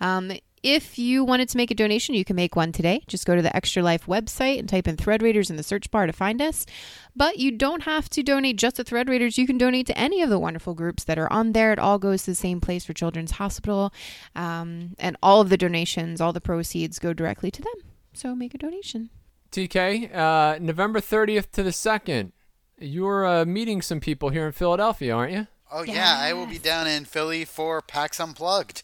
Um, 0.00 0.32
if 0.66 0.98
you 0.98 1.22
wanted 1.22 1.48
to 1.50 1.56
make 1.56 1.70
a 1.70 1.76
donation, 1.76 2.16
you 2.16 2.24
can 2.24 2.34
make 2.34 2.56
one 2.56 2.72
today. 2.72 3.04
Just 3.06 3.24
go 3.24 3.36
to 3.36 3.40
the 3.40 3.54
Extra 3.54 3.84
Life 3.84 4.06
website 4.06 4.58
and 4.58 4.68
type 4.68 4.88
in 4.88 4.96
Thread 4.96 5.22
Raiders 5.22 5.48
in 5.48 5.56
the 5.56 5.62
search 5.62 5.92
bar 5.92 6.06
to 6.06 6.12
find 6.12 6.42
us. 6.42 6.66
But 7.14 7.38
you 7.38 7.52
don't 7.52 7.84
have 7.84 8.10
to 8.10 8.22
donate 8.24 8.56
just 8.56 8.74
to 8.76 8.84
Thread 8.84 9.08
Raiders. 9.08 9.38
You 9.38 9.46
can 9.46 9.58
donate 9.58 9.86
to 9.86 9.96
any 9.96 10.22
of 10.22 10.28
the 10.28 10.40
wonderful 10.40 10.74
groups 10.74 11.04
that 11.04 11.20
are 11.20 11.32
on 11.32 11.52
there. 11.52 11.72
It 11.72 11.78
all 11.78 12.00
goes 12.00 12.24
to 12.24 12.32
the 12.32 12.34
same 12.34 12.60
place 12.60 12.84
for 12.84 12.92
Children's 12.92 13.30
Hospital. 13.32 13.94
Um, 14.34 14.96
and 14.98 15.16
all 15.22 15.40
of 15.40 15.50
the 15.50 15.56
donations, 15.56 16.20
all 16.20 16.32
the 16.32 16.40
proceeds 16.40 16.98
go 16.98 17.12
directly 17.12 17.52
to 17.52 17.62
them. 17.62 17.74
So 18.12 18.34
make 18.34 18.52
a 18.52 18.58
donation. 18.58 19.10
TK, 19.52 20.12
uh, 20.12 20.58
November 20.60 21.00
30th 21.00 21.52
to 21.52 21.62
the 21.62 21.70
2nd. 21.70 22.32
You're 22.76 23.24
uh, 23.24 23.44
meeting 23.44 23.82
some 23.82 24.00
people 24.00 24.30
here 24.30 24.46
in 24.46 24.52
Philadelphia, 24.52 25.14
aren't 25.14 25.32
you? 25.32 25.46
Oh 25.70 25.82
yeah, 25.82 26.16
I 26.18 26.32
will 26.32 26.46
be 26.46 26.58
down 26.58 26.86
in 26.86 27.04
Philly 27.04 27.44
for 27.44 27.82
PAX 27.82 28.20
Unplugged, 28.20 28.82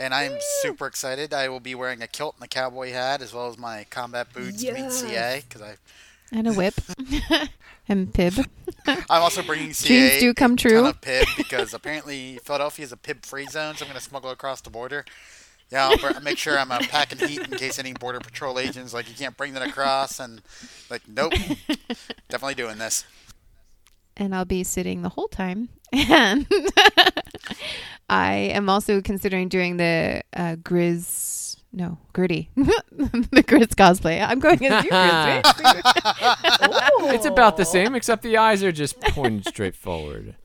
and 0.00 0.14
I'm 0.14 0.32
super 0.62 0.86
excited. 0.86 1.32
I 1.34 1.48
will 1.48 1.60
be 1.60 1.74
wearing 1.74 2.02
a 2.02 2.06
kilt 2.06 2.34
and 2.36 2.44
a 2.44 2.48
cowboy 2.48 2.90
hat 2.92 3.20
as 3.22 3.32
well 3.34 3.48
as 3.48 3.58
my 3.58 3.86
combat 3.90 4.32
boots 4.32 4.62
to 4.62 4.72
meet 4.72 4.90
CA 4.90 5.42
because 5.46 5.62
I 5.62 5.76
And 6.32 6.48
a 6.48 6.52
whip. 6.52 6.74
and 7.88 8.12
Pib. 8.12 8.34
I'm 8.86 9.04
also 9.10 9.42
bringing 9.42 9.72
CA 9.72 9.88
Dreams 10.08 10.20
do 10.20 10.34
come 10.34 10.52
a 10.54 10.56
true. 10.56 10.70
ton 10.82 10.86
of 10.86 11.00
PIB 11.00 11.26
because 11.36 11.74
apparently 11.74 12.38
Philadelphia 12.42 12.84
is 12.84 12.92
a 12.92 12.96
PIB 12.96 13.24
free 13.26 13.46
zone, 13.46 13.76
so 13.76 13.84
I'm 13.84 13.90
going 13.90 14.00
to 14.00 14.04
smuggle 14.04 14.30
across 14.30 14.60
the 14.60 14.70
border. 14.70 15.04
Yeah, 15.70 15.86
I'll 15.88 15.98
br- 15.98 16.18
make 16.20 16.38
sure 16.38 16.58
I'm 16.58 16.72
uh, 16.72 16.78
packing 16.80 17.18
heat 17.28 17.40
in 17.40 17.50
case 17.56 17.78
any 17.78 17.92
border 17.92 18.18
patrol 18.18 18.58
agents 18.58 18.92
like 18.92 19.08
you 19.08 19.14
can't 19.14 19.36
bring 19.36 19.54
that 19.54 19.68
across, 19.68 20.18
and 20.18 20.42
like 20.90 21.02
nope, 21.06 21.32
definitely 22.28 22.56
doing 22.56 22.78
this. 22.78 23.04
And 24.20 24.34
I'll 24.34 24.44
be 24.44 24.62
sitting 24.62 25.02
the 25.02 25.08
whole 25.08 25.28
time. 25.28 25.70
And 25.92 26.46
I 28.08 28.34
am 28.34 28.68
also 28.68 29.00
considering 29.00 29.48
doing 29.48 29.76
the 29.76 30.22
uh, 30.32 30.54
Grizz, 30.62 31.56
no, 31.72 31.98
Gritty, 32.12 32.48
the 32.56 33.42
Grizz 33.44 33.74
cosplay. 33.74 34.24
I'm 34.24 34.38
going 34.38 34.64
as 34.66 34.84
you, 34.84 34.90
Grizz, 34.90 35.44
right? 36.64 37.14
It's 37.14 37.26
about 37.26 37.56
the 37.56 37.64
same, 37.64 37.96
except 37.96 38.22
the 38.22 38.36
eyes 38.36 38.62
are 38.62 38.70
just 38.70 39.00
pointed 39.00 39.48
straight 39.48 39.74
forward. 39.74 40.36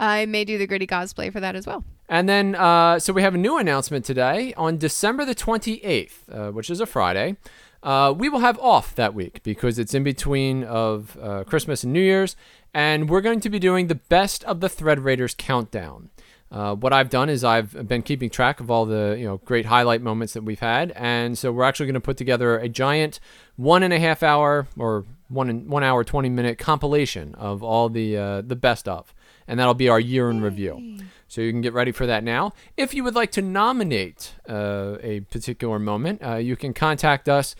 I 0.00 0.26
may 0.26 0.44
do 0.44 0.58
the 0.58 0.66
Gritty 0.66 0.88
cosplay 0.88 1.32
for 1.32 1.38
that 1.38 1.54
as 1.54 1.68
well. 1.68 1.84
And 2.08 2.28
then, 2.28 2.56
uh, 2.56 2.98
so 2.98 3.12
we 3.12 3.22
have 3.22 3.34
a 3.34 3.38
new 3.38 3.58
announcement 3.58 4.04
today. 4.04 4.54
On 4.56 4.76
December 4.76 5.24
the 5.24 5.34
28th, 5.34 6.12
uh, 6.30 6.50
which 6.50 6.68
is 6.68 6.80
a 6.80 6.86
Friday, 6.86 7.36
uh, 7.84 8.12
we 8.16 8.28
will 8.28 8.40
have 8.40 8.58
off 8.58 8.94
that 8.94 9.14
week 9.14 9.42
because 9.42 9.78
it's 9.78 9.94
in 9.94 10.02
between 10.02 10.64
of 10.64 11.16
uh, 11.22 11.44
Christmas 11.44 11.84
and 11.84 11.92
New 11.92 12.00
Year's. 12.00 12.34
And 12.72 13.08
we're 13.08 13.20
going 13.20 13.40
to 13.40 13.50
be 13.50 13.60
doing 13.60 13.86
the 13.86 13.94
best 13.94 14.42
of 14.44 14.58
the 14.58 14.68
Thread 14.68 14.98
Raiders 15.00 15.34
countdown. 15.36 16.10
Uh, 16.50 16.74
what 16.74 16.92
I've 16.92 17.10
done 17.10 17.28
is 17.28 17.42
I've 17.42 17.86
been 17.88 18.02
keeping 18.02 18.30
track 18.30 18.60
of 18.60 18.70
all 18.70 18.86
the 18.86 19.16
you 19.18 19.24
know 19.24 19.38
great 19.38 19.66
highlight 19.66 20.02
moments 20.02 20.34
that 20.34 20.44
we've 20.44 20.60
had, 20.60 20.92
and 20.94 21.36
so 21.36 21.50
we're 21.50 21.64
actually 21.64 21.86
going 21.86 21.94
to 21.94 22.00
put 22.00 22.16
together 22.16 22.58
a 22.58 22.68
giant 22.68 23.18
one 23.56 23.82
and 23.82 23.92
a 23.92 23.98
half 23.98 24.22
hour 24.22 24.68
or 24.78 25.04
one 25.28 25.50
and 25.50 25.68
one 25.68 25.82
hour 25.82 26.04
twenty 26.04 26.28
minute 26.28 26.58
compilation 26.58 27.34
of 27.34 27.64
all 27.64 27.88
the 27.88 28.16
uh, 28.16 28.40
the 28.40 28.54
best 28.54 28.86
of, 28.86 29.12
and 29.48 29.58
that'll 29.58 29.74
be 29.74 29.88
our 29.88 29.98
year 29.98 30.30
in 30.30 30.42
review. 30.42 30.98
So 31.26 31.40
you 31.40 31.50
can 31.50 31.60
get 31.60 31.72
ready 31.72 31.90
for 31.90 32.06
that 32.06 32.22
now. 32.22 32.52
If 32.76 32.94
you 32.94 33.02
would 33.02 33.16
like 33.16 33.32
to 33.32 33.42
nominate 33.42 34.34
uh, 34.48 34.98
a 35.02 35.20
particular 35.20 35.80
moment, 35.80 36.22
uh, 36.22 36.36
you 36.36 36.54
can 36.54 36.72
contact 36.72 37.28
us 37.28 37.56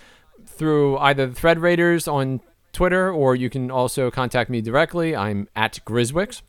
through 0.57 0.99
either 0.99 1.27
the 1.27 1.35
Thread 1.35 1.59
Raiders 1.59 2.07
on 2.09 2.41
Twitter, 2.73 3.11
or 3.13 3.35
you 3.37 3.51
can 3.51 3.71
also 3.71 4.11
contact 4.11 4.51
me 4.51 4.61
directly. 4.61 5.15
I'm 5.15 5.49
at 5.55 5.81
Griswix. 5.87 6.43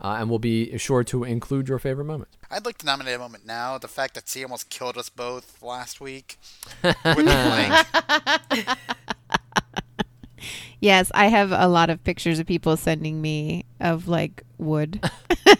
Uh, 0.00 0.16
and 0.20 0.30
we'll 0.30 0.38
be 0.38 0.78
sure 0.78 1.02
to 1.02 1.24
include 1.24 1.68
your 1.68 1.80
favorite 1.80 2.04
moment. 2.04 2.28
I'd 2.52 2.64
like 2.64 2.78
to 2.78 2.86
nominate 2.86 3.16
a 3.16 3.18
moment 3.18 3.44
now. 3.44 3.78
The 3.78 3.88
fact 3.88 4.14
that 4.14 4.28
C 4.28 4.44
almost 4.44 4.70
killed 4.70 4.96
us 4.96 5.08
both 5.08 5.60
last 5.60 6.00
week 6.00 6.38
with 6.84 6.96
the 7.02 7.84
link. 8.54 8.66
Yes, 10.80 11.10
I 11.12 11.26
have 11.26 11.50
a 11.50 11.66
lot 11.66 11.90
of 11.90 12.04
pictures 12.04 12.38
of 12.38 12.46
people 12.46 12.76
sending 12.76 13.20
me 13.20 13.64
of 13.80 14.06
like 14.06 14.44
wood. 14.58 15.00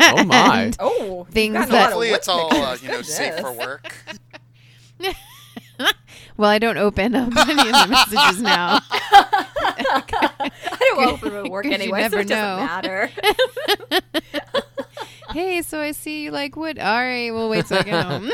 Oh 0.00 0.22
my! 0.24 0.62
And 0.64 0.76
Oh, 0.78 1.26
Things 1.32 1.54
got 1.54 1.68
that- 1.70 1.82
Hopefully, 1.86 2.10
it's 2.10 2.28
all 2.28 2.54
uh, 2.54 2.76
you 2.80 2.88
know 2.88 3.02
safe 3.02 3.34
for 3.40 3.52
work. 3.52 3.92
Well, 6.38 6.48
I 6.48 6.58
don't 6.58 6.78
open 6.78 7.14
up 7.14 7.36
any 7.48 7.60
of 7.60 7.66
the 7.66 7.86
messages 7.90 8.40
now. 8.40 8.80
I 8.90 10.50
don't 10.80 11.08
open 11.08 11.34
it 11.34 11.50
work 11.50 11.66
anyway, 11.66 12.00
never 12.00 12.16
so 12.16 12.20
it 12.20 12.28
doesn't 12.28 12.56
know. 12.56 12.64
matter. 12.64 13.10
hey, 15.32 15.60
so 15.62 15.80
I 15.80 15.92
see 15.92 16.24
you 16.24 16.30
like 16.30 16.56
wood. 16.56 16.78
All 16.78 16.98
right, 16.98 17.30
we'll 17.32 17.48
wait 17.50 17.66
till 17.66 17.78
I 17.78 17.82
get 17.82 18.06
home. 18.06 18.30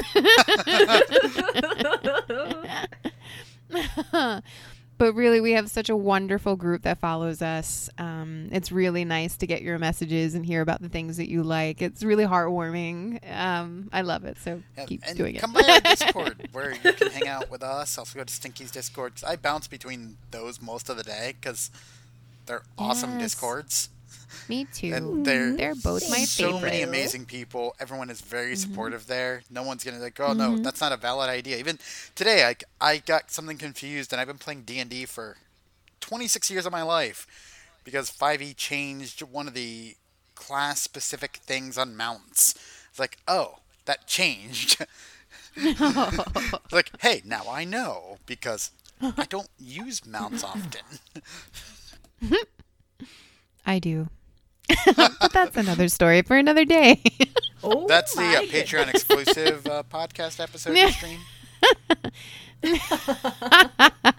But 5.04 5.14
really, 5.14 5.38
we 5.42 5.52
have 5.52 5.68
such 5.68 5.90
a 5.90 5.96
wonderful 5.96 6.56
group 6.56 6.80
that 6.82 6.98
follows 6.98 7.42
us. 7.42 7.90
Um, 7.98 8.48
it's 8.52 8.72
really 8.72 9.04
nice 9.04 9.36
to 9.36 9.46
get 9.46 9.60
your 9.60 9.78
messages 9.78 10.34
and 10.34 10.46
hear 10.46 10.62
about 10.62 10.80
the 10.80 10.88
things 10.88 11.18
that 11.18 11.28
you 11.28 11.42
like. 11.42 11.82
It's 11.82 12.02
really 12.02 12.24
heartwarming. 12.24 13.20
Um, 13.30 13.90
I 13.92 14.00
love 14.00 14.24
it. 14.24 14.38
So 14.38 14.62
Yeah, 14.78 14.86
keep 14.86 15.04
doing 15.14 15.34
it. 15.34 15.40
come 15.40 15.52
by 15.52 15.60
our 15.60 15.80
Discord 15.94 16.48
where 16.52 16.72
you 16.72 16.92
can 16.94 17.10
hang 17.10 17.28
out 17.28 17.50
with 17.50 17.62
us. 17.62 17.98
Also 17.98 18.16
go 18.18 18.24
to 18.24 18.32
Stinky's 18.32 18.70
Discord. 18.70 19.12
I 19.26 19.36
bounce 19.36 19.68
between 19.68 20.16
those 20.30 20.62
most 20.62 20.88
of 20.88 20.96
the 20.96 21.02
day 21.04 21.34
because 21.38 21.70
they're 22.46 22.62
awesome 22.78 23.10
Yes. 23.12 23.20
Discords. 23.20 23.90
Me 24.48 24.64
too. 24.66 24.92
And 24.94 25.24
they're, 25.24 25.52
They're 25.56 25.74
both 25.74 26.08
my 26.10 26.24
so 26.24 26.52
favorite. 26.52 26.62
many 26.62 26.82
amazing 26.82 27.24
people. 27.26 27.74
Everyone 27.80 28.10
is 28.10 28.20
very 28.20 28.52
Mm-hmm. 28.52 28.54
supportive 28.72 29.06
there. 29.06 29.42
No 29.50 29.62
one's 29.62 29.84
gonna 29.84 29.98
like, 29.98 30.18
oh 30.20 30.32
no, 30.32 30.56
that's 30.58 30.80
not 30.80 30.92
a 30.92 30.96
valid 30.96 31.28
idea. 31.30 31.56
Even 31.58 31.78
today, 32.14 32.44
I, 32.44 32.56
I 32.80 32.98
got 32.98 33.30
something 33.30 33.56
confused, 33.58 34.12
and 34.12 34.20
I've 34.20 34.26
been 34.28 34.38
playing 34.38 34.62
D 34.62 34.78
and 34.78 34.90
D 34.90 35.04
for 35.06 35.36
26 36.00 36.50
years 36.50 36.66
of 36.66 36.72
my 36.72 36.82
life 36.82 37.26
because 37.84 38.10
5e 38.10 38.52
changed 38.54 39.20
one 39.22 39.46
of 39.48 39.54
the 39.54 39.96
class 40.34 40.80
specific 40.80 41.36
things 41.38 41.78
on 41.78 41.96
mounts. 41.96 42.54
It's 42.90 42.98
like, 42.98 43.18
oh, 43.28 43.58
that 43.86 44.06
changed. 44.06 44.84
It's 45.56 45.80
like, 46.72 46.90
hey, 47.00 47.22
now 47.24 47.42
I 47.50 47.64
know 47.64 48.18
because 48.26 48.70
I 49.00 49.24
don't 49.28 49.48
use 49.58 50.04
mounts 50.06 50.42
often. 50.44 50.82
I 53.66 53.78
do. 53.78 54.08
but 54.96 55.32
that's 55.32 55.56
another 55.56 55.88
story 55.88 56.22
for 56.22 56.36
another 56.36 56.64
day. 56.64 57.02
Oh, 57.66 57.86
That's 57.86 58.14
the 58.14 58.22
uh. 58.22 58.42
Patreon 58.42 58.88
exclusive 58.88 59.66
uh, 59.66 59.82
podcast 59.90 60.38
episode 60.38 60.76
you 60.76 60.90
stream. 60.90 61.18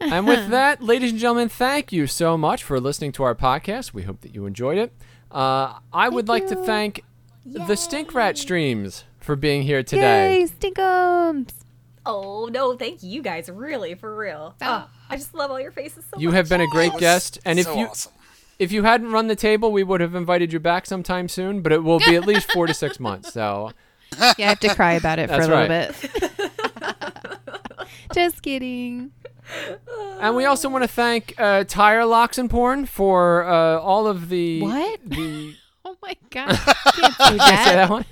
and 0.00 0.26
with 0.26 0.48
that, 0.48 0.82
ladies 0.82 1.10
and 1.10 1.20
gentlemen, 1.20 1.50
thank 1.50 1.92
you 1.92 2.06
so 2.06 2.38
much 2.38 2.64
for 2.64 2.80
listening 2.80 3.12
to 3.12 3.22
our 3.22 3.34
podcast. 3.34 3.92
We 3.92 4.04
hope 4.04 4.22
that 4.22 4.34
you 4.34 4.46
enjoyed 4.46 4.78
it. 4.78 4.94
Uh, 5.30 5.74
I 5.92 6.08
would 6.08 6.28
like 6.28 6.46
to 6.48 6.56
thank 6.56 7.04
the 7.44 7.76
Stink 7.76 8.14
Rat 8.14 8.38
Streams 8.38 9.04
for 9.20 9.36
being 9.36 9.62
here 9.62 9.82
today. 9.82 10.40
Yay, 10.40 10.46
stinkums! 10.46 11.50
Oh 12.06 12.48
no, 12.50 12.76
thank 12.76 13.02
you 13.02 13.20
guys, 13.20 13.50
really, 13.50 13.94
for 13.94 14.16
real. 14.16 14.54
Oh, 14.62 14.88
I 15.10 15.16
just 15.16 15.34
love 15.34 15.50
all 15.50 15.60
your 15.60 15.72
faces 15.72 16.04
so 16.04 16.16
much. 16.16 16.22
You 16.22 16.28
much. 16.28 16.36
have 16.36 16.48
been 16.48 16.60
a 16.60 16.68
great 16.68 16.96
guest, 16.98 17.40
and 17.44 17.58
if 17.58 17.66
so 17.66 17.76
you 17.76 17.86
awesome. 17.86 18.12
If 18.58 18.72
you 18.72 18.82
hadn't 18.84 19.10
run 19.12 19.26
the 19.28 19.36
table, 19.36 19.70
we 19.72 19.82
would 19.82 20.00
have 20.00 20.14
invited 20.14 20.52
you 20.52 20.60
back 20.60 20.86
sometime 20.86 21.28
soon. 21.28 21.60
But 21.62 21.72
it 21.72 21.82
will 21.84 21.98
be 22.00 22.16
at 22.16 22.26
least 22.26 22.50
four 22.52 22.66
to 22.66 22.74
six 22.74 22.98
months. 23.00 23.32
So 23.32 23.72
Yeah, 24.18 24.32
I 24.38 24.42
have 24.42 24.60
to 24.60 24.74
cry 24.74 24.92
about 24.94 25.18
it 25.18 25.28
for 25.30 25.36
That's 25.36 25.46
a 25.46 25.50
little 25.50 25.68
right. 25.68 26.80
bit. 26.80 27.88
Just 28.14 28.42
kidding. 28.42 29.12
And 30.20 30.34
we 30.36 30.44
also 30.44 30.68
want 30.68 30.82
to 30.84 30.88
thank 30.88 31.34
uh, 31.38 31.64
Tire 31.64 32.04
Locks 32.04 32.38
and 32.38 32.50
Porn 32.50 32.86
for 32.86 33.44
uh, 33.44 33.78
all 33.78 34.06
of 34.06 34.28
the 34.28 34.62
What? 34.62 35.00
the 35.04 35.54
Oh 35.84 35.96
my 36.02 36.16
god. 36.30 36.48
Can't 36.56 37.14
say 37.14 37.30
Did 37.32 37.40
I 37.40 37.64
say 37.64 37.64
that. 37.64 37.74
that 37.76 37.90
one? 37.90 38.04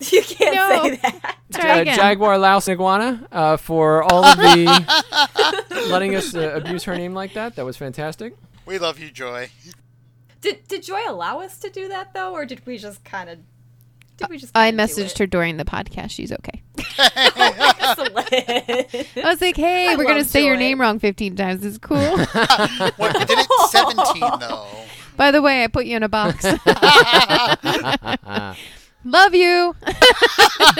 You 0.00 0.20
can't 0.22 0.54
No. 0.54 0.82
say 0.82 0.96
that. 0.96 1.36
Try 1.54 1.78
Uh, 1.78 1.80
again. 1.82 1.96
Jaguar 1.96 2.36
Louse 2.38 2.68
Iguana 2.68 3.26
uh, 3.32 3.56
for 3.56 4.02
all 4.02 4.22
of 4.24 4.36
the 4.36 5.86
letting 5.88 6.14
us 6.14 6.34
uh, 6.34 6.50
abuse 6.54 6.84
her 6.84 6.94
name 6.94 7.14
like 7.14 7.32
that. 7.34 7.56
That 7.56 7.64
was 7.64 7.78
fantastic. 7.78 8.34
We 8.66 8.78
love 8.78 8.98
you, 8.98 9.10
Joy. 9.10 9.50
Did 10.40 10.66
did 10.68 10.82
Joy 10.82 11.00
allow 11.06 11.40
us 11.40 11.58
to 11.60 11.70
do 11.70 11.88
that 11.88 12.12
though, 12.12 12.32
or 12.32 12.44
did 12.44 12.66
we 12.66 12.78
just 12.78 13.04
kind 13.04 13.30
of? 13.30 13.38
Did 14.16 14.28
we 14.28 14.38
just? 14.38 14.56
I 14.56 14.72
messaged 14.72 15.18
her 15.18 15.26
during 15.26 15.56
the 15.56 15.64
podcast. 15.64 16.10
She's 16.10 16.32
okay. 16.32 16.62
Excellent. 16.98 18.16
I 18.32 19.06
was 19.24 19.40
like, 19.40 19.56
"Hey, 19.56 19.88
I 19.88 19.96
we're 19.96 20.04
gonna 20.04 20.18
love 20.18 20.26
say 20.26 20.44
your 20.44 20.56
name 20.56 20.80
wrong 20.80 20.98
15 20.98 21.36
times. 21.36 21.64
It's 21.64 21.78
cool." 21.78 21.96
What, 22.96 23.18
we 23.18 23.24
did 23.24 23.38
it 23.38 23.46
17, 23.70 24.20
though. 24.40 24.66
By 25.16 25.30
the 25.30 25.40
way, 25.42 25.64
I 25.64 25.68
put 25.68 25.86
you 25.86 25.96
in 25.96 26.02
a 26.02 26.08
box. 26.08 26.44
Love 29.04 29.34
you. 29.34 29.76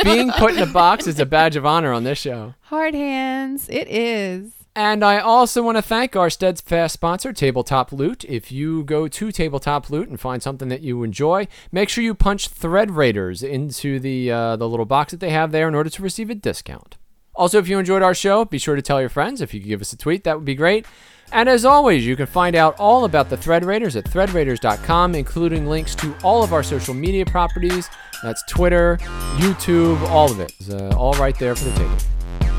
Being 0.03 0.31
put 0.33 0.55
in 0.55 0.63
a 0.63 0.67
box 0.67 1.07
is 1.07 1.21
a 1.21 1.27
badge 1.27 1.57
of 1.57 1.65
honor 1.65 1.93
on 1.93 2.05
this 2.05 2.19
show. 2.19 2.55
Hard 2.63 2.95
hands. 2.95 3.69
It 3.69 3.89
is. 3.89 4.53
And 4.77 5.03
I 5.03 5.21
also 5.21 5.63
want 5.63 5.79
to 5.79 5.83
thank 5.83 6.15
our 6.17 6.29
steadfast 6.29 6.93
sponsor, 6.93 7.33
Tabletop 7.33 7.93
Loot. 7.93 8.27
If 8.27 8.53
you 8.53 8.85
go 8.85 9.09
to 9.09 9.33
Tabletop 9.33 9.89
Loot 9.89 10.11
and 10.11 10.21
find 10.21 10.43
something 10.43 10.69
that 10.69 10.83
you 10.83 11.03
enjoy, 11.03 11.49
make 11.73 11.89
sure 11.89 12.05
you 12.05 12.15
punch 12.15 12.49
Thread 12.49 12.91
Raiders 12.91 13.43
into 13.43 13.99
the 13.99 14.31
uh, 14.31 14.57
the 14.57 14.69
little 14.69 14.85
box 14.85 15.13
that 15.13 15.21
they 15.21 15.31
have 15.31 15.51
there 15.51 15.67
in 15.67 15.75
order 15.75 15.89
to 15.89 16.03
receive 16.03 16.29
a 16.29 16.35
discount. 16.35 16.99
Also, 17.35 17.59
if 17.59 17.69
you 17.69 17.79
enjoyed 17.79 18.03
our 18.03 18.15
show, 18.15 18.45
be 18.45 18.59
sure 18.59 18.77
to 18.77 18.83
tell 18.83 19.01
your 19.01 19.09
friends. 19.09 19.41
If 19.41 19.55
you 19.55 19.61
could 19.61 19.69
give 19.69 19.81
us 19.81 19.95
a 19.95 19.97
tweet, 19.97 20.25
that 20.25 20.37
would 20.37 20.45
be 20.45 20.55
great. 20.55 20.85
And 21.33 21.49
as 21.49 21.65
always, 21.65 22.05
you 22.07 22.15
can 22.15 22.27
find 22.27 22.55
out 22.55 22.79
all 22.79 23.07
about 23.07 23.31
the 23.31 23.37
Thread 23.39 23.65
Raiders 23.65 23.97
at 23.97 24.05
threadraiders.com, 24.05 25.15
including 25.15 25.67
links 25.67 25.95
to 25.97 26.15
all 26.23 26.43
of 26.43 26.53
our 26.53 26.63
social 26.63 26.93
media 26.93 27.25
properties. 27.25 27.89
That's 28.23 28.43
Twitter, 28.47 28.99
YouTube, 29.37 30.01
all 30.11 30.31
of 30.31 30.39
it. 30.39 30.53
It's 30.61 30.69
uh, 30.69 30.95
all 30.99 31.15
right 31.15 31.37
there 31.39 31.57
for 31.57 31.65
the 31.65 31.73
taking. 31.73 32.56